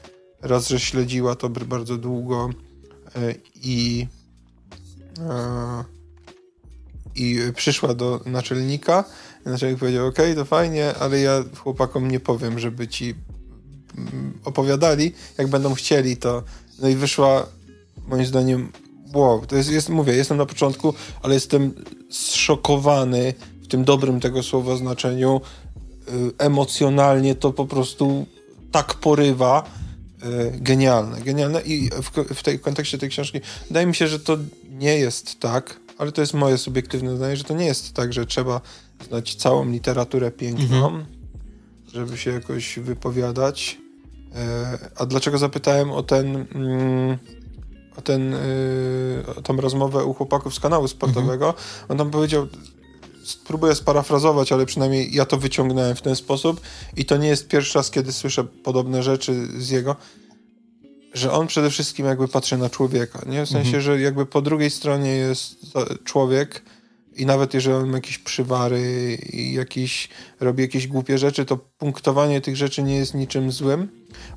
[0.43, 2.51] raz, że śledziła Topr bardzo długo
[3.55, 4.07] i
[5.19, 6.00] e,
[7.15, 9.05] i przyszła do naczelnika.
[9.45, 13.15] Naczelnik powiedział, ok, to fajnie, ale ja chłopakom nie powiem, żeby ci
[13.99, 16.43] mm, opowiadali, jak będą chcieli, to...
[16.79, 17.47] No i wyszła,
[18.09, 18.73] moim zdaniem,
[19.15, 21.75] wow, to jest, jest mówię, jestem na początku, ale jestem
[22.11, 25.41] zszokowany w tym dobrym tego słowa znaczeniu.
[26.09, 28.27] Y, emocjonalnie to po prostu
[28.73, 29.71] tak porywa.
[30.25, 34.21] Y, genialne, genialne i w, w tej w kontekście tej książki wydaje mi się, że
[34.21, 34.39] to
[34.71, 38.27] nie jest tak, ale to jest moje subiektywne zdanie, że to nie jest tak, że
[38.27, 38.61] trzeba
[39.09, 41.05] znać całą literaturę piękną, mhm.
[41.93, 43.79] żeby się jakoś wypowiadać.
[44.35, 47.19] E, a dlaczego zapytałem o ten, mm,
[47.97, 48.35] o ten,
[49.37, 51.47] o tą rozmowę u chłopaków z kanału sportowego?
[51.47, 51.65] Mhm.
[51.89, 52.47] On tam powiedział,
[53.25, 56.61] spróbuję sparafrazować, ale przynajmniej ja to wyciągnąłem w ten sposób
[56.97, 59.97] i to nie jest pierwszy raz, kiedy słyszę podobne rzeczy z jego
[61.15, 63.47] że on przede wszystkim jakby patrzy na człowieka, nie?
[63.47, 63.83] W sensie, mhm.
[63.83, 65.57] że jakby po drugiej stronie jest
[66.05, 66.63] człowiek
[67.17, 70.09] i nawet jeżeli on ma jakieś przywary i jakieś,
[70.41, 73.89] robi jakieś głupie rzeczy, to punktowanie tych rzeczy nie jest niczym złym,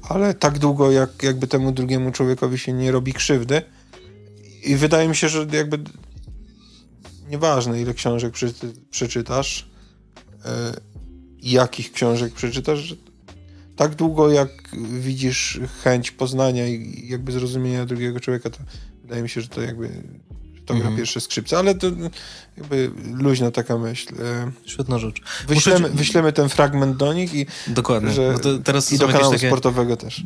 [0.02, 3.62] ale tak długo jak jakby temu drugiemu człowiekowi się nie robi krzywdy
[4.64, 5.80] i wydaje mi się, że jakby
[7.30, 8.34] nieważne ile książek
[8.90, 9.70] przeczytasz,
[10.46, 10.74] e,
[11.42, 12.96] jakich książek przeczytasz,
[13.76, 14.50] tak długo jak
[15.00, 18.58] widzisz chęć poznania i jakby zrozumienia drugiego człowieka, to
[19.02, 19.90] wydaje mi się, że to jakby
[20.66, 20.98] to gra mm.
[20.98, 21.88] pierwsze skrzypce, ale to
[22.58, 24.14] jakby luźna taka myśl.
[24.22, 25.16] E, Świetna rzecz.
[25.48, 28.12] Wyślemy, wyślemy ten fragment do nich i Dokładnie.
[28.12, 30.24] Że, no teraz I do kanału sportowego też.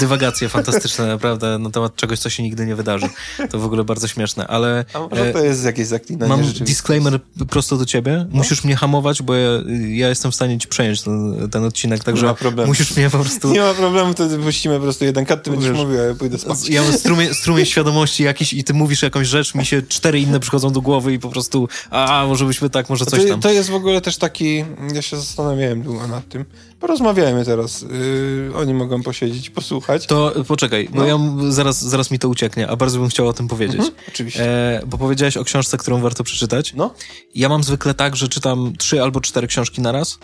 [0.00, 3.08] Dywagacje fantastyczne naprawdę na temat czegoś, co się nigdy nie wydarzy.
[3.50, 4.84] To w ogóle bardzo śmieszne, ale...
[4.94, 8.26] A może to jest jakieś zaklinanie Mam disclaimer prosto do ciebie.
[8.30, 8.36] No?
[8.36, 9.50] Musisz mnie hamować, bo ja,
[9.88, 12.68] ja, jestem w stanie ci przejąć ten, ten odcinek, także nie ma problemu.
[12.68, 13.52] musisz mnie po prostu...
[13.52, 16.38] Nie ma problemu, to puścimy po prostu jeden kat, ty będziesz mówił, a ja pójdę
[16.38, 16.68] spać.
[16.68, 20.40] Ja mam strumień, strumień świadomości jakiś i ty mówisz jakąś rzecz, mi się cztery inne
[20.40, 23.40] przychodzą do głowy i po prostu a, może byśmy tak, może coś tam.
[23.40, 26.44] To jest w ogóle też taki, ja się zastanawiałem długo nad tym.
[26.80, 27.82] Porozmawiajmy teraz.
[27.82, 30.06] Yy, oni mogą posiedzieć posłuchać.
[30.06, 31.18] To poczekaj, no, no ja
[31.52, 33.80] zaraz, zaraz mi to ucieknie, a bardzo bym chciał o tym powiedzieć.
[33.80, 34.44] Mhm, oczywiście.
[34.44, 36.74] E, bo powiedziałeś o książce, którą warto przeczytać.
[36.74, 36.94] No.
[37.34, 40.18] Ja mam zwykle tak, że czytam trzy albo cztery książki na raz.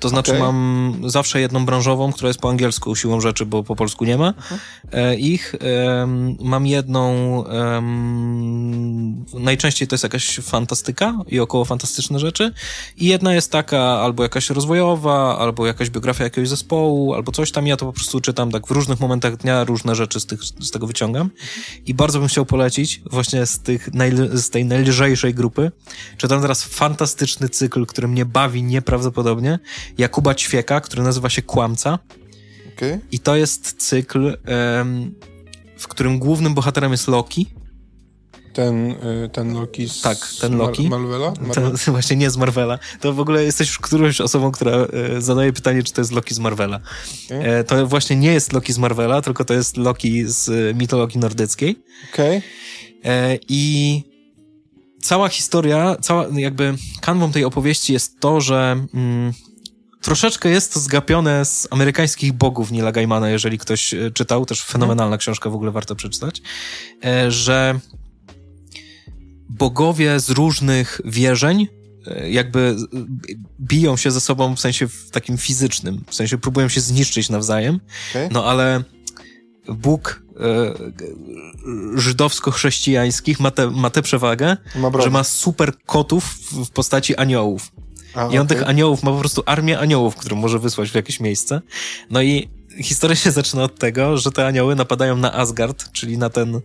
[0.00, 0.42] To znaczy okay.
[0.42, 4.30] mam zawsze jedną branżową, która jest po angielsku siłą rzeczy, bo po polsku nie ma
[4.30, 4.58] uh-huh.
[4.92, 5.54] e, ich.
[6.40, 7.44] Mam jedną,
[9.34, 12.52] najczęściej to jest jakaś fantastyka i około fantastyczne rzeczy
[12.96, 17.66] i jedna jest taka albo jakaś rozwojowa, albo jakaś biografia jakiegoś zespołu, albo coś tam.
[17.66, 20.70] Ja to po prostu czytam tak w różnych momentach dnia, różne rzeczy z, tych, z
[20.70, 21.30] tego wyciągam
[21.86, 25.72] i bardzo bym chciał polecić właśnie z, tych najl- z tej najlżejszej grupy.
[26.16, 29.58] Czytam teraz fantastyczny cykl, który mnie bawi nieprawdopodobnie
[29.98, 31.98] Jakuba Ćwieka, który nazywa się Kłamca.
[32.76, 33.00] Okay.
[33.12, 34.36] I to jest cykl,
[35.78, 37.46] w którym głównym bohaterem jest Loki.
[38.56, 40.88] Ten, y, ten Loki z Tak, ten Loki.
[40.88, 41.32] Mar Marvela?
[41.54, 42.78] Ten, właśnie nie z Marvela.
[43.00, 46.34] To w ogóle jesteś już którąś osobą, która e, zadaje pytanie, czy to jest Loki
[46.34, 46.80] z Marvela.
[47.26, 47.44] Okay.
[47.44, 51.82] E, to właśnie nie jest Loki z Marvela, tylko to jest Loki z mitologii nordyckiej.
[52.12, 52.38] Okej.
[52.38, 53.12] Okay.
[53.12, 54.02] E, I
[55.02, 59.32] cała historia, cała jakby kanwą tej opowieści jest to, że mm,
[60.06, 65.18] Troszeczkę jest to zgapione z amerykańskich bogów Nila Gaimana, jeżeli ktoś e, czytał, też fenomenalna
[65.18, 66.42] książka, w ogóle warto przeczytać,
[67.04, 67.80] e, że
[69.48, 71.68] bogowie z różnych wierzeń
[72.06, 72.76] e, jakby
[73.60, 77.80] biją się ze sobą w sensie w takim fizycznym, w sensie próbują się zniszczyć nawzajem,
[78.10, 78.28] okay.
[78.32, 78.82] no ale
[79.68, 80.22] Bóg
[81.94, 87.72] żydowsko-chrześcijańskich ma, te, ma tę przewagę, ma że ma super kotów w postaci aniołów.
[88.16, 88.46] A, I on okay.
[88.46, 91.60] tych aniołów ma po prostu armię aniołów, którą może wysłać w jakieś miejsce.
[92.10, 92.48] No i
[92.82, 96.60] historia się zaczyna od tego, że te anioły napadają na Asgard, czyli na ten,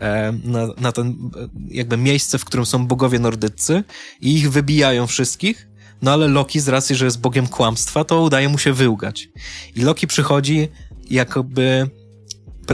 [0.00, 3.84] e, na, na ten e, jakby miejsce, w którym są bogowie nordyccy
[4.20, 5.68] i ich wybijają wszystkich.
[6.02, 9.28] No ale Loki z racji, że jest bogiem kłamstwa, to udaje mu się wyłgać.
[9.76, 10.68] I Loki przychodzi
[11.10, 11.90] jakoby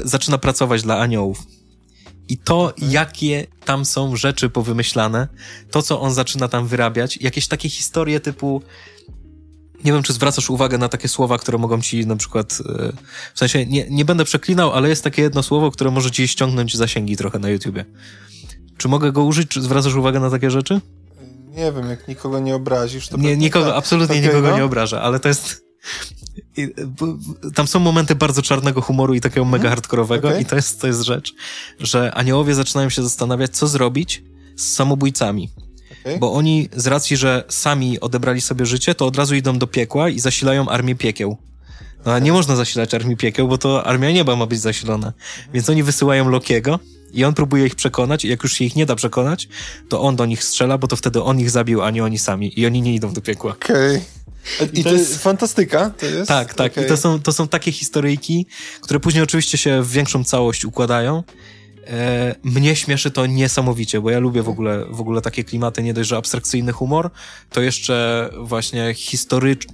[0.05, 1.43] zaczyna pracować dla aniołów.
[2.31, 5.28] I to, jakie tam są rzeczy powymyślane,
[5.70, 8.62] to, co on zaczyna tam wyrabiać, jakieś takie historie typu
[9.85, 12.93] nie wiem, czy zwracasz uwagę na takie słowa, które mogą ci na przykład, e,
[13.35, 16.77] w sensie nie, nie będę przeklinał, ale jest takie jedno słowo, które może ci ściągnąć
[16.77, 17.85] zasięgi trochę na YouTubie.
[18.77, 19.48] Czy mogę go użyć?
[19.48, 20.81] Czy zwracasz uwagę na takie rzeczy?
[21.51, 23.16] Nie wiem, jak nikogo nie obrazisz, to...
[23.16, 24.36] Nie, nikogo, tak, absolutnie takiego?
[24.36, 25.65] nikogo nie obraża, ale to jest...
[27.55, 29.71] Tam są momenty bardzo czarnego humoru i takiego mega mhm.
[29.71, 30.41] hardkorowego okay.
[30.41, 31.35] i to jest, to jest rzecz,
[31.81, 34.23] że aniołowie zaczynają się zastanawiać, co zrobić
[34.57, 35.51] z samobójcami.
[36.01, 36.19] Okay.
[36.19, 40.09] Bo oni z racji, że sami odebrali sobie życie, to od razu idą do piekła
[40.09, 41.37] i zasilają armię piekieł.
[42.07, 45.13] No a nie można zasilać armii piekieł, bo to armia nieba ma być zasilona.
[45.55, 46.79] Więc oni wysyłają Lokiego
[47.13, 49.49] i on próbuje ich przekonać i jak już się ich nie da przekonać,
[49.89, 52.61] to on do nich strzela, bo to wtedy on ich zabił, a nie oni sami.
[52.61, 53.53] I oni nie idą do piekła.
[53.53, 53.97] Okej.
[53.97, 54.03] Okay.
[54.73, 56.29] I, I, to, jest fantastyka, to jest?
[56.29, 56.73] Tak, tak.
[56.73, 56.85] Okay.
[56.85, 58.47] I to są, to są takie historyjki,
[58.81, 61.23] które później oczywiście się w większą całość układają.
[61.87, 65.95] E, mnie śmieszy to niesamowicie, bo ja lubię w ogóle, w ogóle takie klimaty, nie
[65.95, 67.11] dość, że abstrakcyjny humor,
[67.51, 69.67] to jeszcze właśnie historycz,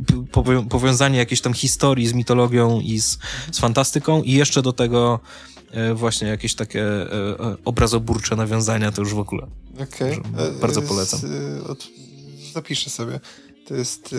[0.71, 3.19] powiązanie jakiejś tam historii z mitologią i z,
[3.53, 5.21] z fantastyką i jeszcze do tego
[5.71, 7.09] e, właśnie jakieś takie e,
[7.65, 9.47] obrazoburcze nawiązania, to już w ogóle.
[9.75, 10.21] Okay.
[10.61, 11.21] Bardzo polecam.
[11.69, 11.89] Od,
[12.53, 13.21] zapiszę sobie.
[13.69, 14.15] To jest...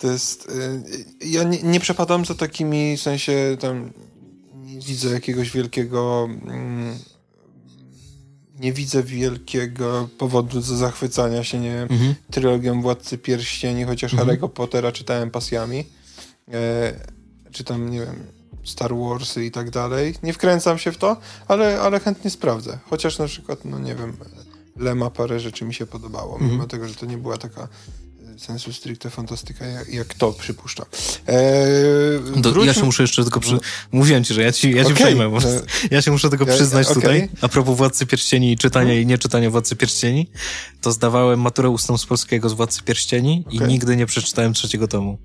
[0.00, 0.52] To jest...
[1.20, 3.90] Ja nie, nie przepadam za takimi, w sensie tam
[4.86, 6.28] widzę jakiegoś wielkiego.
[6.46, 6.98] Mm,
[8.58, 12.14] nie widzę wielkiego powodu do zachwycania się, nie mhm.
[12.30, 14.28] trylogią Władcy Pierścieni, chociaż mhm.
[14.28, 15.84] Harry'ego Pottera czytałem pasjami.
[16.52, 16.92] E,
[17.52, 18.26] czytam, nie wiem,
[18.64, 20.14] Star Warsy i tak dalej.
[20.22, 21.16] Nie wkręcam się w to,
[21.48, 22.78] ale, ale chętnie sprawdzę.
[22.90, 24.16] Chociaż na przykład, no nie wiem,
[24.76, 26.50] Lema parę rzeczy mi się podobało, mhm.
[26.50, 27.68] mimo tego, że to nie była taka
[28.38, 30.86] sensu stricte fantastyka, jak, jak to przypuszcza.
[31.26, 33.58] Eee, Do, ja się muszę jeszcze tylko przy...
[33.92, 34.94] Mówiłem ci, że ja ci, ja ci okay.
[34.94, 35.60] przejmę, bo e,
[35.90, 37.02] ja się muszę tylko przyznać okay.
[37.02, 39.02] tutaj, a propos Władcy Pierścieni i czytania hmm.
[39.02, 40.30] i nieczytania Władcy Pierścieni,
[40.80, 43.66] to zdawałem maturę ustną z polskiego z Władcy Pierścieni okay.
[43.66, 45.18] i nigdy nie przeczytałem trzeciego tomu.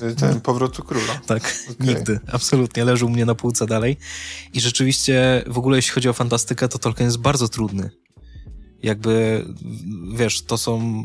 [0.00, 1.20] E, ten powrotu króla.
[1.26, 2.20] Tak, nigdy.
[2.32, 2.84] Absolutnie.
[2.84, 3.96] Leżył mnie na półce dalej.
[4.52, 7.90] I rzeczywiście, w ogóle jeśli chodzi o fantastykę, to Tolkien jest bardzo trudny.
[8.84, 9.44] Jakby,
[10.14, 11.04] wiesz, to są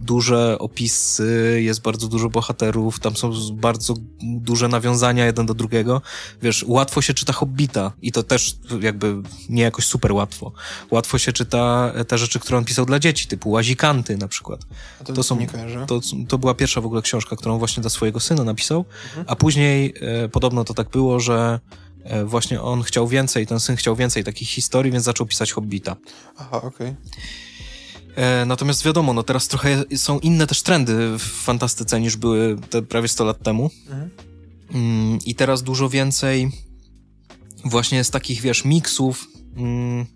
[0.00, 6.02] duże opisy, jest bardzo dużo bohaterów, tam są bardzo duże nawiązania jeden do drugiego.
[6.42, 9.16] Wiesz, łatwo się czyta Hobbita i to też jakby
[9.48, 10.52] nie jakoś super łatwo.
[10.90, 14.60] Łatwo się czyta te rzeczy, które on pisał dla dzieci, typu Łazikanty na przykład.
[15.00, 15.38] A to, to są,
[15.86, 19.24] to, to była pierwsza w ogóle książka, którą właśnie dla swojego syna napisał, mhm.
[19.28, 21.60] a później e, podobno to tak było, że
[22.24, 25.96] właśnie on chciał więcej, ten syn chciał więcej takich historii, więc zaczął pisać Hobbita.
[26.36, 26.68] Aha, okej.
[26.68, 26.96] Okay.
[28.18, 32.82] E, natomiast wiadomo, no teraz trochę są inne też trendy w fantastyce niż były te
[32.82, 33.70] prawie 100 lat temu.
[33.86, 34.10] Mhm.
[34.74, 36.50] Mm, I teraz dużo więcej
[37.64, 39.26] właśnie z takich, wiesz, miksów
[39.56, 40.06] mm,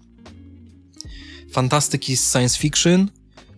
[1.53, 3.11] fantastyki z science fiction,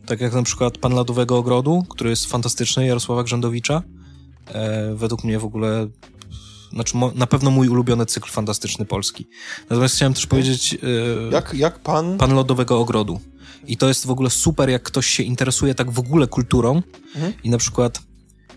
[0.06, 3.82] tak jak na przykład Pan Ladowego Ogrodu, który jest fantastyczny, Jarosława Grzędowicza.
[4.48, 5.89] E, według mnie w ogóle
[6.74, 9.28] znaczy na pewno mój ulubiony cykl fantastyczny polski.
[9.70, 10.74] Natomiast chciałem też powiedzieć...
[10.74, 10.78] E,
[11.32, 12.18] jak, jak pan?
[12.18, 13.20] Pan Lodowego Ogrodu.
[13.66, 16.82] I to jest w ogóle super, jak ktoś się interesuje tak w ogóle kulturą
[17.14, 17.32] mhm.
[17.44, 18.02] i na przykład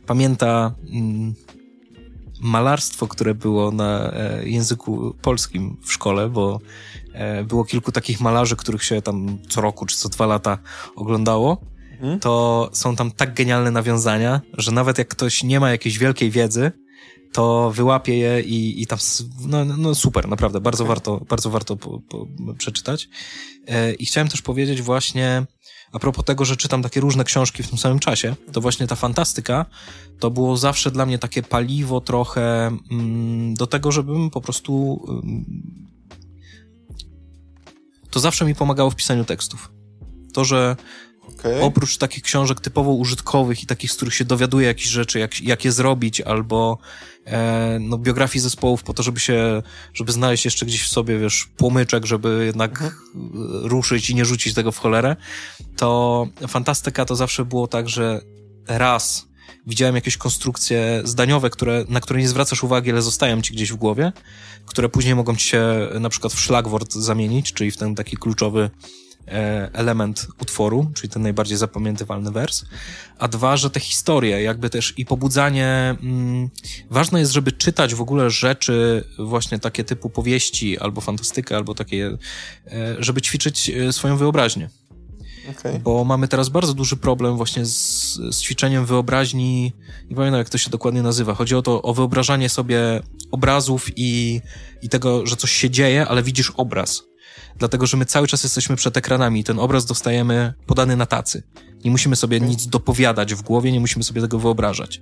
[0.05, 1.33] pamięta mm,
[2.41, 6.59] malarstwo, które było na e, języku polskim w szkole, bo
[7.13, 10.57] e, było kilku takich malarzy, których się tam co roku czy co dwa lata
[10.95, 11.61] oglądało.
[11.91, 12.19] Mhm.
[12.19, 16.71] To są tam tak genialne nawiązania, że nawet jak ktoś nie ma jakiejś wielkiej wiedzy,
[17.37, 18.99] to wyłapie je i, i tam,
[19.47, 20.95] no, no super, naprawdę, bardzo okay.
[20.95, 22.27] warto, bardzo warto po, po,
[22.57, 23.09] przeczytać.
[23.67, 25.45] E, I chciałem też powiedzieć właśnie,
[25.91, 28.95] a propos tego, że czytam takie różne książki w tym samym czasie, to właśnie ta
[28.95, 29.65] fantastyka
[30.19, 35.01] to było zawsze dla mnie takie paliwo trochę mm, do tego, żebym po prostu.
[35.09, 35.45] Mm,
[38.09, 39.71] to zawsze mi pomagało w pisaniu tekstów.
[40.33, 40.75] To, że
[41.39, 41.61] Okay.
[41.61, 45.65] Oprócz takich książek typowo użytkowych i takich, z których się dowiaduje jakichś rzeczy, jak, jak
[45.65, 46.77] je zrobić, albo
[47.79, 49.61] no, biografii zespołów po to, żeby się,
[49.93, 52.93] żeby znaleźć jeszcze gdzieś w sobie, wiesz, płomyczek, żeby jednak mhm.
[53.63, 55.15] ruszyć i nie rzucić tego w cholerę,
[55.75, 58.21] to fantastyka to zawsze było tak, że
[58.67, 59.27] raz
[59.67, 63.75] widziałem jakieś konstrukcje zdaniowe, które, na które nie zwracasz uwagi, ale zostają ci gdzieś w
[63.75, 64.11] głowie,
[64.65, 68.69] które później mogą ci się na przykład w szlagwort zamienić, czyli w ten taki kluczowy
[68.69, 69.06] E,
[69.73, 72.65] element utworu, czyli ten najbardziej zapamiętywalny wers,
[73.19, 76.49] a dwa, że te historie, jakby też i pobudzanie, mm,
[76.89, 82.17] ważne jest, żeby czytać w ogóle rzeczy właśnie takie typu powieści, albo fantastykę, albo takie,
[82.67, 84.69] e, żeby ćwiczyć e, swoją wyobraźnię.
[85.51, 85.79] Okay.
[85.79, 89.73] Bo mamy teraz bardzo duży problem właśnie z, z ćwiczeniem wyobraźni.
[90.09, 91.33] Nie pamiętam, jak to się dokładnie nazywa.
[91.33, 93.01] Chodzi o to, o wyobrażanie sobie
[93.31, 94.41] obrazów i,
[94.81, 97.03] i tego, że coś się dzieje, ale widzisz obraz.
[97.55, 101.43] Dlatego, że my cały czas jesteśmy przed ekranami i ten obraz dostajemy podany na tacy.
[101.85, 105.01] Nie musimy sobie nic dopowiadać w głowie, nie musimy sobie tego wyobrażać.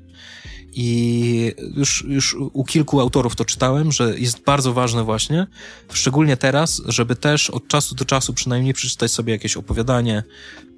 [0.77, 5.47] I już, już u kilku autorów to czytałem, że jest bardzo ważne właśnie,
[5.93, 10.23] szczególnie teraz, żeby też od czasu do czasu przynajmniej przeczytać sobie jakieś opowiadanie,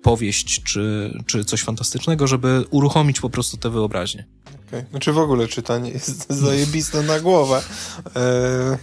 [0.03, 4.25] powieść czy, czy coś fantastycznego, żeby uruchomić po prostu te wyobraźnie.
[4.67, 4.85] Okay.
[4.89, 7.61] Znaczy w ogóle czytanie jest zajebiste na głowę.
[8.15, 8.77] E,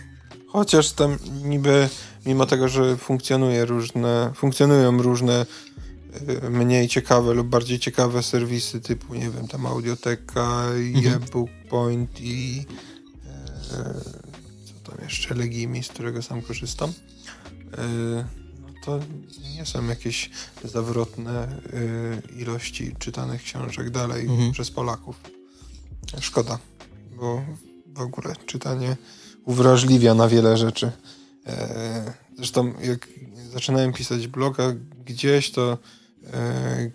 [0.46, 1.88] chociaż tam niby,
[2.26, 5.46] mimo tego, że funkcjonuje różne, funkcjonują różne
[6.22, 11.14] Y, mniej ciekawe lub bardziej ciekawe serwisy typu, nie wiem, tam Audioteka, mhm.
[11.14, 12.66] e-book point i
[13.72, 13.94] e,
[14.64, 16.92] co tam jeszcze, Legimi, z którego sam korzystam.
[17.78, 18.24] E,
[18.60, 19.00] no to
[19.54, 20.30] nie są jakieś
[20.64, 24.52] zawrotne e, ilości czytanych książek dalej mhm.
[24.52, 25.20] przez Polaków.
[26.20, 26.58] Szkoda,
[27.16, 27.42] bo
[27.86, 28.96] w ogóle czytanie
[29.44, 30.92] uwrażliwia na wiele rzeczy.
[31.46, 33.08] E, zresztą jak
[33.52, 34.72] zaczynałem pisać bloga
[35.04, 35.78] gdzieś, to
[36.32, 36.90] E,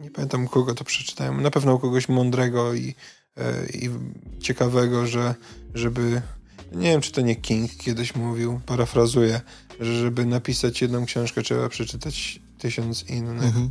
[0.00, 2.94] nie pamiętam kogo to przeczytałem, na pewno kogoś mądrego i,
[3.36, 3.90] e, i
[4.40, 5.34] ciekawego, że
[5.74, 6.22] żeby,
[6.72, 9.40] nie wiem czy to nie King kiedyś mówił, parafrazuję,
[9.80, 13.44] że żeby napisać jedną książkę trzeba przeczytać tysiąc innych.
[13.44, 13.70] Mhm.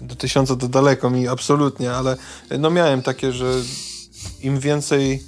[0.00, 2.16] Do tysiąca to daleko mi absolutnie, ale
[2.58, 3.62] no miałem takie, że
[4.40, 5.22] im więcej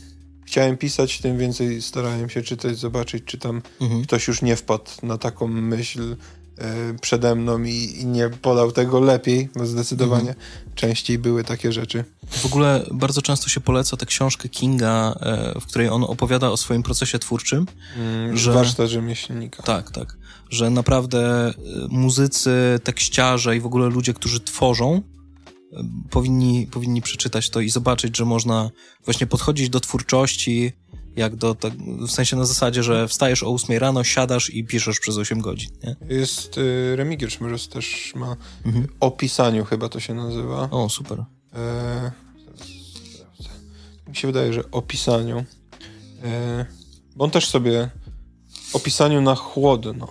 [0.46, 4.02] chciałem pisać, tym więcej starałem się czytać, zobaczyć, czy tam mhm.
[4.02, 6.16] ktoś już nie wpadł na taką myśl,
[6.58, 10.46] E, przede mną i, i, nie podał tego lepiej, bo zdecydowanie mhm.
[10.74, 12.04] częściej były takie rzeczy.
[12.30, 16.56] W ogóle bardzo często się poleca tę książkę Kinga, e, w której on opowiada o
[16.56, 17.66] swoim procesie twórczym.
[17.96, 19.62] Mm, że warsztat rzemieślnika.
[19.62, 20.16] Tak, tak.
[20.50, 21.52] Że naprawdę e,
[21.88, 25.02] muzycy, tekściarze i w ogóle ludzie, którzy tworzą,
[26.10, 28.70] powinni, powinni przeczytać to i zobaczyć, że można
[29.04, 30.72] właśnie podchodzić do twórczości
[31.16, 31.72] jak do, tak,
[32.08, 35.70] w sensie na zasadzie, że wstajesz o 8 rano, siadasz i piszesz przez 8 godzin,
[35.84, 36.16] nie?
[36.16, 38.36] Jest y, Remigiusz Mróz też ma
[38.66, 38.86] mhm.
[39.00, 40.68] o pisaniu chyba to się nazywa.
[40.70, 41.24] O, super.
[41.54, 42.12] E,
[44.08, 45.44] mi się wydaje, że o pisaniu.
[46.24, 46.66] E,
[47.16, 47.90] bo on też sobie
[48.72, 50.08] o pisaniu na chłodno.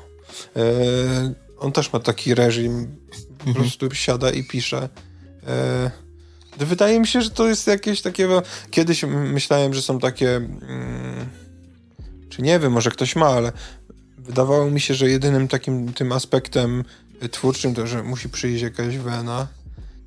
[0.55, 2.97] E, on też ma taki reżim,
[3.37, 3.55] po mhm.
[3.55, 4.89] prostu siada i pisze.
[5.47, 5.91] E,
[6.57, 8.27] Wydaje mi się, że to jest jakieś takie.
[8.71, 10.35] Kiedyś myślałem, że są takie.
[10.35, 11.29] Mm,
[12.29, 13.51] czy nie wiem, może ktoś ma, ale
[14.17, 16.83] wydawało mi się, że jedynym takim tym aspektem
[17.31, 19.47] twórczym to, że musi przyjść jakaś wena.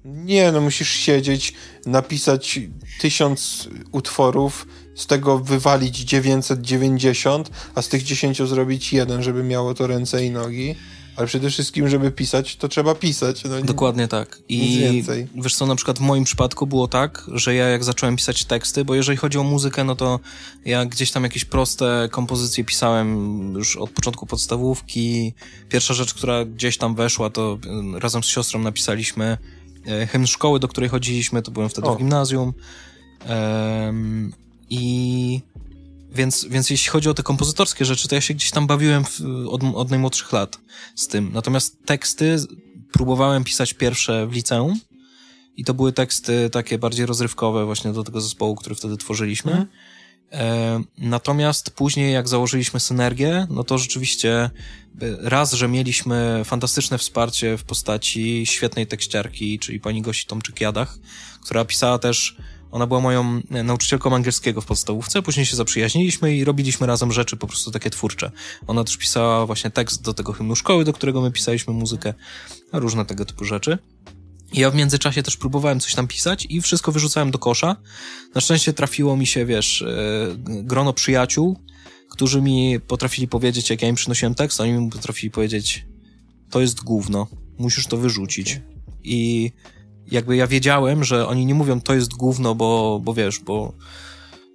[0.05, 1.55] Nie, no musisz siedzieć,
[1.87, 2.61] napisać
[3.01, 9.87] tysiąc utworów, z tego wywalić 990, a z tych 10 zrobić jeden, żeby miało to
[9.87, 10.75] ręce i nogi.
[11.19, 13.45] Ale przede wszystkim, żeby pisać, to trzeba pisać.
[13.45, 14.39] No, Dokładnie tak.
[14.49, 15.05] I
[15.35, 18.85] wiesz co, na przykład w moim przypadku było tak, że ja jak zacząłem pisać teksty,
[18.85, 20.21] bo jeżeli chodzi o muzykę, no to
[20.65, 25.35] ja gdzieś tam jakieś proste kompozycje pisałem już od początku podstawówki.
[25.69, 27.59] Pierwsza rzecz, która gdzieś tam weszła, to
[27.97, 29.39] y, razem z siostrą napisaliśmy
[30.03, 31.95] y, hymn szkoły, do której chodziliśmy, to byłem wtedy o.
[31.95, 32.53] w gimnazjum.
[33.29, 34.33] Um,
[34.71, 35.41] I
[36.13, 39.21] więc, więc jeśli chodzi o te kompozytorskie rzeczy, to ja się gdzieś tam bawiłem w,
[39.49, 40.59] od, od najmłodszych lat
[40.95, 41.31] z tym.
[41.33, 42.37] Natomiast teksty
[42.93, 44.81] próbowałem pisać pierwsze w liceum
[45.57, 49.53] i to były teksty takie bardziej rozrywkowe właśnie do tego zespołu, który wtedy tworzyliśmy.
[49.53, 49.69] Mhm.
[50.33, 54.51] E, natomiast później, jak założyliśmy synergię, no to rzeczywiście e,
[55.21, 60.99] raz, że mieliśmy fantastyczne wsparcie w postaci świetnej tekściarki, czyli pani Gosi Tomczyk-Jadach,
[61.43, 62.37] która pisała też
[62.71, 67.37] ona była moją e, nauczycielką angielskiego w podstawówce, później się zaprzyjaźniliśmy i robiliśmy razem rzeczy
[67.37, 68.31] po prostu takie twórcze.
[68.67, 72.15] Ona też pisała właśnie tekst do tego hymnu szkoły, do którego my pisaliśmy muzykę,
[72.73, 73.79] różne tego typu rzeczy.
[74.53, 77.77] Ja w międzyczasie też próbowałem coś tam pisać i wszystko wyrzucałem do kosza.
[78.35, 79.87] Na szczęście trafiło mi się, wiesz, e,
[80.39, 81.59] grono przyjaciół,
[82.11, 85.87] którzy mi potrafili powiedzieć, jak ja im przynosiłem tekst, oni mi potrafili powiedzieć,
[86.51, 87.27] to jest gówno,
[87.59, 88.61] musisz to wyrzucić.
[89.05, 89.53] I
[90.11, 93.73] jakby ja wiedziałem, że oni nie mówią to jest gówno, bo, bo wiesz, bo,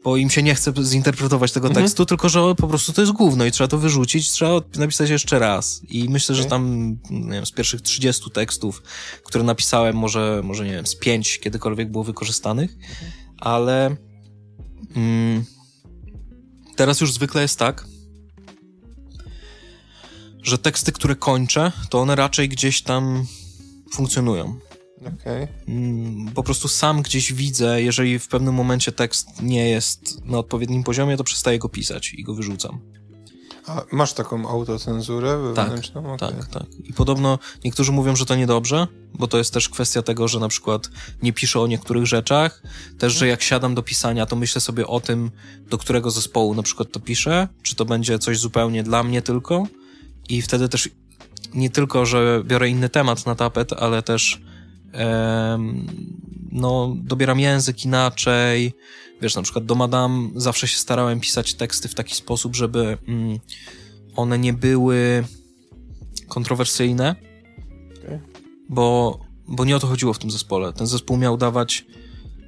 [0.04, 1.86] bo im się nie chce zinterpretować tego mhm.
[1.86, 5.40] tekstu, tylko że po prostu to jest gówno i trzeba to wyrzucić, trzeba napisać jeszcze
[5.40, 5.82] raz.
[5.90, 6.44] I myślę, okay.
[6.44, 8.84] że tam nie wiem, z pierwszych 30 tekstów,
[9.24, 13.12] które napisałem, może, może nie wiem, z pięć kiedykolwiek było wykorzystanych, mhm.
[13.38, 13.96] ale
[14.96, 15.46] mm,
[16.76, 17.86] teraz już zwykle jest tak,
[20.44, 23.26] że teksty, które kończę, to one raczej gdzieś tam
[23.94, 24.60] funkcjonują.
[25.08, 25.48] Okay.
[25.68, 30.84] Mm, po prostu sam gdzieś widzę, jeżeli w pewnym momencie tekst nie jest na odpowiednim
[30.84, 32.80] poziomie, to przestaję go pisać i go wyrzucam.
[33.68, 36.18] A masz taką autocenzurę wewnętrzną?
[36.18, 36.42] Tak, okay.
[36.42, 36.64] tak, tak.
[36.84, 40.48] I podobno niektórzy mówią, że to niedobrze, bo to jest też kwestia tego, że na
[40.48, 40.90] przykład
[41.22, 42.64] nie piszę o niektórych rzeczach.
[43.00, 45.32] Też, że jak siadam do pisania, to myślę sobie o tym,
[45.70, 49.68] do którego zespołu na przykład to piszę, czy to będzie coś zupełnie dla mnie tylko.
[50.30, 50.90] I wtedy też
[51.54, 54.42] nie tylko, że biorę inny temat na tapet, ale też
[56.52, 58.74] no, dobieram język inaczej.
[59.22, 63.40] Wiesz, na przykład do Madame zawsze się starałem pisać teksty w taki sposób, żeby mm,
[64.16, 65.24] one nie były
[66.28, 67.16] kontrowersyjne,
[68.04, 68.22] okay.
[68.70, 70.74] bo, bo nie o to chodziło w tym zespole.
[70.74, 71.86] Ten zespół miał dawać,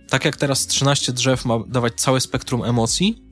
[0.10, 3.24] tak jak teraz 13 drzew ma dawać całe spektrum emocji,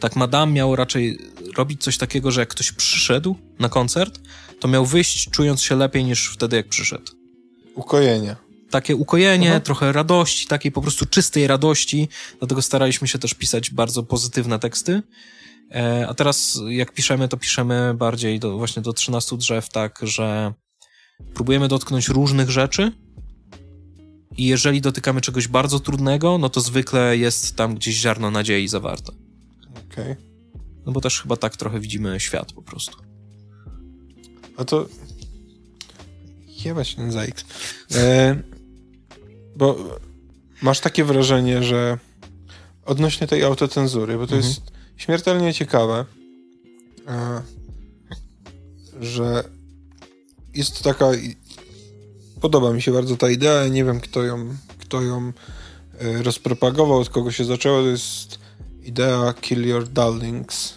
[0.00, 1.18] tak Madame miał raczej
[1.56, 4.20] robić coś takiego, że jak ktoś przyszedł na koncert,
[4.60, 7.12] to miał wyjść czując się lepiej niż wtedy, jak przyszedł.
[7.74, 9.60] Ukojenie takie ukojenie, Aha.
[9.60, 15.02] trochę radości, takiej po prostu czystej radości, dlatego staraliśmy się też pisać bardzo pozytywne teksty.
[15.74, 20.52] E, a teraz jak piszemy, to piszemy bardziej do, właśnie do 13 drzew, tak, że
[21.34, 22.92] próbujemy dotknąć różnych rzeczy
[24.36, 29.12] i jeżeli dotykamy czegoś bardzo trudnego, no to zwykle jest tam gdzieś ziarno nadziei zawarte.
[29.92, 30.12] Okej.
[30.12, 30.16] Okay.
[30.86, 32.96] No bo też chyba tak trochę widzimy świat po prostu.
[34.56, 34.88] A to...
[36.64, 37.44] Jebać ten zajk.
[37.94, 38.36] E,
[39.60, 39.76] bo
[40.62, 41.98] masz takie wrażenie, że
[42.84, 44.42] odnośnie tej autocenzury, bo to mhm.
[44.42, 44.62] jest
[44.96, 46.04] śmiertelnie ciekawe,
[49.00, 49.44] że
[50.54, 51.10] jest taka.
[52.40, 53.66] Podoba mi się bardzo ta idea.
[53.68, 55.32] Nie wiem, kto ją, kto ją
[55.98, 57.82] e, rozpropagował, od kogo się zaczęło.
[57.82, 58.38] To jest
[58.82, 60.74] idea Kill Your Darlings,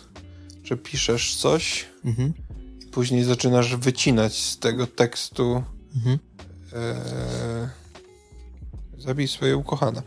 [0.64, 2.34] że piszesz coś mhm.
[2.82, 5.64] i później zaczynasz wycinać z tego tekstu.
[5.96, 6.20] Mhm.
[6.74, 7.83] E
[9.04, 10.04] Zabij swoje ukochane.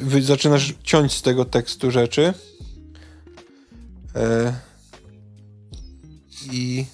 [0.00, 2.34] Wy zaczynasz ciąć z tego tekstu rzeczy.
[4.14, 4.54] E,
[6.52, 6.84] I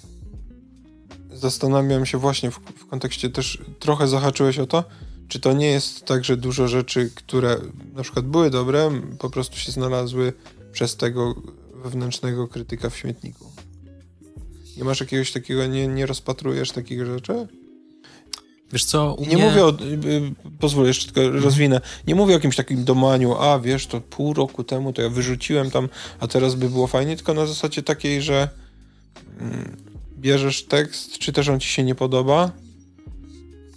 [1.33, 4.85] zastanawiam się właśnie w, w kontekście też trochę zahaczyłeś o to,
[5.29, 7.57] czy to nie jest tak, że dużo rzeczy, które
[7.95, 10.33] na przykład były dobre, po prostu się znalazły
[10.73, 11.35] przez tego
[11.75, 13.53] wewnętrznego krytyka w śmietniku.
[14.77, 17.49] Nie masz jakiegoś takiego, nie, nie rozpatrujesz takich rzeczy?
[18.73, 19.37] Wiesz co, nie mnie...
[19.37, 19.75] mówię o, y,
[20.09, 21.45] y, pozwól jeszcze tylko mhm.
[21.45, 25.09] rozwinę, nie mówię o jakimś takim domaniu, a wiesz, to pół roku temu to ja
[25.09, 25.89] wyrzuciłem tam,
[26.21, 28.49] a teraz by było fajnie, tylko na zasadzie takiej, że
[29.41, 29.77] mm,
[30.19, 32.51] bierzesz tekst, czy też on ci się nie podoba,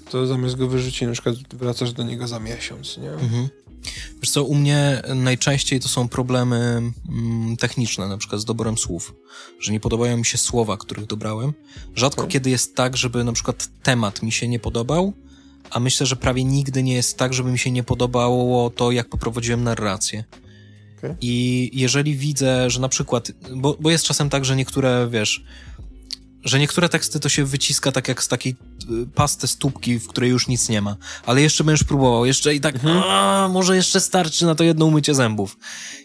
[0.10, 3.12] to zamiast go wyrzucić, na przykład wracasz do niego za miesiąc, nie?
[3.12, 3.50] Mhm.
[4.22, 9.14] Wiesz co, u mnie najczęściej to są problemy mm, techniczne, na przykład z doborem słów,
[9.60, 11.54] że nie podobają mi się słowa, których dobrałem.
[11.96, 12.32] Rzadko okay.
[12.32, 15.14] kiedy jest tak, żeby na przykład temat mi się nie podobał,
[15.70, 19.10] a myślę, że prawie nigdy nie jest tak, żeby mi się nie podobało to, jak
[19.10, 20.24] poprowadziłem narrację.
[20.98, 21.16] Okay.
[21.22, 25.44] I jeżeli widzę, że na przykład, bo, bo jest czasem tak, że niektóre, wiesz,
[26.44, 28.56] że niektóre teksty to się wyciska tak jak z takiej
[29.04, 30.98] y, pasty stópki, w której już nic nie ma.
[31.26, 33.04] Ale jeszcze będziesz próbował, jeszcze i tak, mhm.
[33.06, 35.58] a, może jeszcze starczy na to jedno umycie zębów.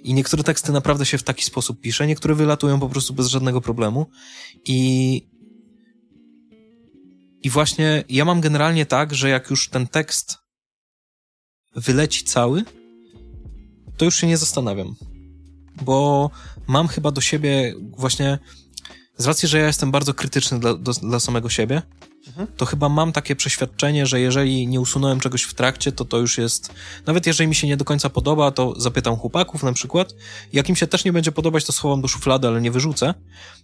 [0.02, 3.60] I niektóre teksty naprawdę się w taki sposób pisze, niektóre wylatują po prostu bez żadnego
[3.60, 4.06] problemu.
[4.64, 5.22] I
[7.42, 10.38] i właśnie ja mam generalnie tak, że jak już ten tekst
[11.76, 12.64] wyleci cały,
[13.96, 14.94] to już się nie zastanawiam.
[15.82, 16.30] Bo
[16.66, 18.38] mam chyba do siebie właśnie
[19.18, 21.82] z racji, że ja jestem bardzo krytyczny dla, do, dla samego siebie,
[22.26, 22.46] mhm.
[22.56, 26.38] to chyba mam takie przeświadczenie, że jeżeli nie usunąłem czegoś w trakcie, to to już
[26.38, 26.74] jest.
[27.06, 30.14] Nawet jeżeli mi się nie do końca podoba, to zapytam chłopaków na przykład.
[30.52, 33.14] Jak im się też nie będzie podobać, to schowam do szuflady, ale nie wyrzucę.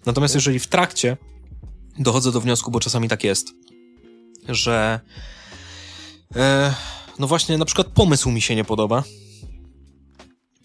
[0.07, 0.39] Natomiast mhm.
[0.39, 1.17] jeżeli w trakcie
[1.99, 3.49] dochodzę do wniosku, bo czasami tak jest,
[4.49, 5.01] że.
[6.37, 6.75] E,
[7.19, 9.03] no właśnie, na przykład pomysł mi się nie podoba.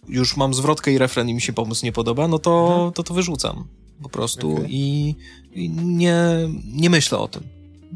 [0.08, 2.92] Już mam zwrotkę i refren i mi się pomysł nie podoba, no to, mhm.
[2.94, 4.68] to to wyrzucam po prostu okay.
[4.70, 5.16] i,
[5.52, 6.20] i, nie,
[6.66, 7.44] nie myślę o tym.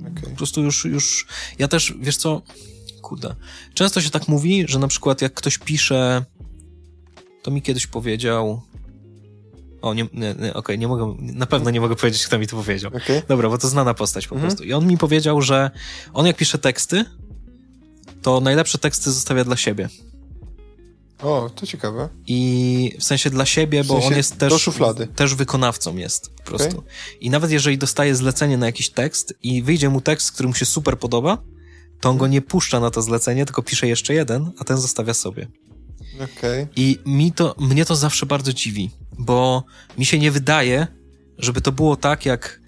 [0.02, 0.30] Okay.
[0.30, 1.28] Po prostu już, już,
[1.60, 2.42] ja też, wiesz co,
[3.02, 3.36] kurde,
[3.74, 6.26] często się tak mówi, że na przykład jak ktoś pisze,
[7.42, 8.62] to mi kiedyś powiedział,
[9.82, 12.48] o, nie, nie, nie okej, okay, nie mogę, na pewno nie mogę powiedzieć, kto mi
[12.48, 12.92] to powiedział.
[12.96, 13.22] Okay.
[13.28, 14.52] Dobra, bo to znana postać po mhm.
[14.52, 14.64] prostu.
[14.64, 15.72] I on mi powiedział, że
[16.14, 17.06] on jak pisze teksty,
[18.22, 19.90] to najlepsze teksty zostawia dla siebie.
[21.22, 22.10] O, to ciekawe.
[22.28, 24.70] I w sensie dla siebie, w sensie bo on jest też,
[25.16, 26.80] też wykonawcą jest po prostu.
[26.80, 26.92] Okay.
[27.22, 30.66] I nawet jeżeli dostaje zlecenie na jakiś tekst i wyjdzie mu tekst, który mu się
[30.66, 31.38] super podoba,
[32.00, 35.14] to on go nie puszcza na to zlecenie, tylko pisze jeszcze jeden, a ten zostawia
[35.14, 35.48] sobie.
[36.16, 36.68] Okay.
[36.76, 38.90] I mi to, mnie to zawsze bardzo dziwi,
[39.20, 39.64] bo
[39.98, 40.88] mi się nie wydaje,
[41.38, 42.62] żeby to było tak, jak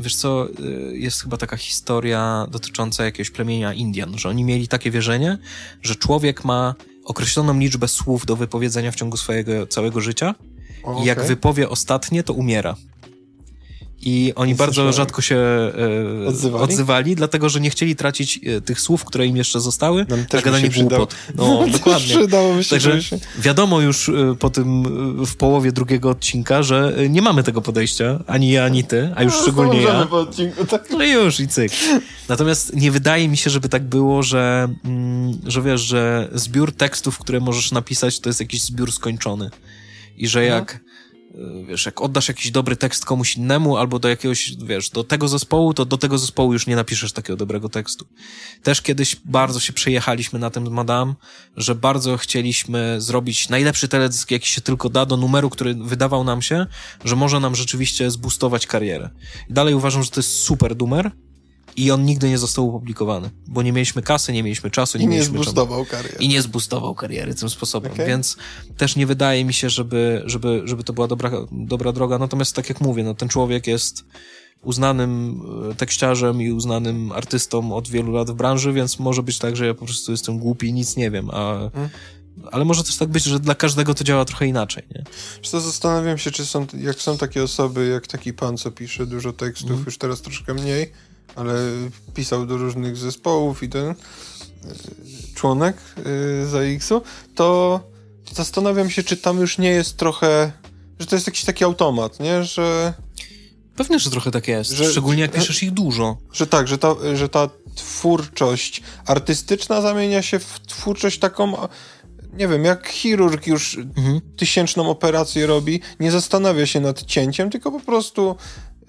[0.00, 4.90] Wiesz co, y, jest chyba taka historia dotycząca jakiegoś plemienia Indian, że oni mieli takie
[4.90, 5.38] wierzenie,
[5.82, 6.74] że człowiek ma
[7.10, 10.34] określoną liczbę słów do wypowiedzenia w ciągu swojego całego życia
[10.82, 11.02] O, okay.
[11.02, 12.76] I jak wypowie ostatnie, to umiera.
[14.02, 16.64] I oni bardzo rzadko się e, odzywali?
[16.64, 17.16] odzywali?
[17.16, 20.68] dlatego że nie chcieli tracić e, tych słów, które im jeszcze zostały, Nam na gadanie
[20.68, 21.14] głupot.
[21.36, 22.08] No, dokładnie.
[22.08, 22.28] Się,
[22.70, 23.18] Także się...
[23.38, 24.86] wiadomo już e, po tym,
[25.22, 29.12] e, w połowie drugiego odcinka, że e, nie mamy tego podejścia, ani ja, ani ty,
[29.16, 30.06] a już no, szczególnie ja.
[30.06, 30.90] Po odcinku, tak.
[30.90, 31.72] No już i cyk.
[32.28, 37.18] Natomiast nie wydaje mi się, żeby tak było, że, mm, że wiesz, że zbiór tekstów,
[37.18, 39.50] które możesz napisać, to jest jakiś zbiór skończony.
[40.16, 40.80] I że jak
[41.68, 45.74] wiesz, jak oddasz jakiś dobry tekst komuś innemu albo do jakiegoś, wiesz, do tego zespołu,
[45.74, 48.06] to do tego zespołu już nie napiszesz takiego dobrego tekstu.
[48.62, 51.14] Też kiedyś bardzo się przejechaliśmy na tym Madame,
[51.56, 56.42] że bardzo chcieliśmy zrobić najlepszy teledysk, jaki się tylko da do numeru, który wydawał nam
[56.42, 56.66] się,
[57.04, 59.10] że może nam rzeczywiście zbustować karierę.
[59.50, 61.10] I dalej uważam, że to jest super numer,
[61.76, 65.06] i on nigdy nie został opublikowany, bo nie mieliśmy kasy, nie mieliśmy czasu, nie, I
[65.06, 66.16] nie mieliśmy zbustował kariery.
[66.20, 68.06] I nie zbustował kariery tym sposobem, okay.
[68.06, 68.36] więc
[68.76, 72.18] też nie wydaje mi się, żeby, żeby, żeby to była dobra, dobra droga.
[72.18, 74.04] Natomiast tak jak mówię, no, ten człowiek jest
[74.62, 79.56] uznanym e, tekściarzem i uznanym artystą od wielu lat w branży, więc może być tak,
[79.56, 81.90] że ja po prostu jestem głupi i nic nie wiem, a hmm.
[82.52, 85.04] Ale może też tak być, że dla każdego to działa trochę inaczej, nie?
[85.42, 89.32] Co zastanawiam się, czy są, jak są takie osoby, jak taki pan, co pisze dużo
[89.32, 89.84] tekstów, mm.
[89.86, 90.92] już teraz troszkę mniej,
[91.36, 91.54] ale
[92.14, 93.94] pisał do różnych zespołów i ten e,
[95.34, 97.02] członek e, ZX-u,
[97.34, 97.80] to
[98.32, 100.52] zastanawiam się, czy tam już nie jest trochę,
[100.98, 102.44] że to jest jakiś taki automat, nie?
[102.44, 102.94] Że...
[103.76, 106.16] Pewnie, że trochę tak jest, że, szczególnie jak piszesz ich dużo.
[106.32, 111.68] Że tak, że ta, że ta twórczość artystyczna zamienia się w twórczość taką
[112.32, 114.20] nie wiem, jak chirurg już mhm.
[114.36, 118.36] tysięczną operację robi, nie zastanawia się nad cięciem, tylko po prostu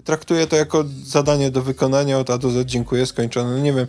[0.03, 3.51] traktuję to jako zadanie do wykonania, od A do Z dziękuję, skończone.
[3.51, 3.87] No nie wiem,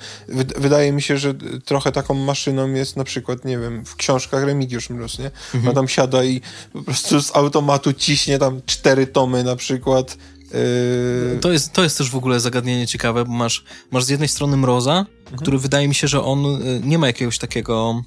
[0.57, 1.35] wydaje mi się, że
[1.65, 5.27] trochę taką maszyną jest na przykład, nie wiem, w książkach Remigiusz Mróz, nie?
[5.27, 5.65] Mhm.
[5.65, 6.41] Ma tam siada i
[6.73, 10.17] po prostu z automatu ciśnie tam cztery tomy na przykład.
[10.53, 11.39] Yy...
[11.41, 14.57] To, jest, to jest też w ogóle zagadnienie ciekawe, bo masz, masz z jednej strony
[14.57, 15.39] Mroza, mhm.
[15.39, 18.03] który wydaje mi się, że on y, nie ma jakiegoś takiego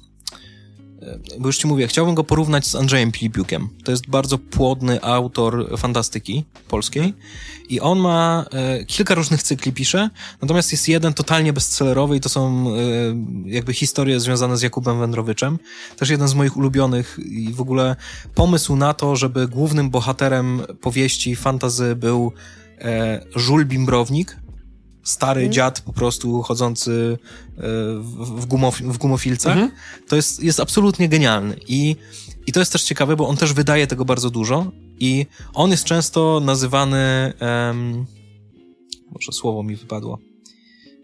[1.38, 3.68] bo już ci mówię, chciałbym go porównać z Andrzejem Pilipiukiem.
[3.84, 7.14] To jest bardzo płodny autor fantastyki polskiej
[7.68, 10.10] i on ma e, kilka różnych cykli pisze,
[10.42, 12.72] natomiast jest jeden totalnie bestsellerowy i to są e,
[13.44, 15.58] jakby historie związane z Jakubem Wędrowyczem.
[15.96, 17.96] Też jeden z moich ulubionych i w ogóle
[18.34, 22.32] pomysł na to, żeby głównym bohaterem powieści fantazy był
[22.78, 24.36] e, Żul Bimbrownik,
[25.06, 25.52] stary mhm.
[25.52, 27.18] dziad po prostu chodzący
[27.56, 27.60] e,
[28.02, 29.70] w, gumof w gumofilcach, mhm.
[30.08, 31.56] to jest, jest absolutnie genialny.
[31.68, 31.96] I,
[32.46, 35.84] I to jest też ciekawe, bo on też wydaje tego bardzo dużo i on jest
[35.84, 38.06] często nazywany, um,
[39.12, 40.18] może słowo mi wypadło,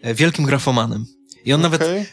[0.02, 1.06] e, wielkim grafomanem.
[1.44, 1.70] I on okay.
[1.70, 2.06] nawet,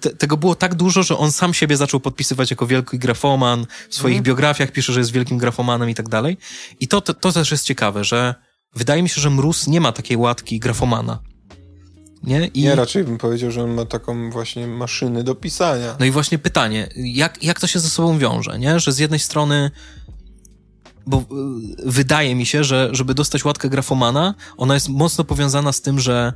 [0.00, 3.94] te, tego było tak dużo, że on sam siebie zaczął podpisywać jako wielki grafoman, w
[3.94, 4.24] swoich mhm.
[4.24, 6.36] biografiach pisze, że jest wielkim grafomanem i tak dalej.
[6.80, 8.34] I to, to, to też jest ciekawe, że
[8.76, 11.18] Wydaje mi się, że Mróz nie ma takiej łatki grafomana.
[12.22, 12.46] Nie?
[12.46, 12.62] I...
[12.62, 15.96] nie, raczej bym powiedział, że on ma taką właśnie maszynę do pisania.
[16.00, 18.80] No i właśnie pytanie, jak, jak to się ze sobą wiąże, nie?
[18.80, 19.70] Że z jednej strony
[21.06, 21.22] bo y,
[21.84, 26.32] wydaje mi się, że żeby dostać łatkę grafomana, ona jest mocno powiązana z tym, że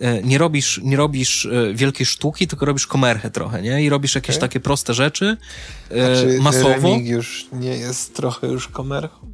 [0.00, 3.82] e, nie robisz, nie robisz e, wielkiej sztuki, tylko robisz komerchę trochę, nie?
[3.82, 4.48] I robisz jakieś okay.
[4.48, 5.36] takie proste rzeczy
[5.90, 6.96] e, A czy masowo.
[7.02, 9.29] już nie jest trochę już komerchą?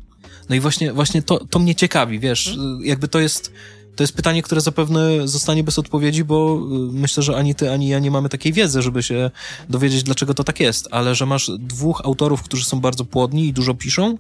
[0.48, 2.84] No i właśnie, właśnie to, to mnie ciekawi, wiesz, hmm?
[2.84, 3.52] jakby to jest,
[3.96, 7.88] to jest pytanie, które zapewne zostanie bez odpowiedzi, bo y, myślę, że ani ty, ani
[7.88, 9.30] ja nie mamy takiej wiedzy, żeby się
[9.68, 13.52] dowiedzieć, dlaczego to tak jest, ale że masz dwóch autorów, którzy są bardzo płodni i
[13.52, 14.18] dużo piszą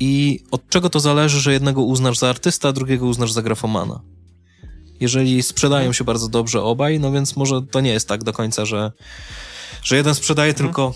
[0.00, 4.00] i od czego to zależy, że jednego uznasz za artysta, a drugiego uznasz za grafomana.
[5.00, 8.64] Jeżeli sprzedają się bardzo dobrze obaj, no więc może to nie jest tak do końca,
[8.64, 8.92] że,
[9.82, 10.66] że jeden sprzedaje hmm.
[10.66, 10.94] tylko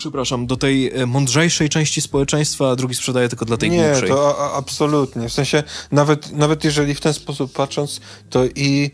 [0.00, 4.08] przepraszam, do tej e, mądrzejszej części społeczeństwa, a drugi sprzedaje tylko dla tej Nie, głupszej.
[4.08, 5.28] to a, absolutnie.
[5.28, 5.62] W sensie,
[5.92, 8.00] nawet, nawet jeżeli w ten sposób patrząc,
[8.30, 8.90] to i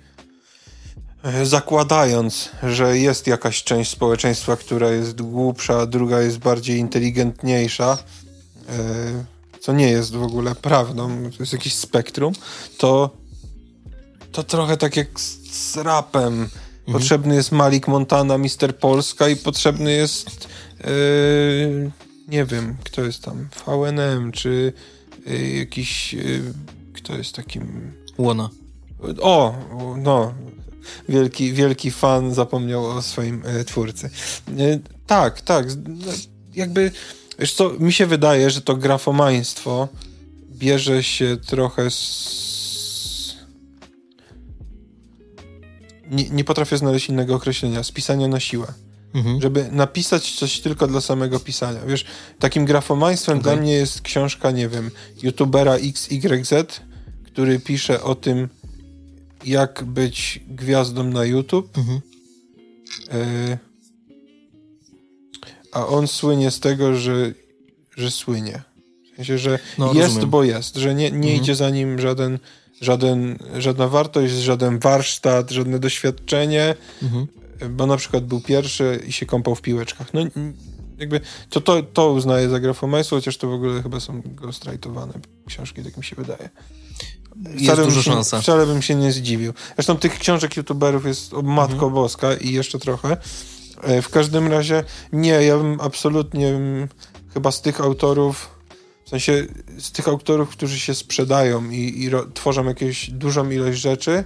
[1.22, 7.98] e, zakładając, że jest jakaś część społeczeństwa, która jest głupsza, a druga jest bardziej inteligentniejsza,
[8.68, 9.24] e,
[9.60, 12.32] co nie jest w ogóle prawdą, to jest jakiś spektrum,
[12.78, 13.10] to
[14.32, 16.32] to trochę tak jak z, z rapem.
[16.32, 16.50] Mhm.
[16.92, 20.48] Potrzebny jest Malik Montana, Mister Polska i potrzebny jest
[20.84, 21.90] Yy,
[22.28, 24.72] nie wiem, kto jest tam, VNM, czy
[25.26, 26.42] yy, jakiś, yy,
[26.92, 27.92] kto jest takim...
[28.18, 28.50] Łona.
[29.20, 29.54] O,
[29.96, 30.34] no,
[31.08, 34.10] wielki, wielki fan zapomniał o swoim e, twórcy.
[34.58, 36.12] E, tak, tak, no,
[36.54, 36.90] jakby,
[37.38, 39.88] wiesz co, mi się wydaje, że to grafomaństwo
[40.50, 43.36] bierze się trochę z...
[46.10, 48.66] Nie, nie potrafię znaleźć innego określenia, z pisania na siłę.
[49.14, 49.40] Mhm.
[49.40, 51.80] żeby napisać coś tylko dla samego pisania.
[51.86, 52.04] Wiesz,
[52.38, 53.52] takim grafomaństwem okay.
[53.52, 54.90] dla mnie jest książka, nie wiem,
[55.22, 56.80] youtubera XYZ,
[57.24, 58.48] który pisze o tym,
[59.44, 61.78] jak być gwiazdą na YouTube.
[61.78, 62.00] Mhm.
[63.12, 63.66] Y
[65.76, 67.32] a on słynie z tego, że,
[67.96, 68.62] że słynie.
[69.12, 70.30] W sensie, że no, jest, rozumiem.
[70.30, 71.36] bo jest, że nie, nie mhm.
[71.36, 72.38] idzie za nim żaden,
[72.80, 77.26] żaden, żadna wartość, żaden warsztat, żadne doświadczenie, mhm.
[77.70, 80.14] Bo na przykład był pierwszy i się kąpał w piłeczkach.
[80.14, 80.20] No
[80.98, 81.20] jakby
[81.50, 85.12] to, to, to uznaję za grafomajstwo, chociaż to w ogóle chyba są ghostwritowane
[85.46, 86.50] książki, tak mi się wydaje.
[87.44, 88.40] Wcale jest dużo się, szansa.
[88.40, 89.52] Wcale bym się nie zdziwił.
[89.74, 91.92] Zresztą tych książek youtuberów jest o matko mhm.
[91.92, 93.16] boska i jeszcze trochę.
[93.82, 96.60] E, w każdym razie nie, ja bym absolutnie
[97.34, 98.50] chyba z tych autorów,
[99.04, 99.46] w sensie
[99.78, 104.24] z tych autorów, którzy się sprzedają i, i tworzą jakąś dużą ilość rzeczy,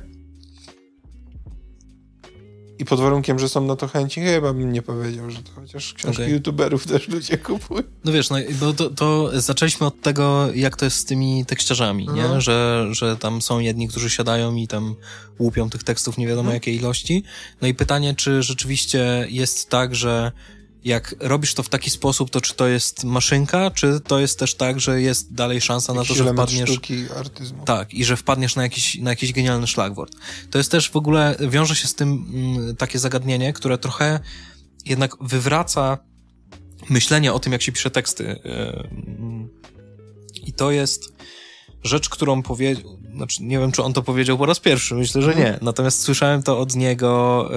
[2.80, 5.94] i pod warunkiem, że są na to chęci, chyba bym nie powiedział, że to chociaż
[5.94, 6.34] książki okay.
[6.34, 7.82] youtuberów też ludzie kupują.
[8.04, 12.08] No wiesz, no bo to, to, zaczęliśmy od tego, jak to jest z tymi tekściarzami,
[12.08, 12.22] nie?
[12.22, 12.40] Mhm.
[12.40, 14.94] Że, że tam są jedni, którzy siadają i tam
[15.38, 16.54] łupią tych tekstów nie wiadomo mhm.
[16.54, 17.22] jakiej ilości.
[17.62, 20.32] No i pytanie, czy rzeczywiście jest tak, że
[20.84, 24.54] jak robisz to w taki sposób, to czy to jest maszynka, czy to jest też
[24.54, 26.70] tak, że jest dalej szansa na to, że wpadniesz...
[26.70, 27.64] sztuki, artyzmu.
[27.64, 30.12] Tak, i że wpadniesz na jakiś, na jakiś genialny szlagwort.
[30.50, 34.20] To jest też w ogóle, wiąże się z tym mm, takie zagadnienie, które trochę
[34.86, 35.98] jednak wywraca
[36.88, 38.24] myślenie o tym, jak się pisze teksty.
[38.24, 39.48] Yy,
[40.46, 41.12] I to jest
[41.84, 45.34] rzecz, którą powiedział, znaczy nie wiem, czy on to powiedział po raz pierwszy, myślę, że
[45.34, 45.46] nie.
[45.46, 45.58] Mhm.
[45.62, 47.50] Natomiast słyszałem to od niego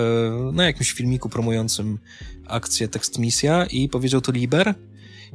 [0.45, 1.99] yy, na jakimś filmiku promującym
[2.47, 4.75] akcję Tekst Misja i powiedział to Liber.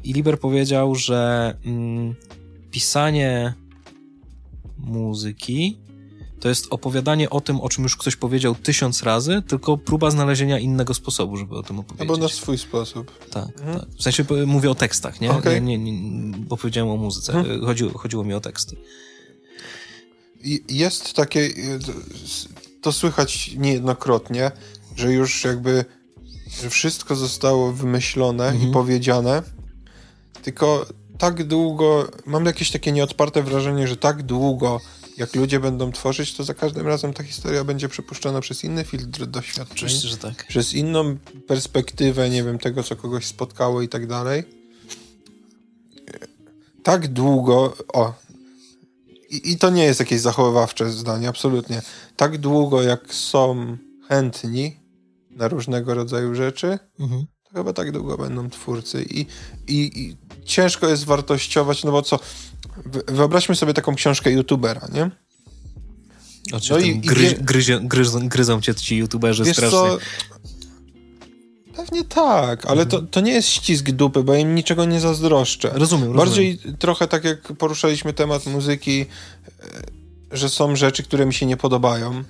[0.05, 2.15] I Liber powiedział, że mm,
[2.71, 3.55] pisanie
[4.79, 5.79] muzyki
[6.41, 10.59] to jest opowiadanie o tym, o czym już ktoś powiedział tysiąc razy, tylko próba znalezienia
[10.59, 12.11] innego sposobu, żeby o tym opowiedzieć.
[12.11, 13.29] Albo na swój sposób.
[13.31, 13.81] Tak, mhm.
[13.81, 13.89] tak.
[13.99, 15.31] W sensie mówię o tekstach, nie?
[15.31, 15.61] Okay.
[15.61, 17.33] nie, nie, nie bo powiedziałem o muzyce.
[17.33, 17.65] Mhm.
[17.65, 18.77] Chodziło, chodziło mi o teksty.
[20.69, 21.51] Jest takie,
[22.83, 24.51] to słychać niejednokrotnie,
[24.97, 25.85] że już jakby
[26.63, 28.71] że wszystko zostało wymyślone mhm.
[28.71, 29.43] i powiedziane,
[30.43, 30.87] tylko
[31.19, 34.81] tak długo, mam jakieś takie nieodparte wrażenie, że tak długo
[35.19, 39.27] jak ludzie będą tworzyć, to za każdym razem ta historia będzie przepuszczona przez inny filtr
[39.27, 39.77] doświadczeń.
[39.77, 40.47] Oczywiście, że tak.
[40.49, 41.17] Przez inną
[41.47, 44.45] perspektywę, nie wiem, tego, co kogoś spotkało i tak dalej.
[46.83, 48.15] Tak długo, o,
[49.31, 51.83] i, i to nie jest jakieś zachowawcze zdanie, absolutnie.
[52.17, 53.77] Tak długo, jak są
[54.09, 54.77] chętni
[55.31, 57.27] na różnego rodzaju rzeczy, mhm.
[57.45, 59.03] to chyba tak długo będą twórcy.
[59.03, 59.21] I,
[59.69, 60.17] i, I
[60.49, 62.19] ciężko jest wartościować, no bo co,
[63.09, 65.11] wyobraźmy sobie taką książkę youtubera, nie?
[66.49, 69.79] Znaczy, no i, gryz, gryzą, gryzą, gryzą cię ci youtuberzy wiesz strasznie.
[69.79, 69.99] Co?
[71.77, 72.89] Pewnie tak, ale mhm.
[72.89, 75.71] to, to nie jest ścisk dupy, bo im niczego nie zazdroszczę.
[75.75, 76.77] Rozumiem, Bardziej rozumiem.
[76.77, 82.25] trochę tak jak poruszaliśmy temat muzyki, e, że są rzeczy, które mi się nie podobają.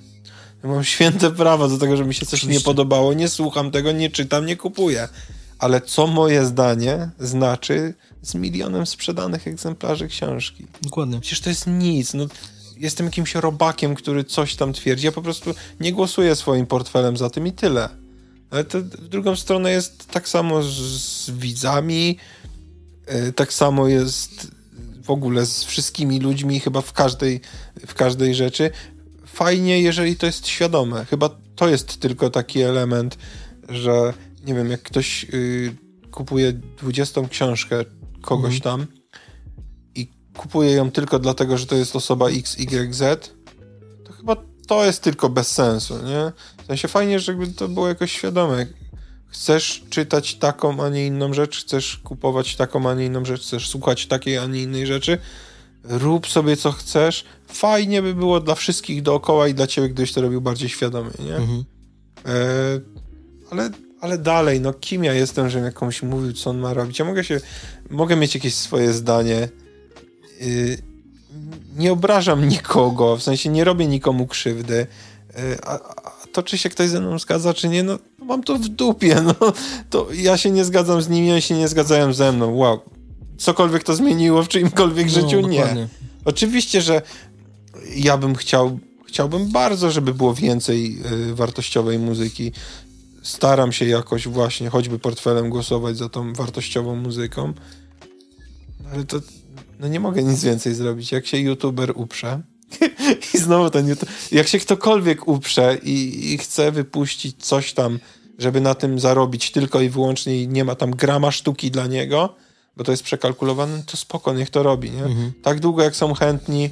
[0.63, 2.59] Ja mam święte prawo do tego, że mi się coś Oczywiście.
[2.59, 5.07] nie podobało, nie słucham tego, nie czytam, nie kupuję.
[5.59, 10.67] Ale co moje zdanie znaczy z milionem sprzedanych egzemplarzy książki?
[10.81, 11.19] Dokładnie.
[11.19, 12.13] Przecież to jest nic.
[12.13, 12.25] No,
[12.77, 15.05] jestem jakimś robakiem, który coś tam twierdzi.
[15.05, 17.89] Ja po prostu nie głosuję swoim portfelem za tym i tyle.
[18.49, 22.17] Ale to w drugą stronę jest tak samo z, z widzami,
[23.07, 24.51] yy, tak samo jest
[25.03, 27.41] w ogóle z wszystkimi ludźmi, chyba w każdej,
[27.87, 28.71] w każdej rzeczy.
[29.25, 31.05] Fajnie, jeżeli to jest świadome.
[31.05, 33.17] Chyba to jest tylko taki element,
[33.69, 34.13] że
[34.45, 35.75] nie wiem, jak ktoś yy,
[36.11, 37.85] kupuje 20 książkę
[38.21, 38.61] kogoś mhm.
[38.61, 38.87] tam
[39.95, 43.01] i kupuje ją tylko dlatego, że to jest osoba XYZ,
[44.05, 44.35] to chyba
[44.67, 46.31] to jest tylko bez sensu, nie?
[46.63, 48.65] W sensie fajnie, żeby to było jakoś świadome.
[49.27, 53.69] Chcesz czytać taką, a nie inną rzecz, chcesz kupować taką, a nie inną rzecz, chcesz
[53.69, 55.17] słuchać takiej, a nie innej rzeczy,
[55.83, 57.25] rób sobie co chcesz.
[57.47, 61.35] Fajnie by było dla wszystkich dookoła i dla ciebie, gdybyś to robił bardziej świadomie, nie?
[61.35, 61.63] Mhm.
[62.25, 62.33] E,
[63.51, 63.69] ale,
[64.01, 66.99] ale dalej, no kim ja jestem, żebym jakąś mówił, co on ma robić?
[66.99, 67.41] Ja mogę się,
[67.89, 69.49] mogę mieć jakieś swoje zdanie.
[70.41, 70.77] Y,
[71.77, 74.87] nie obrażam nikogo, w sensie nie robię nikomu krzywdy.
[75.39, 78.55] Y, a, a to, czy się ktoś ze mną zgadza, czy nie, no mam to
[78.55, 79.35] w dupie, no.
[79.89, 82.55] To ja się nie zgadzam z nimi, oni się nie zgadzają ze mną.
[82.55, 82.79] Wow.
[83.37, 85.41] Cokolwiek to zmieniło w czyimkolwiek no, życiu?
[85.41, 85.81] Dokładnie.
[85.81, 85.87] Nie.
[86.25, 87.01] Oczywiście, że
[87.95, 90.97] ja bym chciał, chciałbym bardzo, żeby było więcej
[91.29, 92.51] y, wartościowej muzyki.
[93.29, 97.53] Staram się jakoś właśnie, choćby portfelem głosować za tą wartościową muzyką.
[98.93, 99.19] Ale to
[99.79, 101.11] no nie mogę nic więcej zrobić.
[101.11, 102.41] Jak się youtuber uprze
[103.33, 107.99] i znowu ten YouTube, jak się ktokolwiek uprze i, i chce wypuścić coś tam
[108.39, 112.35] żeby na tym zarobić tylko i wyłącznie i nie ma tam grama sztuki dla niego,
[112.77, 115.03] bo to jest przekalkulowane, to spoko, niech to robi, nie?
[115.03, 115.33] Mhm.
[115.43, 116.69] Tak długo jak są chętni,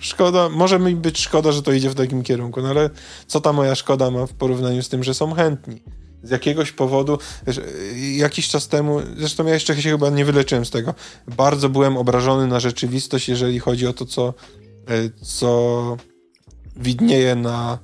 [0.00, 2.90] szkoda, może mi być szkoda, że to idzie w takim kierunku, no ale
[3.26, 5.82] co ta moja szkoda ma w porównaniu z tym, że są chętni?
[6.22, 7.60] Z jakiegoś powodu, wiesz,
[8.16, 10.94] jakiś czas temu, zresztą ja jeszcze się chyba nie wyleczyłem z tego,
[11.26, 14.34] bardzo byłem obrażony na rzeczywistość, jeżeli chodzi o to, co,
[14.88, 15.96] e, co
[16.76, 17.78] widnieje na,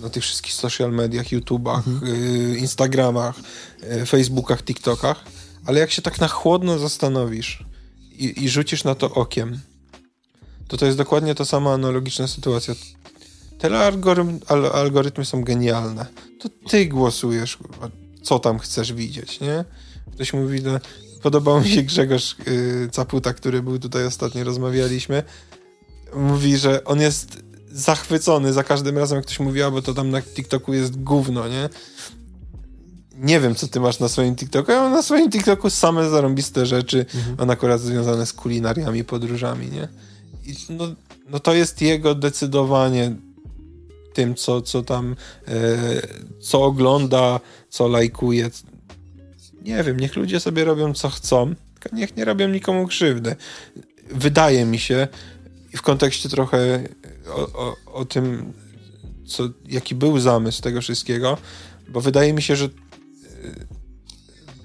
[0.00, 2.12] na tych wszystkich social mediach, YouTubach, mhm.
[2.12, 3.34] E, Instagramach,
[3.82, 5.24] e, Facebookach, TikTokach,
[5.66, 7.64] ale jak się tak na chłodno zastanowisz
[8.12, 9.60] i, i rzucisz na to okiem,
[10.68, 12.74] to to jest dokładnie ta sama analogiczna sytuacja.
[13.58, 16.06] Telealgorytmy są genialne.
[16.40, 17.58] To ty głosujesz,
[18.22, 19.64] co tam chcesz widzieć, nie?
[20.12, 20.80] Ktoś mówi, że
[21.22, 25.22] podobał mi się Grzegorz yy, Caputa, który był tutaj ostatnio, rozmawialiśmy.
[26.16, 27.38] Mówi, że on jest
[27.72, 31.48] zachwycony za każdym razem, jak ktoś mówi, a bo to tam na TikToku jest gówno,
[31.48, 31.68] nie?
[33.16, 34.72] Nie wiem, co ty masz na swoim TikToku.
[34.72, 37.36] Ja mam na swoim TikToku same zarąbiste rzeczy, mhm.
[37.40, 39.88] on akurat związane z kulinariami, podróżami, nie?
[40.70, 40.94] No,
[41.28, 43.16] no to jest jego decydowanie
[44.14, 45.16] tym, co, co tam,
[45.48, 45.52] e,
[46.40, 48.50] co ogląda, co lajkuje.
[49.62, 53.36] Nie wiem, niech ludzie sobie robią co chcą, tylko niech nie robią nikomu krzywdy.
[54.10, 55.08] Wydaje mi się,
[55.76, 56.84] w kontekście trochę
[57.28, 58.52] o, o, o tym,
[59.26, 61.38] co, jaki był zamysł tego wszystkiego,
[61.88, 62.70] bo wydaje mi się, że e,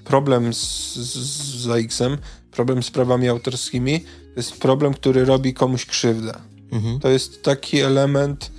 [0.04, 1.16] problem z, z,
[1.62, 2.18] z AX-em,
[2.52, 6.34] problem z prawami autorskimi, to jest problem, który robi komuś krzywdę.
[6.72, 7.00] Mhm.
[7.00, 8.50] To jest taki element,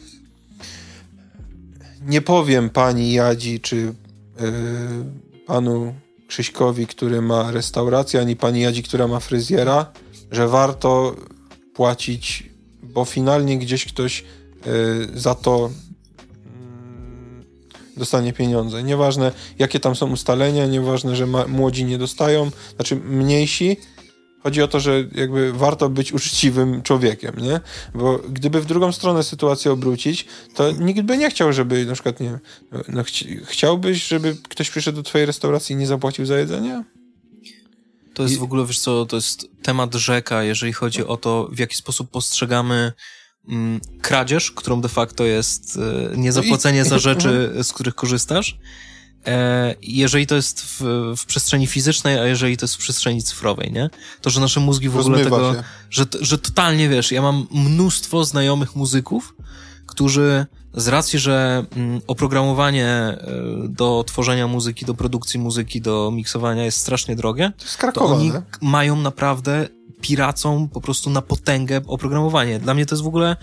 [2.07, 3.93] nie powiem pani Jadzi, czy yy,
[5.45, 5.93] panu
[6.27, 9.91] Krzyśkowi, który ma restaurację, ani pani Jadzi, która ma fryzjera,
[10.31, 11.15] że warto
[11.73, 12.49] płacić,
[12.83, 14.23] bo finalnie gdzieś ktoś
[14.65, 15.69] yy, za to
[17.97, 18.83] dostanie pieniądze.
[18.83, 23.77] Nieważne, jakie tam są ustalenia, nieważne, że młodzi nie dostają, znaczy mniejsi,
[24.43, 27.59] Chodzi o to, że jakby warto być uczciwym człowiekiem, nie?
[27.95, 30.25] Bo gdyby w drugą stronę sytuację obrócić,
[30.55, 32.39] to nikt by nie chciał, żeby na przykład, nie
[32.87, 36.83] no chci chciałbyś, żeby ktoś przyszedł do twojej restauracji i nie zapłacił za jedzenie?
[38.13, 41.59] To jest w ogóle, wiesz co, to jest temat rzeka, jeżeli chodzi o to, w
[41.59, 42.91] jaki sposób postrzegamy
[44.01, 45.75] kradzież, którą de facto jest
[46.13, 48.57] y, niezapłacenie no za rzeczy, z których korzystasz,
[49.27, 50.81] E, jeżeli to jest w,
[51.17, 53.89] w, przestrzeni fizycznej, a jeżeli to jest w przestrzeni cyfrowej, nie?
[54.21, 55.55] To, że nasze mózgi w ogóle tego,
[55.89, 59.35] że, że totalnie, wiesz, ja mam mnóstwo znajomych muzyków,
[59.85, 63.17] którzy z racji, że mm, oprogramowanie e,
[63.69, 68.31] do tworzenia muzyki, do produkcji muzyki, do miksowania jest strasznie drogie, to, to oni
[68.61, 69.67] mają naprawdę
[70.01, 72.59] piracą po prostu na potęgę oprogramowanie.
[72.59, 73.35] Dla mnie to jest w ogóle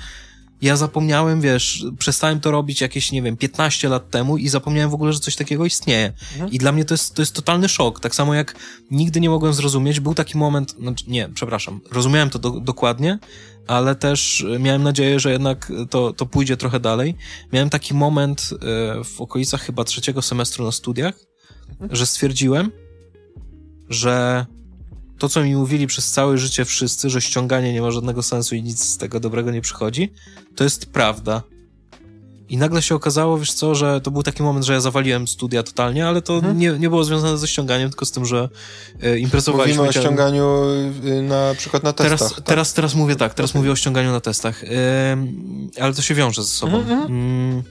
[0.63, 4.95] ja zapomniałem, wiesz, przestałem to robić jakieś, nie wiem, 15 lat temu i zapomniałem w
[4.95, 6.13] ogóle, że coś takiego istnieje.
[6.33, 6.51] Mhm.
[6.51, 8.01] I dla mnie to jest, to jest totalny szok.
[8.01, 8.55] Tak samo jak
[8.91, 13.19] nigdy nie mogłem zrozumieć, był taki moment, znaczy nie, przepraszam, rozumiałem to do, dokładnie,
[13.71, 17.15] ale też miałem nadzieję, że jednak to, to pójdzie trochę dalej.
[17.53, 18.57] Miałem taki moment e,
[19.05, 21.15] w okolicach chyba trzeciego semestru na studiach,
[21.71, 21.97] mhm.
[21.97, 22.71] że stwierdziłem,
[23.89, 24.47] że
[25.19, 28.63] to, co mi mówili przez całe życie wszyscy, że ściąganie nie ma żadnego sensu i
[28.63, 30.13] nic z tego dobrego nie przychodzi,
[30.57, 31.43] to jest prawda.
[32.51, 35.63] I nagle się okazało, wiesz co, że to był taki moment, że ja zawaliłem studia
[35.63, 36.59] totalnie, ale to mhm.
[36.59, 38.49] nie, nie było związane ze ściąganiem, tylko z tym, że
[39.03, 39.83] e, imprezowaliśmy.
[39.83, 40.65] Mówimy o ściąganiu
[41.05, 42.19] y, na przykład na testach.
[42.19, 42.45] Teraz, tak?
[42.45, 44.69] teraz, teraz mówię tak, teraz mówię o ściąganiu na testach, e,
[45.81, 46.79] ale to się wiąże ze sobą.
[46.79, 47.01] Mhm.
[47.01, 47.13] mhm.
[47.13, 47.63] Mm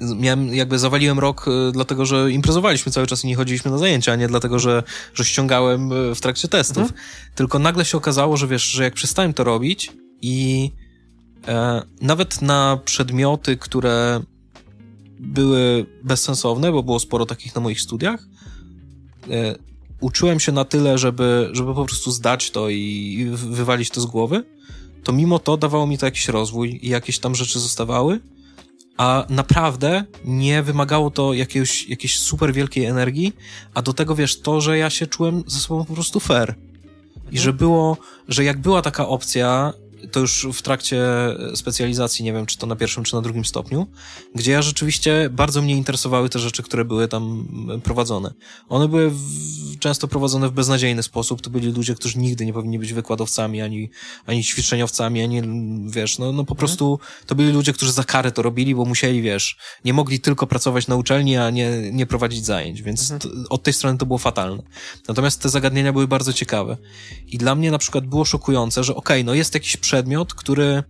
[0.00, 4.12] miałem, jakby zawaliłem rok, y, dlatego że imprezowaliśmy cały czas i nie chodziliśmy na zajęcia,
[4.12, 4.82] a nie dlatego, że,
[5.14, 6.82] że ściągałem y, w trakcie testów.
[6.82, 7.00] Mhm.
[7.34, 9.92] Tylko nagle się okazało, że wiesz, że jak przestałem to robić
[10.22, 10.85] i e,
[12.00, 14.20] nawet na przedmioty, które
[15.20, 18.26] były bezsensowne, bo było sporo takich na moich studiach,
[19.30, 19.54] e,
[20.00, 24.44] uczyłem się na tyle, żeby, żeby po prostu zdać to i wywalić to z głowy,
[25.04, 28.20] to mimo to dawało mi to jakiś rozwój i jakieś tam rzeczy zostawały
[28.96, 33.32] a naprawdę nie wymagało to jakiegoś, jakiejś super wielkiej energii,
[33.74, 36.54] a do tego wiesz, to, że ja się czułem ze sobą po prostu fair.
[37.30, 37.96] I że było,
[38.28, 39.72] że jak była taka opcja,
[40.12, 41.06] to już w trakcie
[41.54, 43.86] specjalizacji, nie wiem, czy to na pierwszym, czy na drugim stopniu,
[44.34, 47.48] gdzie ja rzeczywiście bardzo mnie interesowały te rzeczy, które były tam
[47.84, 48.34] prowadzone.
[48.68, 51.40] One były w, często prowadzone w beznadziejny sposób.
[51.40, 53.90] To byli ludzie, którzy nigdy nie powinni być wykładowcami, ani,
[54.26, 55.42] ani ćwiczeniowcami, ani,
[55.90, 56.56] wiesz, no, no po mhm.
[56.56, 60.46] prostu to byli ludzie, którzy za karę to robili, bo musieli, wiesz, nie mogli tylko
[60.46, 63.20] pracować na uczelni, a nie, nie prowadzić zajęć, więc mhm.
[63.20, 64.62] to, od tej strony to było fatalne.
[65.08, 66.76] Natomiast te zagadnienia były bardzo ciekawe.
[67.26, 70.82] I dla mnie na przykład było szokujące, że okej, okay, no jest jakiś przedmiot, który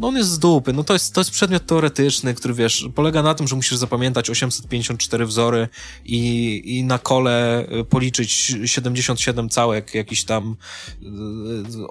[0.00, 0.72] no on jest z dupy.
[0.72, 4.30] No to jest, to jest przedmiot teoretyczny, który wiesz, polega na tym, że musisz zapamiętać
[4.30, 5.68] 854 wzory
[6.04, 10.56] i, i na kole y, policzyć 77 całek jakichś tam
[11.02, 11.06] y,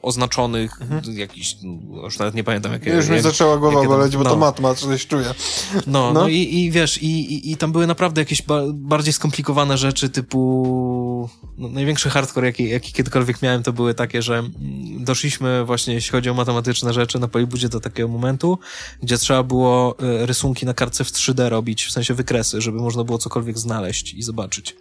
[0.02, 1.18] oznaczonych, mhm.
[1.18, 2.90] jakiś, no, już nawet nie pamiętam jakie.
[2.90, 4.30] Już mi jak, zaczęła głowa boleć, bo no.
[4.30, 5.34] to matma coś czuję.
[5.74, 9.14] No, no, no, i, i wiesz, i, i, i tam były naprawdę jakieś ba bardziej
[9.14, 14.54] skomplikowane rzeczy typu no, największy hardcore, jaki, jaki kiedykolwiek miałem, to były takie, że mm,
[15.04, 18.60] doszliśmy właśnie, jeśli chodzi o matematyczne rzeczy, na polibudzie do takiego momentu,
[19.04, 23.04] gdzie trzeba było e, rysunki na kartce w 3D robić, w sensie wykresy, żeby można
[23.04, 24.76] było cokolwiek znaleźć i zobaczyć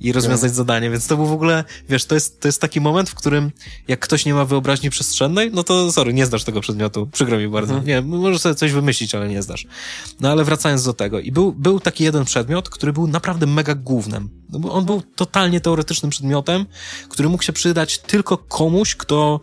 [0.00, 3.10] i rozwiązać zadanie, więc to był w ogóle, wiesz, to jest, to jest taki moment,
[3.10, 3.50] w którym
[3.88, 7.48] jak ktoś nie ma wyobraźni przestrzennej, no to sorry, nie zdasz tego przedmiotu, przykro mi
[7.48, 7.74] bardzo.
[7.74, 7.88] Mhm.
[7.88, 9.66] Nie, możesz sobie coś wymyślić, ale nie zdasz.
[10.20, 13.74] No ale wracając do tego i był, był taki jeden przedmiot, który był naprawdę mega
[13.74, 14.28] głównym.
[14.48, 16.66] No, on był totalnie teoretycznym przedmiotem,
[17.08, 19.40] który mógł się przydać tylko komuś, kto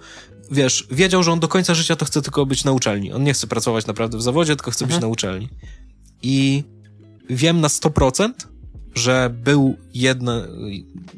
[0.52, 3.14] wiesz, wiedział, że on do końca życia to chce tylko być na uczelni.
[3.14, 4.98] On nie chce pracować naprawdę w zawodzie, tylko chce mhm.
[4.98, 5.49] być na uczelni.
[6.22, 6.64] I
[7.30, 8.32] wiem na 100%,
[8.95, 10.34] że był jedno,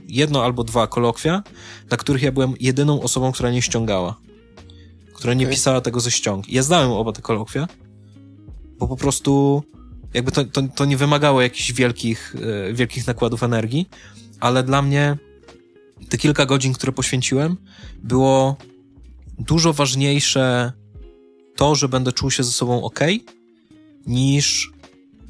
[0.07, 1.43] jedno albo dwa kolokwia,
[1.91, 4.19] na których ja byłem jedyną osobą, która nie ściągała.
[5.13, 5.55] Która nie okay.
[5.55, 6.49] pisała tego ze ściąg.
[6.49, 7.67] Ja znałem oba te kolokwia,
[8.79, 9.63] bo po prostu
[10.13, 12.35] jakby to, to, to nie wymagało jakichś wielkich,
[12.69, 13.89] e, wielkich nakładów energii,
[14.39, 15.17] ale dla mnie
[16.09, 17.57] te kilka godzin, które poświęciłem,
[18.03, 18.57] było
[19.39, 20.73] dużo ważniejsze
[21.55, 22.99] to, że będę czuł się ze sobą ok,
[24.07, 24.71] niż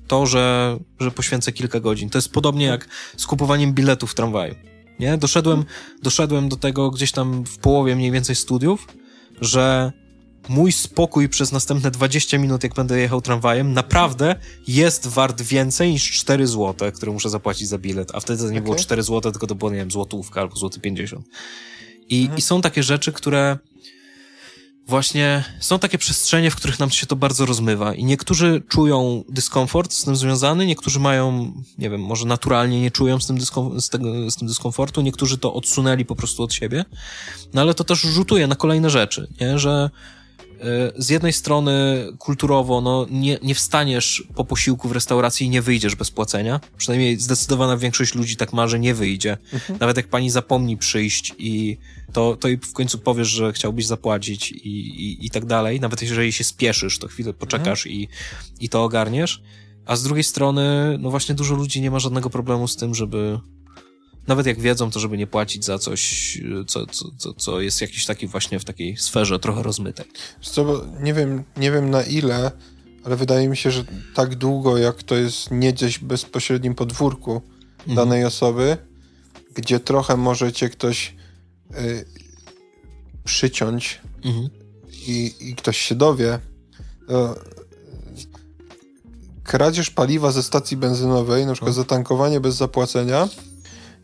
[0.08, 2.10] to, że, że poświęcę kilka godzin.
[2.10, 2.88] To jest podobnie jak
[3.18, 4.56] z kupowaniem biletów w tramwaju.
[5.00, 5.18] Nie?
[5.18, 5.66] Doszedłem,
[6.04, 8.88] doszedłem do tego gdzieś tam w połowie mniej więcej studiów,
[9.42, 9.92] że
[10.50, 14.36] mój spokój przez następne 20 minut, jak będę jechał tramwajem, naprawdę
[14.68, 18.12] jest wart więcej niż 4 zł, które muszę zapłacić za bilet.
[18.14, 18.62] A wtedy to nie okay.
[18.62, 21.26] było 4 zł, tylko to było, nie wiem, złotówka albo złoty 50.
[22.10, 22.38] I, mhm.
[22.38, 23.58] I są takie rzeczy, które
[24.90, 29.94] właśnie są takie przestrzenie, w których nam się to bardzo rozmywa i niektórzy czują dyskomfort
[29.94, 33.90] z tym związany, niektórzy mają, nie wiem, może naturalnie nie czują z tym, dyskom z,
[33.90, 36.86] tego, z tym dyskomfortu, niektórzy to odsunęli po prostu od siebie,
[37.54, 39.90] no ale to też rzutuje na kolejne rzeczy, nie, że
[40.98, 45.96] z jednej strony kulturowo, no nie, nie wstaniesz po posiłku w restauracji i nie wyjdziesz
[45.96, 46.60] bez płacenia.
[46.78, 49.38] Przynajmniej zdecydowana większość ludzi tak ma, że nie wyjdzie.
[49.54, 49.80] Mhm.
[49.80, 51.78] Nawet jak pani zapomni przyjść i
[52.14, 55.80] to, to i w końcu powiesz, że chciałbyś zapłacić i, i, i tak dalej.
[55.80, 58.02] Nawet jeżeli się spieszysz, to chwilę poczekasz mhm.
[58.02, 58.08] i,
[58.60, 59.42] i to ogarniesz.
[59.86, 63.40] A z drugiej strony, no właśnie dużo ludzi nie ma żadnego problemu z tym, żeby
[64.30, 66.38] nawet jak wiedzą, to żeby nie płacić za coś,
[66.68, 70.06] co, co, co, co jest jakiś taki właśnie w takiej sferze trochę rozmytej.
[70.42, 72.52] Co, nie wiem, nie wiem na ile,
[73.04, 73.84] ale wydaje mi się, że
[74.16, 77.42] tak długo, jak to jest nie gdzieś bezpośrednim podwórku
[77.80, 77.96] mhm.
[77.96, 78.78] danej osoby,
[79.54, 81.16] gdzie trochę możecie ktoś
[81.72, 82.06] y,
[83.24, 84.50] przyciąć mhm.
[85.08, 86.40] i, i ktoś się dowie,
[87.08, 87.36] to
[89.44, 91.84] kradzież paliwa ze stacji benzynowej, na przykład mhm.
[91.84, 93.28] zatankowanie bez zapłacenia,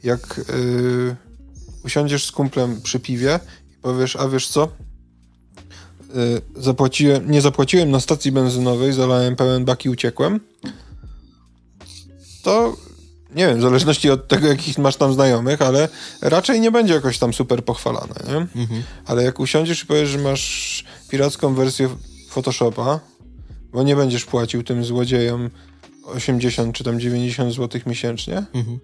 [0.05, 1.15] jak y,
[1.85, 3.39] usiądziesz z kumplem przy piwie
[3.71, 9.85] i powiesz, a wiesz co, y, zapłaciłem, nie zapłaciłem na stacji benzynowej, zalałem pełen bak
[9.85, 10.39] i uciekłem,
[12.43, 12.75] to
[13.35, 15.89] nie wiem, w zależności od tego, jakich masz tam znajomych, ale
[16.21, 18.61] raczej nie będzie jakoś tam super pochwalane, nie?
[18.61, 18.83] Mhm.
[19.05, 21.89] Ale jak usiądziesz i powiesz, że masz piracką wersję
[22.29, 22.99] Photoshopa,
[23.71, 25.49] bo nie będziesz płacił tym złodziejom
[26.03, 28.79] 80 czy tam 90 zł miesięcznie, mhm.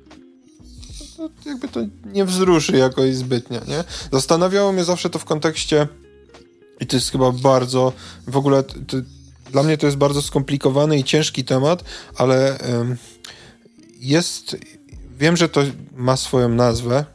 [1.30, 3.84] To, to jakby to nie wzruszy jakoś zbytnio, nie?
[4.12, 5.88] Zastanawiało mnie zawsze to w kontekście
[6.80, 7.94] i to jest chyba bardzo,
[8.28, 8.98] w ogóle to,
[9.52, 11.84] dla mnie to jest bardzo skomplikowany i ciężki temat,
[12.16, 12.58] ale
[14.00, 14.58] jest,
[15.20, 15.62] wiem, że to
[15.96, 17.06] ma swoją nazwę.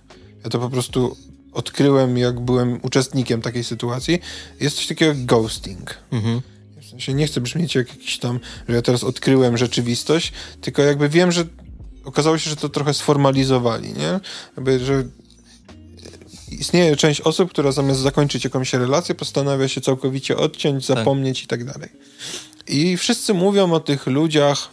[0.45, 1.17] Ja to po prostu
[1.53, 4.21] odkryłem, jak byłem uczestnikiem takiej sytuacji.
[4.61, 5.95] Jest coś takiego jak ghosting.
[6.11, 6.41] Mhm.
[6.83, 11.09] W sensie nie chcę brzmieć jak jakiś tam, że ja teraz odkryłem rzeczywistość, tylko jakby
[11.09, 11.45] wiem, że
[12.07, 14.21] okazało się, że to trochę sformalizowali, nie?
[14.57, 15.05] Jakby, że
[16.51, 20.97] istnieje część osób, która zamiast zakończyć jakąś relację, postanawia się całkowicie odciąć, tak.
[20.97, 21.89] zapomnieć i tak dalej.
[22.69, 24.69] I wszyscy mówią o tych ludziach,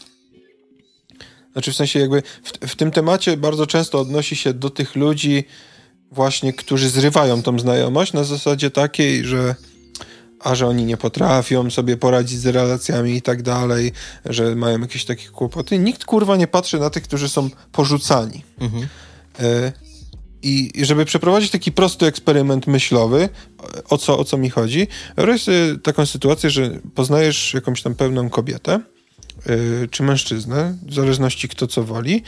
[1.54, 5.44] znaczy w sensie jakby w, w tym temacie bardzo często odnosi się do tych ludzi
[6.12, 9.56] właśnie, którzy zrywają tą znajomość na zasadzie takiej, że
[10.44, 13.92] a że oni nie potrafią sobie poradzić z relacjami i tak dalej,
[14.26, 15.78] że mają jakieś takie kłopoty.
[15.78, 18.44] Nikt kurwa nie patrzy na tych, którzy są porzucani.
[18.60, 18.88] Mhm.
[19.40, 19.72] E,
[20.42, 23.30] I żeby przeprowadzić taki prosty eksperyment myślowy,
[23.90, 28.30] o co, o co mi chodzi, wyobraź sobie taką sytuację, że poznajesz jakąś tam pewną
[28.30, 28.80] kobietę,
[29.50, 32.24] Y, czy mężczyznę, w zależności kto co woli,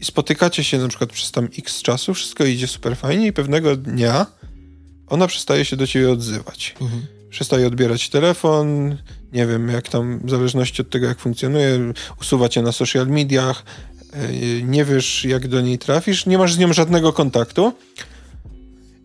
[0.00, 3.76] i spotykacie się na przykład przez tam x czasu, wszystko idzie super fajnie i pewnego
[3.76, 4.26] dnia
[5.06, 6.74] ona przestaje się do ciebie odzywać.
[6.80, 7.06] Mhm.
[7.30, 8.96] Przestaje odbierać telefon,
[9.32, 13.64] nie wiem, jak tam, w zależności od tego, jak funkcjonuje, usuwa cię na social mediach,
[14.12, 17.72] yy, nie wiesz, jak do niej trafisz, nie masz z nią żadnego kontaktu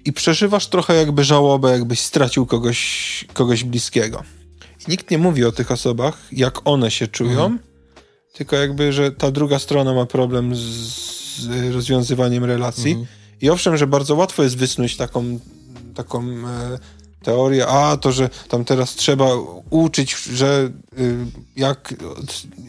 [0.05, 4.23] i przeżywasz trochę jakby żałobę, jakbyś stracił kogoś, kogoś bliskiego.
[4.87, 7.59] I nikt nie mówi o tych osobach, jak one się czują, mhm.
[8.33, 10.59] tylko jakby, że ta druga strona ma problem z,
[11.39, 12.91] z rozwiązywaniem relacji.
[12.91, 13.07] Mhm.
[13.41, 15.39] I owszem, że bardzo łatwo jest wysnuć taką,
[15.95, 16.23] taką
[17.23, 19.27] e, teorię, a to, że tam teraz trzeba
[19.69, 21.15] uczyć, że y,
[21.55, 21.93] jak,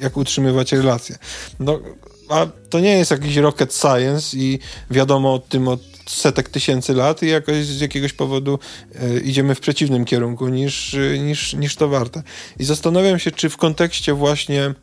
[0.01, 1.17] jak utrzymywać relacje.
[1.61, 1.81] No,
[2.29, 4.59] a to nie jest jakiś rocket science i
[4.91, 8.59] wiadomo o tym od setek tysięcy lat i jakoś z jakiegoś powodu
[8.95, 12.23] e, idziemy w przeciwnym kierunku niż, niż, niż to warte.
[12.59, 14.75] I zastanawiam się, czy w kontekście właśnie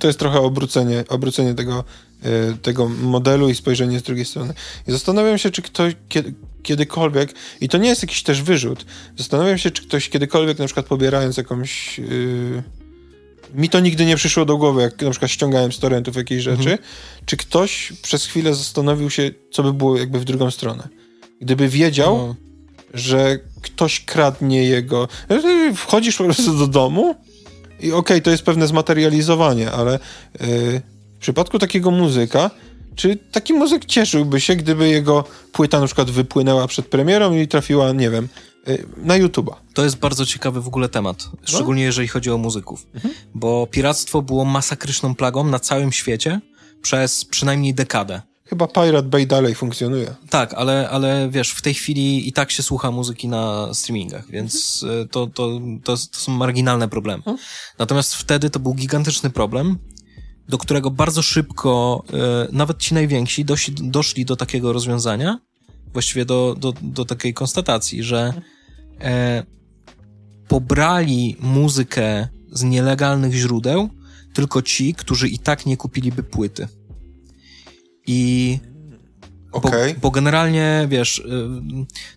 [0.00, 1.84] to jest trochę obrócenie, obrócenie tego,
[2.62, 4.54] tego modelu i spojrzenie z drugiej strony.
[4.88, 5.94] I zastanawiam się, czy ktoś
[6.66, 8.86] kiedykolwiek, i to nie jest jakiś też wyrzut,
[9.16, 11.98] zastanawiam się, czy ktoś kiedykolwiek, na przykład pobierając jakąś.
[11.98, 12.62] Yy,
[13.54, 16.70] mi to nigdy nie przyszło do głowy, jak na przykład ściągałem z torrentów jakieś rzeczy,
[16.70, 16.78] mhm.
[17.26, 20.88] czy ktoś przez chwilę zastanowił się, co by było jakby w drugą stronę.
[21.40, 22.34] Gdyby wiedział, no.
[22.94, 25.08] że ktoś kradnie jego.
[25.76, 27.14] Wchodzisz po prostu do domu
[27.80, 30.80] i okej, okay, to jest pewne zmaterializowanie, ale yy,
[31.16, 32.50] w przypadku takiego muzyka,
[32.96, 37.92] czy taki muzyk cieszyłby się, gdyby jego płyta na przykład wypłynęła przed premierą i trafiła,
[37.92, 38.28] nie wiem,
[38.68, 39.54] Y, na YouTube'a.
[39.74, 41.38] To jest bardzo ciekawy w ogóle temat, no?
[41.44, 43.14] szczególnie jeżeli chodzi o muzyków, mhm.
[43.34, 46.40] bo piractwo było masakryczną plagą na całym świecie
[46.82, 48.22] przez przynajmniej dekadę.
[48.44, 50.14] Chyba Pirate Bay dalej funkcjonuje.
[50.30, 54.82] Tak, ale, ale wiesz, w tej chwili i tak się słucha muzyki na streamingach, więc
[54.82, 55.08] mhm.
[55.08, 57.18] to, to, to, to, są marginalne problemy.
[57.18, 57.38] Mhm.
[57.78, 59.78] Natomiast wtedy to był gigantyczny problem,
[60.48, 65.40] do którego bardzo szybko e, nawet ci najwięksi dosi, doszli do takiego rozwiązania,
[65.92, 68.32] właściwie do, do, do takiej konstatacji, że
[69.00, 69.44] e,
[70.48, 73.88] pobrali muzykę z nielegalnych źródeł
[74.34, 76.68] tylko ci, którzy i tak nie kupiliby płyty.
[78.06, 78.58] I
[79.52, 79.94] Okay.
[79.94, 81.48] Bo, bo, generalnie, wiesz, y,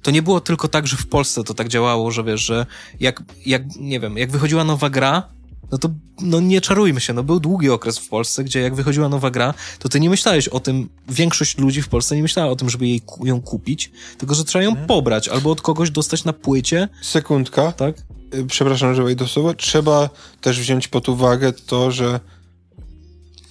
[0.01, 2.65] to nie było tylko tak, że w Polsce to tak działało, że wiesz, że
[2.99, 5.29] jak, jak nie wiem, jak wychodziła nowa gra,
[5.71, 5.89] no to
[6.21, 9.53] no nie czarujmy się, no był długi okres w Polsce, gdzie jak wychodziła nowa gra,
[9.79, 12.87] to ty nie myślałeś o tym, większość ludzi w Polsce nie myślała o tym, żeby
[12.87, 14.87] jej, ją kupić, tylko że trzeba ją hmm.
[14.87, 16.89] pobrać albo od kogoś dostać na płycie.
[17.01, 17.71] Sekundka.
[17.71, 17.95] Tak?
[18.33, 19.53] Y, przepraszam, że wejdę słowo.
[19.53, 20.09] Trzeba
[20.41, 22.19] też wziąć pod uwagę to, że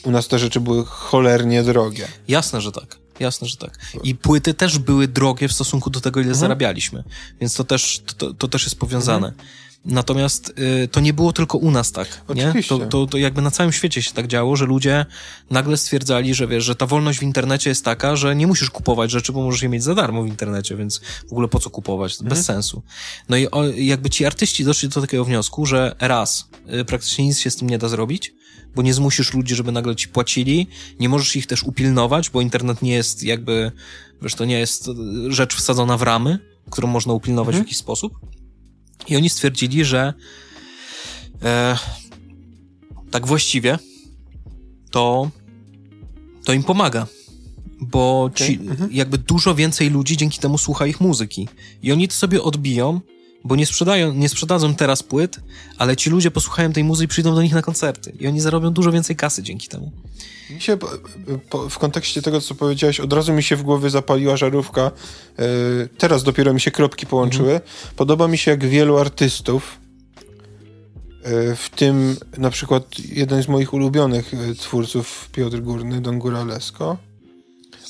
[0.04, 2.08] u nas te rzeczy były cholernie drogie.
[2.28, 2.96] Jasne, że tak.
[3.20, 3.78] Jasne, że tak.
[4.04, 6.40] I płyty też były drogie w stosunku do tego, ile mhm.
[6.40, 7.04] zarabialiśmy.
[7.40, 9.28] Więc to też, to, to też jest powiązane.
[9.28, 9.48] Mhm.
[9.84, 12.54] Natomiast y, to nie było tylko u nas tak, nie?
[12.68, 15.06] To, to, to jakby na całym świecie się tak działo, że ludzie
[15.50, 19.10] nagle stwierdzali, że wiesz, że ta wolność w internecie jest taka, że nie musisz kupować
[19.10, 22.12] rzeczy, bo możesz je mieć za darmo w internecie, więc w ogóle po co kupować?
[22.12, 22.28] Mhm.
[22.28, 22.82] Bez sensu.
[23.28, 26.48] No i o, jakby ci artyści doszli do takiego wniosku, że raz,
[26.80, 28.34] y, praktycznie nic się z tym nie da zrobić,
[28.74, 30.66] bo nie zmusisz ludzi, żeby nagle ci płacili,
[31.00, 33.72] nie możesz ich też upilnować, bo internet nie jest jakby,
[34.22, 34.90] wiesz, to nie jest
[35.28, 36.38] rzecz wsadzona w ramy,
[36.70, 37.64] którą można upilnować mhm.
[37.64, 38.18] w jakiś sposób.
[39.08, 40.14] I oni stwierdzili, że
[41.42, 41.76] e,
[43.10, 43.78] tak właściwie
[44.90, 45.30] to,
[46.44, 47.06] to im pomaga.
[47.80, 48.46] Bo okay.
[48.46, 48.92] ci, mhm.
[48.92, 51.48] jakby dużo więcej ludzi dzięki temu słucha ich muzyki.
[51.82, 53.00] I oni to sobie odbiją,
[53.48, 55.40] bo nie sprzedają, nie sprzedadzą teraz płyt,
[55.78, 58.12] ale ci ludzie posłuchają tej muzyki i przyjdą do nich na koncerty.
[58.20, 59.92] I oni zarobią dużo więcej kasy dzięki temu.
[60.50, 60.78] Mi się
[61.70, 64.90] w kontekście tego, co powiedziałeś, od razu mi się w głowie zapaliła żarówka.
[65.38, 65.44] E,
[65.98, 67.52] teraz dopiero mi się kropki połączyły.
[67.52, 67.70] Mhm.
[67.96, 69.78] Podoba mi się, jak wielu artystów,
[71.22, 76.96] e, w tym na przykład jeden z moich ulubionych e, twórców, Piotr Górny, Don Góralesko,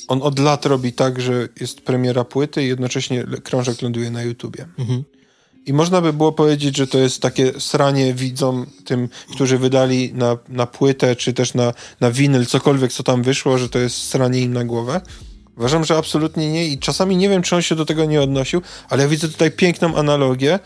[0.09, 4.67] on od lat robi tak, że jest premiera płyty i jednocześnie krążek ląduje na YouTubie.
[4.79, 5.05] Mhm.
[5.69, 10.37] I można by było powiedzieć, że to jest takie sranie widzom, tym, którzy wydali na,
[10.49, 14.41] na płytę, czy też na, na winyl, cokolwiek, co tam wyszło, że to jest sranie
[14.41, 15.01] im na głowę.
[15.57, 18.63] Uważam, że absolutnie nie i czasami nie wiem, czy on się do tego nie odnosił,
[18.89, 20.59] ale ja widzę tutaj piękną analogię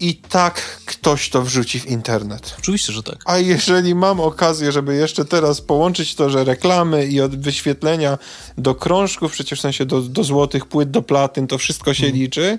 [0.00, 2.54] i tak ktoś to wrzuci w internet.
[2.58, 3.16] Oczywiście, że tak.
[3.24, 8.18] A jeżeli mam okazję, żeby jeszcze teraz połączyć to, że reklamy i od wyświetlenia
[8.58, 12.20] do krążków, przecież w sensie do, do złotych płyt, do platyn, to wszystko się hmm.
[12.20, 12.58] liczy,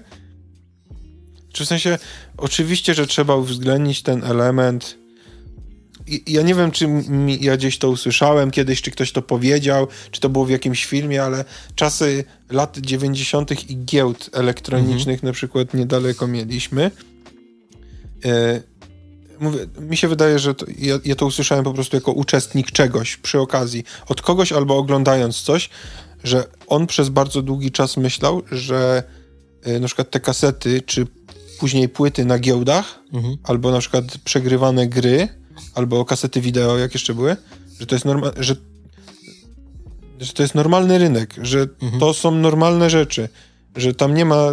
[1.52, 1.98] czy w sensie,
[2.38, 4.98] oczywiście, że trzeba uwzględnić ten element.
[6.08, 9.88] I, ja nie wiem, czy mi, ja gdzieś to usłyszałem kiedyś, czy ktoś to powiedział,
[10.12, 11.46] czy to było w jakimś filmie, ale
[11.76, 13.70] czasy lat 90.
[13.70, 15.28] i giełd elektronicznych mhm.
[15.28, 16.92] na przykład niedaleko mieliśmy.
[18.26, 18.62] E,
[19.40, 23.18] mówię, mi się wydaje, że to, ja, ja to usłyszałem po prostu jako uczestnik czegoś
[23.18, 25.70] przy okazji, od kogoś albo oglądając coś,
[26.24, 29.04] że on przez bardzo długi czas myślał, że
[29.64, 31.08] e, na przykład te kasety czy
[31.62, 33.38] później płyty na giełdach, Mhm.
[33.44, 35.28] albo na przykład przegrywane gry,
[35.76, 37.36] albo kasety wideo, jak jeszcze były,
[37.80, 38.56] że to jest norma- że,
[40.20, 42.00] że to jest normalny rynek, że Mhm.
[42.00, 43.30] to są normalne rzeczy,
[43.76, 44.46] że tam nie ma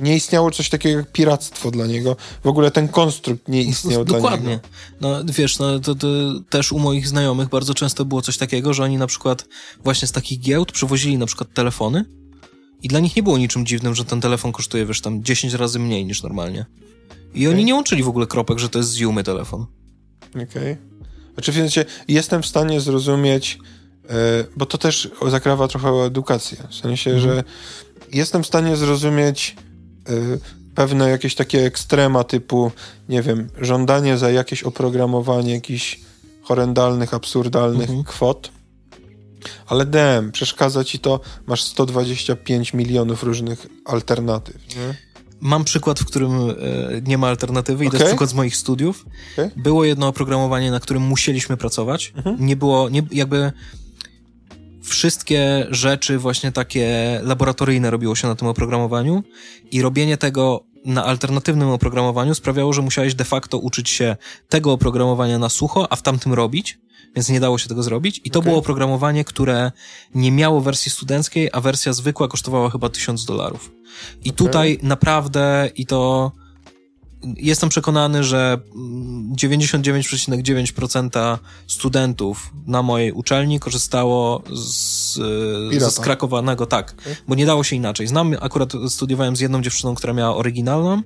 [0.00, 2.16] nie istniało coś takiego jak piractwo dla niego.
[2.44, 4.48] W ogóle ten konstrukt nie istniał dla Dokładnie.
[4.48, 4.62] niego.
[5.00, 6.06] No wiesz, no to, to
[6.50, 9.44] też u moich znajomych bardzo często było coś takiego, że oni na przykład
[9.84, 12.04] właśnie z takich giełd przywozili na przykład telefony
[12.82, 15.78] i dla nich nie było niczym dziwnym, że ten telefon kosztuje, wiesz, tam 10 razy
[15.78, 16.66] mniej niż normalnie.
[17.34, 19.66] I oni nie łączyli w ogóle kropek, że to jest z telefon.
[20.42, 20.76] Okej.
[21.34, 23.58] Znaczy, w sensie, jestem w stanie zrozumieć,
[24.08, 24.12] e,
[24.56, 26.58] bo to też zakrawa trochę o edukację.
[26.70, 27.22] W sensie, Mhm.
[27.36, 27.44] że
[28.12, 29.56] jestem w stanie zrozumieć
[30.08, 30.12] e,
[30.74, 32.72] pewne jakieś takie ekstrema typu,
[33.08, 36.00] nie wiem, żądanie za jakieś oprogramowanie jakichś
[36.42, 38.04] horrendalnych, absurdalnych Mhm.
[38.04, 38.50] kwot.
[39.66, 44.76] Ale DM, przeszkadza ci to, masz 125 milionów różnych alternatyw.
[44.76, 44.94] Nie?
[45.40, 46.54] Mam przykład, w którym e,
[47.02, 48.00] nie ma alternatywy i to Okej.
[48.00, 49.06] jest przykład z moich studiów.
[49.32, 49.50] Okej.
[49.56, 52.12] Było jedno oprogramowanie, na którym musieliśmy pracować.
[52.16, 52.46] Mhm.
[52.46, 53.52] Nie było, nie, jakby
[54.82, 59.22] wszystkie rzeczy właśnie takie laboratoryjne robiło się na tym oprogramowaniu
[59.70, 64.16] i robienie tego na alternatywnym oprogramowaniu sprawiało, że musiałeś de facto uczyć się
[64.48, 66.78] tego oprogramowania na sucho, a w tamtym robić,
[67.16, 68.20] więc nie dało się tego zrobić.
[68.24, 68.50] I to Okej.
[68.50, 69.72] było oprogramowanie, które
[70.14, 73.72] nie miało wersji studenckiej, a wersja zwykła kosztowała chyba 1000 dolarów.
[74.24, 76.32] I tutaj naprawdę, i to
[77.36, 85.14] jestem przekonany, że mm, 99,9% studentów na mojej uczelni korzystało z,
[85.70, 85.90] Pirata.
[85.90, 86.94] ze skrakowanego, tak,
[87.28, 88.06] bo nie dało się inaczej.
[88.06, 91.02] Znam, akurat studiowałem z jedną dziewczyną, która miała oryginalną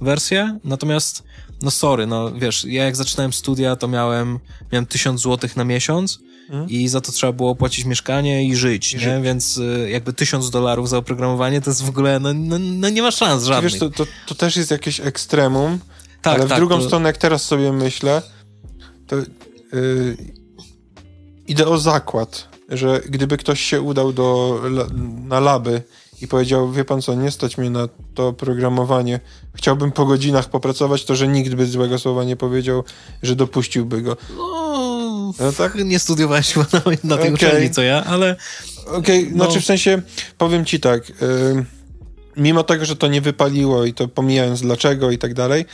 [0.00, 1.22] wersję, natomiast,
[1.62, 4.38] no sorry, no wiesz, ja jak zaczynałem studia, to miałem,
[4.72, 6.18] miałem 1000 złotych na miesiąc
[6.50, 6.68] Mhm.
[6.70, 9.02] i za to trzeba było płacić mieszkanie i żyć, I nie?
[9.02, 9.22] żyć.
[9.22, 13.02] Więc y, jakby 1000 dolarów za oprogramowanie to jest w ogóle, no, no, no nie
[13.02, 13.72] ma szans żadnych.
[13.72, 15.78] Wiesz, to, to, to też jest jakieś ekstremum,
[16.22, 18.22] tak, ale w tak, drugą to- stronę, jak teraz sobie myślę,
[19.06, 19.26] to yy,
[21.48, 24.60] idę o zakład, że gdyby ktoś się udał do,
[25.24, 25.82] na laby
[26.22, 29.20] i powiedział, wie pan co, nie stać mnie na to programowanie,
[29.54, 32.84] chciałbym po godzinach popracować, to że nikt by złego słowa nie powiedział,
[33.22, 34.16] że dopuściłby go.
[34.36, 35.74] No, No tak?
[35.74, 36.62] nie studiowałeś na,
[37.04, 37.34] na tej Okej.
[37.34, 38.36] uczelni, co ja, ale
[38.86, 39.44] Okej, No.
[39.44, 40.02] znaczy w sensie,
[40.38, 41.64] powiem ci tak, yy,
[42.36, 45.64] mimo tego, że to nie wypaliło i to pomijając dlaczego i tak dalej,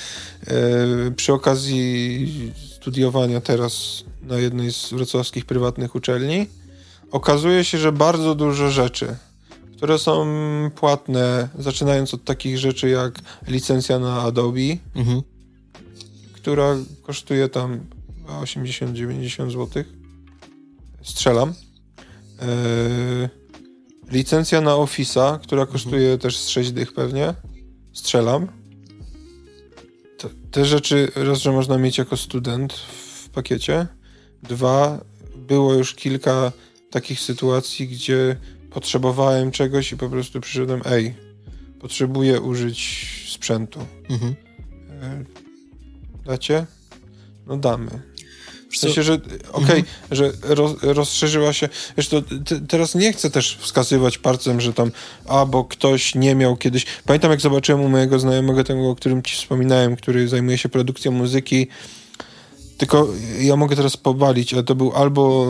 [0.46, 6.46] yy, przy okazji studiowania teraz na jednej z wrocławskich prywatnych uczelni,
[7.10, 9.16] okazuje się, że bardzo dużo rzeczy,
[9.78, 10.26] które są
[10.74, 15.22] płatne, zaczynając od takich rzeczy jak licencja na Adobe, mhm.
[16.32, 17.80] która kosztuje tam
[18.26, 19.84] 80-90 zł.
[21.02, 21.54] Strzelam.
[22.40, 23.28] Yy,
[24.10, 27.34] licencja na Office'a, która kosztuje też z 6 dych pewnie.
[27.92, 28.48] Strzelam.
[30.18, 33.86] Te, te rzeczy raz, że można mieć jako student w pakiecie.
[34.42, 35.00] Dwa,
[35.36, 36.52] było już kilka
[36.90, 38.36] takich sytuacji, gdzie
[38.70, 41.14] potrzebowałem czegoś i po prostu przyszedłem, ej,
[41.80, 43.80] potrzebuję użyć sprzętu.
[44.10, 44.34] Mhm.
[45.02, 45.24] E,
[46.24, 46.66] Dacie?
[47.46, 47.90] No damy.
[48.70, 49.20] W sensie, że
[49.52, 51.68] okej, że roz, rozszerzyła się.
[51.96, 54.90] Wiesz, to te, teraz nie chcę też wskazywać palcem, że tam,
[55.28, 56.86] a bo ktoś nie miał kiedyś.
[57.06, 61.12] Pamiętam, jak zobaczyłem u mojego znajomego, tego, o którym ci wspominałem, który zajmuje się produkcją
[61.12, 61.66] muzyki.
[62.78, 63.08] Tylko
[63.40, 65.46] ja mogę teraz pobalić, ale to był albo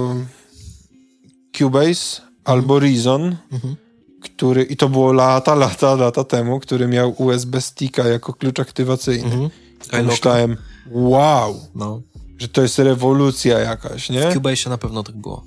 [1.59, 3.77] Cubase, albo Reason, Mhm.
[4.23, 9.25] który, i to było lata, lata, lata temu, który miał USB sticka jako klucz aktywacyjny.
[9.93, 10.07] Mhm.
[10.07, 10.57] Myślałem,
[10.91, 12.03] wow, No.
[12.39, 14.21] że to jest rewolucja jakaś, nie?
[14.21, 15.45] W Okej, Cubase na pewno tak było.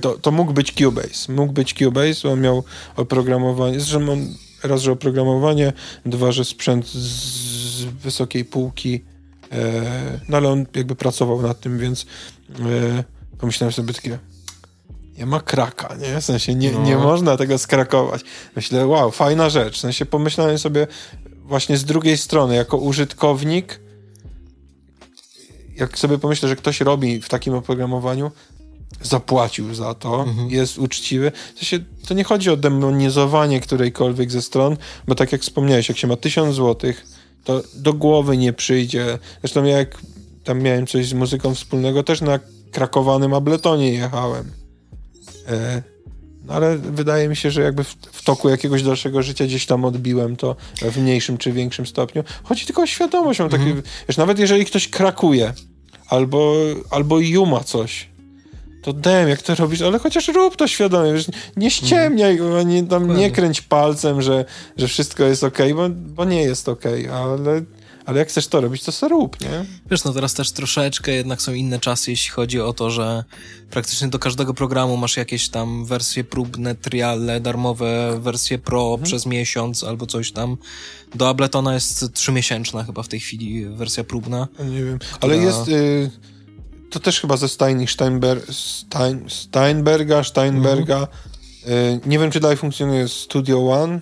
[0.00, 1.32] to, to mógł być Cubase.
[1.32, 2.64] Mógł być Cubase, bo on miał
[2.96, 4.26] oprogramowanie, zresztą on
[4.62, 5.72] raz, że oprogramowanie,
[6.06, 9.00] dwa, że sprzęt z wysokiej półki,
[9.52, 12.06] e, no ale on jakby pracował nad tym, więc
[12.60, 13.04] e,
[13.38, 14.18] pomyślałem sobie takie,
[15.22, 16.20] nie ma kraka, nie?
[16.20, 16.82] W sensie nie, No.
[16.82, 18.20] nie można tego skrakować.
[18.56, 19.76] Myślę, wow, fajna rzecz.
[19.76, 20.86] W sensie pomyślałem sobie
[21.44, 23.80] właśnie z drugiej strony, jako użytkownik,
[25.76, 28.30] jak sobie pomyślę, że ktoś robi w takim oprogramowaniu,
[29.02, 30.50] zapłacił za to, Mhm.
[30.50, 31.32] jest uczciwy.
[31.54, 31.78] W sensie,
[32.08, 34.76] to nie chodzi o demonizowanie którejkolwiek ze stron,
[35.08, 37.06] bo tak jak wspomniałeś, jak się ma tysiąc złotych,
[37.44, 39.18] to do głowy nie przyjdzie.
[39.40, 39.98] Zresztą ja jak
[40.44, 42.38] tam miałem coś z muzyką wspólnego, też na
[42.72, 44.61] krakowanym abletonie jechałem.
[45.48, 45.82] E,
[46.44, 49.84] no ale wydaje mi się, że jakby w, w toku jakiegoś dalszego życia gdzieś tam
[49.84, 52.24] odbiłem to w mniejszym czy większym stopniu.
[52.42, 53.40] Chodzi tylko o świadomość.
[53.40, 53.74] Mam takie,
[54.08, 55.52] wiesz, nawet jeżeli ktoś krakuje
[56.08, 56.54] albo,
[56.90, 58.08] albo juma coś,
[58.82, 62.68] to dem, jak to robisz, ale chociaż rób to świadomie, wiesz, nie ściemniaj, mm.
[62.68, 64.44] nie, tam nie kręć palcem, że,
[64.76, 67.62] że wszystko jest ok, bo, bo nie jest ok, ale
[68.06, 69.64] ale jak chcesz to robić, to se rób, nie?
[69.90, 73.24] Wiesz, no teraz też troszeczkę jednak są inne czasy, jeśli chodzi o to, że
[73.70, 79.02] praktycznie do każdego programu masz jakieś tam wersje próbne, triale, darmowe wersje pro mhm.
[79.02, 80.56] przez miesiąc albo coś tam.
[81.14, 84.48] Do Abletona jest trzymiesięczna chyba w tej chwili wersja próbna.
[84.64, 85.18] Nie wiem, która...
[85.20, 85.68] ale jest...
[85.68, 86.10] Y
[86.90, 90.96] to też chyba ze Stein, Steinber, Stein, Steinberga, Steinberga.
[90.96, 91.08] Mhm.
[91.68, 94.00] Y nie wiem, czy dalej funkcjonuje Studio One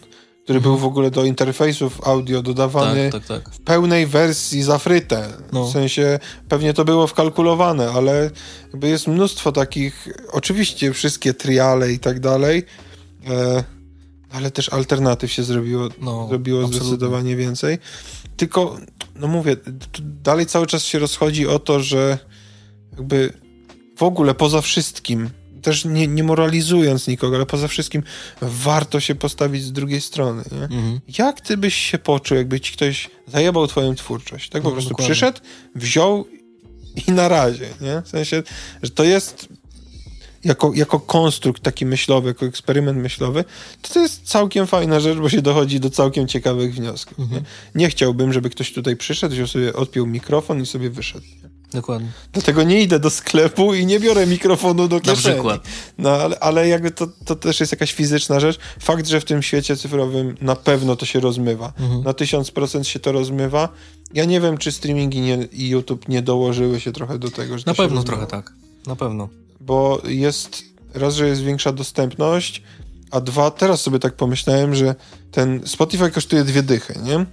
[0.50, 3.54] który był w ogóle do interfejsów audio dodawany tak, tak, tak.
[3.54, 5.28] w pełnej wersji za frytę.
[5.52, 5.64] No.
[5.64, 6.18] W sensie
[6.48, 8.30] pewnie to było wkalkulowane, ale
[8.72, 12.62] jakby jest mnóstwo takich, oczywiście wszystkie triale i tak dalej,
[13.28, 13.64] e,
[14.32, 17.78] ale też alternatyw się zrobiło, no, zrobiło zdecydowanie więcej.
[18.36, 18.76] Tylko,
[19.16, 19.56] no mówię,
[20.22, 22.18] dalej cały czas się rozchodzi o to, że
[22.92, 23.32] jakby
[23.96, 25.30] w ogóle poza wszystkim
[25.60, 28.02] też nie, nie moralizując nikogo, ale poza wszystkim
[28.42, 30.42] warto się postawić z drugiej strony.
[30.52, 30.62] Nie?
[30.62, 31.00] Mhm.
[31.18, 34.48] Jak ty byś się poczuł, jakby ci ktoś zajebał twoją twórczość?
[34.50, 35.14] Tak po no, prostu dokładnie.
[35.14, 35.40] przyszedł,
[35.74, 36.26] wziął
[37.08, 38.02] i na razie, nie?
[38.04, 38.42] W sensie,
[38.82, 39.48] że to jest
[40.44, 43.44] jako, jako konstrukt taki myślowy, jako eksperyment myślowy,
[43.82, 47.18] to to jest całkiem fajna rzecz, bo się dochodzi do całkiem ciekawych wniosków.
[47.18, 47.42] Mhm.
[47.74, 47.80] Nie?
[47.80, 51.26] nie chciałbym, żeby ktoś tutaj przyszedł, wziął sobie, odpiął mikrofon i sobie wyszedł.
[51.42, 51.59] Nie?
[51.72, 52.08] Dokładnie.
[52.32, 55.16] Dlatego nie idę do sklepu i nie biorę mikrofonu do kieszeni.
[55.16, 55.62] Na przykład.
[55.98, 58.58] No, ale, ale jakby to, to też jest jakaś fizyczna rzecz.
[58.80, 61.72] Fakt, że w tym świecie cyfrowym na pewno to się rozmywa.
[61.80, 62.02] Mhm.
[62.02, 63.68] Na tysiąc procent się to rozmywa.
[64.14, 67.64] Ja nie wiem, czy streamingi nie, i YouTube nie dołożyły się trochę do tego, że
[67.66, 68.52] Na pewno trochę tak.
[68.86, 69.28] Na pewno.
[69.60, 70.62] Bo jest,
[70.94, 72.62] raz, że jest większa dostępność,
[73.10, 74.94] a dwa, teraz sobie tak pomyślałem, że
[75.30, 77.26] ten Spotify kosztuje dwie dychy, nie?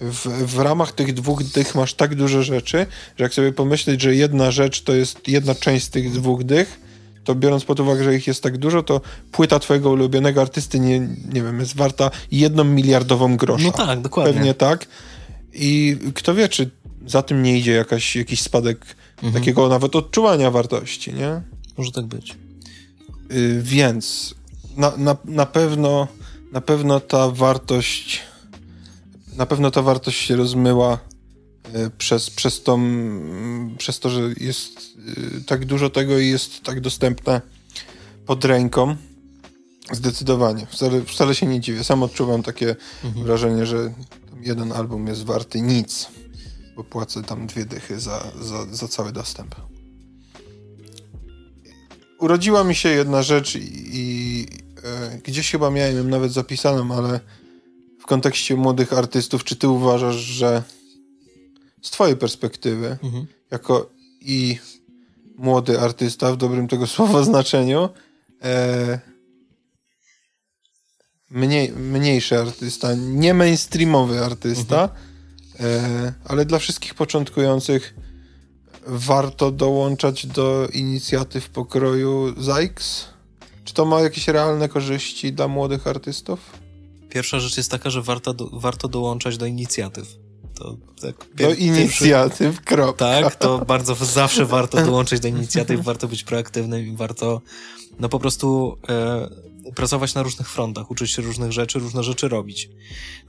[0.00, 2.86] W, w ramach tych dwóch dych masz tak dużo rzeczy,
[3.18, 6.80] że jak sobie pomyśleć, że jedna rzecz to jest jedna część z tych dwóch dych,
[7.24, 9.00] to biorąc pod uwagę, że ich jest tak dużo, to
[9.32, 11.00] płyta twojego ulubionego artysty, nie,
[11.32, 13.64] nie wiem, jest warta jedną miliardową grosza.
[13.64, 14.32] No tak, dokładnie.
[14.34, 14.86] Pewnie tak.
[15.52, 16.70] I kto wie, czy
[17.06, 18.86] za tym nie idzie jakaś, jakiś spadek
[19.16, 19.34] mhm.
[19.34, 21.42] takiego nawet odczuwania wartości, nie?
[21.76, 22.36] Może tak być.
[23.30, 24.34] Yy, więc
[24.76, 26.08] na, na, na pewno
[26.52, 28.22] na pewno ta wartość
[29.36, 30.98] na pewno ta wartość się rozmyła
[31.72, 32.80] e, przez, przez, tą,
[33.78, 34.78] przez to, że jest
[35.38, 37.40] e, tak dużo tego i jest tak dostępne
[38.26, 38.96] pod ręką.
[39.92, 40.66] Zdecydowanie.
[40.66, 41.84] Wcale, wcale się nie dziwię.
[41.84, 43.24] Sam odczuwam takie mhm.
[43.24, 43.94] wrażenie, że
[44.40, 46.08] jeden album jest warty nic,
[46.76, 49.54] bo płacę tam dwie dychy za, za, za cały dostęp.
[52.24, 54.46] Urodziła mi się jedna rzecz i, i
[54.84, 57.20] e, gdzieś chyba miałem ją nawet zapisaną, ale
[58.00, 60.62] w kontekście młodych artystów, czy ty uważasz, że
[61.82, 63.26] z twojej perspektywy, mhm.
[63.50, 63.90] jako
[64.20, 64.58] i
[65.36, 67.88] młody artysta w dobrym tego słowa znaczeniu,
[68.42, 68.98] e,
[71.30, 75.84] mniej, mniejszy artysta, nie mainstreamowy artysta, mhm.
[75.84, 77.94] e, ale dla wszystkich początkujących
[78.86, 83.06] warto dołączać do inicjatyw pokroju Zykes?
[83.64, 86.38] Czy to ma jakieś realne korzyści dla młodych artystów?
[87.08, 90.16] Pierwsza rzecz jest taka, że warto, do, warto dołączać do inicjatyw.
[90.54, 93.20] To, tak, do inicjatyw, kropka.
[93.20, 97.40] Tak, to bardzo zawsze warto dołączyć do inicjatyw, warto być proaktywnym i warto
[98.00, 99.28] no po prostu e,
[99.74, 102.70] pracować na różnych frontach, uczyć się różnych rzeczy, różne rzeczy robić.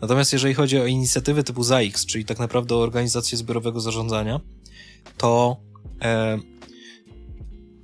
[0.02, 4.40] Natomiast jeżeli chodzi o inicjatywy typu ZAIX, czyli tak naprawdę o organizację zbiorowego zarządzania,
[5.18, 5.58] to
[6.02, 6.40] e,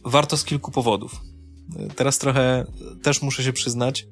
[0.06, 1.22] warto z kilku powodów.
[1.96, 2.66] Teraz trochę
[3.04, 4.08] też muszę się przyznać,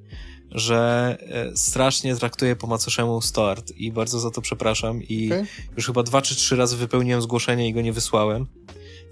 [0.52, 5.46] że e, strasznie traktuję po macoszemu start i bardzo za to przepraszam i okay.
[5.78, 8.48] już chyba dwa czy trzy razy wypełniłem zgłoszenie i go nie wysłałem.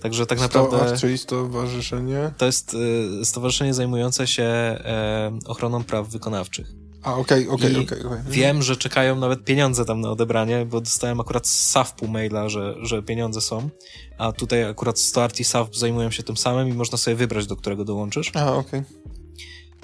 [0.02, 0.98] Także tak naprawdę...
[0.98, 2.32] Czyli stowarzyszenie?
[2.38, 2.74] To jest
[3.22, 6.72] y, stowarzyszenie zajmujące się e, ochroną praw wykonawczych.
[7.08, 8.00] A, okej, okej, okej.
[8.30, 12.76] Wiem, że czekają nawet pieniądze tam na odebranie, bo dostałem akurat z SAFP maila, że,
[12.82, 13.70] że pieniądze są,
[14.18, 17.56] a tutaj akurat Start i SAFP zajmują się tym samym i można sobie wybrać, do
[17.56, 18.32] którego dołączysz.
[18.36, 18.80] A, okej.
[18.80, 19.18] Okay.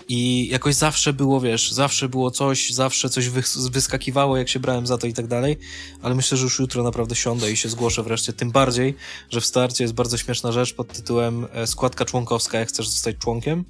[0.07, 3.29] I jakoś zawsze było, wiesz, zawsze było coś, zawsze coś
[3.69, 5.57] wyskakiwało, jak się brałem za to i tak dalej,
[6.01, 8.95] ale myślę, że już jutro naprawdę siądę i się zgłoszę wreszcie, tym bardziej,
[9.29, 13.17] że w starcie jest bardzo śmieszna rzecz pod tytułem e, składka członkowska, jak chcesz zostać
[13.17, 13.65] członkiem,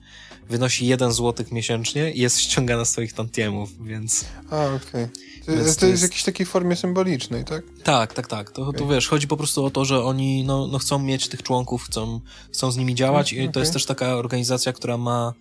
[0.50, 4.26] wynosi jeden złotych miesięcznie i jest ściągana z twoich tantiemów, więc...
[4.50, 4.78] A, okej.
[4.80, 5.10] Okay.
[5.46, 7.64] To, to, jest, jest w jakiejś takiej formie symbolicznej, tak?
[7.84, 8.52] Tak, tak, tak.
[8.52, 8.80] To, okay.
[8.80, 11.84] to wiesz, chodzi po prostu o to, że oni no, no chcą mieć tych członków,
[11.84, 12.20] chcą,
[12.52, 13.46] chcą z nimi działać okay.
[13.46, 15.34] i to jest też taka organizacja, która ma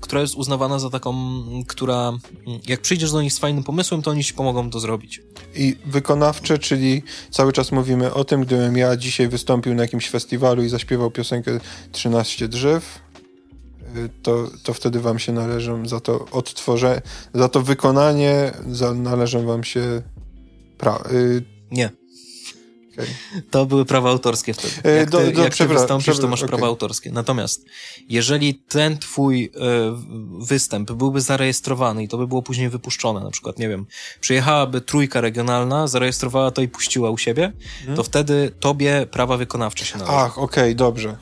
[0.00, 1.14] która jest uznawana za taką,
[1.66, 2.12] która
[2.66, 5.22] jak przyjdziesz do nich z fajnym pomysłem, to oni ci pomogą to zrobić.
[5.54, 10.64] I wykonawcze, czyli cały czas mówimy o tym, gdybym ja dzisiaj wystąpił na jakimś festiwalu
[10.64, 11.60] i zaśpiewał piosenkę
[11.92, 12.98] 13 drzew,
[14.22, 17.02] to, to wtedy wam się należą za to odtworzenie,
[17.34, 20.02] za to wykonanie za, należą wam się
[20.78, 21.90] pra, y, Nie.
[22.96, 23.42] Okay.
[23.50, 24.74] To były prawa autorskie wtedy.
[24.84, 26.48] E, jak, do, do, jak ty wystąpisz, to masz okay.
[26.48, 27.12] prawa autorskie.
[27.12, 27.64] Natomiast
[28.08, 29.50] jeżeli ten twój y,
[30.38, 33.86] występ byłby zarejestrowany i to by było później wypuszczone, na przykład, nie wiem,
[34.20, 37.96] przyjechałaby trójka regionalna, zarejestrowała to i puściła u siebie, hmm.
[37.96, 40.18] to wtedy tobie prawa wykonawcze się należą.
[40.18, 41.16] Ach, okej, okay, dobrze.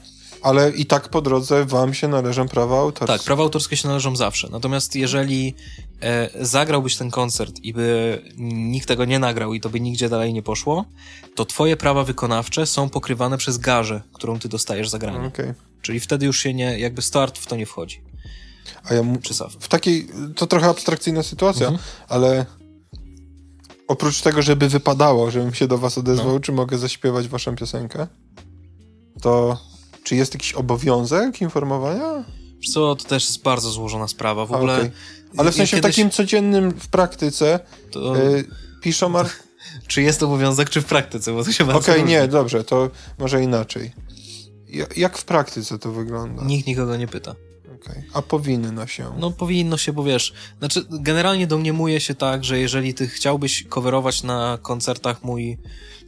[0.44, 3.18] Ale i tak po drodze wam się należą prawa autorskie.
[3.18, 4.48] Tak, prawa autorskie się należą zawsze.
[4.50, 5.54] Natomiast jeżeli
[6.02, 10.32] e, zagrałbyś ten koncert i by nikt tego nie nagrał i to by nigdzie dalej
[10.32, 10.84] nie poszło,
[11.34, 15.28] to twoje prawa wykonawcze są pokrywane przez garzę, którą ty dostajesz za granie.
[15.28, 15.54] Okay.
[15.82, 18.02] Czyli wtedy już się nie, jakby start w to nie wchodzi.
[18.84, 19.02] A ja
[19.60, 21.84] w takiej, to trochę abstrakcyjna sytuacja, mhm.
[22.08, 22.46] ale
[23.88, 26.40] oprócz tego, żeby wypadało, żebym się do was odezwał, no.
[26.40, 28.06] czy mogę zaśpiewać waszą piosenkę,
[29.22, 29.58] to
[30.04, 32.24] czy jest jakiś obowiązek informowania?
[32.72, 34.46] Co, to też jest bardzo złożona sprawa.
[34.46, 34.76] W ogóle.
[34.76, 34.90] Okay.
[35.36, 35.96] Ale w sensie kiedyś...
[35.96, 37.60] takim codziennym w praktyce
[37.90, 38.16] to...
[38.16, 38.44] y,
[38.82, 39.12] piszą.
[39.88, 41.32] Czy jest obowiązek, czy w praktyce?
[41.32, 43.92] Bo to się bardzo Okej, okay, nie, dobrze, to może inaczej.
[44.96, 46.44] Jak w praktyce to wygląda?
[46.44, 47.34] Nikt nikogo nie pyta.
[47.80, 48.04] Okay.
[48.12, 49.04] A powinno się?
[49.18, 54.22] No powinno się, bo wiesz, znaczy generalnie domniemuje się tak, że jeżeli ty chciałbyś coverować
[54.22, 55.58] na koncertach mój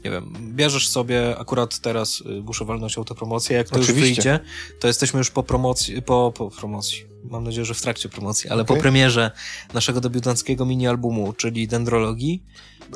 [0.06, 4.06] nie wiem, bierzesz sobie, akurat teraz y, muszę walnąć autopromocję, jak to Oczywiście.
[4.06, 4.40] już wyjdzie,
[4.80, 8.62] to jesteśmy już po promocji, po, po promocji, mam nadzieję, że w trakcie promocji, ale
[8.62, 8.76] okay.
[8.76, 9.30] po premierze
[9.74, 12.42] naszego debiutanckiego mini-albumu, czyli Dendrologii.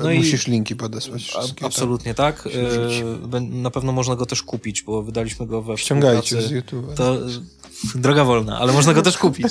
[0.01, 1.33] No Musisz i, linki podesłać.
[1.37, 2.47] A, absolutnie tak.
[2.47, 6.95] Y, na pewno można go też kupić, bo wydaliśmy go we Ściągajcie z YouTube.
[6.95, 7.19] To
[7.95, 9.47] droga wolna, ale można go też kupić,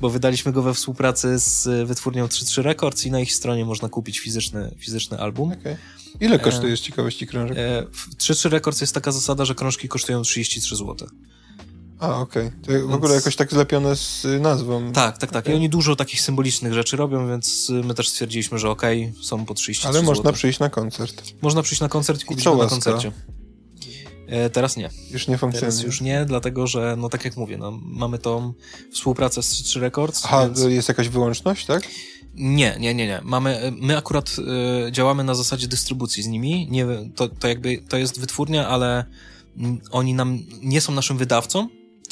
[0.00, 4.18] bo wydaliśmy go we współpracy z wytwórnią 33 Records i na ich stronie można kupić
[4.18, 5.52] fizyczny, fizyczny album.
[5.52, 5.76] Okay.
[6.20, 7.58] Ile kosztuje z ciekawości krążek?
[7.58, 11.08] E, w 33 Records jest taka zasada, że krążki kosztują 33 zł.
[12.02, 12.46] A, okej.
[12.46, 12.80] Okay.
[12.80, 14.92] To w ogóle jakoś tak zlepione z nazwą.
[14.92, 15.44] Tak, tak, tak.
[15.44, 15.54] Okay.
[15.54, 19.44] I oni dużo takich symbolicznych rzeczy robią, więc my też stwierdziliśmy, że okej, okay, są
[19.44, 20.32] po 33 Ale można zł.
[20.32, 21.22] przyjść na koncert.
[21.42, 23.12] Można przyjść na koncert i kupić go na koncercie.
[24.26, 24.90] E, teraz nie.
[25.10, 25.72] Już nie funkcjonuje.
[25.72, 28.52] Teraz już nie, dlatego że, no tak jak mówię, no, mamy tą
[28.92, 30.22] współpracę z 33 Records.
[30.24, 30.60] Aha, więc...
[30.60, 31.82] jest jakaś wyłączność, tak?
[32.34, 33.20] Nie, nie, nie, nie.
[33.24, 34.36] Mamy, my akurat
[34.88, 36.68] y, działamy na zasadzie dystrybucji z nimi.
[36.70, 39.04] Nie, to, to jakby to jest wytwórnia, ale
[39.90, 41.68] oni nam nie są naszym wydawcą,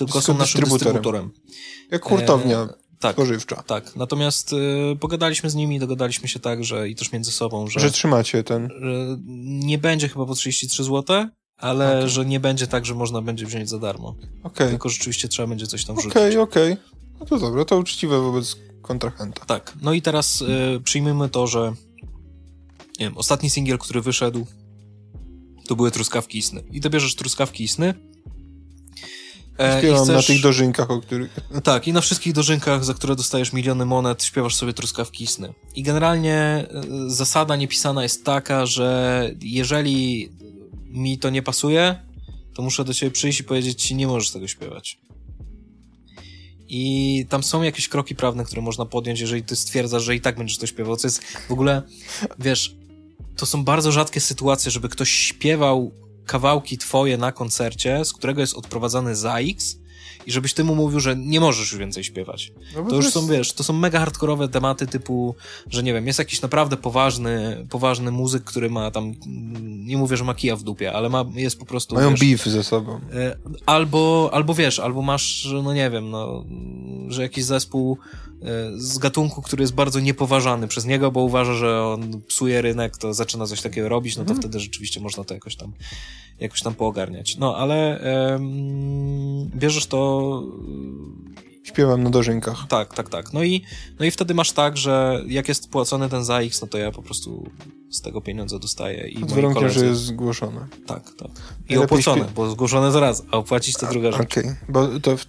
[0.06, 1.30] tylko są naszym dystrybutorem.
[1.90, 2.58] Jak hurtownia.
[2.58, 2.68] E,
[2.98, 3.62] tak, spożywcza.
[3.62, 7.80] Tak, natomiast y, pogadaliśmy z nimi, dogadaliśmy się tak, że i też między sobą, że...
[7.80, 8.68] Że trzymacie ten...
[9.64, 12.08] nie będzie chyba po 33 zł, ale okay.
[12.08, 14.14] że nie będzie tak, że można będzie wziąć za darmo.
[14.42, 14.68] Okay.
[14.68, 16.16] Tylko rzeczywiście trzeba będzie coś tam wrzucić.
[16.16, 16.72] Okej, okay, okej.
[16.72, 16.84] Okay.
[17.20, 19.44] No to dobra, to uczciwe wobec kontrahenta.
[19.44, 21.72] Tak, no i teraz y, przyjmijmy to, że
[23.00, 24.46] nie wiem, ostatni singiel, który wyszedł,
[25.66, 26.62] to były truskawki i sny.
[26.70, 27.94] I ty bierzesz truskawki i sny.
[29.60, 30.16] E, Śpiewam chcesz...
[30.16, 31.30] na tych dożynkach, o których...
[31.62, 35.54] Tak, i na wszystkich dożynkach, za które dostajesz miliony monet, śpiewasz sobie truskawki i sny.
[35.74, 36.66] I generalnie
[37.06, 40.28] y, zasada niepisana jest taka, że jeżeli
[40.86, 42.02] mi to nie pasuje,
[42.54, 44.98] to muszę do ciebie przyjść i powiedzieć ci, nie możesz tego śpiewać.
[46.68, 50.36] I tam są jakieś kroki prawne, które można podjąć, jeżeli ty stwierdzasz, że i tak
[50.36, 50.96] będziesz to śpiewał.
[50.96, 51.82] Co jest w ogóle,
[52.38, 52.74] wiesz,
[53.36, 55.92] to są bardzo rzadkie sytuacje, żeby ktoś śpiewał
[56.26, 59.78] kawałki twoje na koncercie, z którego jest odprowadzany za X
[60.26, 62.52] i żebyś ty mu mówił, że nie możesz już więcej śpiewać.
[62.76, 63.14] No to już jest...
[63.14, 65.34] są, wiesz, to są mega hardkorowe tematy typu,
[65.70, 69.14] że nie wiem, jest jakiś naprawdę poważny, poważny muzyk, który ma tam,
[69.66, 71.94] nie mówię, że ma kija w dupie, ale ma, jest po prostu...
[71.94, 73.00] Mają wiesz, beef ze sobą.
[73.12, 76.44] E, albo, albo wiesz, albo masz, no nie wiem, no,
[77.08, 77.98] że jakiś zespół
[78.42, 82.96] e, z gatunku, który jest bardzo niepoważany przez niego, bo uważa, że on psuje rynek,
[82.96, 84.40] to zaczyna coś takiego robić, no to mhm.
[84.40, 85.72] wtedy rzeczywiście można to jakoś tam
[86.40, 87.36] jakoś tam poogarniać.
[87.36, 88.00] No, ale
[88.32, 89.98] um, bierzesz to...
[91.62, 92.66] Śpiewam na dożynkach.
[92.68, 93.32] Tak, tak, tak.
[93.32, 93.62] No i,
[93.98, 96.92] no i wtedy masz tak, że jak jest płacony ten za X, no to ja
[96.92, 97.50] po prostu
[97.90, 99.08] z tego pieniądze dostaję.
[99.08, 99.78] I Z warunkiem, koledzy...
[99.78, 100.66] że jest zgłoszone.
[100.86, 101.30] Tak, tak.
[101.68, 102.34] I opłacone, śpiew...
[102.34, 104.20] bo zgłoszone zaraz, a opłacić to druga rzecz.
[104.20, 104.56] Okej, okay.
[104.68, 105.16] bo to...
[105.16, 105.26] W...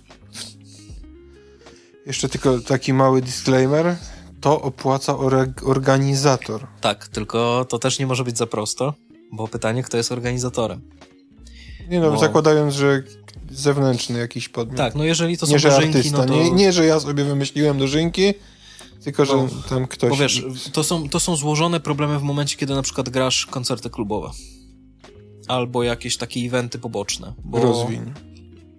[2.06, 3.96] Jeszcze tylko taki mały disclaimer.
[4.42, 5.18] To opłaca
[5.64, 6.68] organizator.
[6.82, 8.94] Tak, tylko to też nie może być za prosto,
[9.32, 10.82] bo pytanie, kto jest organizatorem.
[11.90, 12.18] Nie no, bo...
[12.18, 13.04] zakładając, że
[13.52, 14.78] zewnętrzny jakiś podmiot.
[14.78, 16.34] Tak, no jeżeli to są nie, że dożynki, artysta, no to...
[16.34, 18.34] nie, nie, że ja sobie wymyśliłem dożynki,
[19.04, 20.10] tylko, że bo, tam ktoś...
[20.10, 23.90] Bo wiesz, to są, to są złożone problemy w momencie, kiedy na przykład grasz koncerty
[23.90, 24.32] klubowe.
[25.48, 27.34] Albo jakieś takie eventy poboczne.
[27.44, 27.64] Bo...
[27.64, 28.14] Rozwiń.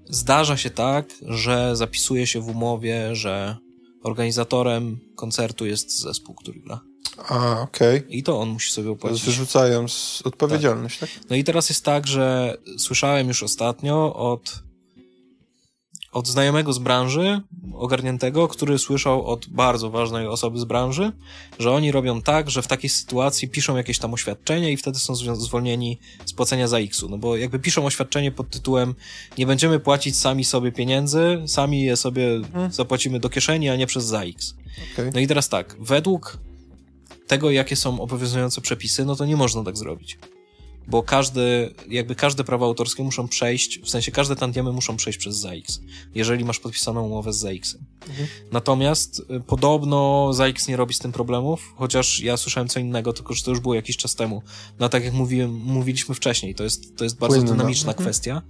[0.09, 3.57] zdarza się tak, że zapisuje się w umowie, że
[4.03, 6.81] organizatorem koncertu jest zespół, który gra.
[7.19, 7.99] A, okej.
[7.99, 8.11] Okay.
[8.11, 9.25] I to on musi sobie opłacić.
[9.25, 9.87] Wyrzucają
[10.25, 11.11] odpowiedzialność, tak.
[11.11, 11.31] tak?
[11.31, 14.63] No i teraz jest tak, że słyszałem już ostatnio od
[16.13, 17.41] od znajomego z branży,
[17.75, 21.13] ogarniętego, który słyszał od bardzo ważnej osoby z branży,
[21.59, 25.15] że oni robią tak, że w takiej sytuacji piszą jakieś tam oświadczenie i wtedy są
[25.15, 27.09] zwolnieni z płacenia za X-u.
[27.09, 28.95] No bo jakby piszą oświadczenie pod tytułem
[29.39, 32.73] nie będziemy płacić sami sobie pieniędzy, sami je sobie hmm.
[32.73, 34.55] zapłacimy do kieszeni, a nie przez za X.
[34.93, 35.11] Okay.
[35.15, 36.39] No i teraz tak, według
[37.27, 40.19] tego, jakie są obowiązujące przepisy, no to nie można tak zrobić
[40.89, 45.37] bo każdy, jakby każde prawa autorskie muszą przejść, w sensie każde tantiemy muszą przejść przez
[45.37, 45.81] ZAX,
[46.15, 47.85] jeżeli masz podpisaną umowę z ZAX-em.
[48.09, 48.29] Mhm.
[48.53, 53.35] Natomiast y, podobno ZAX nie robi z tym problemów, chociaż ja słyszałem co innego, tylko
[53.35, 54.43] że to już było jakiś czas temu.
[54.79, 57.53] No tak jak mówiłem, mówiliśmy wcześniej, to jest, to jest bardzo Płynna.
[57.53, 58.05] dynamiczna mhm.
[58.05, 58.43] kwestia.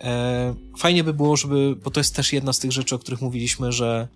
[0.00, 3.20] E, fajnie by było, żeby, bo to jest też jedna z tych rzeczy, o których
[3.20, 4.08] mówiliśmy, że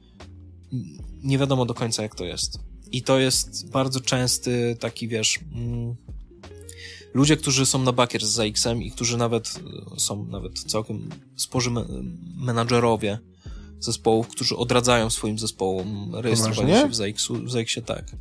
[1.22, 2.71] nie wiadomo do końca jak to jest.
[2.92, 5.94] I to jest bardzo częsty taki, wiesz, mm,
[7.14, 9.60] ludzie, którzy są na bakier z ZX-em i którzy nawet
[9.96, 11.70] e, są nawet całkiem sporzy
[12.36, 13.18] menadżerowie
[13.80, 18.16] zespołów, którzy odradzają swoim zespołom rejestrowanie się w ZX-u, w ZX-ie tak.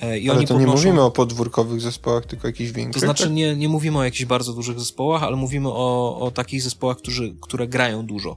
[0.00, 0.66] E, I ale to podnoszą...
[0.66, 3.02] nie mówimy o podwórkowych zespołach, tylko jakichś większych?
[3.02, 6.62] To znaczy nie, nie mówimy o jakichś bardzo dużych zespołach, ale mówimy o, o takich
[6.62, 8.36] zespołach, którzy, które grają dużo.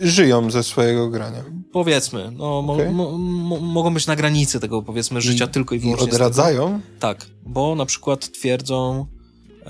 [0.00, 1.44] Żyją ze swojego grania.
[1.72, 2.90] Powiedzmy, no, okay.
[2.90, 6.06] mo, mo, mogą być na granicy tego, powiedzmy, życia I, tylko i wyłącznie.
[6.06, 6.80] I odradzają?
[7.00, 9.06] Tak, bo na przykład twierdzą,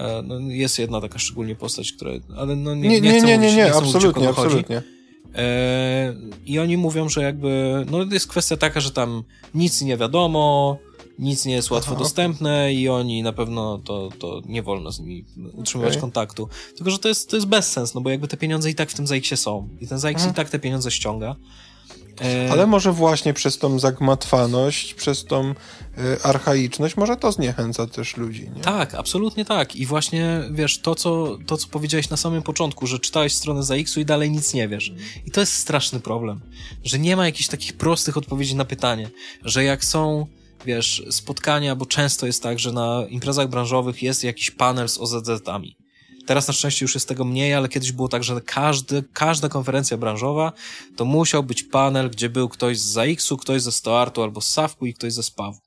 [0.01, 2.11] E, no, jest jedna taka szczególnie postać, która.
[2.37, 4.83] Ale no nie, nie, nie, nie, nie, nie, nie, absolutnie, absolutnie.
[5.35, 6.15] E,
[6.47, 7.85] I oni mówią, że jakby.
[7.91, 9.23] No jest kwestia taka, że tam
[9.55, 10.79] nic nie wiadomo,
[11.21, 12.03] nic nie jest łatwo Aha.
[12.03, 16.01] dostępne i oni na pewno to, to nie wolno z nimi utrzymywać okay.
[16.01, 16.49] kontaktu.
[16.77, 18.95] Tylko, że to jest, to jest bezsens, no bo jakby te pieniądze i tak w
[18.95, 19.69] tym ZX-ie są.
[19.81, 21.37] I ten ZX i tak te pieniądze ściąga.
[22.21, 25.55] E, Ale może właśnie przez tą zagmatwaność, przez tą e,
[26.23, 28.63] archaiczność, może to zniechęca też ludzi, nie?
[28.63, 29.77] Tak, absolutnie tak.
[29.77, 33.75] I właśnie, wiesz, to co, to, co powiedziałeś na samym początku, że czytałeś stronę za
[33.75, 34.93] X-u i dalej nic nie wiesz.
[35.27, 36.41] I to jest straszny problem,
[36.85, 39.11] że nie ma jakichś takich prostych odpowiedzi na pytanie,
[39.45, 40.27] że jak są
[40.67, 45.77] wiesz, spotkania, bo często jest tak, że na imprezach branżowych jest jakiś panel z OZZ-ami.
[46.27, 49.97] Teraz na szczęście już jest tego mniej, ale kiedyś było tak, że każdy, każda konferencja
[49.97, 50.53] branżowa
[50.97, 54.87] to musiał być panel, gdzie był ktoś z ZAX-u, ktoś ze Stoartu albo z Sawku
[54.87, 55.59] i ktoś ze Spawu.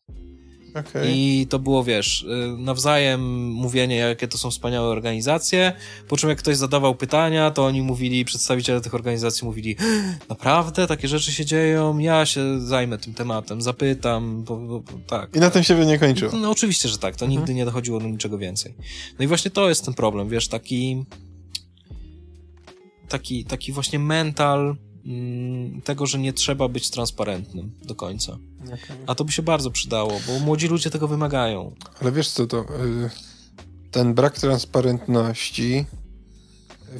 [0.75, 1.11] Okay.
[1.11, 5.73] I to było, wiesz, y, nawzajem mówienie, jakie to są wspaniałe organizacje,
[6.07, 9.75] po czym jak ktoś zadawał pytania, to oni mówili, przedstawiciele tych organizacji mówili,
[10.29, 15.35] naprawdę takie rzeczy się dzieją, ja się zajmę tym tematem, zapytam, bo, bo, bo tak.
[15.35, 16.31] I na tym się by nie kończyło.
[16.37, 17.39] No oczywiście, że tak, to mhm.
[17.39, 18.73] nigdy nie dochodziło do niczego więcej.
[19.19, 21.05] No i właśnie to jest ten problem, wiesz, taki
[23.13, 24.75] taki, taki właśnie mental
[25.83, 28.37] tego, że nie trzeba być transparentnym do końca.
[28.65, 28.97] Okay.
[29.07, 31.75] A to by się bardzo przydało, bo młodzi ludzie tego wymagają.
[32.01, 32.65] Ale wiesz co, to y,
[33.91, 35.85] ten brak transparentności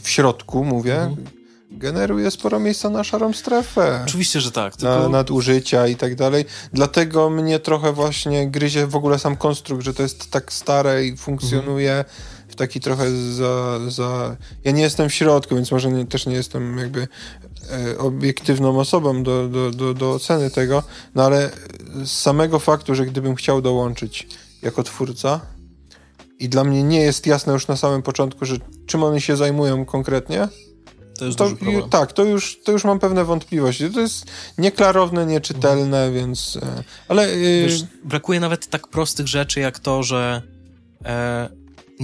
[0.01, 1.27] w środku, mówię, mhm.
[1.71, 4.01] generuje sporo miejsca na szarą strefę.
[4.03, 4.75] Oczywiście, że tak.
[4.75, 4.99] Tylko...
[4.99, 6.45] Na nadużycia i tak dalej.
[6.73, 11.17] Dlatego mnie trochę właśnie gryzie w ogóle sam konstrukt, że to jest tak stare i
[11.17, 12.15] funkcjonuje mhm.
[12.53, 14.37] W taki trochę za, za...
[14.63, 17.07] Ja nie jestem w środku, więc może nie, też nie jestem jakby
[17.71, 20.83] E, obiektywną osobą do, do, do, do oceny tego,
[21.15, 21.49] no ale
[22.05, 24.27] z samego faktu, że gdybym chciał dołączyć
[24.61, 25.41] jako twórca
[26.39, 29.85] i dla mnie nie jest jasne już na samym początku, że czym oni się zajmują
[29.85, 30.47] konkretnie,
[31.17, 31.89] to jest to, duży problem.
[31.89, 33.89] Tak, to już, to już mam pewne wątpliwości.
[33.89, 34.25] To jest
[34.57, 36.13] nieklarowne, nieczytelne, mhm.
[36.13, 36.59] więc...
[36.61, 37.23] E, ale...
[37.23, 40.41] E, Wiesz, brakuje nawet tak prostych rzeczy, jak to, że
[41.05, 41.49] e,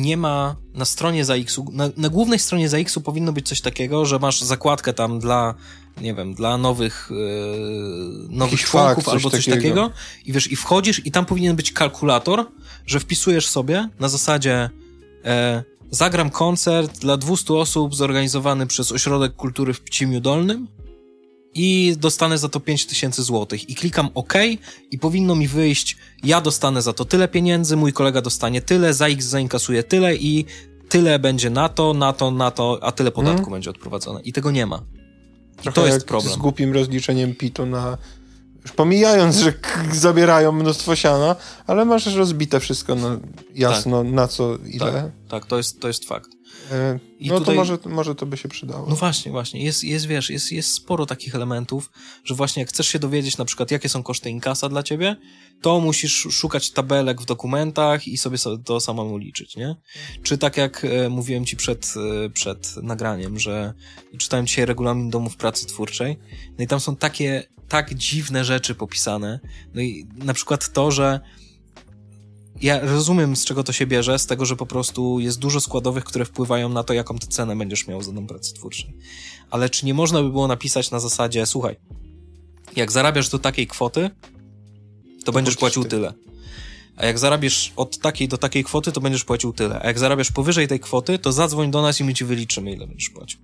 [0.02, 4.20] nie ma na stronie ZAX-u, na, na głównej stronie ZAX-u powinno być coś takiego, że
[4.20, 5.56] masz zakładkę tam dla,
[6.02, 9.62] nie wiem, dla nowych, yy, nowych członków coś albo coś takiego.
[9.62, 9.92] takiego.
[10.26, 12.46] i wiesz, i wchodzisz i tam powinien być kalkulator,
[12.86, 14.70] że wpisujesz sobie na zasadzie
[15.26, 20.68] e, zagram koncert dla 200 osób zorganizowany przez Ośrodek Kultury w Pcimiu Dolnym
[21.54, 24.34] i dostanę za to 5000 złotych i klikam OK
[24.92, 29.08] i powinno mi wyjść, ja dostanę za to tyle pieniędzy, mój kolega dostanie tyle, za
[29.08, 30.46] X zainkasuje tyle i
[30.90, 33.54] tyle będzie na to, na to, na to, a tyle podatku hmm.
[33.54, 34.22] będzie odprowadzone.
[34.22, 34.84] I tego nie ma.
[35.60, 36.34] I Trochę to jest problem.
[36.34, 37.98] z głupim rozliczeniem PIT-u na
[38.62, 39.54] Już pomijając, że
[39.94, 41.36] zabierają mnóstwo siana,
[41.68, 43.20] ale masz rozbite wszystko no,
[43.56, 44.14] jasno, tak.
[44.14, 44.92] na co, ile.
[44.92, 46.30] Tak, tak, to, jest, to jest fakt.
[46.72, 48.90] E, no tutaj, to może, może to by się przydało.
[48.90, 49.64] No właśnie, właśnie.
[49.64, 51.92] Jest, jest wiesz, jest, jest sporo takich elementów,
[52.24, 55.16] że właśnie jak chcesz się dowiedzieć na przykład, jakie są koszty inkasa dla ciebie,
[55.62, 59.76] to musisz szukać tabelek w dokumentach i sobie to samemu liczyć, nie?
[60.24, 61.94] Czy tak jak e, mówiłem ci przed,
[62.26, 63.74] e, przed nagraniem, że
[64.18, 66.20] czytałem dzisiaj regulamin domów pracy twórczej,
[66.58, 69.40] no i tam są takie, tak dziwne rzeczy popisane,
[69.74, 71.20] no i na przykład to, że
[72.62, 76.04] ja rozumiem, z czego to się bierze, z tego, że po prostu jest dużo składowych,
[76.04, 78.94] które wpływają na to, jaką ty cenę będziesz miał za dom pracy twórczej.
[79.52, 81.76] Ale czy nie można by było napisać na zasadzie, słuchaj,
[82.76, 84.10] jak zarabiasz do takiej kwoty,
[85.20, 85.90] to, to będziesz płacił ty.
[85.90, 86.14] tyle.
[86.96, 89.80] A jak zarabiasz od takiej do takiej kwoty, to będziesz płacił tyle.
[89.82, 92.88] A jak zarabiasz powyżej tej kwoty, to zadzwoń do nas i my ci wyliczymy, ile
[92.88, 93.40] będziesz płacił.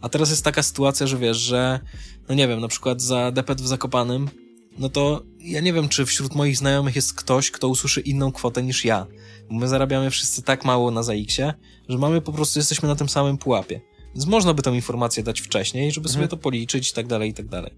[0.00, 1.80] A teraz jest taka sytuacja, że wiesz, że,
[2.28, 4.30] no nie wiem, na przykład za depet w Zakopanym
[4.78, 8.62] no to ja nie wiem, czy wśród moich znajomych jest ktoś, kto usłyszy inną kwotę
[8.62, 9.06] niż ja.
[9.50, 11.54] My zarabiamy wszyscy tak mało na ZX-ie,
[11.88, 13.80] że mamy po prostu, jesteśmy na tym samym pułapie.
[14.14, 16.30] Więc można by tą informację dać wcześniej, żeby sobie mhm.
[16.30, 17.72] to policzyć i tak dalej, i tak dalej.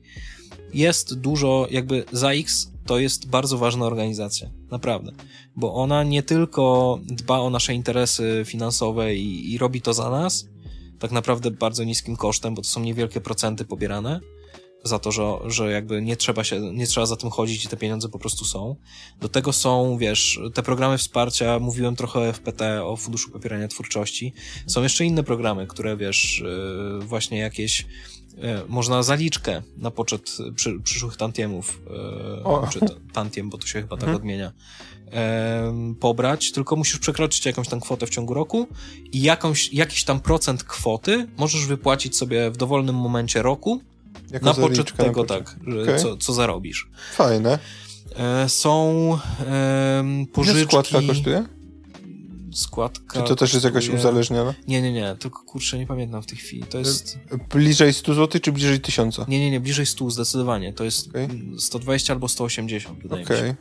[0.75, 5.13] Jest dużo, jakby ZAX to jest bardzo ważna organizacja, naprawdę,
[5.57, 10.49] bo ona nie tylko dba o nasze interesy finansowe i, i robi to za nas,
[10.99, 14.21] tak naprawdę bardzo niskim kosztem, bo to są niewielkie procenty pobierane,
[14.85, 17.77] za to, że, że jakby nie trzeba się, nie trzeba za tym chodzić i te
[17.77, 18.77] pieniądze po prostu są.
[19.21, 24.33] Do tego są, wiesz, te programy wsparcia, mówiłem trochę o FPT, o Funduszu Popierania Twórczości.
[24.67, 26.43] Są jeszcze inne programy, które, wiesz,
[26.99, 28.39] yy, właśnie jakieś yy,
[28.69, 31.83] można zaliczkę na poczet przy, przyszłych tantiemów,
[32.63, 32.81] yy, czy
[33.13, 34.17] tantiem, bo to się chyba tak mhm.
[34.17, 34.53] odmienia,
[36.01, 38.69] pobrać, tylko musisz przekroczyć jakąś tam kwotę w ciągu roku
[39.13, 43.81] i jakąś, jakiś tam procent kwoty możesz wypłacić sobie w dowolnym momencie roku
[44.31, 45.99] jako na poczet tego, na tak, okay.
[45.99, 46.91] co, co zarobisz.
[47.13, 47.59] Fajne.
[48.17, 50.59] E, są e, pożyczki...
[50.59, 51.45] Ile składka kosztuje?
[52.55, 54.55] Składka Czy to też jest jakoś uzależniona?
[54.69, 56.63] Nie, nie, nie, tylko kurczę, nie pamiętam w tej chwili.
[56.63, 57.19] To jest...
[57.51, 59.19] Bliżej 100 zł, czy bliżej 1000?
[59.29, 60.73] Nie, nie, nie, bliżej 100 zdecydowanie.
[60.73, 61.29] To jest okay.
[61.59, 63.43] 120 albo 180, wydaje okay.
[63.43, 63.57] mi się.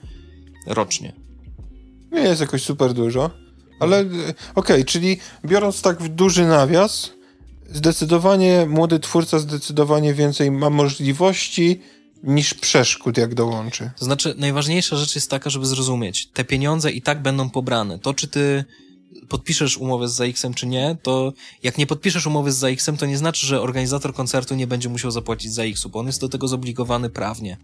[0.68, 1.14] Rocznie.
[2.12, 3.32] Nie jest jakoś super dużo,
[3.80, 7.12] ale e, okej, okay, czyli biorąc tak w duży nawias,
[7.74, 11.82] zdecydowanie młody twórca zdecydowanie więcej ma możliwości
[12.24, 13.92] niż przeszkód, jak dołączy.
[14.00, 18.00] To znaczy, najważniejsza rzecz jest taka, żeby zrozumieć, te pieniądze i tak będą pobrane.
[18.00, 18.66] To, czy ty
[19.30, 21.34] podpiszesz umowę z ZX-em, czy nie, to
[21.64, 25.12] jak nie podpiszesz umowy z ZX-em, to nie znaczy, że organizator koncertu nie będzie musiał
[25.12, 27.58] zapłacić ZX-u, bo on jest do tego zobligowany prawnie.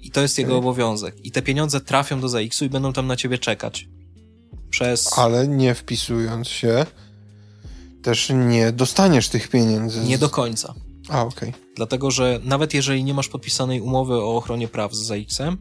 [0.00, 1.24] I to jest jego obowiązek.
[1.24, 3.88] I te pieniądze trafią do ZX-u i będą tam na ciebie czekać.
[4.70, 5.18] Przez...
[5.18, 6.86] Ale nie wpisując się
[8.04, 10.00] też nie dostaniesz tych pieniędzy.
[10.00, 10.74] Nie do końca.
[11.08, 11.48] A, okej.
[11.48, 11.60] Okay.
[11.76, 15.58] Dlatego, że nawet jeżeli nie masz podpisanej umowy o ochronie praw z ZX-em,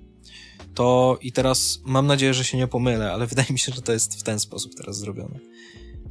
[0.73, 3.93] to i teraz mam nadzieję, że się nie pomylę, ale wydaje mi się, że to
[3.93, 5.39] jest w ten sposób teraz zrobione,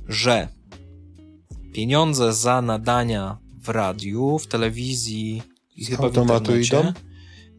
[0.08, 0.48] że
[1.72, 5.42] pieniądze za nadania w radiu, w telewizji
[5.76, 6.92] i chyba w internecie, idą?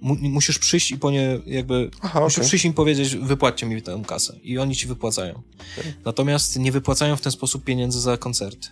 [0.04, 2.48] Mu, musisz przyjść i po nie jakby, Aha, musisz okay.
[2.48, 5.42] przyjść im powiedzieć, wypłaccie mi tę kasę i oni ci wypłacają.
[5.80, 5.94] Okay.
[6.06, 8.68] Natomiast nie wypłacają w ten sposób pieniędzy za koncerty.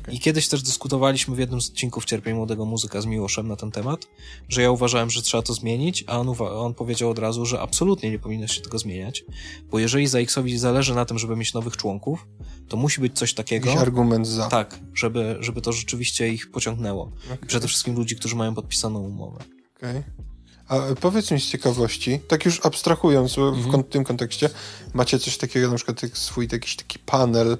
[0.00, 0.14] Okay.
[0.14, 3.70] I kiedyś też dyskutowaliśmy w jednym z odcinków Cierpień Młodego Muzyka z Miłoszem na ten
[3.70, 4.06] temat,
[4.48, 8.10] że ja uważałem, że trzeba to zmienić, a on, on powiedział od razu, że absolutnie
[8.10, 9.24] nie powinno się tego zmieniać,
[9.70, 12.26] bo jeżeli ZX-owi zależy na tym, żeby mieć nowych członków,
[12.68, 13.68] to musi być coś takiego...
[13.68, 14.48] Jakiś argument za.
[14.48, 17.10] Tak, żeby, żeby to rzeczywiście ich pociągnęło.
[17.26, 17.46] Okay.
[17.46, 19.44] przede wszystkim ludzi, którzy mają podpisaną umowę.
[19.76, 19.90] Okej.
[19.90, 20.25] Okay.
[20.68, 23.82] A powiedz mi z ciekawości, tak już abstrahując mhm.
[23.82, 24.50] w tym kontekście,
[24.94, 27.56] macie coś takiego, na przykład swój jakiś taki panel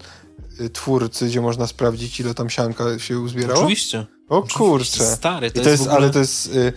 [0.61, 3.61] y, twórcy, gdzie można sprawdzić, ile tam sianka się uzbierało?
[3.61, 4.07] Oczywiście.
[4.29, 5.05] O kurczę.
[5.05, 5.97] Stary, to, to jest, ogóle...
[5.97, 6.73] ale to jest y,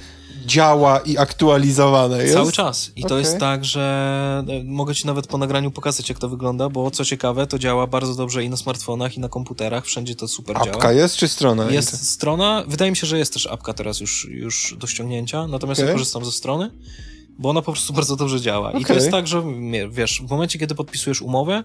[0.45, 2.33] działa i aktualizowane jest?
[2.33, 2.91] Cały czas.
[2.95, 3.09] I okay.
[3.09, 6.91] to jest tak, że e, mogę ci nawet po nagraniu pokazać, jak to wygląda, bo
[6.91, 10.57] co ciekawe, to działa bardzo dobrze i na smartfonach, i na komputerach, wszędzie to super
[10.57, 10.77] apka działa.
[10.77, 11.71] Apka jest, czy strona?
[11.71, 15.79] Jest strona, wydaje mi się, że jest też apka teraz już, już do ściągnięcia, natomiast
[15.79, 15.87] okay.
[15.87, 16.71] ja korzystam ze strony,
[17.39, 18.69] bo ona po prostu bardzo dobrze działa.
[18.69, 18.81] Okay.
[18.81, 19.43] I to jest tak, że
[19.89, 21.63] wiesz, w momencie, kiedy podpisujesz umowę,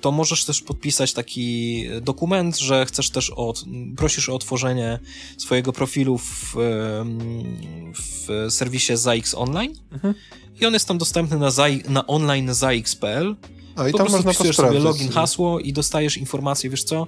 [0.00, 3.64] to możesz też podpisać taki dokument, że chcesz też od,
[3.96, 4.98] prosisz o otworzenie
[5.38, 6.56] swojego profilu w,
[7.94, 10.14] w serwisie ZAX Online mhm.
[10.60, 11.50] i on jest tam dostępny na,
[11.88, 13.36] na online ZAX.pl
[13.76, 17.06] a i po tam można wpisujesz sobie login, hasło i dostajesz informację, wiesz co,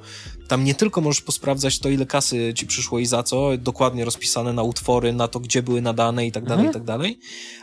[0.48, 4.52] tam nie tylko możesz posprawdzać to, ile kasy ci przyszło i za co, dokładnie rozpisane
[4.52, 6.70] na utwory, na to, gdzie były nadane i tak dalej, mhm.
[6.70, 7.18] i tak dalej,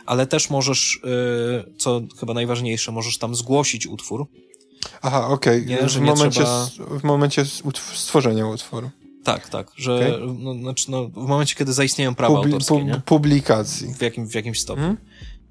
[0.06, 4.26] ale też możesz, y, co chyba najważniejsze, możesz tam zgłosić utwór.
[5.02, 5.64] Aha, okej.
[5.64, 5.88] Okay.
[5.88, 6.68] W, momencie, trzeba...
[7.00, 7.44] w momencie
[7.94, 8.90] stworzenia utworu.
[9.24, 10.34] Tak, tak, że okay.
[10.38, 13.00] no, znaczy, no, w momencie, kiedy zaistnieją prawa Publi autorskie, pu nie?
[13.04, 13.94] Publikacji.
[13.94, 14.84] W, jakim, w jakimś stopniu.
[14.84, 15.00] Hmm?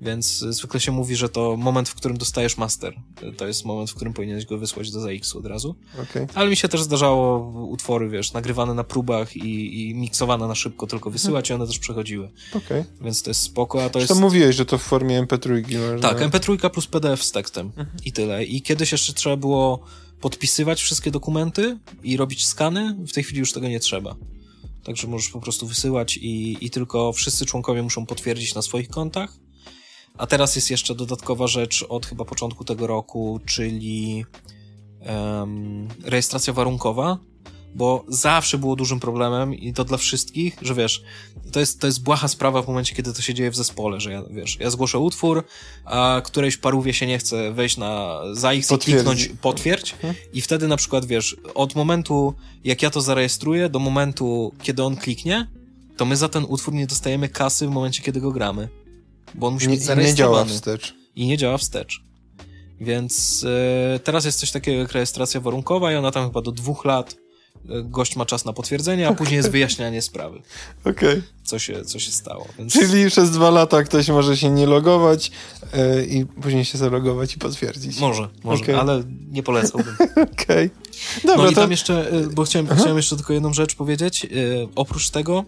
[0.02, 2.94] Więc zwykle się mówi, że to moment, w którym dostajesz master.
[3.38, 5.76] To jest moment, w którym powinieneś go wysłać do ZX od razu.
[6.04, 6.28] Okay.
[6.34, 10.88] Ale mi się też zdarzało utwory, wiesz, nagrywane na próbach i, i miksowane na szybko,
[10.88, 11.60] tylko wysyłać hmm.
[11.60, 12.32] i one też przechodziły.
[12.54, 12.86] Okay.
[13.02, 14.22] Więc to jest spoko, a to Zresztą jest...
[14.22, 16.10] mówiłeś, że to w formie MP3 można...
[16.10, 17.96] Tak, MP3 plus PDF z tekstem hmm.
[18.06, 18.46] i tyle.
[18.46, 19.84] I kiedyś jeszcze trzeba było
[20.22, 22.96] podpisywać wszystkie dokumenty i robić skany.
[23.08, 24.16] W tej chwili już tego nie trzeba.
[24.84, 29.45] Także możesz po prostu wysyłać i, i tylko wszyscy członkowie muszą potwierdzić na swoich kontach
[30.18, 34.26] a teraz jest jeszcze dodatkowa rzecz od chyba początku tego roku, czyli
[35.08, 37.18] um, rejestracja warunkowa,
[37.76, 41.04] bo zawsze było dużym problemem i to dla wszystkich, że wiesz,
[41.52, 44.12] to jest, to jest błaha sprawa w momencie, kiedy to się dzieje w zespole, że
[44.12, 45.44] ja, wiesz, ja zgłoszę utwór,
[45.86, 50.16] a którejś parówie się nie chce wejść na ZAX i kliknąć potwierdź mhm.
[50.34, 54.96] i wtedy na przykład, wiesz, od momentu, jak ja to zarejestruję, do momentu, kiedy on
[54.96, 55.48] kliknie,
[55.98, 58.70] to my za ten utwór nie dostajemy kasy w momencie, kiedy go gramy
[59.38, 60.38] bo on musi być zarejestrowany.
[60.38, 60.96] I nie działa wstecz.
[61.16, 62.02] I nie działa wstecz.
[62.82, 63.46] Więc
[63.96, 67.16] e, teraz jest coś takiego jak rejestracja warunkowa i ona tam chyba do dwóch lat
[67.70, 70.42] e, gość ma czas na potwierdzenie, a później jest wyjaśnianie sprawy.
[70.82, 71.10] Okej.
[71.10, 71.24] Okay.
[71.44, 72.48] Co się, co się stało.
[72.60, 72.74] Więc...
[72.74, 75.32] Czyli przez dwa lata ktoś może się nie logować
[75.74, 78.00] yy, i później się zalogować i potwierdzić.
[78.00, 78.80] Może, może, okay.
[78.80, 79.96] ale nie polecałbym.
[80.34, 80.66] Okej.
[80.66, 80.70] Okay.
[81.24, 81.62] Dobra, no i to...
[81.62, 84.24] tam jeszcze, bo chciałem, chciałem jeszcze tylko jedną rzecz powiedzieć.
[84.24, 85.46] Yy, oprócz tego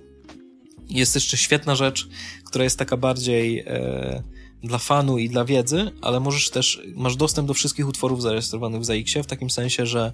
[0.89, 2.07] jest jeszcze świetna rzecz,
[2.45, 4.23] która jest taka bardziej e,
[4.63, 8.85] dla fanu i dla wiedzy, ale możesz też, masz dostęp do wszystkich utworów zarejestrowanych w
[8.85, 10.13] ZX-ie, w takim sensie, że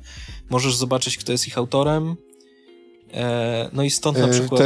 [0.49, 2.15] możesz zobaczyć, kto jest ich autorem,
[3.13, 4.61] e, no i stąd na e, przykład...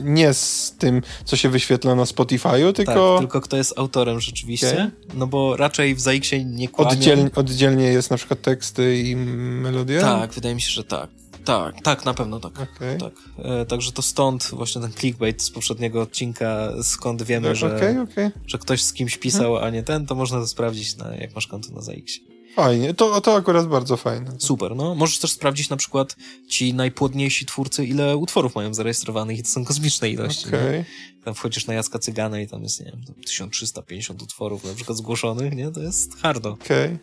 [0.00, 3.12] nie z tym, co się wyświetla na Spotify'u, tylko...
[3.12, 4.90] Tak, tylko kto jest autorem rzeczywiście, okay.
[5.14, 6.90] no bo raczej w ZX-ie nie kłamią...
[6.90, 10.00] Oddzielnie, oddzielnie jest na przykład teksty i melodia?
[10.00, 11.21] Tak, wydaje mi się, że tak.
[11.44, 12.52] Tak, tak, na pewno tak.
[12.60, 12.98] Okay.
[12.98, 13.12] tak.
[13.38, 18.00] E, także to stąd właśnie ten clickbait z poprzedniego odcinka, skąd wiemy, no, że, okay,
[18.00, 18.30] okay.
[18.46, 21.46] że ktoś z kimś pisał, a nie ten, to można to sprawdzić, na, jak masz
[21.46, 22.18] konto na ZX.
[22.54, 24.30] Fajnie, to, to akurat bardzo fajne.
[24.38, 24.94] Super, no.
[24.94, 26.16] Możesz też sprawdzić na przykład
[26.48, 30.48] ci najpłodniejsi twórcy, ile utworów mają zarejestrowanych i to są kosmiczne ilości.
[30.48, 30.84] Okay.
[31.24, 35.56] Tam wchodzisz na Jacka Cygana i tam jest, nie wiem, 1350 utworów na przykład zgłoszonych,
[35.56, 35.70] nie?
[35.70, 36.50] To jest hardo.
[36.50, 36.86] Okej.
[36.86, 36.98] Okay.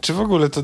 [0.00, 0.62] Czy w ogóle to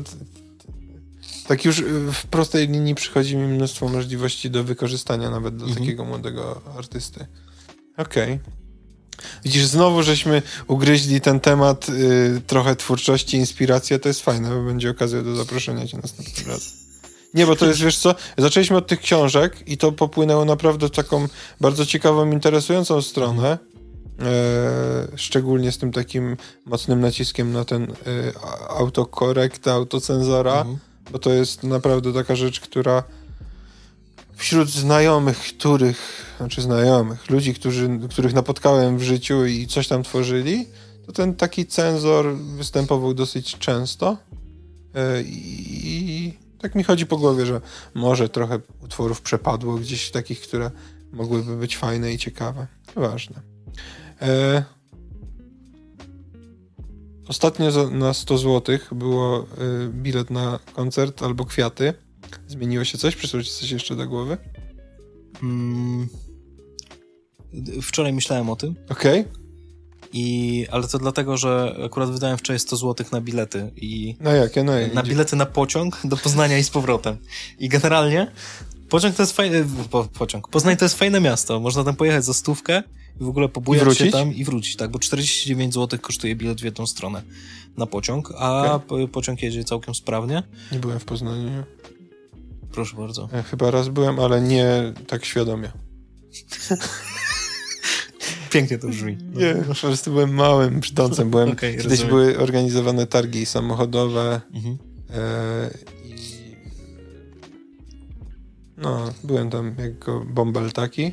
[1.47, 1.83] tak już y,
[2.13, 5.81] w prostej linii przychodzi mi mnóstwo możliwości do wykorzystania nawet do mhm.
[5.81, 7.25] takiego młodego artysty.
[7.97, 8.33] Okej.
[8.33, 8.39] Okay.
[9.43, 14.89] Widzisz, znowu żeśmy ugryźli ten temat y, trochę twórczości, inspiracja, to jest fajne, bo będzie
[14.89, 16.71] okazja do zaproszenia cię następnym razem.
[17.33, 20.91] Nie, bo to jest, wiesz co, zaczęliśmy od tych książek i to popłynęło naprawdę w
[20.91, 21.27] taką
[21.61, 23.57] bardzo ciekawą, interesującą stronę.
[24.19, 27.95] E, szczególnie z tym takim mocnym naciskiem na ten e,
[28.69, 30.61] autokorekt, autocenzora.
[30.61, 30.77] Mhm
[31.11, 33.03] bo to jest naprawdę taka rzecz, która
[34.35, 40.67] wśród znajomych, których, znaczy znajomych, ludzi, którzy, których napotkałem w życiu i coś tam tworzyli,
[41.05, 44.17] to ten taki cenzor występował dosyć często
[44.95, 47.61] e, i tak mi chodzi po głowie, że
[47.93, 50.71] może trochę utworów przepadło gdzieś takich, które
[51.13, 52.67] mogłyby być fajne i ciekawe.
[52.95, 53.41] Ważne.
[57.27, 61.93] Ostatnio na 100 zł było y, bilet na koncert albo kwiaty.
[62.47, 63.15] Zmieniło się coś?
[63.15, 64.37] Przyszło ci coś jeszcze do głowy?
[65.43, 66.09] Mm,
[67.81, 68.75] wczoraj myślałem o tym.
[68.89, 69.21] Okej.
[69.21, 69.45] Okay.
[70.13, 73.71] I, ale to dlatego, że akurat wydałem wczoraj 100 zł na bilety.
[73.75, 74.63] I na jakie?
[74.63, 77.17] Na, na bilety na pociąg do Poznania i z powrotem.
[77.59, 78.31] I generalnie
[78.89, 79.65] pociąg to jest fajny...
[79.91, 80.47] Po, pociąg.
[80.47, 81.59] Poznań to jest fajne miasto.
[81.59, 82.83] Można tam pojechać za stówkę
[83.21, 86.63] i w ogóle pobujać się tam i wrócić, tak, bo 49 zł kosztuje bilet w
[86.63, 87.21] jedną stronę
[87.77, 89.07] na pociąg, a okay.
[89.07, 90.43] pociąg jedzie całkiem sprawnie.
[90.71, 91.63] Nie byłem w Poznaniu.
[92.71, 93.29] Proszę bardzo.
[93.33, 95.71] Ja chyba raz byłem, ale nie tak świadomie.
[98.51, 99.17] Pięknie to brzmi.
[99.33, 101.29] Nie, po prostu byłem małym brzdącem.
[101.29, 102.09] Byłem, okay, kiedyś rozumiem.
[102.09, 104.77] były organizowane targi samochodowe mhm.
[105.09, 105.69] e,
[106.05, 106.15] i
[108.77, 111.11] no, byłem tam jako bąbel taki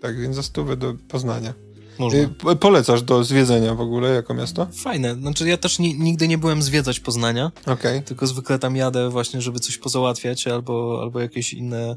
[0.00, 1.54] tak, więc za stówę do Poznania.
[1.98, 2.18] Można.
[2.52, 4.66] Y, polecasz do zwiedzenia w ogóle jako miasto?
[4.72, 5.14] Fajne.
[5.14, 7.52] Znaczy ja też ni nigdy nie byłem zwiedzać Poznania.
[7.66, 8.02] Okay.
[8.02, 11.96] Tylko zwykle tam jadę właśnie, żeby coś pozałatwiać albo, albo jakieś inne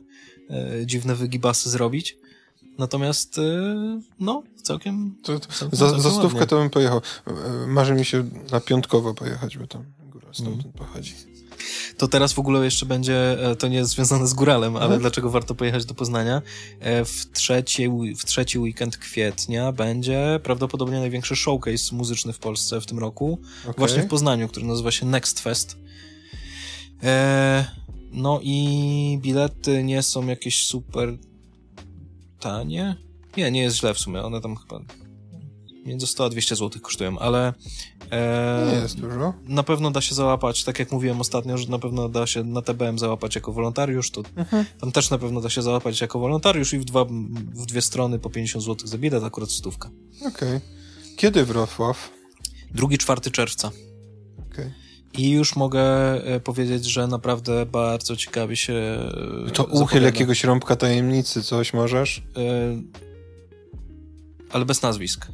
[0.49, 2.17] e, dziwne wygibasy zrobić.
[2.77, 3.41] Natomiast e,
[4.19, 7.01] no, całkiem, to, to, całkiem Za, za stówkę to bym pojechał.
[7.27, 7.31] E,
[7.67, 10.73] marzy mi się na piątkowo pojechać, bo tam góra stamtąd mm.
[10.73, 11.13] pochodzi.
[11.97, 15.01] To teraz w ogóle jeszcze będzie, e, to nie jest związane z góralem, ale mhm.
[15.01, 16.41] dlaczego warto pojechać do Poznania?
[16.79, 22.85] E, w trzeci, w trzeci weekend kwietnia będzie prawdopodobnie największy showcase muzyczny w Polsce w
[22.85, 23.39] tym roku.
[23.63, 23.73] Okay.
[23.77, 25.77] Właśnie w Poznaniu, który nazywa się Next Fest.
[27.03, 27.65] E,
[28.11, 31.17] No i bilety nie są jakieś super
[32.39, 32.95] tanie.
[33.37, 34.21] Nie, nie jest źle w sumie.
[34.21, 34.79] One tam chyba
[35.89, 37.53] między 100 a 200 zł kosztują, ale
[38.11, 39.33] e, nie jest dużo.
[39.45, 42.61] Na pewno da się załapać, tak jak mówiłem ostatnio, że na pewno da się na
[42.61, 44.65] TBM załapać jako wolontariusz, to mhm.
[44.81, 47.05] tam też na pewno da się załapać jako wolontariusz i w, dwa,
[47.53, 49.89] w dwie strony po 50 zł za bilet, akurat stówka.
[50.19, 50.29] Okej.
[50.29, 50.61] Okay.
[51.17, 52.09] Kiedy Wrocław?
[52.75, 53.71] 2-4 czerwca.
[54.51, 54.73] Okay.
[55.13, 55.81] I już mogę
[56.25, 58.73] e, powiedzieć, że naprawdę bardzo ciekawie się.
[59.47, 62.23] E, to uchyl jakiegoś rąbka tajemnicy, coś możesz?
[62.37, 62.81] E,
[64.51, 65.27] ale bez nazwisk.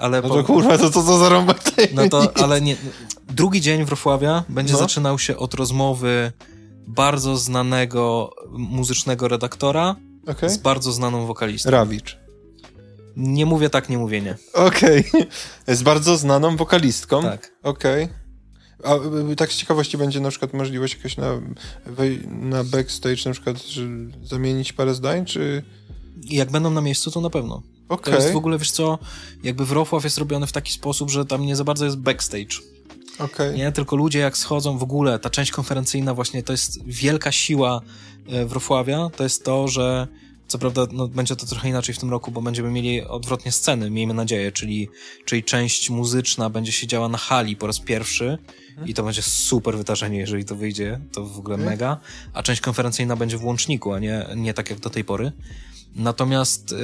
[0.00, 0.44] Ale no to po...
[0.44, 1.60] kurwa, to co za rąbek?
[1.94, 2.76] No to, ale nie.
[3.28, 4.78] Drugi dzień Wrocławia będzie no.
[4.78, 6.32] zaczynał się od rozmowy
[6.86, 9.96] bardzo znanego muzycznego redaktora
[10.26, 10.50] okay.
[10.50, 11.70] z bardzo znaną wokalistą.
[11.70, 12.18] Rawicz.
[13.16, 14.36] Nie mówię tak, nie mówię nie.
[14.54, 15.04] Okej.
[15.08, 15.26] Okay.
[15.76, 17.22] Z bardzo znaną wokalistką.
[17.22, 17.52] Tak.
[17.62, 18.04] Okej.
[18.04, 18.20] Okay.
[18.84, 18.94] A
[19.32, 21.40] y, tak z ciekawości będzie na przykład możliwość jakaś na,
[22.26, 23.56] na backstage na przykład
[24.22, 25.62] zamienić parę zdań, czy...
[26.24, 27.62] Jak będą na miejscu, to na pewno.
[27.90, 28.14] Okay.
[28.14, 28.98] To jest w ogóle, wiesz co,
[29.42, 32.56] jakby Wrocław jest robiony w taki sposób, że tam nie za bardzo jest backstage.
[33.18, 33.54] Okay.
[33.54, 37.80] Nie, tylko ludzie jak schodzą w ogóle, ta część konferencyjna właśnie, to jest wielka siła
[38.28, 40.06] e, Wrocławia, to jest to, że
[40.48, 43.90] co prawda no, będzie to trochę inaczej w tym roku, bo będziemy mieli odwrotnie sceny,
[43.90, 44.88] miejmy nadzieję, czyli,
[45.24, 48.38] czyli część muzyczna będzie się działa na hali po raz pierwszy
[48.70, 48.88] mhm.
[48.88, 51.72] i to będzie super wydarzenie, jeżeli to wyjdzie, to w ogóle mhm.
[51.72, 52.00] mega,
[52.32, 55.32] a część konferencyjna będzie w łączniku, a nie, nie tak jak do tej pory.
[55.96, 56.74] Natomiast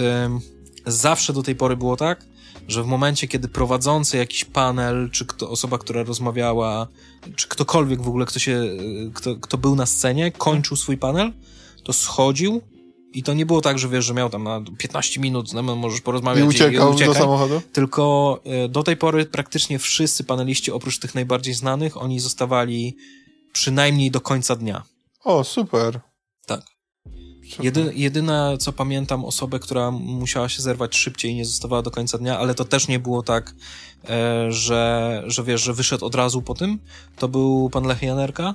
[0.86, 2.24] zawsze do tej pory było tak,
[2.68, 6.86] że w momencie, kiedy prowadzący jakiś panel, czy kto, osoba, która rozmawiała,
[7.36, 8.62] czy ktokolwiek w ogóle, kto się,
[9.14, 11.32] kto, kto był na scenie, kończył swój panel,
[11.84, 12.62] to schodził
[13.12, 16.00] i to nie było tak, że wiesz, że miał tam na 15 minut, no, możesz
[16.00, 17.62] porozmawiać i uciekał i do samochodu?
[17.72, 22.96] Tylko e, do tej pory praktycznie wszyscy paneliści, oprócz tych najbardziej znanych, oni zostawali
[23.52, 24.82] przynajmniej do końca dnia.
[25.24, 26.00] O, super.
[27.50, 27.64] Tak.
[27.64, 32.18] Jedy, jedyne, co pamiętam, osobę, która musiała się zerwać szybciej i nie zostawała do końca
[32.18, 33.54] dnia, ale to też nie było tak,
[34.08, 36.78] e, że, że wiesz, że wyszedł od razu po tym.
[37.18, 38.54] To był pan Lech Janerka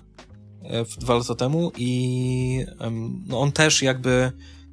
[0.63, 2.65] e, dwa lata temu i
[3.27, 4.31] no, on też jakby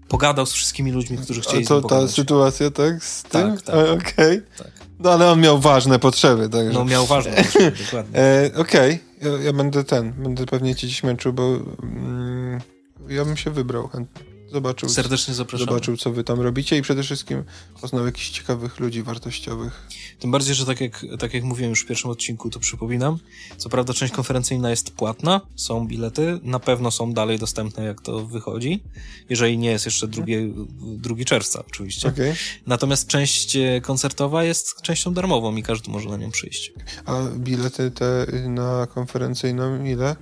[0.09, 3.05] pogadał z wszystkimi ludźmi, którzy chcieli A to ta sytuacja, tak?
[3.05, 3.57] Z tym?
[3.57, 3.75] Tak, tak.
[3.75, 4.39] Okej.
[4.39, 4.43] Okay.
[4.59, 4.79] Tak.
[4.99, 6.73] No ale on miał ważne potrzeby, także...
[6.73, 8.19] No miał ważne potrzeby, dokładnie.
[8.19, 9.33] E, Okej, okay.
[9.33, 11.57] ja, ja, będę ten, będę pewnie cię dziś męczył, bo...
[11.83, 12.61] Mm,
[13.09, 14.39] ja bym się wybrał chętnie.
[14.53, 15.67] Zobaczył, Serdecznie zapraszam.
[15.67, 17.45] Zobaczył, co wy tam robicie i przede wszystkim
[17.81, 19.89] poznał jakichś ciekawych ludzi wartościowych.
[20.19, 23.19] Tym bardziej, że tak jak, tak jak mówiłem już w pierwszym odcinku, to przypominam.
[23.57, 28.27] Co prawda część konferencyjna jest płatna, są bilety, na pewno są dalej dostępne, jak to
[28.27, 28.83] wychodzi.
[29.31, 32.09] Jeżeli nie jest jeszcze drugi, drugi czerwca, oczywiście.
[32.09, 32.35] Okay.
[32.67, 36.73] Natomiast część e, koncertowa jest częścią darmową i każdy może na nią przyjść.
[37.05, 40.17] A bilety te na konferencyjną ile?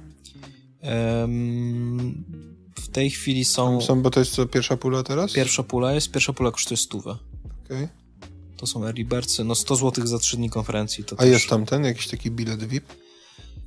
[0.82, 2.24] Um,
[2.80, 3.80] w tej chwili są...
[3.80, 5.32] Są, bo to jest co, pierwsza pula teraz?
[5.32, 7.10] Pierwsza pula jest, pierwsza pula kosztuje stówę.
[7.64, 7.84] Okej.
[7.84, 7.88] Okay.
[8.56, 11.05] To są early birdsy, no 100 zł za 3 dni konferencji.
[11.05, 11.28] To A też...
[11.28, 12.84] jest tam ten, jakiś taki bilet VIP?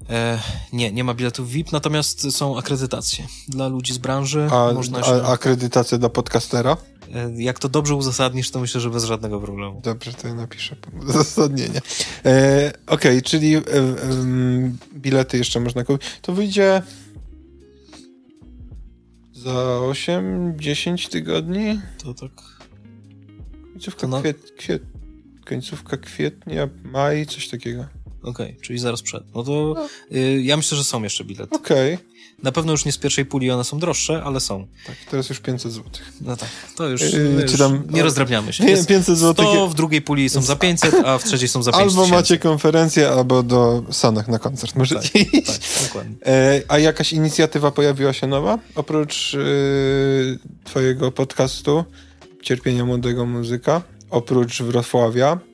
[0.09, 0.39] E,
[0.73, 4.47] nie, nie ma biletów VIP, natomiast są akredytacje dla ludzi z branży.
[4.51, 5.23] A, Można się...
[5.23, 6.77] akredytacje dla podcastera?
[7.15, 9.81] E, jak to dobrze uzasadnisz, to myślę, że bez żadnego problemu.
[9.83, 10.75] Dobrze, to ja napiszę
[11.09, 11.81] uzasadnienie.
[12.25, 13.61] E, Okej, okay, czyli e,
[14.93, 16.07] bilety jeszcze można kupić.
[16.21, 16.81] To wyjdzie
[19.39, 21.81] za 8-10 tygodni?
[22.03, 22.31] To tak.
[23.73, 24.19] Końcówka, to na...
[24.19, 24.83] kwiet, kwiet,
[25.45, 27.85] końcówka kwietnia, maj, coś takiego.
[28.23, 29.35] Okej, okay, czyli zaraz przed.
[29.35, 30.17] No to no.
[30.17, 31.55] Y, ja myślę, że są jeszcze bilety.
[31.55, 31.93] Okej.
[31.93, 32.08] Okay.
[32.43, 34.67] Na pewno już nie z pierwszej puli, one są droższe, ale są.
[34.87, 35.91] Tak, teraz już 500 zł.
[36.21, 38.63] No tak, to już, yy, już tam, nie rozdrabniamy się.
[38.63, 39.45] Nie, 500 zł.
[39.45, 42.37] To w drugiej puli są za 500, a w trzeciej są za 500 Albo macie
[42.37, 45.59] konferencję, albo do Sanach na koncert możecie tak, iść.
[45.59, 46.15] Tak, dokładnie.
[46.25, 48.59] E, a jakaś inicjatywa pojawiła się nowa?
[48.75, 51.83] Oprócz y, twojego podcastu
[52.41, 55.48] Cierpienia Młodego Muzyka, oprócz Wrocławia, E,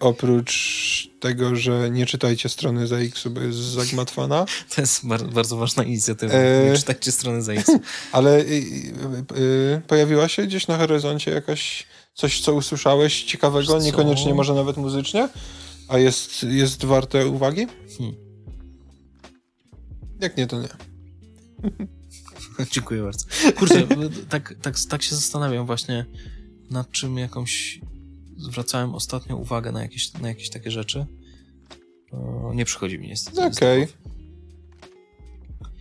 [0.00, 4.46] oprócz tego, że nie czytajcie strony ZX, bo jest zagmatwana.
[4.74, 6.34] To jest bar bardzo ważna inicjatywa.
[6.34, 6.70] E...
[6.70, 7.70] Nie czytajcie strony ZX.
[8.12, 13.78] Ale y, pojawiła się gdzieś na horyzoncie jakaś coś, co usłyszałeś ciekawego, co?
[13.78, 15.28] niekoniecznie może nawet muzycznie,
[15.88, 17.66] a jest, jest warte uwagi?
[17.98, 18.16] Hmm.
[20.20, 20.68] Jak nie, to nie.
[22.72, 23.26] Dziękuję bardzo.
[23.56, 23.86] Kurczę,
[24.28, 26.06] tak, tak, tak się zastanawiam właśnie
[26.70, 27.80] nad czym jakąś
[28.40, 31.06] zwracałem ostatnio uwagę na jakieś, na jakieś takie rzeczy.
[32.54, 33.42] nie przychodzi mi niestety.
[33.42, 33.82] Okej.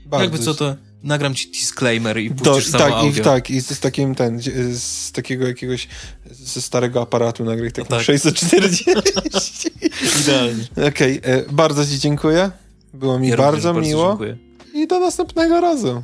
[0.07, 0.21] Okay.
[0.21, 3.21] Jakby co to nagram ci disclaimer i puścisz samo tak, audio.
[3.21, 4.39] I, tak, i z takim ten,
[4.73, 5.88] z takiego jakiegoś
[6.31, 8.05] ze starego aparatu nagraj taką no tak.
[8.05, 8.85] 640.
[10.21, 10.63] Idealnie.
[10.71, 12.51] Okej, okay, e, bardzo ci dziękuję.
[12.93, 14.07] Było mi ja bardzo miło.
[14.07, 14.38] Bardzo dziękuję.
[14.83, 16.03] I do następnego razu.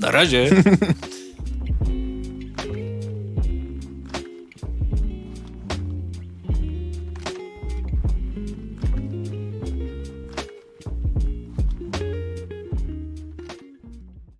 [0.00, 0.50] Na razie.